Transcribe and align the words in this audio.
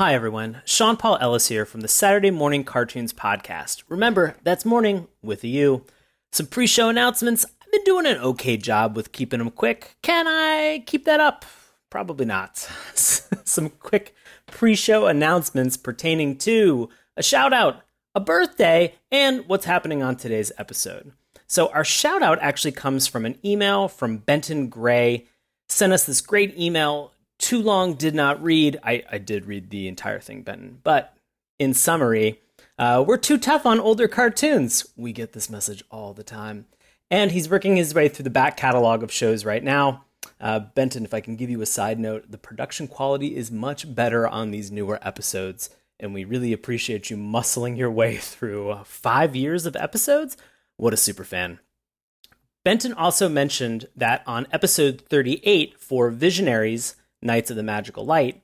Hi, 0.00 0.14
everyone. 0.14 0.62
Sean 0.64 0.96
Paul 0.96 1.18
Ellis 1.20 1.48
here 1.48 1.66
from 1.66 1.82
the 1.82 1.86
Saturday 1.86 2.30
Mourning 2.30 2.64
Cartoons 2.64 3.12
Podcast. 3.12 3.82
Remember, 3.86 4.34
that's 4.42 4.64
morning 4.64 5.08
with 5.20 5.44
a 5.44 5.48
U. 5.48 5.84
Some 6.32 6.46
pre 6.46 6.66
show 6.66 6.88
announcements. 6.88 7.44
I've 7.44 7.70
been 7.70 7.84
doing 7.84 8.06
an 8.06 8.16
okay 8.16 8.56
job 8.56 8.96
with 8.96 9.12
keeping 9.12 9.40
them 9.40 9.50
quick. 9.50 9.96
Can 10.00 10.26
I 10.26 10.84
keep 10.86 11.04
that 11.04 11.20
up? 11.20 11.44
Probably 11.90 12.24
not. 12.24 12.56
Some 12.94 13.68
quick 13.68 14.14
pre 14.46 14.74
show 14.74 15.06
announcements 15.06 15.76
pertaining 15.76 16.38
to 16.38 16.88
a 17.18 17.22
shout 17.22 17.52
out, 17.52 17.82
a 18.14 18.20
birthday, 18.20 18.94
and 19.12 19.46
what's 19.48 19.66
happening 19.66 20.02
on 20.02 20.16
today's 20.16 20.50
episode. 20.56 21.12
So, 21.46 21.68
our 21.72 21.84
shout 21.84 22.22
out 22.22 22.38
actually 22.40 22.72
comes 22.72 23.06
from 23.06 23.26
an 23.26 23.36
email 23.44 23.86
from 23.86 24.16
Benton 24.16 24.70
Grey. 24.70 25.26
Sent 25.68 25.92
us 25.92 26.06
this 26.06 26.22
great 26.22 26.58
email 26.58 27.12
too 27.40 27.60
long 27.60 27.94
did 27.94 28.14
not 28.14 28.42
read. 28.42 28.78
I, 28.84 29.02
I 29.10 29.18
did 29.18 29.46
read 29.46 29.70
the 29.70 29.88
entire 29.88 30.20
thing, 30.20 30.42
Benton. 30.42 30.78
But 30.84 31.16
in 31.58 31.74
summary, 31.74 32.40
uh, 32.78 33.02
we're 33.06 33.16
too 33.16 33.38
tough 33.38 33.66
on 33.66 33.80
older 33.80 34.06
cartoons. 34.06 34.86
We 34.96 35.12
get 35.12 35.32
this 35.32 35.50
message 35.50 35.82
all 35.90 36.12
the 36.12 36.22
time. 36.22 36.66
And 37.10 37.32
he's 37.32 37.50
working 37.50 37.76
his 37.76 37.92
way 37.92 38.08
through 38.08 38.22
the 38.24 38.30
back 38.30 38.56
catalog 38.56 39.02
of 39.02 39.10
shows 39.10 39.44
right 39.44 39.64
now. 39.64 40.04
Uh, 40.40 40.60
Benton, 40.60 41.04
if 41.04 41.12
I 41.12 41.20
can 41.20 41.36
give 41.36 41.50
you 41.50 41.60
a 41.60 41.66
side 41.66 41.98
note, 41.98 42.30
the 42.30 42.38
production 42.38 42.86
quality 42.86 43.36
is 43.36 43.50
much 43.50 43.92
better 43.94 44.28
on 44.28 44.50
these 44.50 44.70
newer 44.70 44.98
episodes. 45.02 45.70
And 45.98 46.14
we 46.14 46.24
really 46.24 46.52
appreciate 46.52 47.10
you 47.10 47.16
muscling 47.16 47.76
your 47.76 47.90
way 47.90 48.16
through 48.18 48.78
five 48.84 49.34
years 49.34 49.66
of 49.66 49.76
episodes. 49.76 50.36
What 50.76 50.94
a 50.94 50.98
super 50.98 51.24
fan. 51.24 51.58
Benton 52.64 52.92
also 52.92 53.28
mentioned 53.28 53.88
that 53.96 54.22
on 54.26 54.46
episode 54.52 55.02
38 55.08 55.80
for 55.80 56.10
Visionaries, 56.10 56.94
Knights 57.22 57.50
of 57.50 57.56
the 57.56 57.62
Magical 57.62 58.04
Light. 58.04 58.42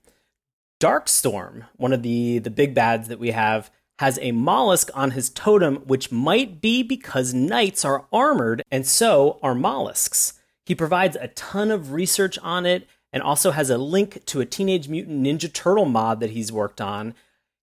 Darkstorm, 0.80 1.64
one 1.76 1.92
of 1.92 2.02
the, 2.02 2.38
the 2.38 2.50
big 2.50 2.74
bads 2.74 3.08
that 3.08 3.18
we 3.18 3.30
have, 3.30 3.70
has 3.98 4.18
a 4.20 4.32
mollusk 4.32 4.90
on 4.94 5.12
his 5.12 5.30
totem, 5.30 5.76
which 5.86 6.12
might 6.12 6.60
be 6.60 6.82
because 6.82 7.32
knights 7.32 7.84
are 7.84 8.04
armored 8.12 8.62
and 8.70 8.86
so 8.86 9.38
are 9.42 9.54
mollusks. 9.54 10.34
He 10.66 10.74
provides 10.74 11.16
a 11.16 11.28
ton 11.28 11.70
of 11.70 11.92
research 11.92 12.38
on 12.42 12.66
it 12.66 12.86
and 13.12 13.22
also 13.22 13.52
has 13.52 13.70
a 13.70 13.78
link 13.78 14.24
to 14.26 14.40
a 14.40 14.46
Teenage 14.46 14.88
Mutant 14.88 15.24
Ninja 15.24 15.50
Turtle 15.50 15.86
mod 15.86 16.20
that 16.20 16.30
he's 16.30 16.52
worked 16.52 16.80
on. 16.80 17.14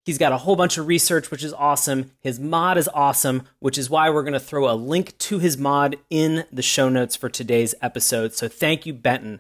He's 0.05 0.17
got 0.17 0.31
a 0.31 0.38
whole 0.38 0.55
bunch 0.55 0.77
of 0.77 0.88
research, 0.88 1.29
which 1.29 1.43
is 1.43 1.53
awesome. 1.53 2.11
His 2.19 2.39
mod 2.39 2.77
is 2.77 2.89
awesome, 2.93 3.43
which 3.59 3.77
is 3.77 3.89
why 3.89 4.09
we're 4.09 4.23
going 4.23 4.33
to 4.33 4.39
throw 4.39 4.69
a 4.69 4.73
link 4.73 5.17
to 5.19 5.39
his 5.39 5.57
mod 5.57 5.97
in 6.09 6.45
the 6.51 6.61
show 6.61 6.89
notes 6.89 7.16
for 7.16 7.29
today's 7.29 7.75
episode. 7.81 8.33
So 8.33 8.47
thank 8.47 8.85
you, 8.85 8.93
Benton. 8.93 9.39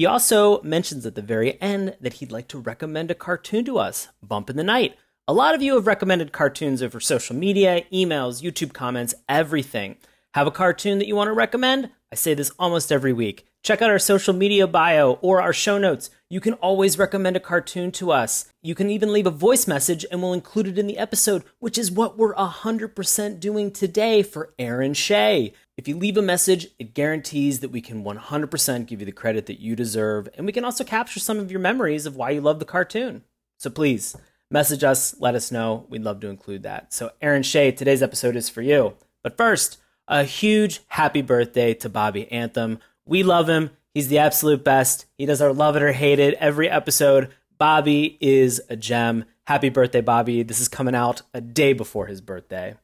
He 0.00 0.06
also 0.06 0.62
mentions 0.62 1.04
at 1.04 1.14
the 1.14 1.20
very 1.20 1.60
end 1.60 1.94
that 2.00 2.14
he'd 2.14 2.32
like 2.32 2.48
to 2.48 2.58
recommend 2.58 3.10
a 3.10 3.14
cartoon 3.14 3.66
to 3.66 3.76
us, 3.76 4.08
Bump 4.22 4.48
in 4.48 4.56
the 4.56 4.64
Night. 4.64 4.96
A 5.28 5.34
lot 5.34 5.54
of 5.54 5.60
you 5.60 5.74
have 5.74 5.86
recommended 5.86 6.32
cartoons 6.32 6.82
over 6.82 7.00
social 7.00 7.36
media, 7.36 7.82
emails, 7.92 8.42
YouTube 8.42 8.72
comments, 8.72 9.14
everything. 9.28 9.98
Have 10.32 10.46
a 10.46 10.50
cartoon 10.50 11.00
that 11.00 11.06
you 11.06 11.14
want 11.14 11.28
to 11.28 11.34
recommend? 11.34 11.90
I 12.10 12.14
say 12.14 12.32
this 12.32 12.50
almost 12.58 12.90
every 12.90 13.12
week. 13.12 13.49
Check 13.62 13.82
out 13.82 13.90
our 13.90 13.98
social 13.98 14.32
media 14.32 14.66
bio 14.66 15.18
or 15.20 15.42
our 15.42 15.52
show 15.52 15.76
notes. 15.76 16.08
You 16.30 16.40
can 16.40 16.54
always 16.54 16.98
recommend 16.98 17.36
a 17.36 17.40
cartoon 17.40 17.92
to 17.92 18.10
us. 18.10 18.50
You 18.62 18.74
can 18.74 18.88
even 18.88 19.12
leave 19.12 19.26
a 19.26 19.30
voice 19.30 19.66
message 19.66 20.06
and 20.10 20.22
we'll 20.22 20.32
include 20.32 20.66
it 20.66 20.78
in 20.78 20.86
the 20.86 20.96
episode, 20.96 21.44
which 21.58 21.76
is 21.76 21.90
what 21.90 22.16
we're 22.16 22.34
100% 22.34 23.38
doing 23.38 23.70
today 23.70 24.22
for 24.22 24.54
Aaron 24.58 24.94
Shea. 24.94 25.52
If 25.76 25.88
you 25.88 25.96
leave 25.96 26.16
a 26.16 26.22
message, 26.22 26.68
it 26.78 26.94
guarantees 26.94 27.60
that 27.60 27.70
we 27.70 27.82
can 27.82 28.02
100% 28.02 28.86
give 28.86 29.00
you 29.00 29.06
the 29.06 29.12
credit 29.12 29.46
that 29.46 29.60
you 29.60 29.76
deserve, 29.76 30.28
and 30.36 30.46
we 30.46 30.52
can 30.52 30.64
also 30.64 30.84
capture 30.84 31.20
some 31.20 31.38
of 31.38 31.50
your 31.50 31.60
memories 31.60 32.06
of 32.06 32.16
why 32.16 32.30
you 32.30 32.40
love 32.40 32.60
the 32.60 32.64
cartoon. 32.64 33.24
So 33.58 33.68
please, 33.68 34.16
message 34.50 34.84
us, 34.84 35.14
let 35.20 35.34
us 35.34 35.52
know. 35.52 35.86
We'd 35.88 36.02
love 36.02 36.20
to 36.20 36.28
include 36.28 36.62
that. 36.62 36.92
So, 36.92 37.12
Aaron 37.20 37.42
Shea, 37.42 37.72
today's 37.72 38.02
episode 38.02 38.36
is 38.36 38.48
for 38.48 38.62
you. 38.62 38.94
But 39.22 39.36
first, 39.36 39.78
a 40.08 40.24
huge 40.24 40.80
happy 40.88 41.22
birthday 41.22 41.72
to 41.74 41.88
Bobby 41.88 42.30
Anthem. 42.32 42.80
We 43.10 43.24
love 43.24 43.48
him. 43.48 43.70
He's 43.92 44.06
the 44.06 44.18
absolute 44.18 44.62
best. 44.62 45.06
He 45.18 45.26
does 45.26 45.42
our 45.42 45.52
love 45.52 45.74
it 45.74 45.82
or 45.82 45.90
hate 45.90 46.20
it 46.20 46.34
every 46.34 46.70
episode. 46.70 47.30
Bobby 47.58 48.16
is 48.20 48.62
a 48.70 48.76
gem. 48.76 49.24
Happy 49.48 49.68
birthday, 49.68 50.00
Bobby. 50.00 50.44
This 50.44 50.60
is 50.60 50.68
coming 50.68 50.94
out 50.94 51.22
a 51.34 51.40
day 51.40 51.72
before 51.72 52.06
his 52.06 52.20
birthday. 52.20 52.76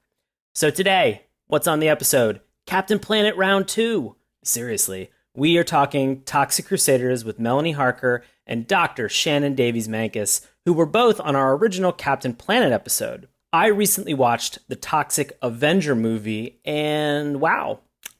So 0.53 0.69
today, 0.69 1.23
what's 1.47 1.69
on 1.69 1.79
the 1.79 1.89
episode? 1.89 2.41
Captain 2.67 2.99
Planet 2.99 3.37
Round 3.37 3.69
2. 3.69 4.17
Seriously, 4.43 5.11
we 5.37 5.59
are 5.59 5.65
talking 5.65 6.23
Toxic 6.23 6.67
Crusaders 6.67 7.25
with 7.25 7.39
Melanie 7.39 7.71
Harker 7.71 8.25
and 8.49 8.67
Dr. 8.67 9.09
Shannon 9.09 9.55
Davies 9.55 9.87
Mancus, 9.87 10.45
who 10.65 10.73
were 10.73 10.87
both 10.87 11.21
on 11.21 11.37
our 11.37 11.55
original 11.55 11.93
Captain 11.93 12.35
Planet 12.35 12.73
episode. 12.73 13.29
I 13.53 13.69
recently 13.69 14.13
watched 14.13 14.59
the 14.69 14.75
Toxic 14.75 15.39
Avenger 15.41 15.95
movie, 15.95 16.59
and 16.65 17.41
wow, 17.41 17.79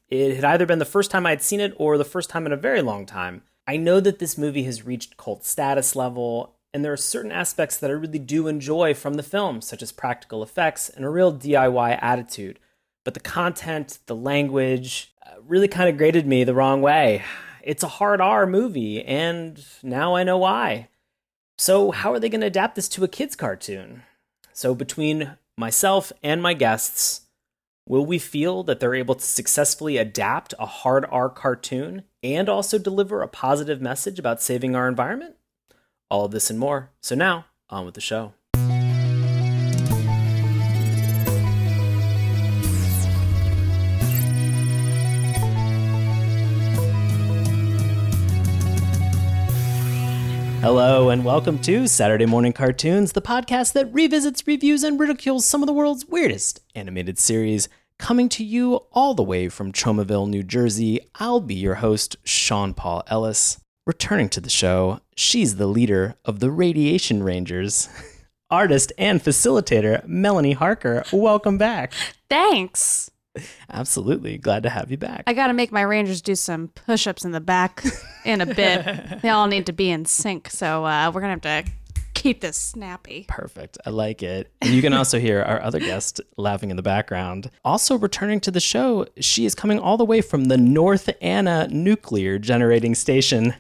it 0.09 0.37
had 0.37 0.45
either 0.45 0.67
been 0.67 0.79
the 0.79 0.85
first 0.85 1.11
time 1.11 1.27
I 1.27 1.31
had 1.31 1.43
seen 1.43 1.61
it 1.61 1.75
or 1.77 1.99
the 1.99 2.05
first 2.05 2.31
time 2.31 2.47
in 2.47 2.53
a 2.53 2.57
very 2.57 2.83
long 2.83 3.07
time. 3.07 3.43
I 3.67 3.77
know 3.77 3.99
that 4.01 4.19
this 4.19 4.39
movie 4.39 4.63
has 4.65 4.87
reached 4.87 5.17
cult 5.17 5.45
status 5.45 5.97
level, 5.97 6.55
and 6.73 6.85
there 6.85 6.93
are 6.93 6.97
certain 6.97 7.33
aspects 7.33 7.77
that 7.79 7.91
I 7.91 7.95
really 7.95 8.21
do 8.21 8.47
enjoy 8.47 8.95
from 8.95 9.15
the 9.15 9.23
film, 9.23 9.61
such 9.61 9.83
as 9.83 9.91
practical 9.91 10.43
effects 10.43 10.89
and 10.89 11.05
a 11.05 11.09
real 11.09 11.33
DIY 11.33 11.99
attitude. 12.01 12.61
But 13.05 13.15
the 13.15 13.21
content, 13.21 13.99
the 14.07 14.15
language, 14.15 15.13
uh, 15.25 15.41
really 15.45 15.69
kind 15.69 15.89
of 15.89 15.97
grated 15.97 16.27
me 16.27 16.45
the 16.45 16.55
wrong 16.55 16.83
way. 16.83 17.25
It's 17.63 17.83
a 17.83 17.89
hard 17.89 18.21
R 18.21 18.47
movie, 18.47 19.05
and 19.05 19.65
now 19.83 20.15
I 20.15 20.23
know 20.23 20.39
why. 20.39 20.89
So, 21.59 21.91
how 21.91 22.13
are 22.13 22.21
they 22.21 22.29
going 22.29 22.43
to 22.43 22.47
adapt 22.47 22.77
this 22.77 22.89
to 22.91 23.05
a 23.05 23.09
kids' 23.09 23.35
cartoon? 23.35 24.03
So, 24.53 24.75
between 24.75 25.37
myself 25.57 26.13
and 26.23 26.43
my 26.43 26.55
guests, 26.55 27.23
Will 27.89 28.05
we 28.05 28.19
feel 28.19 28.65
that 28.65 28.81
they're 28.81 28.97
able 28.97 29.15
to 29.15 29.25
successfully 29.25 29.97
adapt 29.97 30.55
a 30.59 30.67
hard 30.67 31.07
R 31.09 31.31
cartoon 31.31 32.03
and 32.21 32.49
also 32.49 32.79
deliver 32.79 33.23
a 33.23 33.29
positive 33.29 33.81
message 33.81 34.19
about 34.19 34.43
saving 34.43 34.75
our 34.75 34.89
environment? 34.89 35.37
All 36.11 36.25
of 36.25 36.33
this 36.33 36.51
and 36.51 36.59
more. 36.59 36.91
So 37.01 37.15
now, 37.15 37.47
on 37.71 37.85
with 37.85 37.95
the 37.95 38.01
show. 38.01 38.33
Hello, 50.67 51.11
and 51.11 51.25
welcome 51.25 51.61
to 51.61 51.87
Saturday 51.87 52.27
Mourning 52.27 52.53
Cartoons, 52.53 53.13
the 53.13 53.23
podcast 53.23 53.73
that 53.75 53.93
revisits, 53.93 54.49
reviews, 54.49 54.83
and 54.83 54.99
ridicules 54.99 55.47
some 55.47 55.63
of 55.63 55.69
the 55.69 55.73
world's 55.73 56.07
weirdest 56.07 56.59
animated 56.75 57.21
series. 57.21 57.69
Coming 58.01 58.29
to 58.31 58.43
you 58.43 58.81
all 58.91 59.15
the 59.15 59.23
way 59.23 59.49
from 59.49 59.71
Tromaville, 59.71 60.29
New 60.29 60.43
Jersey, 60.43 60.99
I'll 61.21 61.39
be 61.39 61.55
your 61.55 61.77
host, 61.77 62.17
Sean 62.25 62.75
Paul 62.75 63.05
Ellis. 63.07 63.61
Returning 63.87 64.29
to 64.31 64.41
the 64.41 64.51
show, 64.51 64.99
she's 65.15 65.55
the 65.55 65.69
leader 65.69 66.17
of 66.25 66.41
the 66.41 66.51
Radiation 66.51 67.23
Rangers, 67.23 67.89
artist 68.51 68.93
and 68.99 69.23
facilitator, 69.23 70.05
Melanie 70.05 70.55
Harker. 70.55 71.05
Welcome 71.13 71.59
back. 71.59 71.93
Thanks. 72.29 73.13
Absolutely. 73.71 74.39
Glad 74.39 74.63
to 74.65 74.71
have 74.71 74.91
you 74.91 74.97
back. 74.97 75.25
I 75.27 75.33
got 75.33 75.49
to 75.49 75.53
make 75.53 75.73
my 75.73 75.83
Rangers 75.83 76.23
do 76.23 76.35
some 76.35 76.69
push 76.69 77.07
ups 77.07 77.25
in 77.25 77.33
the 77.33 77.41
back 77.41 77.85
in 78.25 78.41
a 78.41 78.47
bit. 78.47 79.21
they 79.23 79.29
all 79.29 79.47
need 79.47 79.67
to 79.67 79.73
be 79.73 79.91
in 79.91 80.05
sync. 80.05 80.51
So 80.51 80.85
uh, 80.85 81.11
we're 81.13 81.21
going 81.21 81.39
to 81.39 81.49
have 81.49 81.65
to 81.65 81.71
keep 82.15 82.41
this 82.41 82.57
snappy. 82.57 83.25
Perfect. 83.29 83.79
I 83.87 83.91
like 83.91 84.23
it. 84.23 84.51
And 84.61 84.73
you 84.73 84.83
can 84.83 84.93
also 84.93 85.19
hear 85.19 85.43
our 85.43 85.63
other 85.63 85.79
guest 85.79 86.21
laughing 86.37 86.71
in 86.71 86.77
the 86.77 86.83
background. 86.83 87.51
Also 87.65 87.97
returning 87.99 88.41
to 88.41 88.51
the 88.51 88.61
show, 88.61 89.07
she 89.21 89.45
is 89.45 89.55
coming 89.55 89.79
all 89.79 89.97
the 89.97 90.05
way 90.05 90.21
from 90.21 90.47
the 90.47 90.57
North 90.57 91.11
Anna 91.21 91.69
Nuclear 91.69 92.39
Generating 92.39 92.95
Station 92.95 93.55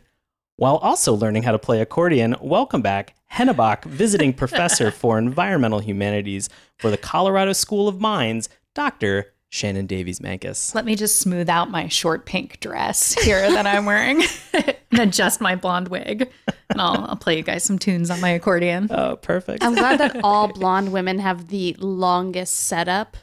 while 0.56 0.76
also 0.78 1.14
learning 1.14 1.42
how 1.42 1.52
to 1.52 1.58
play 1.58 1.80
accordion. 1.80 2.34
Welcome 2.40 2.82
back, 2.82 3.14
Hennebach, 3.32 3.84
visiting 3.84 4.32
professor 4.34 4.90
for 4.90 5.18
environmental 5.18 5.80
humanities 5.80 6.48
for 6.78 6.90
the 6.90 6.96
Colorado 6.96 7.52
School 7.52 7.88
of 7.88 8.00
Mines, 8.00 8.48
Dr. 8.74 9.32
Shannon 9.48 9.86
Davies 9.86 10.20
Mancus. 10.20 10.74
Let 10.74 10.84
me 10.84 10.96
just 10.96 11.20
smooth 11.20 11.48
out 11.48 11.70
my 11.70 11.88
short 11.88 12.26
pink 12.26 12.60
dress 12.60 13.14
here 13.22 13.50
that 13.50 13.66
I'm 13.66 13.86
wearing 13.86 14.22
and 14.52 14.98
adjust 14.98 15.40
my 15.40 15.54
blonde 15.54 15.88
wig. 15.88 16.30
And 16.68 16.80
I'll, 16.80 17.06
I'll 17.10 17.16
play 17.16 17.36
you 17.36 17.42
guys 17.42 17.64
some 17.64 17.78
tunes 17.78 18.10
on 18.10 18.20
my 18.20 18.30
accordion. 18.30 18.88
Oh, 18.90 19.16
perfect. 19.16 19.62
I'm 19.62 19.74
glad 19.74 20.00
that 20.00 20.20
all 20.24 20.48
blonde 20.52 20.92
women 20.92 21.20
have 21.20 21.48
the 21.48 21.74
longest 21.78 22.54
setup 22.54 23.16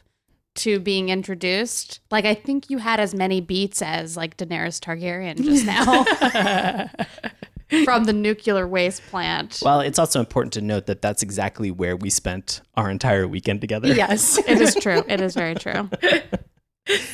to 0.56 0.80
being 0.80 1.10
introduced. 1.10 2.00
Like, 2.10 2.26
I 2.26 2.34
think 2.34 2.69
you 2.69 2.78
had 2.78 3.00
as 3.00 3.14
many 3.14 3.42
beats 3.42 3.81
as 3.81 4.16
like 4.16 4.38
Daenerys 4.38 4.80
Targaryen 4.80 5.44
just 5.44 5.66
now. 5.66 6.06
from 7.86 8.06
the 8.06 8.14
nuclear 8.14 8.68
waste 8.68 9.02
plant. 9.08 9.60
Well, 9.64 9.80
it's 9.81 10.00
also 10.00 10.20
important 10.20 10.54
to 10.54 10.62
note 10.62 10.86
that 10.88 11.02
that's 11.02 11.22
exactly 11.24 11.72
where 11.72 11.96
we 11.96 12.10
spent 12.10 12.62
our 12.75 12.90
entire 12.90 13.28
weekend 13.28 13.62
together. 13.62 13.88
Yes, 13.90 14.38
it 14.48 14.62
is 14.62 14.75
true. 14.75 15.04
It 15.08 15.22
is 15.22 15.34
very 15.36 15.56
true. 15.56 15.90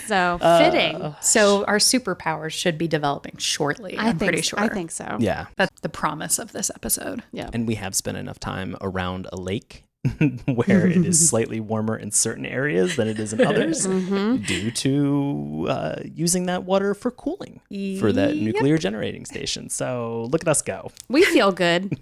So 0.07 0.39
Uh, 0.41 0.59
fitting. 0.71 1.15
So 1.21 1.63
our 1.65 1.77
superpowers 1.77 2.51
should 2.51 2.77
be 2.79 2.87
developing 2.87 3.37
shortly. 3.37 3.97
I 3.97 4.07
I'm 4.09 4.17
think 4.17 4.31
pretty 4.31 4.41
sure. 4.41 4.59
I 4.59 4.67
think 4.67 4.89
so. 4.89 5.17
Yeah. 5.19 5.45
that's 5.57 5.79
the 5.81 5.89
promise 5.89 6.39
of 6.39 6.51
this 6.53 6.71
episode. 6.73 7.21
Yeah. 7.31 7.51
And 7.53 7.67
we 7.67 7.75
have 7.75 7.93
spent 7.95 8.17
enough 8.17 8.39
time 8.39 8.75
around 8.81 9.27
a 9.31 9.37
lake 9.37 9.83
where 10.45 10.87
it 10.87 10.97
is 11.05 11.29
slightly 11.29 11.59
warmer 11.59 11.97
in 11.97 12.11
certain 12.11 12.45
areas 12.45 12.95
than 12.95 13.07
it 13.07 13.19
is 13.19 13.33
in 13.33 13.41
others 13.45 13.85
Mm-hmm. 13.85 14.37
due 14.43 14.71
to 14.71 15.67
uh, 15.69 15.95
using 16.03 16.45
that 16.45 16.63
water 16.63 16.93
for 16.93 17.11
cooling 17.11 17.59
for 17.99 18.11
that 18.13 18.35
Yep. 18.35 18.43
nuclear 18.43 18.77
generating 18.77 19.25
station. 19.25 19.69
So 19.69 20.27
look 20.31 20.41
at 20.43 20.47
us 20.47 20.61
go. 20.61 20.91
We 21.09 21.23
feel 21.25 21.51
good. 21.51 21.97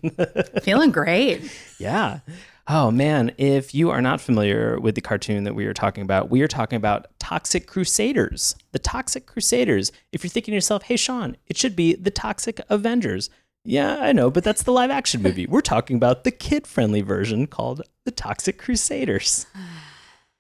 Feeling 0.64 0.92
great. 0.92 1.42
Yeah. 1.80 2.20
Oh 2.68 2.92
man, 2.92 3.32
if 3.38 3.74
you 3.74 3.90
are 3.92 4.02
not 4.02 4.20
familiar 4.20 4.78
with 4.80 4.96
the 4.96 5.02
cartoon 5.02 5.46
that 5.46 5.56
we 5.56 5.66
are 5.66 5.74
talking 5.74 6.04
about, 6.04 6.30
we 6.30 6.42
are 6.42 6.48
talking 6.50 6.76
about 6.78 7.08
Toxic 7.18 7.66
Crusaders. 7.66 8.56
The 8.74 8.80
Toxic 8.80 9.26
Crusaders. 9.26 9.92
If 10.12 10.24
you're 10.24 10.30
thinking 10.30 10.52
to 10.52 10.56
yourself, 10.56 10.84
hey 10.84 10.98
Sean, 10.98 11.38
it 11.48 11.58
should 11.58 11.76
be 11.76 11.96
the 11.96 12.12
Toxic 12.12 12.60
Avengers. 12.70 13.30
Yeah, 13.70 13.98
I 14.00 14.14
know, 14.14 14.32
but 14.32 14.46
that's 14.46 14.64
the 14.64 14.72
live 14.72 14.90
action 14.90 15.22
movie. 15.22 15.46
We're 15.46 15.60
talking 15.60 15.98
about 15.98 16.24
the 16.24 16.32
kid 16.32 16.66
friendly 16.66 17.02
version 17.02 17.48
called 17.48 17.82
The 18.06 18.12
Toxic 18.12 18.58
Crusaders. 18.58 19.46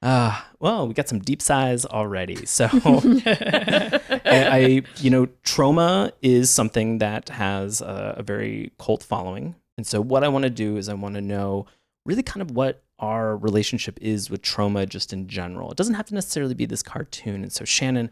Ah, 0.03 0.51
well, 0.59 0.88
we 0.88 0.94
got 0.94 1.09
some 1.09 1.18
deep 1.18 1.41
sighs 1.41 1.83
already. 1.83 2.45
So, 2.45 2.69
I, 2.85 4.21
I, 4.25 4.81
you 4.97 5.09
know, 5.09 5.25
Troma 5.44 6.12
is 6.21 6.51
something 6.51 7.00
that 7.00 7.29
has 7.29 7.81
a, 7.81 8.13
a 8.19 8.21
very 8.21 8.74
cult 8.77 9.01
following. 9.01 9.56
And 9.75 9.88
so, 9.88 10.00
what 10.00 10.24
I 10.24 10.27
want 10.27 10.44
to 10.44 10.51
do 10.51 10.77
is 10.77 10.88
I 10.88 10.94
want 10.94 11.15
to 11.15 11.21
know 11.21 11.65
really 12.06 12.21
kind 12.21 12.44
of 12.44 12.51
what 12.51 12.83
our 13.00 13.35
relationship 13.35 13.97
is 14.00 14.29
with 14.29 14.44
Troma 14.44 14.88
just 14.88 15.13
in 15.13 15.27
general. 15.27 15.71
It 15.71 15.77
doesn't 15.77 15.95
have 15.95 16.06
to 16.06 16.13
necessarily 16.13 16.53
be 16.53 16.68
this 16.68 16.83
cartoon. 16.83 17.41
And 17.41 17.51
so, 17.51 17.65
Shannon, 17.65 18.12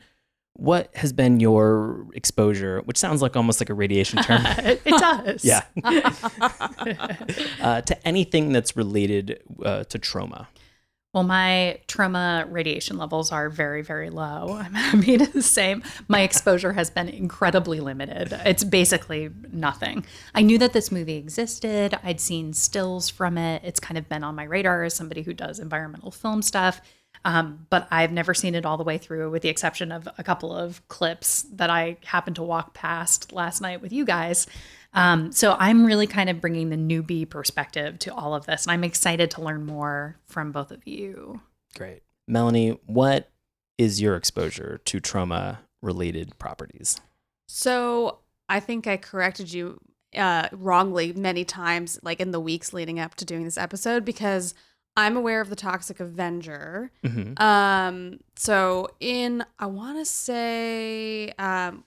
what 0.58 0.96
has 0.96 1.12
been 1.12 1.40
your 1.40 2.08
exposure, 2.14 2.82
which 2.86 2.98
sounds 2.98 3.22
like 3.22 3.36
almost 3.36 3.60
like 3.60 3.70
a 3.70 3.74
radiation 3.74 4.24
term? 4.24 4.42
it 4.46 4.84
does. 4.86 5.44
yeah. 5.44 5.64
uh, 7.62 7.82
to 7.82 8.08
anything 8.08 8.54
that's 8.54 8.78
related 8.78 9.42
uh, 9.64 9.84
to 9.86 10.00
Troma. 10.00 10.48
Well, 11.14 11.24
my 11.24 11.80
Troma 11.88 12.46
radiation 12.50 12.98
levels 12.98 13.32
are 13.32 13.50
very, 13.50 13.82
very 13.82 14.10
low. 14.10 14.60
I'm 14.62 14.74
happy 14.74 15.18
to 15.18 15.42
say 15.42 15.78
my 16.10 16.22
exposure 16.22 16.74
has 16.74 16.90
been 16.90 17.08
incredibly 17.08 17.80
limited. 17.80 18.38
It's 18.46 18.66
basically 18.66 19.30
nothing. 19.52 20.06
I 20.34 20.42
knew 20.42 20.58
that 20.58 20.74
this 20.74 20.92
movie 20.92 21.16
existed. 21.16 21.98
I'd 22.04 22.20
seen 22.20 22.52
stills 22.52 23.10
from 23.10 23.38
it. 23.38 23.62
It's 23.64 23.80
kind 23.80 23.98
of 23.98 24.10
been 24.10 24.26
on 24.26 24.36
my 24.36 24.44
radar 24.44 24.84
as 24.84 24.94
somebody 24.94 25.22
who 25.22 25.34
does 25.34 25.60
environmental 25.60 26.12
film 26.12 26.42
stuff. 26.42 26.82
Um, 27.26 27.66
but 27.72 27.88
I've 27.90 28.12
never 28.12 28.36
seen 28.36 28.54
it 28.54 28.68
all 28.68 28.78
the 28.78 28.84
way 28.84 29.00
through, 29.00 29.32
with 29.32 29.42
the 29.42 29.50
exception 29.50 29.92
of 29.92 30.08
a 30.20 30.24
couple 30.24 30.56
of 30.56 30.88
clips 30.90 31.42
that 31.54 31.72
I 31.72 31.98
happened 32.06 32.36
to 32.36 32.44
walk 32.44 32.76
past 32.76 33.34
last 33.34 33.62
night 33.62 33.82
with 33.82 33.92
you 33.92 34.06
guys. 34.06 34.46
Um, 34.94 35.32
so 35.32 35.56
I'm 35.58 35.86
really 35.86 36.06
kind 36.06 36.30
of 36.30 36.40
bringing 36.40 36.70
the 36.70 36.78
newbie 36.78 37.28
perspective 37.28 37.98
to 38.00 38.14
all 38.14 38.36
of 38.36 38.46
this, 38.46 38.66
and 38.66 38.72
I'm 38.72 38.84
excited 38.84 39.32
to 39.32 39.42
learn 39.42 39.66
more 39.66 40.18
from 40.28 40.52
both 40.52 40.72
of 40.72 40.86
you. 40.88 41.42
Great. 41.76 42.04
Melanie, 42.28 42.80
what 42.86 43.32
is 43.80 44.00
your 44.00 44.16
exposure 44.16 44.80
to 44.86 45.02
Troma 45.02 45.58
related 45.82 46.38
properties? 46.38 47.02
So 47.48 48.20
I 48.48 48.60
think 48.60 48.86
I 48.86 48.98
corrected 48.98 49.52
you 49.52 49.80
uh, 50.16 50.48
wrongly 50.52 51.12
many 51.14 51.44
times, 51.44 52.00
like 52.04 52.20
in 52.20 52.30
the 52.30 52.40
weeks 52.40 52.72
leading 52.72 53.00
up 53.00 53.16
to 53.16 53.26
doing 53.26 53.46
this 53.46 53.58
episode, 53.58 54.06
because 54.06 54.54
I'm 54.98 55.18
aware 55.18 55.42
of 55.42 55.50
the 55.50 55.56
Toxic 55.56 56.00
Avenger. 56.00 56.92
Mm-hmm. 57.04 57.42
Um, 57.42 58.20
so 58.36 58.90
in 59.00 59.44
I 59.60 59.66
want 59.66 60.00
to 60.00 60.06
say 60.06 61.34
um, 61.38 61.84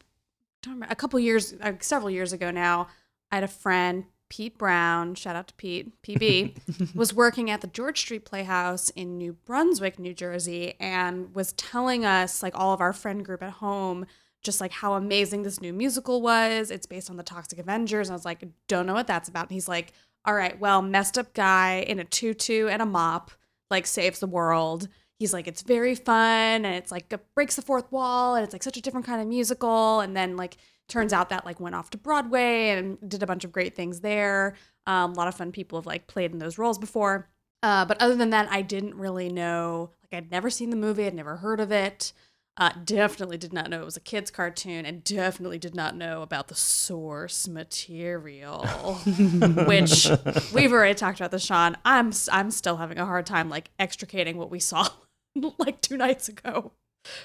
don't 0.63 0.75
remember, 0.75 0.93
a 0.93 0.97
couple 0.97 1.19
years, 1.21 1.55
uh, 1.61 1.73
several 1.81 2.11
years 2.11 2.33
ago 2.33 2.51
now, 2.51 2.89
I 3.31 3.37
had 3.37 3.45
a 3.45 3.49
friend, 3.49 4.05
Pete 4.29 4.59
Brown. 4.59 5.15
Shout 5.15 5.37
out 5.37 5.49
to 5.49 5.55
Pete, 5.55 6.01
PB, 6.03 6.95
was 6.95 7.15
working 7.15 7.51
at 7.51 7.61
the 7.61 7.67
George 7.67 8.01
Street 8.01 8.25
Playhouse 8.25 8.91
in 8.91 9.19
New 9.19 9.35
Brunswick, 9.45 9.99
New 9.99 10.15
Jersey, 10.15 10.75
and 10.81 11.35
was 11.35 11.53
telling 11.53 12.05
us 12.05 12.43
like 12.43 12.59
all 12.59 12.73
of 12.73 12.81
our 12.81 12.93
friend 12.93 13.25
group 13.25 13.43
at 13.43 13.53
home. 13.53 14.07
Just 14.41 14.61
like 14.61 14.71
how 14.71 14.95
amazing 14.95 15.43
this 15.43 15.61
new 15.61 15.73
musical 15.73 16.23
was. 16.23 16.71
It's 16.71 16.87
based 16.87 17.11
on 17.11 17.17
the 17.17 17.25
Toxic 17.25 17.59
Avengers. 17.59 18.07
And 18.09 18.13
I 18.13 18.17
was 18.17 18.25
like, 18.25 18.45
don't 18.69 18.87
know 18.87 18.95
what 18.95 19.09
that's 19.09 19.29
about. 19.29 19.47
And 19.47 19.51
he's 19.51 19.67
like, 19.67 19.93
all 20.25 20.35
right, 20.35 20.59
well, 20.59 20.83
messed 20.83 21.17
up 21.17 21.33
guy 21.35 21.85
in 21.87 21.99
a 21.99 22.05
tutu 22.05 22.69
and 22.69 22.83
a 22.83 22.87
mop, 22.87 23.31
like 23.71 23.87
saves 23.87 24.21
the 24.21 24.27
world. 24.27 24.89
He's 25.19 25.33
like, 25.33 25.49
it's 25.49 25.63
very 25.63 25.95
fun 25.95 26.65
and 26.65 26.67
it's 26.67 26.93
like 26.93 27.13
it 27.13 27.25
breaks 27.35 27.57
the 27.57 27.63
fourth 27.63 27.91
wall 27.91 28.35
and 28.35 28.45
it's 28.45 28.53
like 28.53 28.63
such 28.63 28.77
a 28.77 28.83
different 28.83 29.07
kind 29.07 29.21
of 29.21 29.27
musical. 29.27 30.01
And 30.01 30.17
then 30.17 30.37
like 30.37 30.57
turns 30.89 31.13
out 31.13 31.31
that 31.31 31.45
like 31.45 31.61
went 31.61 31.75
off 31.75 31.91
to 31.91 31.99
Broadway 31.99 32.71
and 32.71 32.99
did 33.09 33.23
a 33.23 33.27
bunch 33.27 33.45
of 33.45 33.53
great 33.53 33.75
things 33.75 34.01
there. 34.01 34.55
Um, 34.87 35.13
a 35.13 35.15
lot 35.15 35.29
of 35.29 35.35
fun 35.35 35.51
people 35.53 35.79
have 35.79 35.87
like 35.87 36.07
played 36.07 36.33
in 36.33 36.39
those 36.39 36.59
roles 36.59 36.79
before. 36.79 37.29
Uh, 37.63 37.85
but 37.85 38.01
other 38.01 38.15
than 38.15 38.31
that, 38.31 38.49
I 38.51 38.63
didn't 38.63 38.95
really 38.95 39.29
know. 39.29 39.91
Like 40.03 40.23
I'd 40.23 40.31
never 40.31 40.51
seen 40.51 40.71
the 40.71 40.77
movie. 40.77 41.07
I'd 41.07 41.15
never 41.15 41.37
heard 41.37 41.61
of 41.61 41.73
it. 41.73 42.13
Uh, 42.59 42.73
definitely 42.85 43.39
did 43.39 43.53
not 43.53 43.71
know 43.71 43.81
it 43.81 43.85
was 43.85 43.97
a 43.97 44.01
kids' 44.01 44.33
cartoon, 44.33 44.85
and 44.85 45.05
definitely 45.05 45.59
did 45.59 45.77
not 45.77 45.95
know 45.95 46.23
about 46.23 46.49
the 46.49 46.57
source 46.57 47.47
material, 47.47 48.65
which 49.67 50.11
we've 50.53 50.73
already 50.73 50.95
talked 50.95 51.21
about 51.21 51.31
this, 51.31 51.45
Sean. 51.45 51.77
I'm 51.85 52.13
I'm 52.33 52.51
still 52.51 52.77
having 52.79 52.99
a 52.99 53.07
hard 53.07 53.27
time 53.27 53.49
like 53.49 53.71
extricating 53.79 54.37
what 54.37 54.51
we 54.51 54.59
saw 54.59 54.89
like 55.59 55.81
two 55.81 55.97
nights 55.97 56.29
ago 56.29 56.73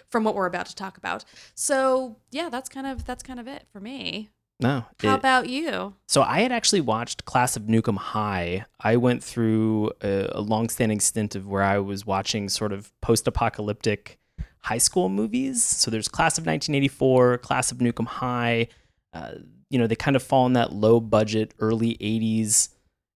from 0.07 0.23
what 0.23 0.35
we're 0.35 0.45
about 0.45 0.67
to 0.67 0.75
talk 0.75 0.97
about. 0.97 1.25
So 1.55 2.17
yeah, 2.31 2.49
that's 2.49 2.69
kind 2.69 2.85
of 2.85 3.03
that's 3.05 3.23
kind 3.23 3.39
of 3.39 3.47
it 3.47 3.65
for 3.73 3.79
me. 3.79 4.29
No. 4.59 4.85
How 4.99 5.13
it- 5.15 5.17
about 5.17 5.49
you? 5.49 5.95
so 6.07 6.21
I 6.21 6.41
had 6.41 6.51
actually 6.51 6.81
watched 6.81 7.25
Class 7.25 7.55
of 7.57 7.63
Nuke 7.63 7.87
'Em 7.89 7.95
High. 7.95 8.65
I 8.79 8.97
went 8.97 9.23
through 9.23 9.91
a, 10.03 10.29
a 10.31 10.41
long-standing 10.41 10.99
stint 10.99 11.35
of 11.35 11.47
where 11.47 11.63
I 11.63 11.79
was 11.79 12.05
watching 12.05 12.49
sort 12.49 12.71
of 12.71 12.93
post-apocalyptic 13.01 14.19
high 14.63 14.77
school 14.77 15.09
movies. 15.09 15.63
So 15.63 15.91
there's 15.91 16.07
Class 16.07 16.37
of 16.37 16.45
1984, 16.45 17.39
Class 17.39 17.71
of 17.71 17.79
Nuke 17.79 17.99
'Em 17.99 18.05
High. 18.05 18.67
Uh, 19.13 19.31
you 19.69 19.77
know, 19.77 19.87
they 19.87 19.95
kind 19.95 20.15
of 20.15 20.23
fall 20.23 20.45
in 20.45 20.53
that 20.53 20.71
low-budget 20.73 21.53
early 21.59 21.97
80s 21.99 22.69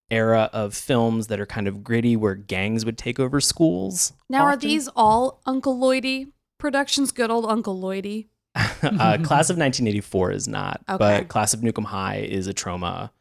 era 0.09 0.49
of 0.53 0.73
films 0.73 1.27
that 1.27 1.39
are 1.39 1.45
kind 1.45 1.67
of 1.67 1.83
gritty, 1.83 2.15
where 2.15 2.35
gangs 2.35 2.85
would 2.85 2.97
take 2.97 3.19
over 3.19 3.39
schools. 3.41 4.13
Now 4.29 4.45
are 4.45 4.57
these 4.57 4.88
all 4.95 5.41
Uncle 5.45 5.77
Lloydie 5.77 6.31
productions? 6.57 7.11
Good 7.11 7.29
old 7.29 7.45
Uncle 7.45 7.79
Lloydie. 7.79 8.27
uh, 8.55 9.17
Class 9.23 9.49
of 9.49 9.57
1984 9.57 10.31
is 10.31 10.47
not, 10.47 10.81
Okay. 10.89 10.97
but 10.97 11.27
Class 11.27 11.53
of 11.53 11.59
Nuke 11.61 11.77
'Em 11.77 11.85
High 11.85 12.17
is 12.17 12.47
a 12.47 12.53
Troma 12.53 13.11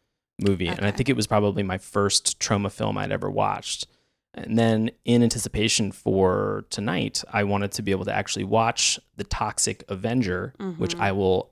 movie, 0.40 0.68
and 0.68 0.84
I 0.84 0.90
think 0.90 1.08
it 1.08 1.16
was 1.16 1.26
probably 1.26 1.62
my 1.62 1.78
first 1.78 2.38
Troma 2.40 2.70
film 2.72 2.96
I'd 2.98 3.12
ever 3.12 3.30
watched. 3.30 3.86
And 4.36 4.58
then, 4.58 4.90
in 5.04 5.22
anticipation 5.22 5.92
for 5.92 6.66
tonight, 6.70 7.24
I 7.32 7.44
wanted 7.44 7.72
to 7.72 7.82
be 7.82 7.90
able 7.90 8.04
to 8.04 8.14
actually 8.14 8.44
watch 8.44 9.00
The 9.16 9.24
Toxic 9.24 9.82
Avenger, 9.88 10.52
which 10.76 10.94
Mhm. 10.94 11.00
I 11.00 11.12
will 11.12 11.50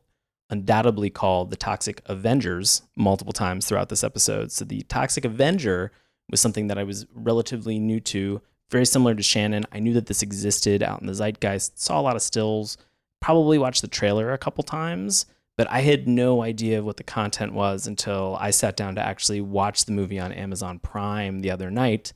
undoubtedly 0.50 1.08
call 1.08 1.46
The 1.46 1.56
Toxic 1.56 2.02
Avengers 2.06 2.82
multiple 2.94 3.32
times 3.32 3.66
throughout 3.66 3.88
this 3.88 4.04
episode. 4.04 4.52
So, 4.52 4.64
The 4.66 4.82
Toxic 4.82 5.24
Avenger 5.24 5.92
was 6.30 6.40
something 6.40 6.66
that 6.68 6.78
I 6.78 6.84
was 6.84 7.06
relatively 7.14 7.78
new 7.78 8.00
to, 8.00 8.42
very 8.70 8.84
similar 8.84 9.14
to 9.14 9.22
Shannon. 9.22 9.64
I 9.72 9.78
knew 9.78 9.94
that 9.94 10.06
this 10.06 10.22
existed 10.22 10.82
out 10.82 11.00
in 11.00 11.06
the 11.06 11.14
zeitgeist, 11.14 11.78
saw 11.80 11.98
a 11.98 12.02
lot 12.02 12.16
of 12.16 12.22
stills, 12.22 12.76
probably 13.20 13.56
watched 13.56 13.80
the 13.80 13.88
trailer 13.88 14.32
a 14.32 14.38
couple 14.38 14.62
times, 14.62 15.24
but 15.56 15.70
I 15.70 15.80
had 15.80 16.06
no 16.06 16.42
idea 16.42 16.82
what 16.82 16.98
the 16.98 17.02
content 17.02 17.54
was 17.54 17.86
until 17.86 18.36
I 18.38 18.50
sat 18.50 18.76
down 18.76 18.94
to 18.96 19.00
actually 19.00 19.40
watch 19.40 19.84
the 19.86 19.92
movie 19.92 20.18
on 20.18 20.32
Amazon 20.32 20.78
Prime 20.78 21.40
the 21.40 21.50
other 21.50 21.70
night 21.70 22.12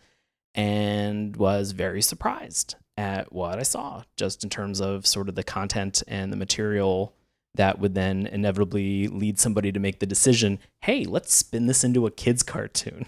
and 0.59 1.37
was 1.37 1.71
very 1.71 2.03
surprised 2.03 2.75
at 2.97 3.33
what 3.33 3.61
I 3.61 3.63
saw, 3.63 4.03
just 4.17 4.43
in 4.43 4.51
terms 4.51 4.81
of 4.81 5.07
sort 5.07 5.29
of 5.29 5.37
the 5.37 5.45
content 5.45 6.03
and 6.09 6.33
the 6.33 6.37
material 6.37 7.15
that 7.55 7.79
would 7.79 7.95
then 7.95 8.27
inevitably 8.27 9.07
lead 9.07 9.39
somebody 9.39 9.71
to 9.71 9.79
make 9.79 10.01
the 10.01 10.07
decision 10.07 10.59
hey, 10.83 11.05
let's 11.05 11.33
spin 11.33 11.67
this 11.67 11.85
into 11.85 12.07
a 12.07 12.11
kid's 12.11 12.43
cartoon. 12.43 13.07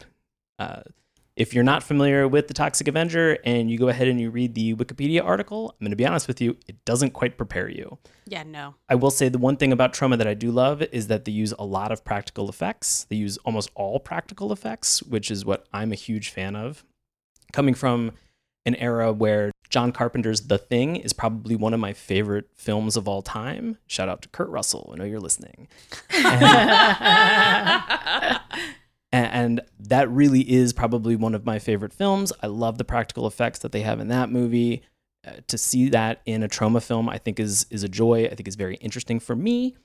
Uh, 0.61 0.83
if 1.35 1.53
you're 1.55 1.65
not 1.65 1.83
familiar 1.83 2.29
with 2.29 2.49
the 2.49 2.55
Toxic 2.55 2.87
Avenger 2.87 3.39
and 3.45 3.71
you 3.71 3.79
go 3.79 3.89
ahead 3.89 4.07
and 4.09 4.21
you 4.21 4.31
read 4.31 4.55
the 4.55 4.75
Wikipedia 4.75 5.25
article, 5.25 5.71
I'm 5.71 5.85
going 5.85 5.91
to 5.91 5.97
be 5.97 6.07
honest 6.07 6.29
with 6.29 6.41
you, 6.41 6.57
it 6.69 6.85
doesn't 6.85 7.13
quite 7.13 7.37
prepare 7.37 7.69
you. 7.69 7.99
Yeah, 8.27 8.45
no. 8.45 8.75
I 8.89 8.95
will 8.95 9.11
say 9.11 9.29
the 9.29 9.39
one 9.39 9.57
thing 9.57 9.73
about 9.73 9.93
Troma 9.93 10.19
that 10.19 10.27
I 10.27 10.35
do 10.35 10.51
love 10.51 10.83
is 10.83 11.09
that 11.09 11.25
they 11.25 11.33
use 11.33 11.55
a 11.59 11.65
lot 11.65 11.91
of 11.91 12.05
practical 12.05 12.49
effects. 12.49 13.07
They 13.09 13.17
use 13.17 13.39
almost 13.39 13.71
all 13.75 13.99
practical 13.99 14.53
effects, 14.53 15.03
which 15.03 15.31
is 15.31 15.45
what 15.45 15.67
I'm 15.73 15.93
a 15.93 15.97
huge 15.97 16.29
fan 16.29 16.55
of. 16.55 16.85
Coming 17.53 17.75
from 17.75 18.13
an 18.67 18.75
era 18.77 19.13
where 19.13 19.53
John 19.69 19.93
Carpenter's 19.93 20.43
The 20.49 20.59
Thing 20.59 20.97
is 20.97 21.13
probably 21.13 21.57
one 21.57 21.75
of 21.75 21.81
my 21.81 21.93
favorite 21.93 22.49
films 22.55 22.97
of 22.97 23.09
all 23.09 23.23
time. 23.23 23.79
Shout 23.87 24.09
out 24.09 24.23
to 24.23 24.29
Kurt 24.29 24.49
Russell. 24.49 24.91
I 24.93 24.97
know 24.97 25.05
you're 25.05 25.21
listening. 25.21 25.69
And, 29.13 29.27
and 29.33 29.61
that 29.81 30.09
really 30.09 30.49
is 30.49 30.73
probably 30.73 31.17
one 31.17 31.35
of 31.35 31.45
my 31.45 31.59
favorite 31.59 31.93
films. 31.93 32.33
I 32.43 32.47
love 32.47 32.79
the 32.79 32.85
practical 32.85 33.27
effects 33.27 33.59
that 33.61 33.73
they 33.73 33.81
have 33.81 33.99
in 33.99 34.07
that 34.09 34.31
movie. 34.31 34.83
uh, 35.27 35.33
to 35.49 35.59
see 35.59 35.89
that 35.91 36.23
in 36.27 36.43
a 36.45 36.49
Troma 36.49 36.81
film, 36.83 37.09
I 37.09 37.19
think 37.19 37.41
is 37.41 37.67
is 37.71 37.83
a 37.83 37.89
joy. 37.89 38.27
I 38.27 38.35
think 38.37 38.47
is 38.49 38.55
very 38.57 38.77
interesting 38.77 39.19
for 39.21 39.35
me. 39.35 39.77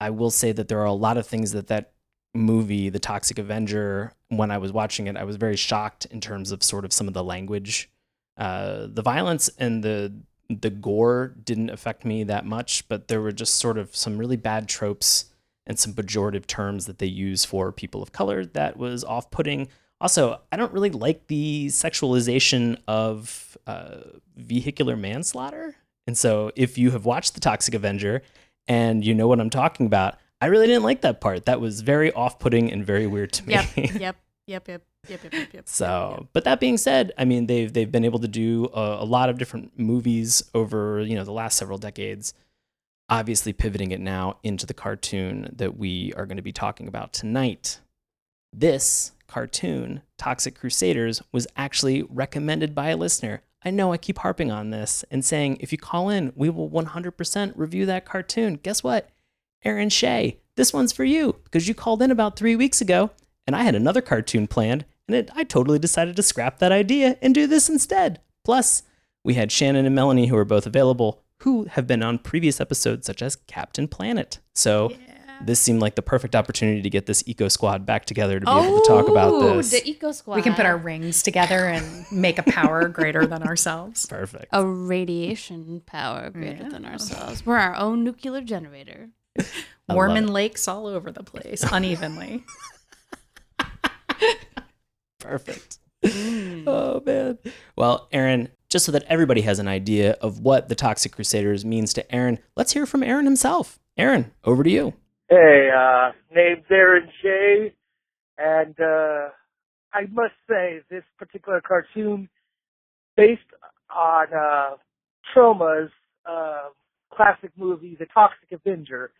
I 0.00 0.10
will 0.10 0.30
say 0.30 0.50
that 0.52 0.66
there 0.68 0.80
are 0.80 0.84
a 0.86 0.92
lot 0.92 1.16
of 1.16 1.24
things 1.26 1.52
that 1.52 1.68
that 1.68 1.92
movie, 2.34 2.88
The 2.88 2.98
Toxic 2.98 3.38
Avenger, 3.38 4.12
when 4.28 4.50
I 4.50 4.58
was 4.58 4.72
watching 4.72 5.06
it, 5.06 5.16
I 5.16 5.24
was 5.24 5.36
very 5.36 5.56
shocked 5.56 6.06
in 6.06 6.20
terms 6.20 6.50
of 6.50 6.62
sort 6.62 6.84
of 6.84 6.92
some 6.92 7.08
of 7.08 7.14
the 7.14 7.24
language, 7.24 7.88
uh, 8.36 8.86
the 8.88 9.02
violence 9.02 9.48
and 9.58 9.82
the 9.82 10.12
the 10.50 10.70
gore 10.70 11.34
didn't 11.42 11.70
affect 11.70 12.04
me 12.04 12.22
that 12.24 12.44
much, 12.44 12.86
but 12.88 13.08
there 13.08 13.20
were 13.20 13.32
just 13.32 13.54
sort 13.54 13.78
of 13.78 13.96
some 13.96 14.18
really 14.18 14.36
bad 14.36 14.68
tropes 14.68 15.26
and 15.66 15.78
some 15.78 15.94
pejorative 15.94 16.46
terms 16.46 16.84
that 16.86 16.98
they 16.98 17.06
use 17.06 17.44
for 17.44 17.72
people 17.72 18.02
of 18.02 18.12
color 18.12 18.44
that 18.44 18.76
was 18.76 19.04
off 19.04 19.30
putting. 19.30 19.68
Also, 20.00 20.40
I 20.52 20.56
don't 20.56 20.72
really 20.72 20.90
like 20.90 21.28
the 21.28 21.68
sexualization 21.68 22.76
of 22.86 23.56
uh, 23.66 24.00
vehicular 24.36 24.96
manslaughter. 24.96 25.76
And 26.06 26.18
so, 26.18 26.50
if 26.54 26.76
you 26.76 26.90
have 26.90 27.06
watched 27.06 27.34
The 27.34 27.40
Toxic 27.40 27.72
Avenger 27.72 28.20
and 28.68 29.04
you 29.04 29.14
know 29.14 29.26
what 29.26 29.40
I'm 29.40 29.50
talking 29.50 29.86
about, 29.86 30.16
I 30.40 30.46
really 30.46 30.66
didn't 30.66 30.82
like 30.82 31.02
that 31.02 31.20
part. 31.20 31.46
That 31.46 31.60
was 31.60 31.80
very 31.80 32.12
off 32.12 32.38
putting 32.38 32.70
and 32.70 32.84
very 32.84 33.06
weird 33.06 33.32
to 33.34 33.46
me. 33.46 33.54
Yep, 33.54 33.66
yep, 33.76 33.94
yep, 34.00 34.16
yep, 34.46 34.68
yep, 34.68 34.82
yep, 35.08 35.32
yep, 35.32 35.52
yep. 35.52 35.68
So, 35.68 36.16
yep. 36.18 36.28
but 36.32 36.44
that 36.44 36.60
being 36.60 36.76
said, 36.76 37.12
I 37.16 37.24
mean 37.24 37.46
they've 37.46 37.72
they've 37.72 37.90
been 37.90 38.04
able 38.04 38.18
to 38.20 38.28
do 38.28 38.68
a, 38.74 39.02
a 39.02 39.04
lot 39.04 39.28
of 39.28 39.38
different 39.38 39.78
movies 39.78 40.42
over 40.54 41.00
you 41.00 41.14
know 41.14 41.24
the 41.24 41.32
last 41.32 41.56
several 41.56 41.78
decades. 41.78 42.34
Obviously, 43.08 43.52
pivoting 43.52 43.90
it 43.90 44.00
now 44.00 44.38
into 44.42 44.64
the 44.66 44.74
cartoon 44.74 45.50
that 45.54 45.76
we 45.76 46.12
are 46.14 46.26
going 46.26 46.38
to 46.38 46.42
be 46.42 46.52
talking 46.52 46.88
about 46.88 47.12
tonight. 47.12 47.80
This 48.52 49.12
cartoon, 49.26 50.02
Toxic 50.16 50.54
Crusaders, 50.54 51.22
was 51.32 51.46
actually 51.56 52.02
recommended 52.02 52.74
by 52.74 52.90
a 52.90 52.96
listener. 52.96 53.42
I 53.64 53.70
know 53.70 53.92
I 53.92 53.96
keep 53.96 54.18
harping 54.18 54.50
on 54.50 54.70
this 54.70 55.04
and 55.10 55.24
saying 55.24 55.56
if 55.60 55.72
you 55.72 55.78
call 55.78 56.10
in, 56.10 56.32
we 56.36 56.50
will 56.50 56.68
100% 56.68 57.52
review 57.56 57.86
that 57.86 58.04
cartoon. 58.04 58.60
Guess 58.62 58.82
what? 58.82 59.08
Aaron 59.64 59.88
Shea, 59.88 60.38
this 60.56 60.72
one's 60.72 60.92
for 60.92 61.04
you 61.04 61.36
because 61.44 61.66
you 61.68 61.74
called 61.74 62.02
in 62.02 62.10
about 62.10 62.36
three 62.36 62.56
weeks 62.56 62.80
ago 62.80 63.10
and 63.46 63.54
I 63.56 63.62
had 63.62 63.74
another 63.74 64.00
cartoon 64.00 64.46
planned 64.46 64.84
and 65.08 65.16
it, 65.16 65.30
I 65.34 65.44
totally 65.44 65.78
decided 65.78 66.16
to 66.16 66.22
scrap 66.22 66.58
that 66.58 66.72
idea 66.72 67.16
and 67.22 67.34
do 67.34 67.46
this 67.46 67.68
instead. 67.68 68.20
Plus, 68.44 68.82
we 69.22 69.34
had 69.34 69.50
Shannon 69.52 69.86
and 69.86 69.94
Melanie 69.94 70.26
who 70.26 70.36
are 70.36 70.44
both 70.44 70.66
available 70.66 71.22
who 71.40 71.64
have 71.64 71.86
been 71.86 72.02
on 72.02 72.18
previous 72.18 72.60
episodes 72.60 73.06
such 73.06 73.20
as 73.22 73.36
Captain 73.36 73.88
Planet. 73.88 74.38
So 74.54 74.92
this 75.44 75.60
seemed 75.60 75.80
like 75.80 75.94
the 75.96 76.00
perfect 76.02 76.34
opportunity 76.36 76.80
to 76.80 76.88
get 76.88 77.06
this 77.06 77.22
Eco 77.26 77.48
Squad 77.48 77.84
back 77.84 78.04
together 78.04 78.38
to 78.38 78.46
be 78.46 78.52
able 78.52 78.80
to 78.80 78.86
talk 78.86 79.08
about 79.08 79.32
Oh, 79.32 79.56
this. 79.56 79.70
The 79.72 79.86
Eco 79.90 80.12
Squad. 80.12 80.36
We 80.36 80.42
can 80.42 80.54
put 80.54 80.64
our 80.64 80.76
rings 80.76 81.22
together 81.22 81.66
and 81.66 82.06
make 82.12 82.38
a 82.38 82.44
power 82.44 82.88
greater 82.88 83.26
than 83.26 83.42
ourselves. 83.42 84.06
Perfect. 84.06 84.46
a 84.52 84.64
radiation 84.64 85.82
power 85.84 86.30
greater 86.30 86.68
than 86.70 86.84
ourselves. 86.86 87.44
We're 87.44 87.56
our 87.58 87.74
own 87.74 88.04
nuclear 88.04 88.40
generator. 88.42 89.10
love 89.88 89.96
Warm 89.96 90.16
it. 90.16 90.26
lakes 90.28 90.68
all 90.68 90.86
over 90.86 91.10
the 91.10 91.22
place, 91.22 91.64
unevenly. 91.70 92.44
Perfect. 95.20 95.78
Oh 96.66 97.02
man. 97.06 97.38
Well, 97.76 98.08
Aaron, 98.12 98.48
just 98.68 98.84
so 98.84 98.92
that 98.92 99.04
everybody 99.04 99.40
has 99.42 99.58
an 99.58 99.68
idea 99.68 100.12
of 100.20 100.40
what 100.40 100.68
the 100.68 100.74
Toxic 100.74 101.12
Crusaders 101.12 101.64
means 101.64 101.94
to 101.94 102.14
Aaron, 102.14 102.38
let's 102.56 102.72
hear 102.72 102.84
from 102.84 103.02
Aaron 103.02 103.24
himself. 103.24 103.78
Aaron, 103.96 104.32
over 104.44 104.62
to 104.62 104.68
you. 104.70 104.92
Hey, 105.30 105.70
uh, 105.74 106.12
name's 106.34 106.64
Aaron 106.70 107.08
Shea, 107.22 107.72
and 108.36 108.78
uh, 108.78 109.28
I 109.94 110.02
must 110.12 110.34
say 110.48 110.80
this 110.90 111.04
particular 111.18 111.62
cartoon, 111.62 112.28
based 113.16 113.40
on 113.94 114.26
uh, 114.34 114.76
Troma's 115.34 115.90
uh, 116.26 116.68
classic 117.14 117.50
movie, 117.56 117.96
The 117.98 118.06
Toxic 118.06 118.52
Avenger, 118.52 119.10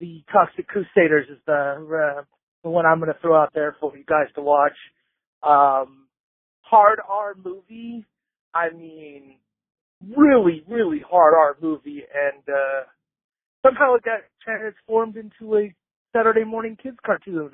The 0.00 0.22
Toxic 0.32 0.66
Crusaders 0.68 1.26
is 1.30 1.38
the 1.46 2.18
uh, 2.18 2.22
the 2.62 2.70
one 2.70 2.86
I'm 2.86 3.00
going 3.00 3.12
to 3.12 3.18
throw 3.20 3.40
out 3.40 3.50
there 3.54 3.76
for 3.80 3.96
you 3.96 4.04
guys 4.04 4.26
to 4.34 4.42
watch. 4.42 4.76
Um, 5.42 6.06
hard 6.60 7.00
R 7.08 7.34
movie. 7.42 8.04
I 8.54 8.70
mean, 8.70 9.36
really, 10.16 10.64
really 10.68 11.02
hard 11.08 11.34
R 11.34 11.56
movie, 11.60 12.02
and 12.14 12.42
uh, 12.48 12.84
somehow 13.64 13.94
it 13.94 14.04
got 14.04 14.20
transformed 14.42 15.16
into 15.16 15.56
a 15.56 15.74
Saturday 16.14 16.44
morning 16.44 16.76
kids 16.80 16.96
cartoon. 17.04 17.50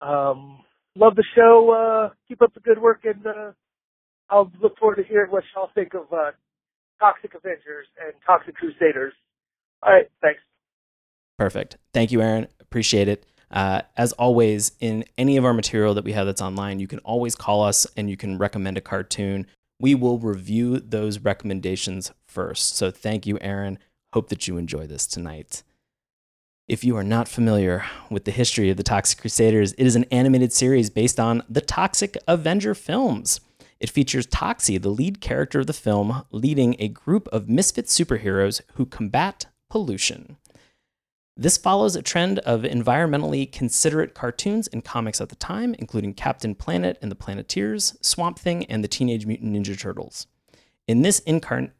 Um, 0.00 0.60
love 0.96 1.14
the 1.16 1.24
show. 1.34 1.70
Uh, 2.10 2.14
keep 2.28 2.42
up 2.42 2.54
the 2.54 2.60
good 2.60 2.80
work, 2.80 3.00
and 3.04 3.26
uh, 3.26 3.52
I'll 4.30 4.50
look 4.62 4.78
forward 4.78 4.96
to 4.96 5.04
hearing 5.04 5.30
what 5.30 5.44
y'all 5.54 5.70
think 5.74 5.94
of 5.94 6.12
uh, 6.12 6.32
Toxic 7.00 7.34
Avengers 7.34 7.86
and 8.02 8.14
Toxic 8.26 8.54
Crusaders. 8.54 9.12
All 9.82 9.92
right, 9.92 10.10
thanks. 10.22 10.40
Perfect. 11.38 11.76
Thank 11.92 12.12
you, 12.12 12.20
Aaron. 12.20 12.46
Appreciate 12.60 13.08
it. 13.08 13.26
Uh, 13.50 13.82
as 13.96 14.12
always, 14.12 14.72
in 14.80 15.04
any 15.16 15.36
of 15.36 15.44
our 15.44 15.54
material 15.54 15.94
that 15.94 16.04
we 16.04 16.12
have 16.12 16.26
that's 16.26 16.42
online, 16.42 16.80
you 16.80 16.86
can 16.86 16.98
always 17.00 17.34
call 17.34 17.62
us 17.62 17.86
and 17.96 18.10
you 18.10 18.16
can 18.16 18.38
recommend 18.38 18.76
a 18.76 18.80
cartoon. 18.80 19.46
We 19.80 19.94
will 19.94 20.18
review 20.18 20.80
those 20.80 21.18
recommendations 21.18 22.12
first. 22.26 22.76
So 22.76 22.90
thank 22.90 23.26
you, 23.26 23.38
Aaron. 23.40 23.78
Hope 24.12 24.28
that 24.28 24.48
you 24.48 24.56
enjoy 24.56 24.86
this 24.86 25.06
tonight. 25.06 25.62
If 26.66 26.82
you 26.82 26.96
are 26.96 27.04
not 27.04 27.28
familiar 27.28 27.84
with 28.10 28.24
the 28.24 28.30
history 28.30 28.70
of 28.70 28.76
the 28.76 28.82
Toxic 28.82 29.20
Crusaders, 29.20 29.72
it 29.74 29.84
is 29.84 29.96
an 29.96 30.04
animated 30.04 30.52
series 30.52 30.88
based 30.88 31.20
on 31.20 31.42
the 31.48 31.60
Toxic 31.60 32.16
Avenger 32.26 32.74
films. 32.74 33.40
It 33.80 33.90
features 33.90 34.26
Toxie, 34.26 34.80
the 34.80 34.88
lead 34.88 35.20
character 35.20 35.60
of 35.60 35.66
the 35.66 35.74
film, 35.74 36.24
leading 36.30 36.74
a 36.78 36.88
group 36.88 37.28
of 37.28 37.50
misfit 37.50 37.86
superheroes 37.86 38.62
who 38.74 38.86
combat 38.86 39.46
pollution. 39.68 40.38
This 41.36 41.56
follows 41.56 41.96
a 41.96 42.02
trend 42.02 42.38
of 42.40 42.62
environmentally 42.62 43.50
considerate 43.50 44.14
cartoons 44.14 44.68
and 44.68 44.84
comics 44.84 45.20
at 45.20 45.30
the 45.30 45.36
time, 45.36 45.74
including 45.78 46.14
Captain 46.14 46.54
Planet 46.54 46.96
and 47.02 47.10
the 47.10 47.16
Planeteers, 47.16 47.96
Swamp 48.00 48.38
Thing, 48.38 48.64
and 48.66 48.84
the 48.84 48.88
Teenage 48.88 49.26
Mutant 49.26 49.52
Ninja 49.52 49.78
Turtles. 49.78 50.28
In 50.86 51.02
this 51.02 51.20
incarn- 51.26 51.72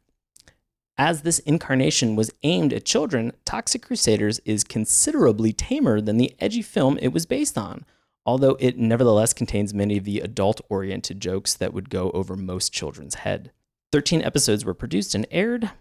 as 0.97 1.21
this 1.21 1.39
incarnation 1.39 2.15
was 2.15 2.31
aimed 2.43 2.73
at 2.73 2.85
children, 2.85 3.31
Toxic 3.45 3.81
Crusaders 3.81 4.39
is 4.39 4.63
considerably 4.63 5.53
tamer 5.53 6.01
than 6.01 6.17
the 6.17 6.35
edgy 6.39 6.61
film 6.61 6.97
it 7.01 7.09
was 7.09 7.25
based 7.25 7.57
on, 7.57 7.85
although 8.25 8.57
it 8.59 8.77
nevertheless 8.77 9.33
contains 9.33 9.73
many 9.73 9.97
of 9.97 10.03
the 10.03 10.19
adult 10.19 10.59
oriented 10.69 11.21
jokes 11.21 11.53
that 11.53 11.73
would 11.73 11.89
go 11.89 12.11
over 12.11 12.35
most 12.35 12.73
children's 12.73 13.15
head. 13.15 13.51
13 13.91 14.21
episodes 14.21 14.65
were 14.65 14.73
produced 14.73 15.15
and 15.15 15.25
aired, 15.31 15.71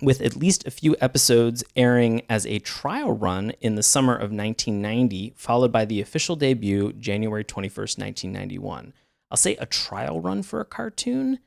with 0.00 0.20
at 0.20 0.36
least 0.36 0.66
a 0.66 0.70
few 0.70 0.96
episodes 1.00 1.62
airing 1.76 2.22
as 2.28 2.46
a 2.46 2.58
trial 2.60 3.12
run 3.12 3.52
in 3.60 3.74
the 3.74 3.82
summer 3.82 4.14
of 4.14 4.32
1990, 4.32 5.34
followed 5.36 5.70
by 5.70 5.84
the 5.84 6.00
official 6.00 6.36
debut 6.36 6.92
January 6.94 7.44
21st, 7.44 7.98
1991. 7.98 8.92
I'll 9.30 9.36
say 9.36 9.56
a 9.56 9.66
trial 9.66 10.20
run 10.20 10.42
for 10.42 10.60
a 10.60 10.64
cartoon 10.64 11.38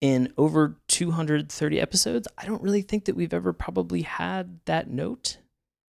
in 0.00 0.32
over 0.36 0.76
230 0.88 1.80
episodes. 1.80 2.28
I 2.38 2.44
don't 2.44 2.62
really 2.62 2.82
think 2.82 3.06
that 3.06 3.16
we've 3.16 3.34
ever 3.34 3.52
probably 3.52 4.02
had 4.02 4.60
that 4.66 4.88
note 4.88 5.38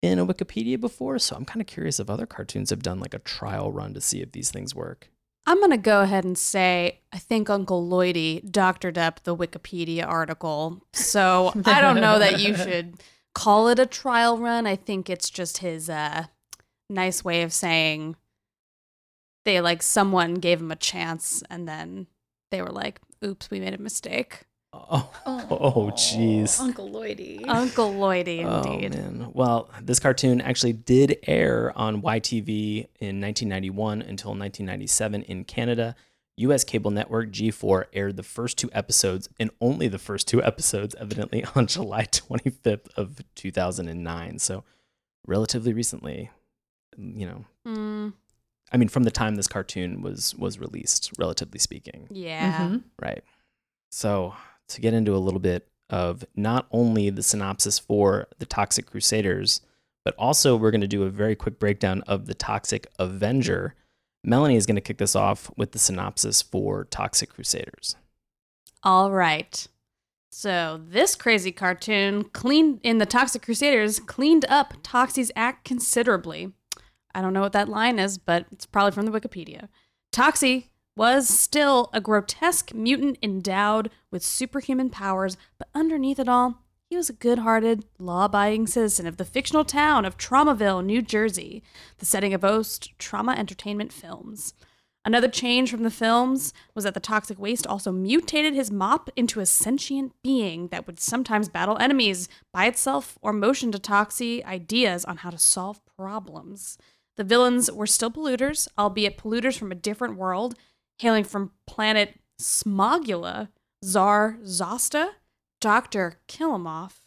in 0.03 0.19
a 0.19 0.27
Wikipedia 0.27 0.79
before, 0.79 1.19
so 1.19 1.35
I'm 1.37 1.45
kind 1.45 1.61
of 1.61 1.67
curious 1.67 1.99
if 1.99 2.11
other 2.11 2.27
cartoons 2.27 2.71
have 2.71 2.83
done 2.83 3.01
like 3.01 3.15
a 3.15 3.19
trial 3.19 3.73
run 3.73 3.95
to 3.95 4.01
see 4.01 4.21
if 4.21 4.33
these 4.33 4.51
things 4.51 4.75
work. 4.75 5.11
I'm 5.47 5.59
going 5.59 5.71
to 5.71 5.77
go 5.77 6.03
ahead 6.03 6.25
and 6.25 6.37
say 6.37 7.01
I 7.13 7.19
think 7.19 7.49
Uncle 7.49 7.89
Lloydie 7.89 8.51
doctored 8.51 8.99
up 8.99 9.23
the 9.23 9.37
Wikipedia 9.37 10.07
article. 10.07 10.83
So 10.93 11.53
I 11.65 11.81
don't 11.81 12.01
know 12.01 12.19
that 12.19 12.41
you 12.41 12.57
should 12.57 13.03
call 13.35 13.69
it 13.69 13.79
a 13.79 13.87
trial 13.87 14.39
run. 14.39 14.67
I 14.67 14.77
think 14.77 15.09
it's 15.09 15.31
just 15.31 15.59
his 15.59 15.89
uh, 15.89 16.27
nice 16.91 17.25
way 17.25 17.43
of 17.43 17.53
saying 17.53 18.17
they 19.45 19.61
like 19.61 19.83
someone 19.83 20.35
gave 20.35 20.61
him 20.61 20.73
a 20.73 20.77
chance 20.77 21.43
and 21.49 21.69
then 21.69 22.09
they 22.51 22.61
were 22.61 22.73
like, 22.73 23.01
oops, 23.25 23.51
we 23.51 23.61
made 23.61 23.75
a 23.75 23.79
mistake. 23.79 24.46
Oh, 24.91 25.11
oh, 25.51 25.91
jeez. 25.95 26.61
Uncle 26.61 26.89
Lloydie. 26.89 27.45
Uncle 27.49 27.93
Lloydie, 27.93 28.45
Oh 28.45 28.63
indeed. 28.73 28.95
man. 28.95 29.31
Well, 29.33 29.71
this 29.81 29.99
cartoon 29.99 30.41
actually 30.41 30.73
did 30.75 31.19
air 31.27 31.73
on 31.77 32.03
YTV 32.03 32.89
in 33.01 33.21
1991 33.21 34.03
until 34.03 34.31
1997 34.31 35.23
in 35.23 35.45
Canada. 35.45 35.95
US 36.39 36.65
cable 36.65 36.91
network 36.91 37.31
G4 37.31 37.85
aired 37.95 38.17
the 38.19 38.23
first 38.23 38.59
two 38.59 38.69
episodes 38.73 39.29
and 39.41 39.51
only 39.61 39.89
the 39.89 39.99
first 39.99 40.29
two 40.29 40.43
episodes 40.43 40.95
evidently 41.01 41.45
on 41.55 41.67
July 41.67 42.05
25th 42.05 42.89
of 42.97 43.21
2009. 43.37 44.39
So 44.39 44.63
relatively 45.27 45.73
recently, 45.73 46.31
you 46.99 47.27
know. 47.27 47.45
Mm, 47.67 48.13
I 48.71 48.77
mean 48.77 48.89
from 48.89 49.05
the 49.05 49.11
time 49.11 49.37
this 49.37 49.49
cartoon 49.49 50.03
was 50.03 50.35
was 50.35 50.59
released, 50.59 51.13
relatively 51.19 51.59
speaking. 51.59 52.07
yeah. 52.11 52.69
Mhm. 52.69 52.83
Right. 53.01 53.25
So, 53.91 54.35
to 54.69 54.81
get 54.81 54.95
into 54.95 55.15
a 55.15 55.19
little 55.19 55.41
bit 55.41 55.69
of 55.91 56.25
not 56.35 56.67
only 56.71 57.11
the 57.11 57.23
synopsis 57.23 57.79
for 57.79 58.27
the 58.39 58.47
Toxic 58.47 58.87
Crusaders, 58.87 59.61
but 60.05 60.15
also 60.17 60.57
we're 60.57 60.71
going 60.71 60.81
to 60.81 60.87
do 60.87 61.05
a 61.05 61.11
very 61.11 61.35
quick 61.35 61.59
breakdown 61.59 62.03
of 62.07 62.27
the 62.27 62.35
Toxic 62.35 62.87
Avenger. 62.99 63.75
Melanie 64.25 64.57
is 64.57 64.67
going 64.67 64.77
to 64.77 64.81
kick 64.81 64.99
this 64.99 65.17
off 65.17 65.51
with 65.57 65.73
the 65.73 65.79
synopsis 65.79 66.43
for 66.43 66.85
Toxic 66.85 67.31
Crusaders. 67.31 67.97
All 68.83 69.11
right. 69.11 69.67
So 70.31 70.81
this 70.87 71.15
crazy 71.15 71.51
cartoon 71.51 72.25
cleaned 72.25 72.81
in 72.83 72.99
the 72.99 73.07
Toxic 73.07 73.43
Crusaders 73.43 74.01
cleaned 74.01 74.45
up 74.49 74.75
Toxie's 74.83 75.33
act 75.35 75.65
considerably. 75.65 76.53
I 77.15 77.23
don't 77.23 77.33
know 77.33 77.41
what 77.41 77.53
that 77.53 77.69
line 77.69 77.99
is, 77.99 78.19
but 78.19 78.47
it's 78.53 78.67
probably 78.67 78.93
from 78.93 79.07
the 79.07 79.19
Wikipedia. 79.19 79.69
Toxie 80.13 80.69
was 80.97 81.29
still 81.29 81.91
a 81.93 82.01
grotesque 82.01 82.75
mutant 82.75 83.19
endowed 83.23 83.91
with 84.11 84.25
superhuman 84.25 84.91
powers, 84.91 85.37
but 85.59 85.69
underneath 85.75 86.19
it 86.19 86.29
all, 86.29 86.63
he 86.89 86.97
was 86.97 87.11
a 87.11 87.15
good 87.15 87.41
hearted, 87.41 87.85
law 87.99 88.25
abiding 88.25 88.67
citizen 88.67 89.07
of 89.07 89.17
the 89.17 89.25
fictional 89.25 89.65
town 89.65 90.05
of 90.05 90.17
Tromaville, 90.17 90.85
New 90.85 91.03
Jersey, 91.03 91.63
the 91.99 92.07
setting 92.07 92.33
of 92.33 92.43
most 92.43 92.97
Troma 92.99 93.37
entertainment 93.37 93.93
films. 93.93 94.55
Another 95.05 95.29
change 95.29 95.71
from 95.71 95.85
the 95.85 95.91
films 95.91 96.53
was 96.75 96.85
that 96.85 96.95
the 96.95 97.01
toxic 97.01 97.39
waste 97.39 97.67
also 97.67 97.93
mutated 97.93 98.55
his 98.55 98.73
mop 98.73 99.09
into 99.15 99.39
a 99.39 99.47
sentient 99.47 100.13
being 100.23 100.69
that 100.69 100.87
would 100.87 100.99
sometimes 100.99 101.49
battle 101.49 101.79
enemies 101.79 102.29
by 102.53 102.67
itself 102.67 103.17
or 103.23 103.33
motion 103.33 103.71
to 103.71 103.79
Toxie 103.79 104.45
ideas 104.45 105.05
on 105.05 105.19
how 105.19 105.31
to 105.31 105.39
solve 105.39 105.81
problems. 105.97 106.77
The 107.17 107.25
villains 107.25 107.71
were 107.71 107.87
still 107.87 108.11
polluters, 108.11 108.67
albeit 108.77 109.17
polluters 109.17 109.57
from 109.57 109.71
a 109.71 109.77
different 109.77 110.17
world, 110.17 110.57
hailing 110.99 111.25
from 111.25 111.53
planet 111.67 112.19
Smogula, 112.41 113.49
Tsar 113.83 114.39
Zosta, 114.43 115.11
Dr. 115.61 116.21
Killemoff, 116.29 117.01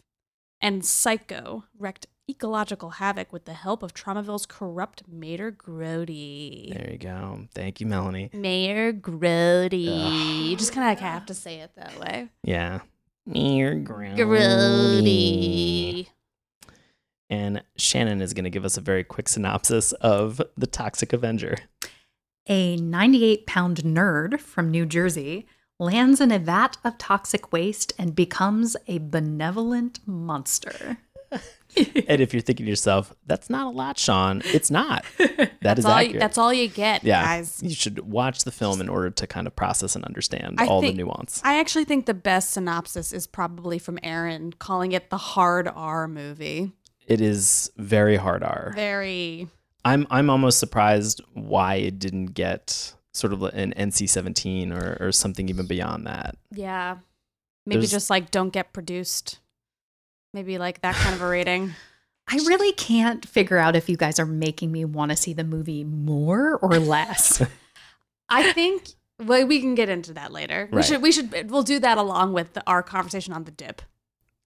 and 0.60 0.84
Psycho 0.84 1.64
wreaked 1.78 2.06
ecological 2.28 2.90
havoc 2.90 3.32
with 3.32 3.44
the 3.44 3.54
help 3.54 3.82
of 3.82 3.92
Tromaville's 3.92 4.46
corrupt 4.46 5.02
Mayor 5.08 5.50
Grody. 5.50 6.72
There 6.72 6.90
you 6.92 6.98
go. 6.98 7.46
Thank 7.54 7.80
you, 7.80 7.86
Melanie. 7.86 8.30
Mayor 8.32 8.92
Grody. 8.92 10.48
You 10.48 10.56
just 10.56 10.72
kind 10.72 10.92
of 10.92 11.00
have 11.00 11.26
to 11.26 11.34
say 11.34 11.60
it 11.60 11.72
that 11.76 11.98
way. 11.98 12.28
Yeah. 12.44 12.80
Near 13.26 13.74
Grody. 13.74 14.86
And 17.28 17.62
Shannon 17.76 18.22
is 18.22 18.32
going 18.34 18.44
to 18.44 18.50
give 18.50 18.64
us 18.64 18.76
a 18.76 18.80
very 18.80 19.04
quick 19.04 19.28
synopsis 19.28 19.92
of 19.92 20.40
the 20.56 20.66
Toxic 20.66 21.12
Avenger. 21.12 21.56
A 22.52 22.76
98 22.76 23.46
pound 23.46 23.76
nerd 23.84 24.40
from 24.40 24.70
New 24.72 24.84
Jersey 24.84 25.46
lands 25.78 26.20
in 26.20 26.32
a 26.32 26.38
vat 26.40 26.78
of 26.84 26.98
toxic 26.98 27.52
waste 27.52 27.92
and 27.96 28.14
becomes 28.14 28.76
a 28.88 28.98
benevolent 28.98 30.00
monster. 30.04 30.98
and 31.30 31.40
if 32.20 32.34
you're 32.34 32.40
thinking 32.42 32.66
to 32.66 32.70
yourself, 32.70 33.14
that's 33.24 33.48
not 33.50 33.68
a 33.68 33.70
lot, 33.70 33.98
Sean, 33.98 34.42
it's 34.46 34.70
not. 34.70 35.04
That 35.62 35.76
That's 35.76 35.78
is 35.80 35.84
all, 35.84 35.92
accurate. 35.92 36.14
you, 36.14 36.20
that's 36.20 36.38
all 36.38 36.52
you 36.54 36.68
get, 36.68 37.04
yeah. 37.04 37.22
guys. 37.22 37.62
You 37.62 37.74
should 37.74 38.00
watch 38.10 38.44
the 38.44 38.50
film 38.50 38.80
in 38.80 38.88
order 38.88 39.10
to 39.10 39.26
kind 39.26 39.46
of 39.46 39.54
process 39.54 39.94
and 39.94 40.02
understand 40.06 40.56
I 40.58 40.66
all 40.66 40.80
think- 40.80 40.96
the 40.96 41.02
nuance. 41.04 41.42
I 41.44 41.60
actually 41.60 41.84
think 41.84 42.06
the 42.06 42.14
best 42.14 42.50
synopsis 42.50 43.12
is 43.12 43.26
probably 43.26 43.78
from 43.78 43.98
Aaron 44.02 44.54
calling 44.54 44.92
it 44.92 45.10
the 45.10 45.18
hard 45.18 45.68
R 45.68 46.08
movie. 46.08 46.72
It 47.06 47.20
is 47.20 47.70
very 47.76 48.16
hard 48.16 48.42
R. 48.42 48.72
Very. 48.74 49.48
I'm 49.84 50.06
I'm 50.10 50.30
almost 50.30 50.58
surprised 50.58 51.20
why 51.34 51.76
it 51.76 51.98
didn't 51.98 52.26
get 52.28 52.94
sort 53.12 53.32
of 53.32 53.42
an 53.42 53.74
NC-17 53.76 54.72
or, 54.72 54.96
or 55.00 55.12
something 55.12 55.48
even 55.48 55.66
beyond 55.66 56.06
that. 56.06 56.36
Yeah. 56.54 56.98
Maybe 57.66 57.80
There's- 57.80 57.90
just 57.90 58.10
like 58.10 58.30
don't 58.30 58.50
get 58.50 58.72
produced. 58.72 59.38
Maybe 60.32 60.58
like 60.58 60.80
that 60.82 60.94
kind 60.94 61.14
of 61.14 61.22
a 61.22 61.28
rating. 61.28 61.72
I 62.28 62.36
really 62.46 62.72
can't 62.72 63.26
figure 63.26 63.58
out 63.58 63.74
if 63.74 63.88
you 63.88 63.96
guys 63.96 64.20
are 64.20 64.26
making 64.26 64.70
me 64.70 64.84
want 64.84 65.10
to 65.10 65.16
see 65.16 65.32
the 65.32 65.42
movie 65.42 65.82
more 65.82 66.56
or 66.58 66.78
less. 66.78 67.42
I 68.28 68.52
think 68.52 68.90
well, 69.20 69.44
we 69.46 69.60
can 69.60 69.74
get 69.74 69.88
into 69.88 70.14
that 70.14 70.32
later. 70.32 70.68
We 70.70 70.82
should 70.82 71.02
we 71.02 71.10
should 71.10 71.50
we'll 71.50 71.64
do 71.64 71.80
that 71.80 71.98
along 71.98 72.32
with 72.32 72.52
the, 72.52 72.62
our 72.68 72.82
conversation 72.84 73.32
on 73.32 73.44
the 73.44 73.50
dip. 73.50 73.82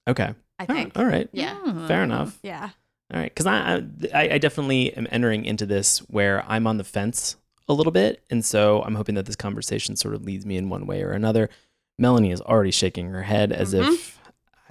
Okay. 0.08 0.34
I 0.58 0.66
All- 0.66 0.74
think. 0.74 0.98
all 0.98 1.04
right. 1.04 1.28
Yeah. 1.32 1.54
Hmm. 1.56 1.86
Fair 1.86 2.02
enough. 2.02 2.38
Yeah. 2.42 2.70
All 3.14 3.20
right, 3.20 3.32
because 3.32 3.46
I, 3.46 3.76
I 4.12 4.30
I 4.34 4.38
definitely 4.38 4.92
am 4.96 5.06
entering 5.10 5.44
into 5.44 5.66
this 5.66 5.98
where 6.10 6.44
I'm 6.48 6.66
on 6.66 6.78
the 6.78 6.84
fence 6.84 7.36
a 7.68 7.72
little 7.72 7.92
bit, 7.92 8.22
and 8.28 8.44
so 8.44 8.82
I'm 8.82 8.96
hoping 8.96 9.14
that 9.14 9.26
this 9.26 9.36
conversation 9.36 9.94
sort 9.94 10.14
of 10.14 10.24
leads 10.24 10.44
me 10.44 10.56
in 10.56 10.68
one 10.68 10.86
way 10.86 11.02
or 11.02 11.12
another. 11.12 11.48
Melanie 11.96 12.32
is 12.32 12.40
already 12.40 12.72
shaking 12.72 13.08
her 13.10 13.22
head 13.22 13.52
as 13.52 13.72
Mhm. 13.72 13.92
if 13.94 14.18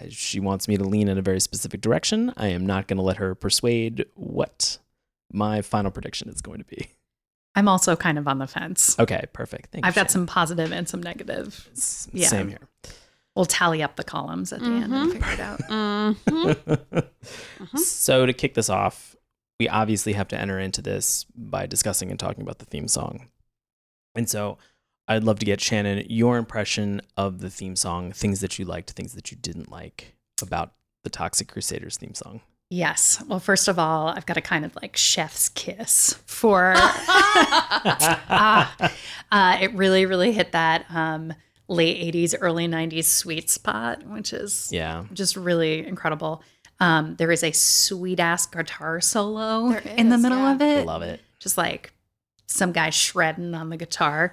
she 0.09 0.41
wants 0.41 0.67
me 0.67 0.75
to 0.75 0.83
lean 0.83 1.07
in 1.07 1.17
a 1.17 1.21
very 1.21 1.39
specific 1.39 1.79
direction. 1.79 2.33
I 2.35 2.47
am 2.47 2.65
not 2.65 2.87
going 2.87 2.97
to 2.97 3.03
let 3.03 3.15
her 3.17 3.33
persuade 3.33 4.05
what 4.15 4.77
my 5.31 5.61
final 5.61 5.89
prediction 5.89 6.27
is 6.27 6.41
going 6.41 6.59
to 6.59 6.65
be. 6.65 6.89
I'm 7.55 7.69
also 7.69 7.95
kind 7.95 8.17
of 8.17 8.27
on 8.27 8.39
the 8.39 8.47
fence. 8.47 8.99
Okay, 8.99 9.23
perfect. 9.31 9.71
Thank 9.71 9.85
you. 9.85 9.87
I've 9.87 9.95
you. 9.95 10.01
got 10.01 10.11
some 10.11 10.25
positive 10.27 10.73
and 10.73 10.89
some 10.89 11.01
negative. 11.01 11.69
S- 11.77 12.09
yeah. 12.11 12.27
Same 12.27 12.49
here. 12.49 12.67
We'll 13.35 13.45
tally 13.45 13.81
up 13.81 13.95
the 13.95 14.03
columns 14.03 14.53
at 14.53 14.59
the 14.59 14.65
end 14.67 14.93
and 14.93 15.09
Mhm. 15.09 15.13
figure 15.13 15.31
it 15.31 15.39
out. 15.39 15.59
Mhm. 16.25 17.07
So 17.79 18.25
to 18.25 18.33
kick 18.33 18.53
this 18.53 18.69
off, 18.69 19.15
we 19.59 19.67
obviously 19.69 20.13
have 20.13 20.27
to 20.29 20.39
enter 20.39 20.59
into 20.59 20.81
this 20.81 21.25
by 21.35 21.65
discussing 21.65 22.11
and 22.11 22.19
talking 22.19 22.41
about 22.43 22.59
the 22.59 22.65
theme 22.65 22.87
song. 22.87 23.27
And 24.15 24.29
so 24.29 24.57
I'd 25.07 25.23
love 25.23 25.39
to 25.39 25.45
get 25.45 25.59
Shannon 25.61 26.05
your 26.09 26.37
impression 26.37 27.01
of 27.17 27.39
the 27.39 27.49
theme 27.49 27.75
song, 27.75 28.11
things 28.11 28.39
that 28.41 28.59
you 28.59 28.65
liked, 28.65 28.91
things 28.91 29.13
that 29.13 29.31
you 29.31 29.37
didn't 29.37 29.71
like 29.71 30.15
about 30.41 30.73
the 31.03 31.09
Toxic 31.09 31.47
Crusaders 31.47 31.97
theme 31.97 32.13
song. 32.13 32.41
Yes. 32.69 33.21
Well, 33.27 33.39
first 33.39 33.67
of 33.67 33.77
all, 33.79 34.07
I've 34.09 34.25
got 34.25 34.37
a 34.37 34.41
kind 34.41 34.65
of 34.65 34.75
like 34.81 34.95
chef's 34.97 35.49
kiss 35.49 36.13
for. 36.25 36.73
Ah, 38.35 38.75
uh, 39.31 39.57
it 39.61 39.73
really, 39.73 40.05
really 40.05 40.31
hit 40.31 40.51
that 40.53 40.85
um, 40.89 41.33
late 41.67 42.13
80s, 42.13 42.35
early 42.39 42.67
90s 42.67 43.05
sweet 43.05 43.49
spot, 43.49 44.05
which 44.07 44.33
is 44.33 44.69
Yeah. 44.71 45.05
just 45.13 45.35
really 45.35 45.85
incredible. 45.85 46.43
Um, 46.79 47.15
there 47.17 47.31
is 47.31 47.43
a 47.43 47.51
sweet 47.51 48.19
ass 48.19 48.45
guitar 48.45 48.99
solo 48.99 49.69
There 49.69 49.79
in 49.97 50.09
the 50.09 50.17
middle 50.17 50.39
yeah. 50.39 50.53
of 50.53 50.61
it. 50.61 50.79
I 50.79 50.83
love 50.83 51.01
it. 51.01 51.21
Just 51.39 51.57
like 51.57 51.93
some 52.47 52.71
guy 52.71 52.89
shredding 52.89 53.53
on 53.55 53.69
the 53.69 53.77
guitar. 53.77 54.31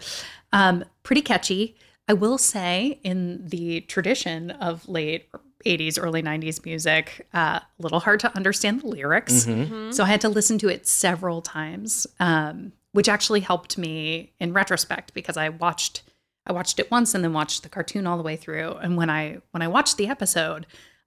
Um, 0.52 0.84
pretty 1.02 1.22
catchy. 1.22 1.76
I 2.08 2.12
will 2.14 2.38
say, 2.38 2.98
in 3.04 3.46
the 3.46 3.82
tradition 3.82 4.50
of 4.50 4.88
late 4.88 5.28
80s, 5.64 5.96
early 6.02 6.22
90s 6.22 6.64
music, 6.64 7.28
uh, 7.32 7.60
a 7.60 7.66
little 7.78 8.00
hard 8.00 8.18
to 8.20 8.34
understand 8.36 8.80
the 8.80 8.88
lyrics. 8.88 9.44
Mhm. 9.44 9.94
So 9.94 10.02
I 10.02 10.08
had 10.08 10.20
to 10.22 10.28
listen 10.28 10.58
to 10.58 10.68
it 10.68 10.88
several 10.88 11.40
times, 11.42 12.06
um, 12.18 12.72
which 12.92 13.08
actually 13.08 13.40
helped 13.40 13.78
me 13.78 14.32
in 14.40 14.52
retrospect 14.52 15.14
because 15.14 15.36
I 15.36 15.50
watched 15.50 16.02
I 16.50 16.52
watched 16.52 16.78
it 16.80 16.90
once 16.90 17.14
and 17.14 17.22
then 17.24 17.32
watched 17.32 17.62
the 17.62 17.68
cartoon 17.68 18.06
all 18.06 18.16
the 18.16 18.22
way 18.24 18.36
through. 18.36 18.72
And 18.82 18.96
when 18.96 19.08
I 19.08 19.38
when 19.52 19.62
I 19.62 19.68
watched 19.68 19.96
the 19.96 20.08
episode, 20.08 20.66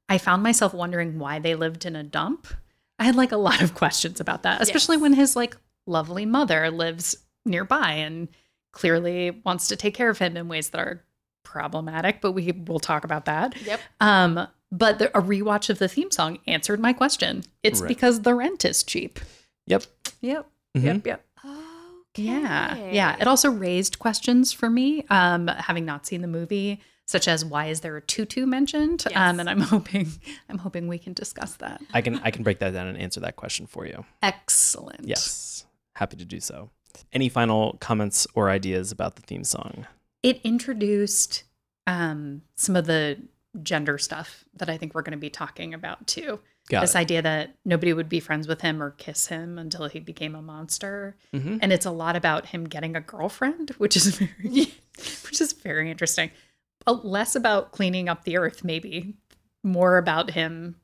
I 0.10 0.18
found 0.18 0.42
myself 0.42 0.74
wondering 0.74 1.20
why 1.20 1.40
they 1.40 1.54
lived 1.56 1.86
in 1.86 1.96
a 1.96 2.04
dump. 2.04 2.48
I 2.98 3.04
had 3.04 3.16
like 3.16 3.32
a 3.34 3.38
lot 3.38 3.62
of 3.62 3.74
questions 3.84 4.20
about 4.22 4.44
that, 4.44 4.62
especially 4.62 4.96
Yes. 4.96 5.02
when 5.02 5.14
his 5.14 5.36
like 5.36 5.58
lovely 5.86 6.26
mother 6.26 6.72
lives 6.72 7.16
nearby 7.46 7.92
and 7.92 8.30
clearly 8.72 9.42
wants 9.46 9.68
to 9.68 9.76
take 9.76 9.94
care 9.94 10.10
of 10.10 10.18
him 10.18 10.38
in 10.38 10.48
ways 10.48 10.70
that 10.70 10.80
are 10.80 11.04
problematic, 11.44 12.22
but 12.22 12.32
we 12.32 12.52
will 12.54 12.80
talk 12.80 13.04
about 13.04 13.26
that. 13.26 13.54
Yep. 13.66 13.80
Um, 14.00 14.48
but 14.72 14.98
the, 15.00 15.16
a 15.16 15.22
rewatch 15.22 15.70
of 15.70 15.78
the 15.78 15.88
theme 15.90 16.10
song 16.10 16.40
answered 16.48 16.80
my 16.80 16.94
question. 16.94 17.44
It's 17.62 17.82
Right. 17.82 17.88
because 17.90 18.22
the 18.22 18.34
rent 18.34 18.66
is 18.66 18.82
cheap. 18.82 19.20
Yep. 19.68 19.84
Yep. 20.22 20.48
Mhm. 20.78 20.84
Yep. 20.84 21.06
Yep. 21.08 21.26
Yeah. 22.16 22.92
Yeah. 22.92 23.18
It 23.20 23.28
also 23.28 23.50
raised 23.50 24.00
questions 24.00 24.54
for 24.54 24.70
me, 24.70 25.06
um, 25.10 25.48
having 25.48 25.86
not 25.86 26.06
seen 26.06 26.22
the 26.22 26.28
movie, 26.28 26.80
such 27.06 27.28
as 27.28 27.44
why 27.44 27.68
is 27.68 27.82
there 27.82 27.98
a 27.98 28.02
tutu 28.02 28.46
mentioned? 28.46 29.04
Yes. 29.10 29.18
Um, 29.18 29.40
and 29.40 29.50
I'm 29.50 29.60
hoping 29.74 30.12
I'm 30.50 30.58
hoping 30.58 30.88
we 30.88 31.00
can 31.00 31.14
discuss 31.14 31.56
that. 31.56 31.82
I 31.94 32.02
can 32.02 32.20
I 32.20 32.32
can 32.32 32.44
break 32.44 32.60
that 32.60 32.72
down 32.74 32.88
and 32.88 32.98
answer 32.98 33.20
that 33.22 33.36
question 33.36 33.66
for 33.68 33.86
you. 33.86 34.06
Excellent. 34.22 35.08
Yes. 35.08 35.66
Happy 35.96 36.18
to 36.18 36.26
do 36.26 36.40
so. 36.40 36.70
Any 37.12 37.30
final 37.30 37.78
comments 37.80 38.28
or 38.36 38.50
ideas 38.50 38.92
about 38.92 39.16
the 39.16 39.22
theme 39.22 39.44
song? 39.44 39.88
It 40.22 40.40
introduced 40.44 41.44
um, 41.88 42.44
some 42.56 42.76
of 42.76 42.86
the 42.86 43.18
gender 43.62 43.98
stuff 43.98 44.46
that 44.56 44.70
I 44.70 44.78
think 44.78 44.94
we're 44.96 45.02
going 45.02 45.12
to 45.12 45.18
be 45.18 45.30
talking 45.30 45.74
about 45.74 46.08
too. 46.08 46.40
Got 46.70 46.82
this 46.82 46.96
it. 46.96 47.00
idea 47.00 47.22
that 47.22 47.56
nobody 47.66 47.92
would 47.94 48.08
be 48.10 48.20
friends 48.22 48.48
with 48.48 48.62
him 48.62 48.82
or 48.82 48.92
kiss 48.92 49.28
him 49.28 49.58
until 49.60 49.88
he 49.88 50.00
became 50.00 50.34
a 50.36 50.42
monster. 50.42 51.18
Mhm. 51.34 51.60
And 51.62 51.74
it's 51.74 51.86
a 51.86 51.92
lot 51.92 52.16
about 52.16 52.48
him 52.48 52.64
getting 52.64 52.96
a 52.96 53.02
girlfriend, 53.02 53.72
which 53.78 53.96
is 53.98 54.16
very 54.18 54.74
which 55.26 55.42
is 55.42 55.54
very 55.54 55.92
interesting. 55.92 56.32
Uh, 56.88 56.94
less 57.04 57.36
about 57.36 57.72
cleaning 57.72 58.08
up 58.10 58.24
the 58.24 58.38
earth, 58.38 58.64
maybe. 58.64 59.16
More 59.64 59.98
about 59.98 60.32
him 60.32 60.76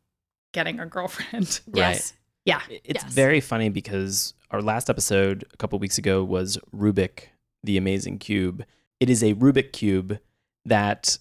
getting 0.54 0.80
a 0.80 0.86
girlfriend. 0.86 1.60
Yes. 1.74 2.14
Yeah. 2.46 2.62
It's 2.70 3.04
Yes. 3.04 3.14
very 3.14 3.40
funny 3.42 3.70
because 3.70 4.34
our 4.52 4.62
last 4.62 4.90
episode 4.90 5.46
a 5.54 5.58
couple 5.58 5.78
weeks 5.80 5.98
ago 5.98 6.24
was 6.24 6.58
Rubik, 6.76 7.26
the 7.64 7.78
amazing 7.78 8.18
cube. 8.20 8.66
It 9.00 9.10
is 9.10 9.22
a 9.24 9.34
Rubik 9.36 9.72
cube 9.74 10.20
that 10.66 11.18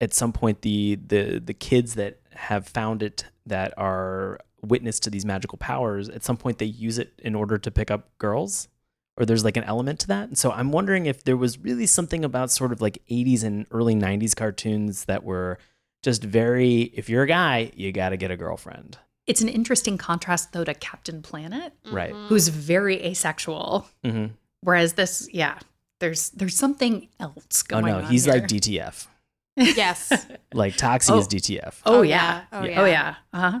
at 0.00 0.12
some 0.14 0.32
point 0.32 0.62
the 0.62 0.96
the 1.06 1.40
the 1.44 1.54
kids 1.54 1.94
that 1.94 2.20
have 2.34 2.66
found 2.68 3.02
it 3.02 3.24
that 3.46 3.74
are 3.76 4.38
witness 4.62 4.98
to 5.00 5.10
these 5.10 5.24
magical 5.24 5.58
powers, 5.58 6.08
at 6.08 6.24
some 6.24 6.36
point 6.36 6.58
they 6.58 6.64
use 6.66 6.98
it 6.98 7.12
in 7.18 7.34
order 7.34 7.58
to 7.58 7.70
pick 7.70 7.90
up 7.90 8.16
girls. 8.18 8.68
Or 9.16 9.24
there's 9.24 9.44
like 9.44 9.56
an 9.56 9.62
element 9.64 10.00
to 10.00 10.06
that. 10.08 10.26
And 10.26 10.36
so 10.36 10.50
I'm 10.50 10.72
wondering 10.72 11.06
if 11.06 11.22
there 11.22 11.36
was 11.36 11.56
really 11.58 11.86
something 11.86 12.24
about 12.24 12.50
sort 12.50 12.72
of 12.72 12.80
like 12.80 13.00
80s 13.08 13.44
and 13.44 13.64
early 13.70 13.94
90s 13.94 14.34
cartoons 14.34 15.04
that 15.04 15.22
were 15.22 15.58
just 16.02 16.24
very 16.24 16.82
if 16.94 17.08
you're 17.08 17.22
a 17.22 17.26
guy, 17.28 17.70
you 17.76 17.92
got 17.92 18.08
to 18.08 18.16
get 18.16 18.32
a 18.32 18.36
girlfriend. 18.36 18.98
It's 19.28 19.40
an 19.40 19.48
interesting 19.48 19.96
contrast, 19.98 20.52
though, 20.52 20.64
to 20.64 20.74
Captain 20.74 21.22
Planet, 21.22 21.72
Right. 21.92 22.12
who's 22.12 22.48
very 22.48 23.00
asexual. 23.04 23.86
hmm 24.04 24.26
Whereas 24.62 24.94
this, 24.94 25.28
yeah, 25.32 25.58
there's 26.00 26.30
there's 26.30 26.56
something 26.56 27.08
else 27.20 27.62
going 27.62 27.84
on. 27.84 27.90
Oh 27.90 27.98
no, 28.00 28.04
on. 28.06 28.10
he's 28.10 28.24
here. 28.24 28.34
like 28.34 28.44
DTF. 28.48 29.06
Yes. 29.56 30.26
Like 30.52 30.76
Toxie 30.76 31.10
Oh. 31.10 31.18
is 31.18 31.26
DTF. 31.28 31.80
Oh, 31.84 32.02
yeah. 32.02 32.44
Oh 32.52 32.62
Yeah. 32.62 32.70
yeah. 32.70 32.80
Oh 32.80 32.84
yeah. 32.84 33.14
Uh 33.32 33.50
huh. 33.50 33.60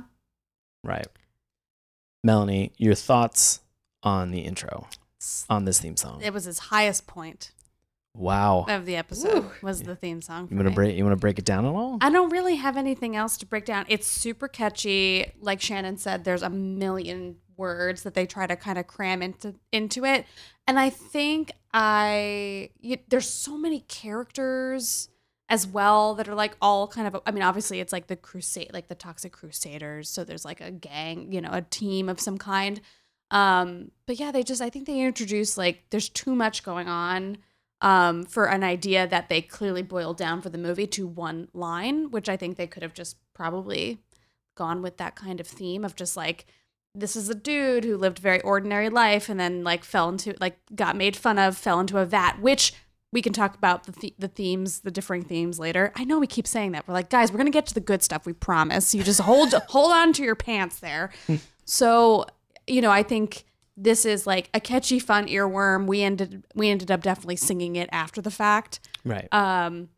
Right. 0.84 1.06
Melanie, 2.22 2.72
your 2.78 2.94
thoughts 2.94 3.60
on 4.02 4.30
the 4.30 4.40
intro 4.40 4.86
on 5.50 5.64
this 5.64 5.80
theme 5.80 5.96
song? 5.96 6.20
It 6.22 6.32
was 6.32 6.44
his 6.44 6.58
highest 6.58 7.06
point 7.06 7.50
Wow. 8.16 8.64
of 8.68 8.86
the 8.86 8.94
episode 8.96 9.44
Woo. 9.44 9.50
was 9.62 9.82
the 9.82 9.96
theme 9.96 10.22
song. 10.22 10.46
You 10.50 10.56
want 10.56 10.66
to 10.66 10.70
me. 10.70 10.74
break? 10.74 10.96
You 10.96 11.04
want 11.04 11.12
to 11.14 11.20
break 11.20 11.38
it 11.40 11.44
down 11.44 11.64
at 11.66 11.70
all? 11.74 11.98
I 12.00 12.10
don't 12.10 12.30
really 12.30 12.56
have 12.56 12.76
anything 12.76 13.16
else 13.16 13.36
to 13.38 13.46
break 13.46 13.64
down. 13.64 13.84
It's 13.88 14.06
super 14.06 14.46
catchy. 14.46 15.32
Like 15.40 15.60
Shannon 15.60 15.96
said, 15.98 16.22
there's 16.24 16.42
a 16.42 16.50
million 16.50 17.36
words 17.56 18.04
that 18.04 18.14
they 18.14 18.24
try 18.26 18.46
to 18.46 18.54
kind 18.56 18.78
of 18.78 18.86
cram 18.86 19.20
into 19.22 19.54
into 19.72 20.04
it, 20.04 20.26
and 20.68 20.78
I 20.78 20.90
think 20.90 21.52
I 21.72 22.70
you, 22.80 22.98
there's 23.08 23.28
so 23.28 23.56
many 23.58 23.80
characters 23.80 25.08
as 25.48 25.66
well 25.66 26.14
that 26.14 26.28
are 26.28 26.34
like 26.34 26.56
all 26.60 26.88
kind 26.88 27.06
of. 27.06 27.20
I 27.26 27.30
mean, 27.30 27.42
obviously 27.42 27.80
it's 27.80 27.92
like 27.92 28.06
the 28.06 28.16
crusade, 28.16 28.70
like 28.72 28.88
the 28.88 28.94
Toxic 28.94 29.32
Crusaders. 29.32 30.08
So 30.08 30.24
there's 30.24 30.44
like 30.44 30.60
a 30.60 30.70
gang, 30.70 31.32
you 31.32 31.40
know, 31.40 31.50
a 31.52 31.62
team 31.62 32.08
of 32.08 32.20
some 32.20 32.38
kind. 32.38 32.80
Um, 33.30 33.90
but 34.06 34.18
yeah, 34.18 34.30
they 34.30 34.42
just 34.42 34.62
I 34.62 34.70
think 34.70 34.86
they 34.86 35.00
introduce 35.00 35.58
like 35.58 35.84
there's 35.90 36.08
too 36.08 36.34
much 36.34 36.62
going 36.62 36.88
on 36.88 37.38
um, 37.80 38.24
for 38.24 38.46
an 38.46 38.64
idea 38.64 39.06
that 39.06 39.28
they 39.28 39.42
clearly 39.42 39.82
boiled 39.82 40.16
down 40.16 40.40
for 40.40 40.48
the 40.48 40.58
movie 40.58 40.86
to 40.88 41.06
one 41.06 41.48
line, 41.52 42.10
which 42.10 42.28
I 42.28 42.36
think 42.36 42.56
they 42.56 42.66
could 42.66 42.82
have 42.82 42.94
just 42.94 43.16
probably 43.34 43.98
gone 44.54 44.82
with 44.82 44.96
that 44.98 45.16
kind 45.16 45.40
of 45.40 45.46
theme 45.46 45.84
of 45.84 45.96
just 45.96 46.16
like 46.16 46.46
this 46.94 47.16
is 47.16 47.28
a 47.28 47.34
dude 47.34 47.84
who 47.84 47.96
lived 47.96 48.20
a 48.20 48.22
very 48.22 48.40
ordinary 48.42 48.88
life 48.88 49.28
and 49.28 49.38
then 49.38 49.64
like 49.64 49.82
fell 49.82 50.08
into 50.08 50.34
like 50.40 50.56
got 50.74 50.96
made 50.96 51.16
fun 51.16 51.38
of, 51.38 51.56
fell 51.56 51.80
into 51.80 51.98
a 51.98 52.06
vat, 52.06 52.40
which 52.40 52.72
we 53.14 53.22
can 53.22 53.32
talk 53.32 53.54
about 53.54 53.84
the 53.84 53.92
th- 53.92 54.14
the 54.18 54.26
themes, 54.26 54.80
the 54.80 54.90
differing 54.90 55.22
themes 55.22 55.58
later. 55.58 55.92
I 55.94 56.04
know 56.04 56.18
we 56.18 56.26
keep 56.26 56.48
saying 56.48 56.72
that. 56.72 56.86
We're 56.86 56.94
like, 56.94 57.10
guys, 57.10 57.30
we're 57.30 57.38
gonna 57.38 57.50
get 57.50 57.64
to 57.66 57.74
the 57.74 57.80
good 57.80 58.02
stuff. 58.02 58.26
We 58.26 58.32
promise. 58.32 58.92
You 58.92 59.04
just 59.04 59.20
hold 59.20 59.54
hold 59.68 59.92
on 59.92 60.12
to 60.14 60.24
your 60.24 60.34
pants 60.34 60.80
there. 60.80 61.10
so, 61.64 62.26
you 62.66 62.82
know, 62.82 62.90
I 62.90 63.04
think 63.04 63.44
this 63.76 64.04
is 64.04 64.26
like 64.26 64.50
a 64.52 64.60
catchy, 64.60 64.98
fun 64.98 65.28
earworm. 65.28 65.86
We 65.86 66.02
ended 66.02 66.44
we 66.56 66.68
ended 66.68 66.90
up 66.90 67.02
definitely 67.02 67.36
singing 67.36 67.76
it 67.76 67.88
after 67.92 68.20
the 68.20 68.32
fact. 68.32 68.80
Right. 69.04 69.32
Um, 69.32 69.90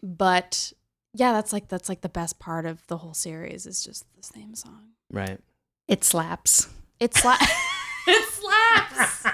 but 0.00 0.72
yeah, 1.14 1.32
that's 1.32 1.52
like 1.52 1.66
that's 1.66 1.88
like 1.88 2.02
the 2.02 2.08
best 2.08 2.38
part 2.38 2.64
of 2.64 2.86
the 2.86 2.98
whole 2.98 3.14
series 3.14 3.66
is 3.66 3.82
just 3.82 4.04
this 4.14 4.28
theme 4.28 4.54
song. 4.54 4.90
Right. 5.10 5.40
It 5.88 6.04
slaps. 6.04 6.68
It 7.00 7.12
slaps. 7.12 7.44
it 8.06 8.28
slaps. 8.28 9.26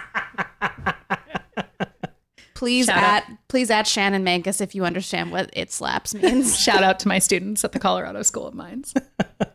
Please 2.63 2.87
Shout 2.87 2.97
add 2.97 3.39
please 3.49 3.73
add 3.73 3.89
Shannon 3.89 4.25
Mancus 4.25 4.61
if 4.61 4.73
you 4.77 4.85
understand 4.85 5.33
what 5.33 5.51
it 5.53 5.73
slaps 5.73 6.15
means. 6.15 6.57
Shout 6.63 6.85
out 6.85 7.01
to 7.01 7.09
my 7.09 7.19
students 7.19 7.65
at 7.65 7.73
the 7.73 7.81
Colorado 7.81 8.23
School 8.23 8.47
of 8.47 8.55
Mines 8.55 8.95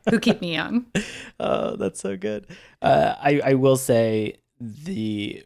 who 0.09 0.19
keep 0.19 0.41
me 0.41 0.51
young. 0.53 0.85
Oh, 1.39 1.77
that's 1.77 2.01
so 2.01 2.17
good. 2.17 2.47
Uh, 2.81 3.13
I 3.17 3.39
I 3.45 3.53
will 3.53 3.77
say 3.77 4.41
the 4.59 5.41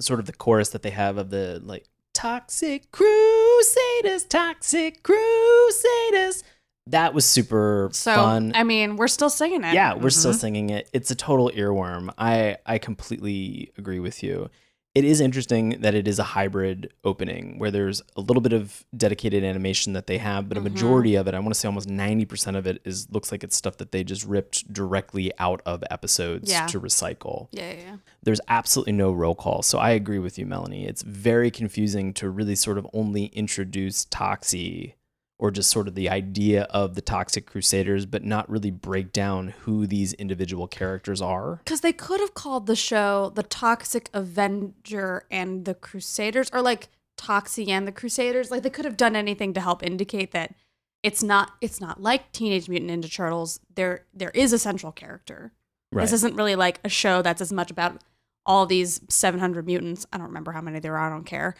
sort 0.00 0.18
of 0.18 0.26
the 0.26 0.32
chorus 0.32 0.70
that 0.70 0.82
they 0.82 0.90
have 0.90 1.16
of 1.16 1.30
the 1.30 1.60
like 1.62 1.84
toxic 2.12 2.90
crusaders, 2.90 4.24
toxic 4.24 5.04
crusaders. 5.04 6.42
That 6.88 7.14
was 7.14 7.24
super 7.24 7.88
So 7.92 8.14
fun. 8.16 8.50
I 8.56 8.64
mean, 8.64 8.96
we're 8.96 9.06
still 9.08 9.30
singing 9.30 9.62
it. 9.62 9.74
yeah, 9.74 9.94
we're 9.94 10.10
still 10.10 10.32
Mhm. 10.32 10.40
singing 10.40 10.70
it. 10.70 10.88
It's 10.92 11.10
a 11.12 11.14
total 11.14 11.50
earworm. 11.54 12.12
I 12.18 12.56
I 12.66 12.78
completely 12.78 13.72
agree 13.78 14.00
with 14.00 14.22
you. 14.24 14.50
It 14.96 15.04
is 15.04 15.20
interesting 15.20 15.80
that 15.82 15.94
it 15.94 16.08
is 16.08 16.18
a 16.18 16.22
hybrid 16.24 16.90
opening 17.04 17.58
where 17.58 17.70
there's 17.70 18.00
a 18.16 18.20
little 18.22 18.40
bit 18.40 18.54
of 18.54 18.84
dedicated 18.96 19.44
animation 19.44 19.92
that 19.92 20.06
they 20.06 20.16
have, 20.18 20.48
but 20.48 20.56
a 20.56 20.60
Mhm. 20.60 20.64
majority 20.72 21.14
of 21.16 21.28
it, 21.28 21.34
I 21.34 21.38
want 21.38 21.52
to 21.52 21.60
say 21.60 21.68
almost 21.68 21.86
90% 21.88 22.56
of 22.56 22.66
it 22.66 22.80
is 22.84 23.06
looks 23.10 23.30
like 23.30 23.44
it's 23.44 23.54
stuff 23.54 23.76
that 23.76 23.92
they 23.92 24.02
just 24.02 24.24
ripped 24.24 24.72
directly 24.72 25.30
out 25.38 25.60
of 25.66 25.84
episodes 25.90 26.50
Yeah. 26.50 26.66
to 26.68 26.80
recycle. 26.80 27.48
Yeah, 27.52 27.72
yeah, 27.72 27.78
yeah. 27.80 27.96
There's 28.22 28.40
absolutely 28.48 28.94
no 28.94 29.12
roll 29.12 29.34
call. 29.34 29.62
So 29.62 29.78
I 29.78 29.90
agree 29.90 30.18
with 30.18 30.38
you, 30.38 30.46
Melanie. 30.46 30.86
It's 30.86 31.02
very 31.02 31.50
confusing 31.50 32.14
to 32.14 32.30
really 32.30 32.56
sort 32.56 32.78
of 32.78 32.86
only 32.94 33.26
introduce 33.26 34.06
Toxie 34.06 34.94
or 35.38 35.50
just 35.50 35.70
sort 35.70 35.86
of 35.86 35.94
the 35.94 36.08
idea 36.08 36.62
of 36.64 36.94
the 36.94 37.02
Toxic 37.02 37.46
Crusaders, 37.46 38.06
but 38.06 38.24
not 38.24 38.48
really 38.48 38.70
break 38.70 39.12
down 39.12 39.48
who 39.60 39.86
these 39.86 40.14
individual 40.14 40.66
characters 40.66 41.20
are. 41.20 41.60
Because 41.64 41.82
they 41.82 41.92
could 41.92 42.20
have 42.20 42.34
called 42.34 42.66
the 42.66 42.76
show 42.76 43.32
The 43.34 43.42
Toxic 43.42 44.08
Avenger 44.14 45.24
and 45.30 45.64
the 45.66 45.74
Crusaders, 45.74 46.50
or 46.52 46.62
like 46.62 46.88
Toxie 47.18 47.68
and 47.68 47.86
the 47.86 47.92
Crusaders. 47.92 48.50
Like 48.50 48.62
they 48.62 48.70
could 48.70 48.84
have 48.84 48.96
done 48.96 49.16
anything 49.16 49.52
to 49.54 49.60
help 49.60 49.82
indicate 49.82 50.32
that 50.32 50.54
it's 51.02 51.22
not 51.22 51.52
it's 51.60 51.80
not 51.80 52.02
like 52.02 52.32
Teenage 52.32 52.68
Mutant 52.68 52.90
Ninja 52.90 53.12
Turtles. 53.12 53.60
There 53.74 54.06
there 54.14 54.30
is 54.30 54.52
a 54.52 54.58
central 54.58 54.92
character. 54.92 55.52
Right. 55.92 56.02
This 56.02 56.12
isn't 56.14 56.34
really 56.34 56.56
like 56.56 56.80
a 56.82 56.88
show 56.88 57.22
that's 57.22 57.40
as 57.40 57.52
much 57.52 57.70
about 57.70 58.02
all 58.44 58.66
these 58.66 59.00
700 59.08 59.66
mutants. 59.66 60.06
I 60.12 60.18
don't 60.18 60.28
remember 60.28 60.52
how 60.52 60.60
many 60.60 60.80
there 60.80 60.96
are. 60.96 61.06
I 61.06 61.10
don't 61.10 61.24
care. 61.24 61.54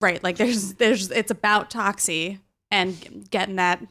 Right. 0.00 0.22
Like 0.22 0.36
there's 0.36 0.74
there's 0.74 1.10
it's 1.10 1.30
about 1.30 1.70
Toxie 1.70 2.40
and 2.76 3.30
getting 3.30 3.56
that 3.56 3.82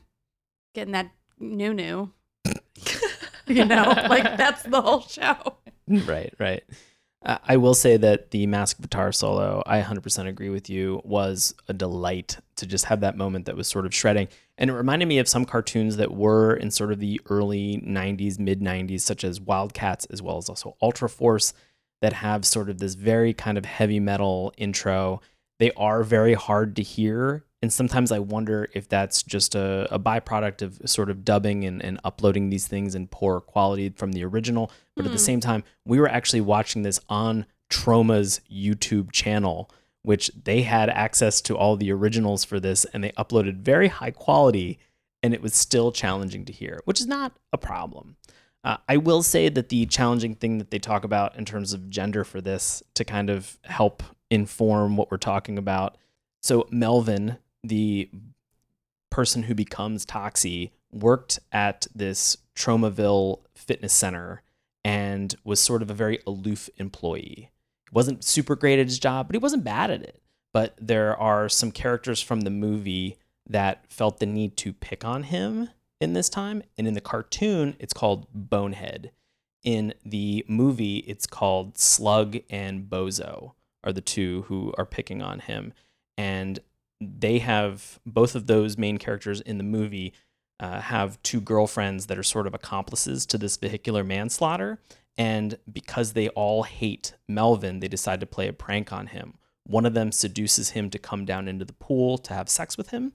getting 0.73 0.93
that 0.93 1.11
new 1.39 1.73
new. 1.73 2.11
you 3.47 3.65
know, 3.65 3.93
like 4.09 4.37
that's 4.37 4.63
the 4.63 4.81
whole 4.81 5.01
show. 5.01 5.57
right, 5.87 6.33
right. 6.39 6.63
Uh, 7.25 7.39
I 7.43 7.57
will 7.57 7.73
say 7.73 7.97
that 7.97 8.29
the 8.29 8.45
Mask 8.45 8.79
guitar 8.79 9.11
solo, 9.11 9.63
I 9.65 9.81
100% 9.81 10.27
agree 10.27 10.49
with 10.49 10.69
you, 10.69 11.01
was 11.03 11.55
a 11.67 11.73
delight 11.73 12.37
to 12.57 12.67
just 12.67 12.85
have 12.85 12.99
that 12.99 13.17
moment 13.17 13.45
that 13.45 13.55
was 13.55 13.67
sort 13.67 13.87
of 13.87 13.95
shredding. 13.95 14.27
And 14.59 14.69
it 14.69 14.73
reminded 14.73 15.07
me 15.07 15.17
of 15.17 15.27
some 15.27 15.43
cartoons 15.43 15.97
that 15.97 16.13
were 16.13 16.53
in 16.53 16.69
sort 16.69 16.91
of 16.91 16.99
the 16.99 17.19
early 17.27 17.81
90s, 17.83 18.37
mid 18.37 18.61
90s, 18.61 19.01
such 19.01 19.23
as 19.23 19.41
Wildcats, 19.41 20.05
as 20.05 20.21
well 20.21 20.37
as 20.37 20.49
also 20.49 20.77
Ultra 20.83 21.09
Force, 21.09 21.53
that 22.01 22.13
have 22.13 22.45
sort 22.45 22.69
of 22.69 22.77
this 22.77 22.93
very 22.93 23.33
kind 23.33 23.57
of 23.57 23.65
heavy 23.65 23.99
metal 23.99 24.53
intro. 24.57 25.19
They 25.57 25.71
are 25.71 26.03
very 26.03 26.35
hard 26.35 26.75
to 26.75 26.83
hear. 26.83 27.44
And 27.65 27.73
sometimes 27.73 28.11
I 28.11 28.19
wonder 28.19 28.69
if 28.75 28.87
that's 28.87 29.23
just 29.23 29.55
a, 29.55 29.87
a 29.91 29.97
byproduct 29.97 30.61
of 30.61 30.79
sort 30.85 31.09
of 31.09 31.25
dubbing 31.25 31.65
and, 31.65 31.83
and 31.83 31.99
uploading 32.03 32.51
these 32.51 32.67
things 32.67 32.93
in 32.93 33.07
poor 33.07 33.41
quality 33.41 33.89
from 33.89 34.11
the 34.11 34.23
original. 34.23 34.71
But 34.95 35.07
at 35.07 35.11
the 35.11 35.17
Hmm. 35.17 35.23
same 35.25 35.39
time, 35.39 35.63
we 35.83 35.99
were 35.99 36.07
actually 36.07 36.41
watching 36.41 36.83
this 36.83 36.99
on 37.09 37.47
Troma's 37.71 38.39
YouTube 38.53 39.11
channel, 39.11 39.71
which 40.03 40.29
they 40.43 40.61
had 40.61 40.91
access 40.91 41.41
to 41.41 41.57
all 41.57 41.75
the 41.75 41.91
originals 41.91 42.43
for 42.43 42.59
this 42.59 42.85
and 42.85 43.03
they 43.03 43.13
uploaded 43.13 43.61
very 43.61 43.87
high 43.87 44.11
quality 44.11 44.77
and 45.23 45.33
it 45.33 45.41
was 45.41 45.55
still 45.55 45.91
challenging 45.91 46.45
to 46.45 46.53
hear, 46.53 46.79
which 46.85 46.99
is 47.01 47.07
not 47.07 47.31
a 47.51 47.57
problem. 47.57 48.15
Uh, 48.63 48.77
I 48.87 48.97
will 48.97 49.23
say 49.23 49.49
that 49.49 49.69
the 49.69 49.87
challenging 49.87 50.35
thing 50.35 50.59
that 50.59 50.69
they 50.69 50.77
talk 50.77 51.03
about 51.03 51.35
in 51.35 51.45
terms 51.45 51.73
of 51.73 51.89
gender 51.89 52.23
for 52.23 52.41
this 52.41 52.83
to 52.93 53.03
kind 53.03 53.31
of 53.31 53.57
help 53.63 54.03
inform 54.29 54.97
what 54.97 55.09
we're 55.09 55.17
talking 55.17 55.57
about. 55.57 55.97
So, 56.43 56.67
Melvin, 56.69 57.39
the 57.67 58.09
person 59.09 59.43
who 59.43 59.55
becomes 59.55 60.05
Toxie, 60.05 60.71
worked 60.91 61.39
at 61.51 61.87
this 61.93 62.37
Tromaville 62.55 63.39
fitness 63.53 63.93
center 63.93 64.41
and 64.83 65.35
was 65.43 65.59
sort 65.59 65.81
of 65.81 65.89
a 65.89 65.95
very 65.95 66.19
aloof 66.27 66.69
employee. 66.77 67.49
He 67.89 67.93
wasn't 67.93 68.23
super 68.23 68.55
great 68.55 68.79
at 68.79 68.87
his 68.87 68.99
job, 68.99 69.27
but 69.27 69.35
he 69.35 69.39
wasn't 69.39 69.63
bad 69.63 69.89
at 69.89 70.03
it. 70.03 70.21
But 70.53 70.75
there 70.79 71.17
are 71.17 71.49
some 71.49 71.71
characters 71.71 72.21
from 72.21 72.41
the 72.41 72.49
movie 72.49 73.17
that 73.47 73.91
felt 73.91 74.19
the 74.19 74.25
need 74.25 74.57
to 74.57 74.73
pick 74.73 75.03
on 75.03 75.23
him 75.23 75.69
in 75.99 76.13
this 76.13 76.29
time. 76.29 76.63
And 76.77 76.87
in 76.87 76.93
the 76.93 77.01
cartoon, 77.01 77.75
it's 77.79 77.93
called 77.93 78.27
Bonehead. 78.33 79.11
In 79.63 79.93
the 80.05 80.45
movie, 80.47 80.97
it's 80.99 81.25
called 81.25 81.77
Slug 81.77 82.37
and 82.49 82.89
Bozo 82.89 83.53
are 83.83 83.93
the 83.93 84.01
two 84.01 84.43
who 84.43 84.73
are 84.77 84.85
picking 84.85 85.21
on 85.21 85.39
him. 85.39 85.73
And 86.17 86.59
they 87.01 87.39
have 87.39 87.99
both 88.05 88.35
of 88.35 88.47
those 88.47 88.77
main 88.77 88.97
characters 88.97 89.41
in 89.41 89.57
the 89.57 89.63
movie 89.63 90.13
uh, 90.59 90.79
have 90.79 91.21
two 91.23 91.41
girlfriends 91.41 92.05
that 92.07 92.17
are 92.17 92.23
sort 92.23 92.47
of 92.47 92.53
accomplices 92.53 93.25
to 93.25 93.37
this 93.37 93.57
vehicular 93.57 94.03
manslaughter. 94.03 94.79
And 95.17 95.57
because 95.71 96.13
they 96.13 96.29
all 96.29 96.63
hate 96.63 97.13
Melvin, 97.27 97.79
they 97.79 97.87
decide 97.87 98.19
to 98.21 98.25
play 98.25 98.47
a 98.47 98.53
prank 98.53 98.91
on 98.91 99.07
him. 99.07 99.35
One 99.65 99.85
of 99.85 99.93
them 99.93 100.11
seduces 100.11 100.71
him 100.71 100.89
to 100.91 100.99
come 100.99 101.25
down 101.25 101.47
into 101.47 101.65
the 101.65 101.73
pool 101.73 102.17
to 102.19 102.33
have 102.33 102.49
sex 102.49 102.77
with 102.77 102.89
him. 102.89 103.13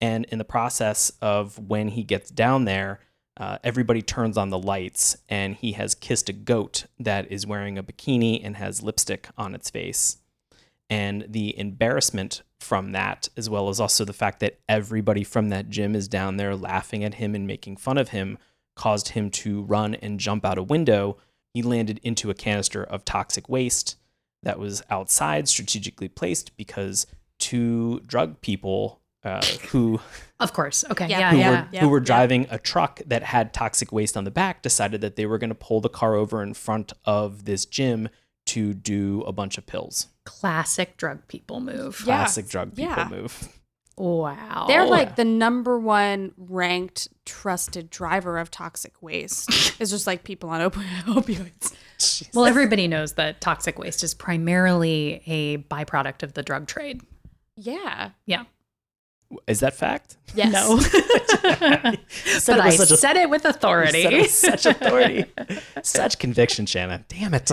And 0.00 0.24
in 0.26 0.38
the 0.38 0.44
process 0.44 1.12
of 1.22 1.58
when 1.58 1.88
he 1.88 2.02
gets 2.02 2.30
down 2.30 2.64
there, 2.64 3.00
uh, 3.36 3.58
everybody 3.64 4.02
turns 4.02 4.36
on 4.36 4.50
the 4.50 4.58
lights, 4.58 5.16
and 5.28 5.54
he 5.56 5.72
has 5.72 5.94
kissed 5.94 6.28
a 6.28 6.34
goat 6.34 6.86
that 6.98 7.30
is 7.30 7.46
wearing 7.46 7.78
a 7.78 7.82
bikini 7.82 8.40
and 8.44 8.56
has 8.56 8.82
lipstick 8.82 9.28
on 9.38 9.54
its 9.54 9.70
face. 9.70 10.18
And 10.92 11.24
the 11.26 11.58
embarrassment 11.58 12.42
from 12.60 12.92
that, 12.92 13.30
as 13.34 13.48
well 13.48 13.70
as 13.70 13.80
also 13.80 14.04
the 14.04 14.12
fact 14.12 14.40
that 14.40 14.58
everybody 14.68 15.24
from 15.24 15.48
that 15.48 15.70
gym 15.70 15.94
is 15.96 16.06
down 16.06 16.36
there 16.36 16.54
laughing 16.54 17.02
at 17.02 17.14
him 17.14 17.34
and 17.34 17.46
making 17.46 17.78
fun 17.78 17.96
of 17.96 18.10
him, 18.10 18.36
caused 18.76 19.08
him 19.08 19.30
to 19.30 19.62
run 19.62 19.94
and 19.94 20.20
jump 20.20 20.44
out 20.44 20.58
a 20.58 20.62
window. 20.62 21.16
He 21.54 21.62
landed 21.62 21.98
into 22.02 22.28
a 22.28 22.34
canister 22.34 22.84
of 22.84 23.06
toxic 23.06 23.48
waste 23.48 23.96
that 24.42 24.58
was 24.58 24.82
outside, 24.90 25.48
strategically 25.48 26.08
placed 26.08 26.54
because 26.58 27.06
two 27.38 28.00
drug 28.00 28.42
people 28.42 29.00
uh, 29.24 29.42
who 29.70 29.98
Of 30.40 30.52
course. 30.52 30.84
Okay. 30.90 31.06
Yeah. 31.06 31.20
Yeah. 31.20 31.30
who 31.30 31.38
Yeah. 31.38 31.50
were 31.50 31.68
yeah, 31.72 31.80
who 31.80 31.88
were 31.88 32.00
yeah. 32.00 32.04
driving 32.04 32.46
a 32.50 32.58
truck 32.58 33.00
that 33.06 33.22
had 33.22 33.54
toxic 33.54 33.92
waste 33.92 34.14
on 34.14 34.24
the 34.24 34.30
back 34.30 34.60
decided 34.60 35.00
that 35.00 35.16
they 35.16 35.24
were 35.24 35.38
going 35.38 35.48
to 35.48 35.54
pull 35.54 35.80
the 35.80 35.88
car 35.88 36.16
over 36.16 36.42
in 36.42 36.52
front 36.52 36.92
of 37.06 37.46
this 37.46 37.64
gym 37.64 38.10
to 38.44 38.74
do 38.74 39.22
a 39.22 39.32
bunch 39.32 39.56
of 39.56 39.64
pills. 39.64 40.08
Classic 40.24 40.96
drug 40.96 41.26
people 41.28 41.60
move. 41.60 42.00
Yeah. 42.00 42.16
Classic 42.18 42.48
drug 42.48 42.76
people 42.76 42.94
yeah. 42.96 43.08
move. 43.10 43.48
Wow. 43.96 44.64
They're 44.68 44.86
like 44.86 45.16
the 45.16 45.24
number 45.24 45.78
one 45.78 46.32
ranked 46.36 47.08
trusted 47.26 47.90
driver 47.90 48.38
of 48.38 48.50
toxic 48.50 48.94
waste. 49.02 49.48
it's 49.80 49.90
just 49.90 50.06
like 50.06 50.24
people 50.24 50.48
on 50.50 50.60
opi- 50.60 50.84
opioids. 51.04 51.74
well, 52.34 52.46
everybody 52.46 52.88
knows 52.88 53.14
that 53.14 53.40
toxic 53.40 53.78
waste 53.78 54.02
is 54.02 54.14
primarily 54.14 55.22
a 55.26 55.58
byproduct 55.58 56.22
of 56.22 56.34
the 56.34 56.42
drug 56.42 56.66
trade. 56.66 57.02
Yeah. 57.56 58.10
Yeah. 58.26 58.44
Is 59.46 59.60
that 59.60 59.74
fact? 59.74 60.16
Yes. 60.34 60.52
No. 60.52 60.78
Said 62.08 62.56
but 62.56 62.58
it 62.58 62.60
I 62.60 62.66
with 62.66 62.76
such 62.76 62.90
a- 62.90 62.96
said 62.96 63.16
it 63.16 63.30
with 63.30 63.44
authority. 63.44 64.02
Said 64.02 64.12
it 64.12 64.22
with 64.22 64.30
such 64.30 64.66
authority, 64.66 65.24
such 65.82 66.18
conviction, 66.18 66.66
Shanna. 66.66 67.04
Damn 67.08 67.34
it. 67.34 67.50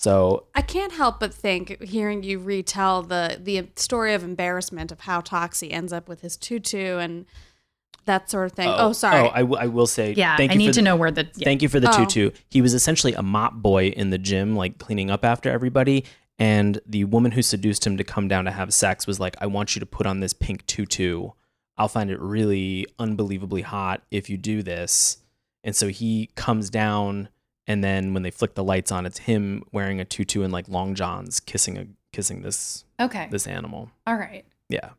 So 0.00 0.44
I 0.54 0.62
can't 0.62 0.92
help 0.92 1.20
but 1.20 1.34
think, 1.34 1.82
hearing 1.82 2.22
you 2.22 2.38
retell 2.38 3.02
the 3.02 3.38
the 3.38 3.68
story 3.76 4.14
of 4.14 4.24
embarrassment 4.24 4.90
of 4.90 5.00
how 5.00 5.20
Toxie 5.20 5.70
ends 5.72 5.92
up 5.92 6.08
with 6.08 6.22
his 6.22 6.36
tutu 6.38 6.96
and 6.98 7.26
that 8.06 8.30
sort 8.30 8.46
of 8.46 8.52
thing. 8.52 8.68
Oh, 8.68 8.76
oh, 8.88 8.92
sorry. 8.94 9.20
Oh, 9.20 9.30
I, 9.34 9.40
w- 9.40 9.58
I 9.60 9.66
will 9.66 9.86
say. 9.86 10.14
yeah. 10.14 10.36
Thank 10.38 10.52
I 10.52 10.54
you 10.54 10.58
need 10.58 10.66
for 10.68 10.72
to 10.72 10.80
the- 10.80 10.84
know 10.84 10.96
where 10.96 11.10
the. 11.10 11.28
yeah. 11.36 11.44
Thank 11.44 11.60
you 11.60 11.68
for 11.68 11.78
the 11.80 11.90
Oh. 11.90 12.04
tutu. 12.04 12.30
He 12.48 12.62
was 12.62 12.72
essentially 12.72 13.12
a 13.12 13.22
mop 13.22 13.54
boy 13.54 13.88
in 13.88 14.08
the 14.08 14.16
gym, 14.18 14.56
like 14.56 14.78
cleaning 14.78 15.10
up 15.10 15.22
after 15.24 15.50
everybody. 15.50 16.04
And 16.38 16.80
the 16.86 17.04
woman 17.04 17.32
who 17.32 17.42
seduced 17.42 17.86
him 17.86 17.98
to 17.98 18.04
come 18.04 18.26
down 18.26 18.46
to 18.46 18.50
have 18.50 18.72
sex 18.72 19.06
was 19.06 19.20
like, 19.20 19.36
I 19.42 19.46
want 19.46 19.76
you 19.76 19.80
to 19.80 19.86
put 19.86 20.06
on 20.06 20.20
this 20.20 20.32
pink 20.32 20.64
tutu. 20.66 21.28
I'll 21.76 21.88
find 21.88 22.10
it 22.10 22.18
really 22.18 22.86
unbelievably 22.98 23.62
hot 23.62 24.02
if 24.10 24.30
you 24.30 24.38
do 24.38 24.62
this. 24.62 25.18
And 25.62 25.76
so 25.76 25.88
he 25.88 26.30
comes 26.36 26.70
down, 26.70 27.28
and 27.66 27.82
then 27.84 28.14
when 28.14 28.22
they 28.22 28.30
flick 28.30 28.54
the 28.54 28.64
lights 28.64 28.90
on, 28.92 29.06
it's 29.06 29.18
him 29.18 29.62
wearing 29.72 30.00
a 30.00 30.04
tutu 30.04 30.42
and 30.42 30.52
like 30.52 30.68
long 30.68 30.94
johns, 30.94 31.40
kissing 31.40 31.78
a 31.78 31.86
kissing 32.12 32.42
this 32.42 32.84
Okay. 33.00 33.28
this 33.30 33.46
animal. 33.46 33.90
All 34.06 34.16
right. 34.16 34.44
Yeah. 34.68 34.90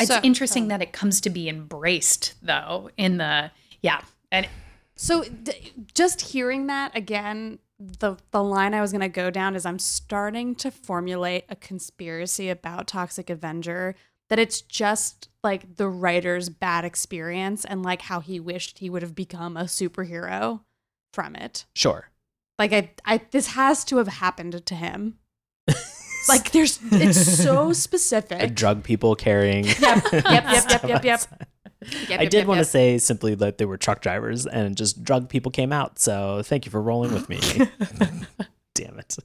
It's 0.00 0.08
So- 0.08 0.20
interesting 0.22 0.68
that 0.68 0.80
it 0.80 0.92
comes 0.92 1.20
to 1.20 1.30
be 1.30 1.48
embraced, 1.48 2.34
though, 2.42 2.90
in 2.96 3.18
the. 3.18 3.50
Yeah. 3.82 4.00
And 4.30 4.48
So 4.94 5.24
d- 5.24 5.72
just 5.94 6.20
hearing 6.32 6.66
that 6.68 6.96
again, 6.96 7.58
the 7.78 8.16
the 8.30 8.42
line 8.42 8.72
I 8.74 8.80
was 8.80 8.92
gonna 8.92 9.08
go 9.08 9.30
down 9.30 9.56
is 9.56 9.66
I'm 9.66 9.78
starting 9.78 10.54
to 10.56 10.70
formulate 10.70 11.44
a 11.48 11.56
conspiracy 11.56 12.48
about 12.48 12.86
Toxic 12.86 13.28
Avenger 13.28 13.94
that 14.28 14.38
it's 14.38 14.60
just 14.62 15.28
like 15.42 15.76
the 15.76 15.88
writer's 15.88 16.48
bad 16.48 16.84
experience 16.84 17.64
and 17.64 17.82
like 17.82 18.02
how 18.02 18.20
he 18.20 18.38
wished 18.40 18.78
he 18.78 18.88
would 18.88 19.02
have 19.02 19.14
become 19.14 19.56
a 19.56 19.64
superhero 19.64 20.60
from 21.12 21.36
it. 21.36 21.66
Sure. 21.74 22.08
Like 22.58 22.72
I, 22.72 22.90
I 23.04 23.20
this 23.30 23.48
has 23.48 23.84
to 23.86 23.96
have 23.98 24.08
happened 24.08 24.64
to 24.66 24.74
him. 24.74 25.18
like 26.28 26.52
there's 26.52 26.78
it's 26.90 27.42
so 27.42 27.70
A 27.70 27.74
specific. 27.74 28.54
drug 28.54 28.84
people 28.84 29.14
carrying. 29.14 29.64
Yep, 29.64 29.80
yep, 29.80 30.12
yep, 30.12 30.24
yep, 30.24 30.82
yep, 30.84 31.04
yep. 31.04 31.20
Yep, 32.08 32.20
I 32.20 32.22
yep, 32.22 32.30
did 32.30 32.34
yep, 32.34 32.46
want 32.46 32.58
to 32.58 32.64
say 32.64 32.98
simply 32.98 33.34
that 33.34 33.58
they 33.58 33.64
were 33.64 33.76
truck 33.76 34.02
drivers 34.02 34.46
and 34.46 34.76
just 34.76 35.02
drug 35.02 35.28
people 35.28 35.50
came 35.50 35.72
out. 35.72 35.98
So 35.98 36.42
thank 36.44 36.64
you 36.64 36.70
for 36.70 36.80
rolling 36.80 37.12
with 37.12 37.28
me. 37.28 37.40
Damn 38.74 39.00
it. 39.00 39.16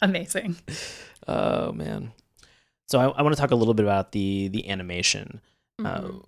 amazing. 0.00 0.56
Oh 1.28 1.72
man. 1.72 2.12
So 2.88 2.98
I, 2.98 3.08
I 3.08 3.22
want 3.22 3.34
to 3.34 3.40
talk 3.40 3.50
a 3.50 3.56
little 3.56 3.74
bit 3.74 3.84
about 3.84 4.12
the 4.12 4.48
the 4.48 4.68
animation. 4.70 5.40
Mm-hmm. 5.80 6.16
Uh, 6.16 6.20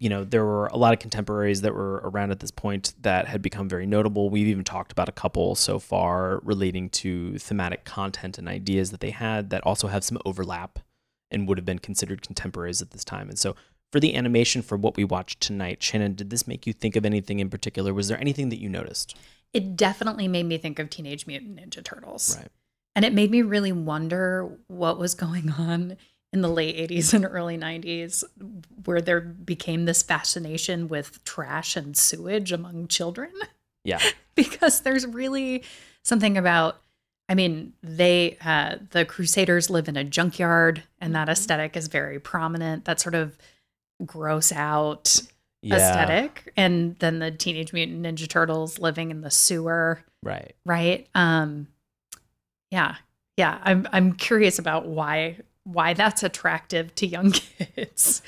you 0.00 0.08
know, 0.08 0.24
there 0.24 0.44
were 0.44 0.66
a 0.68 0.78
lot 0.78 0.94
of 0.94 0.98
contemporaries 0.98 1.60
that 1.60 1.74
were 1.74 2.00
around 2.04 2.30
at 2.30 2.40
this 2.40 2.50
point 2.50 2.94
that 3.02 3.28
had 3.28 3.42
become 3.42 3.68
very 3.68 3.86
notable. 3.86 4.30
We've 4.30 4.48
even 4.48 4.64
talked 4.64 4.92
about 4.92 5.10
a 5.10 5.12
couple 5.12 5.54
so 5.54 5.78
far 5.78 6.40
relating 6.42 6.88
to 6.90 7.38
thematic 7.38 7.84
content 7.84 8.38
and 8.38 8.48
ideas 8.48 8.90
that 8.92 9.00
they 9.00 9.10
had 9.10 9.50
that 9.50 9.62
also 9.64 9.88
have 9.88 10.02
some 10.02 10.18
overlap 10.24 10.78
and 11.30 11.46
would 11.46 11.58
have 11.58 11.66
been 11.66 11.78
considered 11.78 12.22
contemporaries 12.22 12.80
at 12.80 12.92
this 12.92 13.04
time. 13.04 13.28
And 13.28 13.38
so 13.38 13.54
for 13.92 14.00
the 14.00 14.16
animation 14.16 14.62
for 14.62 14.78
what 14.78 14.96
we 14.96 15.04
watched 15.04 15.40
tonight, 15.42 15.82
Shannon, 15.82 16.14
did 16.14 16.30
this 16.30 16.46
make 16.46 16.66
you 16.66 16.72
think 16.72 16.96
of 16.96 17.04
anything 17.04 17.38
in 17.38 17.50
particular? 17.50 17.92
Was 17.92 18.08
there 18.08 18.20
anything 18.20 18.48
that 18.48 18.60
you 18.60 18.70
noticed? 18.70 19.16
It 19.52 19.76
definitely 19.76 20.28
made 20.28 20.46
me 20.46 20.56
think 20.56 20.78
of 20.78 20.88
Teenage 20.88 21.26
Mutant 21.26 21.56
Ninja 21.56 21.84
Turtles. 21.84 22.38
Right. 22.38 22.48
And 22.96 23.04
it 23.04 23.12
made 23.12 23.30
me 23.30 23.42
really 23.42 23.72
wonder 23.72 24.50
what 24.68 24.98
was 24.98 25.14
going 25.14 25.50
on 25.58 25.98
in 26.32 26.42
the 26.42 26.48
late 26.48 26.76
80s 26.90 27.12
and 27.14 27.24
early 27.24 27.58
90s, 27.58 28.22
where 28.84 29.00
there 29.00 29.20
became 29.20 29.84
this 29.84 30.02
fascination 30.02 30.86
with 30.88 31.22
trash 31.24 31.76
and 31.76 31.96
sewage 31.96 32.52
among 32.52 32.86
children. 32.88 33.32
Yeah. 33.84 34.00
because 34.34 34.80
there's 34.82 35.06
really 35.06 35.64
something 36.02 36.36
about 36.38 36.80
I 37.28 37.34
mean, 37.36 37.74
they 37.80 38.36
uh, 38.44 38.76
the 38.90 39.04
Crusaders 39.04 39.70
live 39.70 39.86
in 39.86 39.96
a 39.96 40.02
junkyard, 40.02 40.82
and 41.00 41.14
that 41.14 41.28
aesthetic 41.28 41.76
is 41.76 41.86
very 41.86 42.18
prominent. 42.18 42.86
That 42.86 42.98
sort 43.00 43.14
of 43.14 43.38
gross 44.04 44.50
out 44.50 45.16
Yeah. 45.62 45.76
aesthetic, 45.76 46.52
and 46.56 46.98
then 46.98 47.20
the 47.20 47.30
Teenage 47.30 47.72
Mutant 47.72 48.02
Ninja 48.04 48.28
Turtles 48.28 48.80
living 48.80 49.12
in 49.12 49.20
the 49.20 49.30
sewer, 49.30 50.02
Right. 50.24 50.56
right? 50.66 51.06
Um, 51.14 51.68
yeah, 52.72 52.96
yeah. 53.36 53.60
I'm 53.62 53.86
I'm 53.92 54.12
curious 54.14 54.58
about 54.58 54.86
why 54.86 55.36
why 55.72 55.94
that's 55.94 56.22
attractive 56.22 56.94
to 56.96 57.06
young 57.06 57.32
kids 57.32 58.22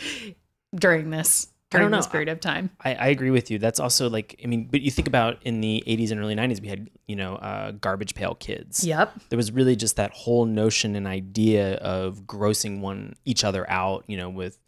during 0.74 1.10
this 1.10 1.48
I 1.72 1.78
don't 1.78 1.90
during 1.90 1.98
this 2.00 2.06
period 2.06 2.28
of 2.28 2.38
time. 2.40 2.68
I, 2.84 2.94
I 2.94 3.06
agree 3.08 3.30
with 3.30 3.50
you. 3.50 3.58
That's 3.58 3.80
also 3.80 4.10
like, 4.10 4.38
I 4.44 4.46
mean, 4.46 4.68
but 4.70 4.82
you 4.82 4.90
think 4.90 5.08
about 5.08 5.38
in 5.42 5.62
the 5.62 5.82
80s 5.86 6.10
and 6.10 6.20
early 6.20 6.34
90s, 6.34 6.60
we 6.60 6.68
had, 6.68 6.90
you 7.08 7.16
know, 7.16 7.36
uh, 7.36 7.70
garbage 7.70 8.14
pail 8.14 8.34
kids. 8.34 8.84
Yep. 8.84 9.14
There 9.30 9.38
was 9.38 9.50
really 9.52 9.74
just 9.74 9.96
that 9.96 10.10
whole 10.12 10.44
notion 10.44 10.94
and 10.96 11.06
idea 11.06 11.76
of 11.76 12.24
grossing 12.26 12.80
one 12.80 13.14
each 13.24 13.42
other 13.42 13.68
out, 13.70 14.04
you 14.06 14.18
know, 14.18 14.28
with 14.28 14.58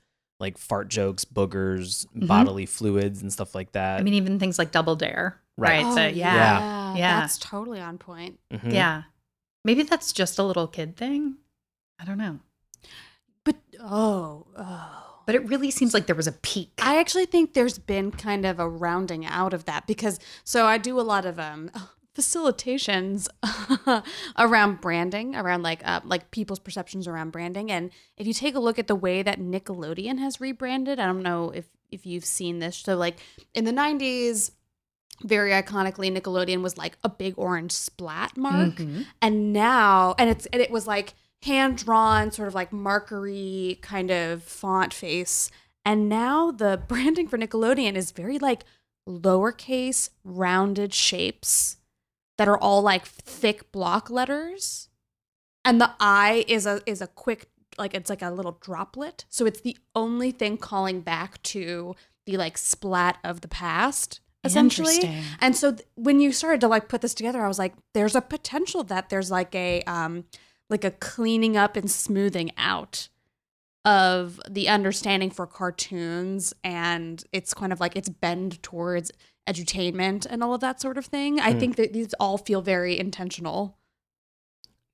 like 0.41 0.57
fart 0.57 0.89
jokes, 0.89 1.27
boogers, 1.27 2.07
bodily 2.15 2.65
fluids, 2.65 3.21
and 3.21 3.31
stuff 3.31 3.55
like 3.55 3.73
that. 3.73 3.97
Mm-hmm. 3.97 4.01
I 4.01 4.03
mean, 4.05 4.15
even 4.15 4.39
things 4.39 4.59
like 4.59 4.73
Double 4.73 4.97
Dare, 4.97 5.39
Right. 5.59 5.83
right? 5.85 5.85
Oh, 5.85 5.95
The- 5.95 6.13
Yeah. 6.15 6.95
Yeah. 6.97 7.21
That's 7.21 7.37
totally 7.37 7.81
on 7.81 7.99
point. 7.99 8.41
Mhm. 8.51 8.73
Yeah. 8.73 9.03
Maybe 9.63 9.83
that's 9.83 10.11
just 10.13 10.39
a 10.39 10.43
little 10.43 10.67
kid 10.69 10.97
thing. 10.97 11.37
I 12.01 12.07
don't 12.07 12.19
know. 12.19 12.41
Oh, 13.87 14.47
oh. 14.57 15.01
But 15.27 15.35
it 15.35 15.49
really 15.49 15.71
seems 15.71 15.95
like 15.95 16.07
there 16.07 16.17
was 16.17 16.27
a 16.27 16.33
peak. 16.33 16.71
I 16.83 16.99
actually 16.99 17.27
think 17.27 17.55
there's 17.55 17.79
been 17.79 18.11
kind 18.11 18.45
of 18.45 18.59
a 18.59 18.69
rounding 18.69 19.25
out 19.27 19.53
of 19.55 19.65
that 19.67 19.87
because 19.87 20.19
so 20.45 20.67
I 20.67 20.77
do 20.79 20.99
a 21.01 21.03
lot 21.03 21.25
of 21.25 21.39
um 21.39 21.71
facilitations 22.17 23.29
around 24.39 24.81
branding, 24.81 25.35
around 25.35 25.63
like 25.63 25.81
uh, 25.87 26.01
like 26.05 26.31
people's 26.31 26.59
perceptions 26.59 27.07
around 27.09 27.31
branding, 27.31 27.71
and 27.71 27.91
if 28.17 28.27
you 28.27 28.33
take 28.33 28.55
a 28.55 28.61
look 28.61 28.79
at 28.79 28.87
the 28.87 28.95
way 28.95 29.23
that 29.23 29.39
Nickelodeon 29.41 30.19
has 30.19 30.41
rebranded, 30.41 30.99
I 31.01 31.07
don't 31.07 31.23
know 31.23 31.51
if 31.51 31.67
if 31.91 32.07
you've 32.07 32.25
seen 32.25 32.59
this. 32.59 32.77
So 32.77 32.97
like 32.97 33.17
in 33.55 33.65
the 33.65 33.73
'90s, 33.73 34.51
very 35.23 35.51
iconically, 35.53 36.15
Nickelodeon 36.17 36.63
was 36.63 36.77
like 36.77 36.97
a 37.03 37.09
big 37.09 37.35
orange 37.37 37.73
splat 37.73 38.37
mark, 38.37 38.75
Mhm. 38.77 39.07
and 39.23 39.53
now 39.53 40.15
and 40.19 40.29
it's 40.31 40.47
and 40.47 40.61
it 40.61 40.71
was 40.71 40.87
like 40.87 41.15
hand 41.45 41.77
drawn 41.79 42.31
sort 42.31 42.49
of 42.49 42.55
like 42.55 42.71
markery 42.71 43.79
kind 43.83 44.11
of 44.11 44.43
font 44.43 44.93
face. 44.93 45.51
And 45.85 46.09
now 46.09 46.51
the 46.51 46.83
branding 46.89 47.29
for 47.29 47.39
nickelodeon 47.39 47.95
is 47.95 48.11
very 48.11 48.39
like 48.39 48.65
lowercase 49.09 50.11
rounded 50.25 50.95
shapes 50.95 51.77
that 52.39 52.49
are 52.49 52.59
all 52.59 52.83
like 52.83 53.05
thick 53.07 53.71
block 53.73 54.11
letters. 54.11 54.89
And 55.65 55.81
the 55.81 55.93
i 56.01 56.45
is 56.49 56.67
a 56.67 56.81
is 56.87 57.01
a 57.01 57.07
quick 57.07 57.49
like 57.79 57.95
it's 57.95 58.11
like 58.11 58.23
a 58.23 58.31
little 58.31 58.59
droplet. 58.61 59.25
So 59.29 59.47
it's 59.47 59.61
the 59.61 59.77
only 59.95 60.31
thing 60.31 60.57
calling 60.57 61.01
back 61.01 61.43
to 61.45 61.95
the 62.27 62.37
like 62.37 62.57
splat 62.59 63.19
of 63.25 63.41
the 63.41 63.49
past 63.49 64.21
essentially. 64.45 64.99
And 65.41 65.57
so 65.57 65.73
th- 65.73 65.89
when 65.95 66.21
you 66.21 66.31
started 66.33 66.61
to 66.61 66.69
like 66.69 66.89
put 66.89 67.01
this 67.01 67.15
together, 67.15 67.43
I 67.43 67.49
was 67.49 67.59
like, 67.59 67.75
there's 67.95 68.15
a 68.15 68.21
potential 68.21 68.85
that 68.85 69.09
there's 69.09 69.31
like 69.31 69.55
a 69.55 69.83
um 69.83 70.25
like 70.71 70.85
a 70.85 70.91
cleaning 70.91 71.57
up 71.57 71.77
and 71.77 71.91
smoothing 71.91 72.51
out 72.57 73.09
of 73.85 74.41
the 74.49 74.69
understanding 74.69 75.31
for 75.31 75.47
cartoons 75.47 76.55
and 76.65 77.23
it's 77.33 77.53
kind 77.53 77.73
of 77.73 77.81
like 77.81 77.97
it's 77.97 78.09
bend 78.09 78.63
towards 78.63 79.13
edutainment 79.47 80.25
and 80.29 80.43
all 80.43 80.55
of 80.55 80.61
that 80.63 80.81
sort 80.81 80.97
of 80.97 81.05
thing. 81.05 81.39
I 81.39 81.53
Hmm. 81.53 81.59
think 81.59 81.77
that 81.77 81.93
these 81.93 82.15
all 82.15 82.39
feel 82.39 82.63
very 82.63 82.99
intentional. 82.99 83.77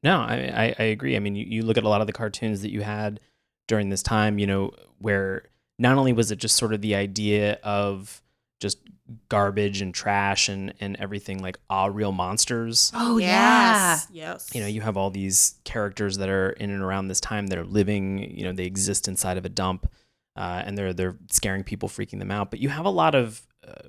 No, 0.03 0.21
I, 0.21 0.35
I, 0.35 0.75
I 0.79 0.83
agree. 0.85 1.15
I 1.15 1.19
mean, 1.21 1.37
you, 1.37 1.45
you 1.47 1.63
look 1.63 1.79
at 1.79 1.85
a 1.85 1.89
lot 1.89 2.01
of 2.01 2.07
the 2.07 2.13
cartoons 2.13 2.63
that 2.63 2.73
you 2.73 2.81
had 2.83 3.21
during 3.69 3.91
this 3.91 4.03
time, 4.03 4.39
you 4.39 4.47
know, 4.47 4.73
where 4.99 5.45
not 5.79 5.97
only 5.97 6.13
was 6.13 6.31
it 6.31 6.37
just 6.37 6.57
sort 6.57 6.75
of 6.75 6.81
the 6.81 6.95
idea 6.97 7.59
of 7.63 8.23
garbage 9.29 9.81
and 9.81 9.95
trash 9.95 10.49
and, 10.49 10.73
and 10.81 10.97
everything 10.99 11.41
like 11.43 11.59
ah 11.69 11.87
real 11.87 12.13
monsters. 12.13 12.91
Oh 12.95 13.19
yes. 13.19 14.07
Yes. 14.13 14.51
You 14.55 14.61
know, 14.61 14.67
you 14.67 14.81
have 14.81 14.97
all 14.97 15.11
these 15.11 15.55
characters 15.65 16.17
that 16.19 16.29
are 16.29 16.51
in 16.51 16.71
and 16.71 16.83
around 16.83 17.09
this 17.09 17.21
time 17.21 17.49
that 17.49 17.59
are 17.59 17.65
living, 17.65 18.19
you 18.37 18.45
know, 18.45 18.53
they 18.53 18.65
exist 18.67 19.09
inside 19.09 19.37
of 19.39 19.45
a 19.45 19.49
dump 19.49 19.91
uh, 20.37 20.63
and 20.65 20.77
they're 20.79 20.93
they're 20.93 21.17
scaring 21.31 21.65
people, 21.65 21.89
freaking 21.89 22.19
them 22.19 22.31
out. 22.31 22.51
But 22.51 22.61
you 22.61 22.69
have 22.69 22.85
a 22.87 22.91
lot 22.91 23.15
of 23.15 23.43
uh, 23.67 23.89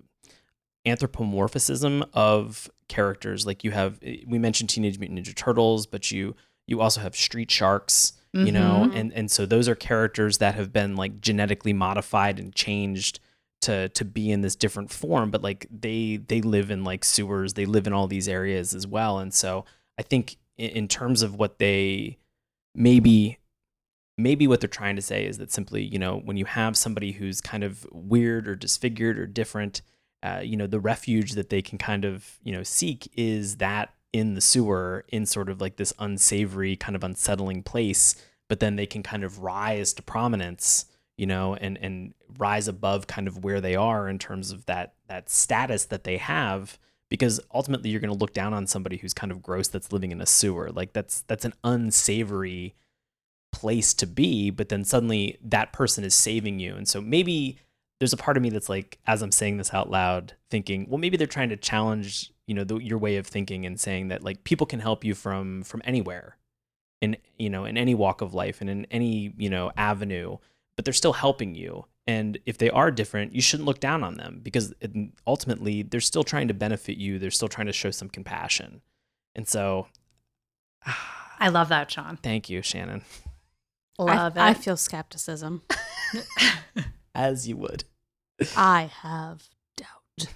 anthropomorphism 0.86 2.04
of 2.14 2.70
characters. 2.88 3.46
Like 3.46 3.64
you 3.64 3.72
have, 3.72 4.00
we 4.28 4.40
mentioned 4.40 4.70
Teenage 4.70 5.00
Mutant 5.00 5.20
Ninja 5.20 5.36
Turtles, 5.36 5.86
but 5.86 6.12
you 6.12 6.36
you 6.68 6.82
also 6.82 7.02
have 7.02 7.16
Street 7.16 7.52
Sharks. 7.52 8.14
You 8.34 8.54
know, 8.54 8.88
Mhm. 8.90 8.96
and 8.96 9.14
and 9.14 9.30
so 9.30 9.46
those 9.46 9.68
are 9.68 9.76
characters 9.76 10.38
that 10.38 10.56
have 10.56 10.72
been 10.72 10.96
like 10.96 11.20
genetically 11.20 11.74
modified 11.74 12.40
and 12.40 12.56
changed 12.56 13.20
to 13.62 13.90
to 13.90 14.06
be 14.06 14.32
in 14.32 14.42
this 14.42 14.56
different 14.56 14.92
form. 14.92 15.32
But 15.32 15.42
like 15.42 15.68
they 15.72 16.18
they 16.18 16.42
live 16.42 16.72
in 16.72 16.84
like 16.84 17.04
sewers, 17.04 17.54
they 17.54 17.66
live 17.66 17.88
in 17.88 17.94
all 17.94 18.08
these 18.08 18.28
areas 18.28 18.74
as 18.74 18.86
well. 18.86 19.20
And 19.20 19.34
so 19.34 19.66
I 19.98 20.02
think 20.02 20.38
in, 20.58 20.70
in 20.72 20.88
terms 20.88 21.22
of 21.22 21.36
what 21.36 21.60
they 21.60 22.18
maybe 22.76 23.38
maybe 24.18 24.48
what 24.48 24.62
they're 24.62 24.68
trying 24.68 24.96
to 24.96 25.02
say 25.02 25.26
is 25.26 25.38
that 25.38 25.52
simply 25.52 25.84
you 25.84 26.00
know 26.00 26.18
when 26.18 26.38
you 26.38 26.46
have 26.46 26.78
somebody 26.78 27.14
who's 27.14 27.42
kind 27.42 27.64
of 27.64 27.86
weird 27.92 28.48
or 28.48 28.56
disfigured 28.56 29.18
or 29.18 29.26
different 29.26 29.82
uh, 30.24 30.42
you 30.44 30.56
know 30.56 30.68
the 30.68 30.80
refuge 30.80 31.32
that 31.34 31.50
they 31.50 31.62
can 31.62 31.78
kind 31.78 32.06
of 32.06 32.40
you 32.44 32.52
know 32.52 32.64
seek 32.64 33.12
is 33.16 33.58
that 33.58 33.94
in 34.14 34.34
the 34.34 34.42
sewer 34.42 35.06
in 35.10 35.26
sort 35.26 35.50
of 35.50 35.62
like 35.62 35.78
this 35.78 35.94
unsavory 36.00 36.76
kind 36.76 36.96
of 36.96 37.04
unsettling 37.04 37.64
place 37.64 38.16
but 38.50 38.60
then 38.60 38.76
they 38.76 38.86
can 38.86 39.02
kind 39.02 39.24
of 39.24 39.40
rise 39.40 39.94
to 39.94 40.02
prominence 40.02 40.86
you 41.22 41.28
know 41.28 41.54
and 41.54 41.78
and 41.78 42.16
rise 42.40 42.68
above 42.68 43.06
kind 43.06 43.28
of 43.28 43.44
where 43.44 43.62
they 43.62 43.76
are 43.76 44.10
in 44.10 44.18
terms 44.18 44.52
of 44.52 44.66
that 44.66 44.96
that 45.08 45.30
status 45.30 45.86
that 45.86 46.04
they 46.04 46.18
have 46.18 46.80
because 47.10 47.40
ultimately 47.54 47.92
you're 47.92 48.00
going 48.00 48.12
to 48.12 48.18
look 48.18 48.34
down 48.34 48.56
on 48.56 48.66
somebody 48.66 48.98
who's 48.98 49.14
kind 49.14 49.32
of 49.32 49.44
gross 49.44 49.68
that's 49.68 49.92
living 49.92 50.12
in 50.12 50.20
a 50.20 50.26
sewer. 50.26 50.72
Like 50.72 50.94
that's 50.94 51.22
that's 51.28 51.46
an 51.46 51.54
unsavory 51.64 52.74
place 53.52 53.94
to 53.94 54.08
be 54.08 54.50
but 54.50 54.70
then 54.70 54.84
suddenly 54.84 55.38
that 55.44 55.72
person 55.72 56.04
is 56.04 56.16
saving 56.16 56.60
you. 56.60 56.76
And 56.76 56.88
so 56.88 57.00
maybe 57.00 57.60
there's 58.00 58.14
a 58.14 58.18
part 58.18 58.36
of 58.36 58.42
me 58.42 58.50
that's 58.50 58.68
like 58.68 58.98
as 59.06 59.22
i'm 59.22 59.32
saying 59.32 59.58
this 59.58 59.76
out 59.76 59.92
loud 59.92 60.34
thinking 60.50 60.88
well 60.90 60.98
maybe 60.98 61.18
they're 61.18 61.28
trying 61.28 61.50
to 61.50 61.56
challenge 61.56 62.32
you 62.48 62.56
know 62.56 62.64
the, 62.64 62.78
your 62.78 62.98
way 62.98 63.18
of 63.18 63.28
thinking 63.28 63.64
and 63.64 63.80
saying 63.80 64.08
that 64.08 64.24
like 64.24 64.44
people 64.44 64.66
can 64.66 64.80
help 64.80 65.04
you 65.04 65.14
from 65.14 65.62
from 65.62 65.84
anywhere 65.86 66.36
in 67.00 67.16
you 67.38 67.48
know 67.48 67.64
in 67.64 67.78
any 67.78 67.94
walk 67.94 68.22
of 68.22 68.34
life 68.34 68.60
and 68.60 68.72
in 68.72 68.88
any 68.90 69.36
you 69.38 69.52
know 69.52 69.72
avenue 69.78 70.36
but 70.82 70.86
they're 70.86 70.94
still 70.96 71.14
helping 71.14 71.54
you. 71.54 71.86
And 72.08 72.40
if 72.48 72.58
they 72.58 72.72
are 72.72 72.90
different 72.90 73.36
you 73.36 73.42
shouldn't 73.44 73.68
look 73.68 73.80
down 73.80 74.04
on 74.04 74.16
them 74.16 74.40
because 74.42 74.74
ultimately 75.28 75.84
they're 75.84 76.02
still 76.02 76.24
trying 76.24 76.48
to 76.48 76.56
benefit 76.56 76.98
you. 76.98 77.20
They're 77.20 77.30
still 77.30 77.48
trying 77.48 77.68
to 77.68 77.72
show 77.72 77.92
some 77.92 78.10
compassion. 78.10 78.82
And 79.36 79.48
so 79.48 79.86
I 81.40 81.50
love 81.50 81.70
that, 81.70 81.92
Sean. 81.92 82.18
thank 82.18 82.50
you 82.50 82.64
shannon. 82.64 83.04
Love 84.00 84.36
I, 84.40 84.50
I 84.50 84.54
feel 84.56 84.76
skepticism. 84.76 85.62
as 87.16 87.48
you 87.48 87.58
would. 87.58 87.84
I 88.58 88.90
have 89.04 89.44
doubt. 89.78 90.34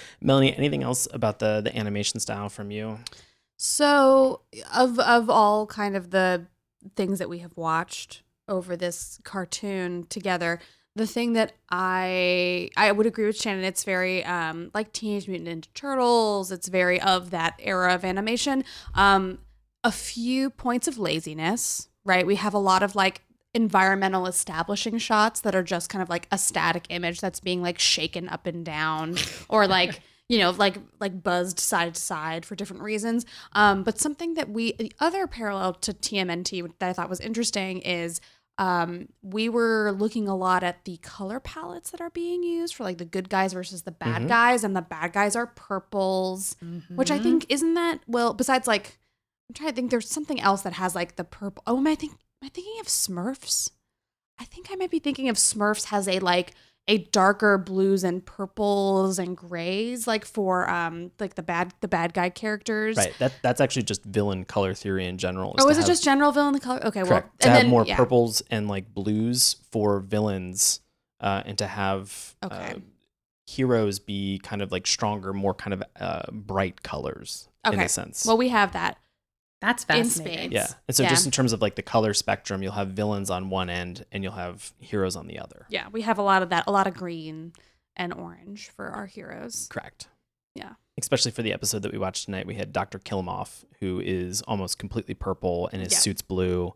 melanie 0.20 0.56
anything 0.56 0.84
else 0.84 1.08
about 1.12 1.40
the 1.40 1.60
the 1.62 1.76
animation 1.76 2.20
style 2.20 2.48
from 2.48 2.70
you? 2.70 3.00
So, 3.56 4.42
of 4.72 5.00
of 5.00 5.28
all 5.28 5.66
kind 5.66 5.96
of 5.96 6.10
the 6.10 6.46
things 6.94 7.18
that 7.18 7.28
we 7.28 7.38
have 7.38 7.56
watched 7.56 8.22
over 8.48 8.76
this 8.76 9.20
cartoon 9.24 10.06
together, 10.08 10.60
the 10.94 11.06
thing 11.06 11.34
that 11.34 11.52
I 11.70 12.70
I 12.76 12.92
would 12.92 13.06
agree 13.06 13.26
with 13.26 13.40
Shannon, 13.40 13.64
it's 13.64 13.84
very 13.84 14.24
um 14.24 14.70
like 14.74 14.92
Teenage 14.92 15.28
Mutant 15.28 15.64
Ninja 15.64 15.74
Turtles. 15.74 16.52
It's 16.52 16.68
very 16.68 17.00
of 17.00 17.30
that 17.30 17.54
era 17.58 17.94
of 17.94 18.04
animation. 18.04 18.64
Um, 18.94 19.38
a 19.84 19.92
few 19.92 20.50
points 20.50 20.88
of 20.88 20.98
laziness, 20.98 21.88
right? 22.04 22.26
We 22.26 22.36
have 22.36 22.52
a 22.52 22.58
lot 22.58 22.82
of 22.82 22.96
like 22.96 23.22
environmental 23.54 24.26
establishing 24.26 24.98
shots 24.98 25.40
that 25.40 25.54
are 25.54 25.62
just 25.62 25.88
kind 25.88 26.02
of 26.02 26.08
like 26.08 26.28
a 26.30 26.38
static 26.38 26.86
image 26.90 27.20
that's 27.20 27.40
being 27.40 27.62
like 27.62 27.78
shaken 27.78 28.28
up 28.28 28.46
and 28.46 28.64
down 28.64 29.16
or 29.48 29.66
like 29.66 30.00
you 30.28 30.38
know 30.38 30.50
like 30.50 30.76
like 31.00 31.22
buzzed 31.22 31.58
side 31.58 31.94
to 31.94 32.00
side 32.00 32.44
for 32.44 32.54
different 32.54 32.82
reasons 32.82 33.24
um 33.54 33.82
but 33.82 33.98
something 33.98 34.34
that 34.34 34.50
we 34.50 34.72
the 34.72 34.92
other 35.00 35.26
parallel 35.26 35.72
to 35.72 35.94
tmnt 35.94 36.70
that 36.78 36.90
i 36.90 36.92
thought 36.92 37.08
was 37.08 37.20
interesting 37.20 37.78
is 37.80 38.20
um 38.58 39.08
we 39.22 39.48
were 39.48 39.92
looking 39.92 40.26
a 40.28 40.34
lot 40.36 40.62
at 40.64 40.84
the 40.84 40.96
color 40.98 41.38
palettes 41.40 41.90
that 41.90 42.00
are 42.00 42.10
being 42.10 42.42
used 42.42 42.74
for 42.74 42.82
like 42.84 42.98
the 42.98 43.04
good 43.04 43.28
guys 43.28 43.52
versus 43.52 43.82
the 43.82 43.92
bad 43.92 44.22
Mhm. 44.22 44.28
guys 44.28 44.64
and 44.64 44.74
the 44.74 44.82
bad 44.82 45.12
guys 45.12 45.36
are 45.36 45.46
purples 45.46 46.56
which 46.96 47.10
I 47.10 47.18
Mhm. 47.18 47.22
think 47.22 47.46
isn't 47.48 47.74
that 47.74 48.00
well. 48.06 48.34
Besides, 48.34 48.66
like 48.66 48.98
I'm 49.48 49.54
trying 49.54 49.70
to 49.70 49.74
think. 49.76 49.90
There's 49.90 50.10
something 50.10 50.40
else 50.40 50.62
that 50.62 50.74
has 50.74 50.94
like 50.94 51.16
the 51.16 51.24
purple. 51.24 51.62
Oh, 51.66 51.78
am 51.78 51.86
I 51.86 51.94
think? 51.94 52.12
Am 52.12 52.46
I 52.46 52.48
thinking 52.50 52.78
of 52.80 52.86
Smurfs? 52.86 53.70
I 54.38 54.44
think 54.44 54.68
I 54.70 54.74
might 54.76 54.90
be 54.90 54.98
thinking 54.98 55.28
of 55.28 55.36
Smurfs 55.36 55.84
has 55.86 56.06
a 56.06 56.18
like 56.18 56.54
a 56.88 56.98
darker 57.12 57.58
blues 57.58 58.02
and 58.02 58.24
purples 58.24 59.18
and 59.18 59.36
grays, 59.36 60.06
like 60.06 60.24
for 60.24 60.68
um 60.70 61.10
like 61.20 61.34
the 61.34 61.42
bad 61.42 61.72
the 61.80 61.88
bad 61.88 62.14
guy 62.14 62.30
characters. 62.30 62.96
right 62.96 63.14
that 63.18 63.32
that's 63.42 63.60
actually 63.60 63.82
just 63.82 64.02
villain 64.04 64.44
color 64.44 64.72
theory 64.74 65.06
in 65.06 65.18
general 65.18 65.54
Oh, 65.58 65.64
to 65.66 65.70
is 65.70 65.76
it 65.78 65.82
have- 65.82 65.88
just 65.88 66.02
general 66.02 66.32
villain 66.32 66.58
color? 66.58 66.84
Okay, 66.86 67.02
correct 67.02 67.26
well, 67.28 67.32
to 67.40 67.48
have 67.50 67.62
then 67.62 67.70
more 67.70 67.84
yeah. 67.86 67.96
purples 67.96 68.42
and 68.50 68.68
like 68.68 68.92
blues 68.94 69.56
for 69.70 70.00
villains 70.00 70.80
uh, 71.20 71.42
and 71.44 71.58
to 71.58 71.66
have 71.66 72.34
Okay. 72.42 72.74
uh, 72.76 72.78
heroes 73.46 73.98
be 73.98 74.38
kind 74.42 74.62
of 74.62 74.70
like 74.72 74.86
stronger 74.86 75.32
more 75.32 75.54
kind 75.54 75.72
of 75.74 75.82
uh, 76.00 76.22
bright 76.32 76.82
colors 76.82 77.48
in 77.66 77.74
Okay. 77.74 77.84
a 77.84 77.88
sense 77.88 78.24
Well, 78.26 78.36
we 78.38 78.48
have 78.48 78.72
that. 78.72 78.98
That's 79.60 79.82
in 79.84 79.88
fascinating. 80.04 80.50
spades. 80.50 80.52
yeah 80.54 80.66
and 80.86 80.96
so 80.96 81.02
Yeah. 81.02 81.08
just 81.10 81.24
in 81.26 81.32
terms 81.32 81.52
of 81.52 81.60
like 81.60 81.74
the 81.74 81.82
color 81.82 82.14
spectrum 82.14 82.62
you'll 82.62 82.72
have 82.72 82.88
villains 82.90 83.28
on 83.30 83.50
one 83.50 83.68
end 83.70 84.04
and 84.12 84.22
you'll 84.22 84.32
have 84.34 84.72
heroes 84.78 85.16
on 85.16 85.26
the 85.26 85.38
other 85.38 85.66
Yeah, 85.68 85.88
we 85.90 86.02
have 86.02 86.18
a 86.18 86.22
lot 86.22 86.42
of 86.42 86.50
that. 86.50 86.64
A 86.66 86.72
lot 86.72 86.86
of 86.86 86.94
green 86.94 87.52
and 87.96 88.12
orange 88.14 88.68
for 88.70 88.86
our 88.88 89.06
heroes. 89.06 89.66
correct 89.70 90.08
Yeah. 90.54 90.74
especially 91.00 91.32
for 91.32 91.42
the 91.42 91.52
episode 91.52 91.82
that 91.82 91.92
we 91.92 91.98
watched 91.98 92.24
tonight 92.26 92.46
we 92.46 92.54
had 92.54 92.72
dr 92.72 92.98
Killemoff 93.00 93.64
who 93.80 94.00
is 94.00 94.42
almost 94.42 94.78
completely 94.78 95.14
purple 95.14 95.68
and 95.72 95.82
his 95.82 95.92
Yeah. 95.92 95.98
suit's 95.98 96.22
blue 96.22 96.74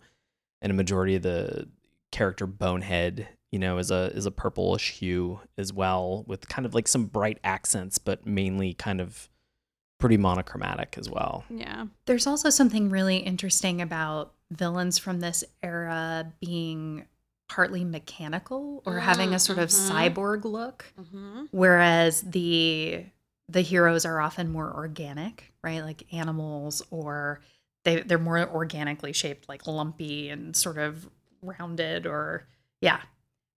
and 0.61 0.71
a 0.71 0.75
majority 0.75 1.15
of 1.17 1.23
the 1.23 1.69
character 2.11 2.47
bonehead 2.47 3.29
you 3.51 3.59
know 3.59 3.79
is 3.79 3.91
a 3.91 4.11
is 4.15 4.27
a 4.27 4.31
purplish 4.31 4.91
hue 4.99 5.41
as 5.57 5.73
well 5.73 6.25
with 6.27 6.49
kind 6.49 6.67
of 6.67 6.75
like 6.75 6.87
some 6.89 7.07
bright 7.07 7.39
accents 7.45 7.99
but 7.99 8.27
mainly 8.27 8.75
kind 8.75 9.01
of 9.01 9.29
pretty 10.03 10.17
monochromatic 10.19 10.97
as 10.99 11.09
well 11.09 11.45
Yeah. 11.49 11.87
There's 12.07 12.27
also 12.27 12.51
something 12.51 12.91
really 12.91 13.19
interesting 13.19 13.81
about 13.81 14.35
villains 14.51 14.99
from 14.99 15.21
this 15.21 15.45
era 15.63 16.33
being 16.41 17.07
partly 17.49 17.85
mechanical 17.85 18.83
or 18.85 18.99
having 18.99 19.33
a 19.35 19.39
sort 19.39 19.59
of 19.59 19.69
Mhm. 19.69 19.91
cyborg 19.91 20.45
look, 20.45 20.93
Mm-hmm. 21.01 21.45
whereas 21.53 22.23
the 22.23 23.07
the 23.49 23.61
heroes 23.61 24.05
are 24.07 24.21
often 24.21 24.51
more 24.51 24.73
organic, 24.75 25.53
right? 25.63 25.83
Like 25.83 26.13
animals 26.13 26.83
or 26.91 27.41
they 27.85 28.01
they're 28.03 28.19
more 28.19 28.49
organically 28.49 29.13
shaped, 29.13 29.49
like 29.49 29.67
lumpy 29.67 30.31
and 30.31 30.57
sort 30.57 30.79
of 30.79 31.09
rounded 31.43 32.07
or 32.07 32.47
yeah. 32.81 33.01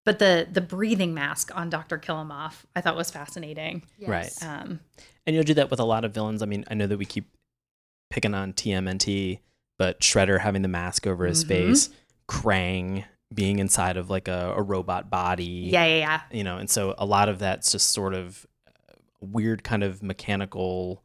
But 0.06 0.20
the 0.20 0.48
the 0.52 0.62
breathing 0.62 1.14
mask 1.14 1.52
on 1.56 1.70
Dr. 1.70 1.98
Killemoff 1.98 2.64
I 2.76 2.82
thought 2.82 2.96
was 2.96 3.10
fascinating. 3.12 3.84
Right. 4.06 4.32
Um, 4.44 4.80
and 5.26 5.36
you'll 5.36 5.44
do 5.44 5.56
that 5.56 5.72
with 5.72 5.80
a 5.80 5.84
lot 5.86 6.06
of 6.06 6.14
villains 6.14 6.44
i 6.44 6.46
mean 6.46 6.64
i 6.70 6.76
know 6.76 6.86
that 6.86 7.00
we 7.00 7.06
keep 7.06 7.36
picking 8.12 8.36
on 8.36 8.54
tmnt 8.54 9.40
but 9.80 10.00
shredder 10.02 10.40
having 10.40 10.62
the 10.62 10.68
mask 10.68 11.08
over 11.08 11.26
his 11.26 11.44
Mhm. 11.44 11.48
face 11.48 11.90
krang 12.30 13.06
being 13.34 13.58
inside 13.58 13.98
of 13.98 14.10
like 14.12 14.28
a, 14.28 14.54
a 14.56 14.62
robot 14.62 15.10
body 15.10 15.44
yeah, 15.72 15.84
yeah, 15.86 15.98
yeah. 15.98 16.22
you 16.32 16.44
know 16.44 16.58
and 16.58 16.70
so 16.70 16.94
a 17.00 17.06
lot 17.08 17.28
of 17.28 17.40
that's 17.40 17.72
just 17.72 17.90
sort 17.90 18.14
of 18.14 18.46
uh, 18.68 18.94
weird 19.20 19.64
kind 19.64 19.84
of 19.84 20.04
mechanical 20.04 21.04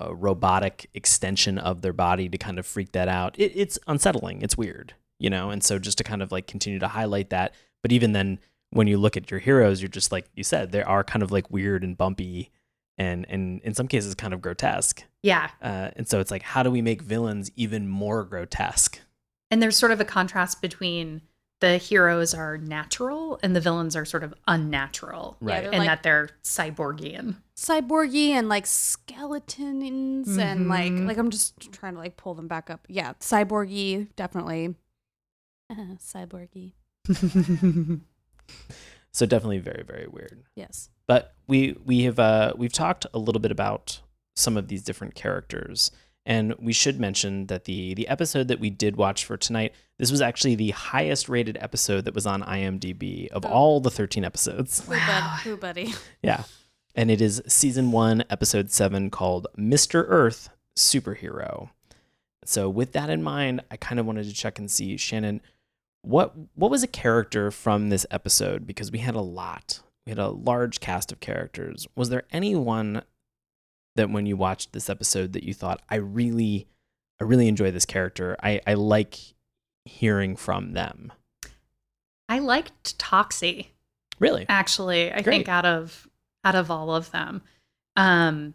uh, 0.00 0.14
robotic 0.14 0.90
extension 0.92 1.56
of 1.56 1.80
their 1.80 1.92
body 1.94 2.28
to 2.28 2.36
kind 2.36 2.58
of 2.58 2.66
freak 2.66 2.92
that 2.92 3.08
out 3.08 3.34
it, 3.38 3.52
it's 3.54 3.78
unsettling 3.86 4.42
it's 4.42 4.58
weird 4.58 4.92
you 5.18 5.30
know 5.30 5.48
and 5.50 5.64
so 5.64 5.78
just 5.78 5.96
to 5.96 6.04
kind 6.04 6.22
of 6.22 6.30
like 6.30 6.46
continue 6.46 6.78
to 6.78 6.88
highlight 6.88 7.30
that 7.30 7.54
but 7.84 7.92
even 7.92 8.12
then 8.12 8.38
when 8.70 8.86
you 8.88 8.96
look 8.96 9.16
at 9.16 9.30
your 9.30 9.38
heroes 9.38 9.80
you're 9.82 9.88
just 10.00 10.10
like 10.10 10.26
you 10.34 10.42
said 10.42 10.72
they 10.72 10.82
are 10.82 11.04
kind 11.04 11.22
of 11.22 11.30
like 11.30 11.48
weird 11.50 11.84
and 11.84 11.96
bumpy 11.96 12.50
and 12.98 13.26
and 13.28 13.60
in 13.62 13.74
some 13.74 13.86
cases 13.86 14.14
kind 14.14 14.32
of 14.34 14.40
grotesque 14.40 15.04
Yeah. 15.22 15.50
uh, 15.62 15.90
and 15.96 16.08
so 16.08 16.18
it's 16.18 16.30
like 16.30 16.42
how 16.42 16.62
do 16.62 16.70
we 16.70 16.80
make 16.82 17.02
villains 17.02 17.50
even 17.56 17.86
more 17.88 18.24
grotesque 18.24 19.00
And 19.50 19.62
there's 19.62 19.76
sort 19.76 19.92
of 19.92 20.00
a 20.00 20.04
contrast 20.04 20.60
between 20.62 21.20
the 21.60 21.78
heroes 21.78 22.34
are 22.34 22.58
natural 22.58 23.38
and 23.42 23.54
the 23.56 23.60
villains 23.60 23.94
are 23.96 24.04
sort 24.04 24.22
of 24.24 24.34
unnatural. 24.48 25.36
Right. 25.40 25.62
they're 25.62 25.70
And 25.72 25.78
like- 25.78 25.86
that 25.88 26.02
they're 26.02 26.28
cyborgian. 26.42 27.36
cyborgy 27.56 28.30
and 28.30 28.48
like 28.48 28.66
skeletons 28.66 30.36
and 30.36 30.68
like 30.68 30.92
like 30.92 31.16
I'm 31.16 31.30
just 31.30 31.72
trying 31.72 31.94
to 31.94 32.00
like 32.00 32.16
pull 32.16 32.34
them 32.34 32.48
back 32.48 32.70
up. 32.70 32.86
Yeah, 32.88 33.12
cyborgy 33.20 34.08
definitely. 34.16 34.74
Uh, 35.70 35.74
cyborgy. 35.98 36.72
So 39.12 39.26
definitely 39.26 39.58
very 39.58 39.84
very 39.86 40.08
weird. 40.08 40.42
Yes. 40.56 40.90
But 41.06 41.34
we 41.46 41.76
we 41.84 42.02
have 42.02 42.18
uh, 42.18 42.52
we've 42.56 42.72
talked 42.72 43.06
a 43.14 43.18
little 43.18 43.40
bit 43.40 43.52
about 43.52 44.00
some 44.34 44.56
of 44.56 44.66
these 44.66 44.82
different 44.82 45.14
characters, 45.14 45.92
and 46.26 46.52
we 46.58 46.72
should 46.72 46.98
mention 46.98 47.46
that 47.46 47.64
the 47.64 47.94
the 47.94 48.08
episode 48.08 48.48
that 48.48 48.58
we 48.58 48.70
did 48.70 48.96
watch 48.96 49.24
for 49.24 49.36
tonight, 49.36 49.72
this 49.98 50.10
was 50.10 50.20
actually 50.20 50.56
the 50.56 50.70
highest 50.72 51.28
rated 51.28 51.56
episode 51.60 52.06
that 52.06 52.14
was 52.14 52.26
on 52.26 52.42
IMDb 52.42 53.28
of 53.28 53.44
Oh. 53.46 53.50
all 53.50 53.80
the 53.80 53.90
thirteen 53.90 54.24
episodes. 54.24 54.84
Who, 54.84 54.94
bud- 54.96 55.40
who 55.44 55.56
buddy? 55.58 55.94
Yeah, 56.22 56.42
and 56.96 57.08
it 57.08 57.20
is 57.20 57.40
season 57.46 57.92
one, 57.92 58.24
episode 58.30 58.72
seven, 58.72 59.10
called 59.10 59.46
"Mr. 59.56 60.04
Earth 60.08 60.48
Superhero." 60.76 61.70
So 62.44 62.68
with 62.68 62.90
that 62.94 63.10
in 63.10 63.22
mind, 63.22 63.62
I 63.70 63.76
kind 63.76 64.00
of 64.00 64.06
wanted 64.06 64.24
to 64.26 64.34
check 64.34 64.58
and 64.58 64.68
see 64.68 64.96
Shannon, 64.96 65.40
what 66.04 66.34
what 66.54 66.70
was 66.70 66.82
a 66.82 66.88
character 66.88 67.50
from 67.50 67.88
this 67.88 68.06
episode 68.10 68.66
because 68.66 68.90
we 68.90 68.98
had 68.98 69.14
a 69.14 69.20
lot. 69.20 69.80
We 70.06 70.10
had 70.10 70.18
a 70.18 70.28
large 70.28 70.80
cast 70.80 71.12
of 71.12 71.20
characters. 71.20 71.86
Was 71.96 72.10
there 72.10 72.24
anyone 72.30 73.02
that 73.96 74.10
when 74.10 74.26
you 74.26 74.36
watched 74.36 74.72
this 74.72 74.90
episode 74.90 75.32
that 75.32 75.44
you 75.44 75.54
thought 75.54 75.80
I 75.88 75.96
really 75.96 76.66
I 77.20 77.24
really 77.24 77.48
enjoy 77.48 77.70
this 77.70 77.86
character. 77.86 78.36
I 78.42 78.60
I 78.66 78.74
like 78.74 79.18
hearing 79.84 80.36
from 80.36 80.72
them. 80.72 81.12
I 82.28 82.38
liked 82.38 82.98
Toxie. 82.98 83.68
Really? 84.20 84.46
actually 84.48 85.10
i 85.12 85.20
Great. 85.22 85.34
think 85.34 85.48
out 85.48 85.66
of 85.66 86.08
out 86.44 86.54
of 86.54 86.70
all 86.70 86.94
of 86.94 87.10
them 87.10 87.42
um 87.96 88.54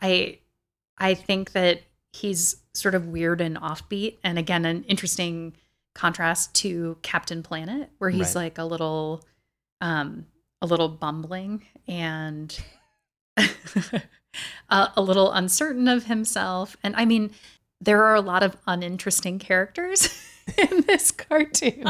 i 0.00 0.38
i 0.96 1.12
think 1.12 1.52
that 1.52 1.82
he's 2.14 2.56
sort 2.72 2.94
of 2.94 3.06
weird 3.06 3.42
and 3.42 3.56
offbeat 3.58 4.16
and 4.24 4.38
again 4.38 4.64
an 4.64 4.82
interesting 4.84 5.52
contrast 5.94 6.54
to 6.54 6.96
captain 7.02 7.42
planet 7.42 7.90
where 7.98 8.10
he's 8.10 8.34
Right. 8.34 8.44
like 8.44 8.58
a 8.58 8.64
little 8.64 9.24
um 9.80 10.26
a 10.60 10.66
little 10.66 10.88
bumbling 10.88 11.64
and 11.88 12.58
a, 13.36 14.88
a 14.96 15.02
little 15.02 15.32
uncertain 15.32 15.88
of 15.88 16.04
himself 16.04 16.76
and 16.82 16.94
i 16.96 17.04
mean 17.04 17.30
there 17.80 18.02
are 18.04 18.14
a 18.14 18.20
lot 18.20 18.42
of 18.42 18.56
uninteresting 18.66 19.38
characters 19.38 20.08
in 20.58 20.82
this 20.82 21.10
cartoon 21.10 21.82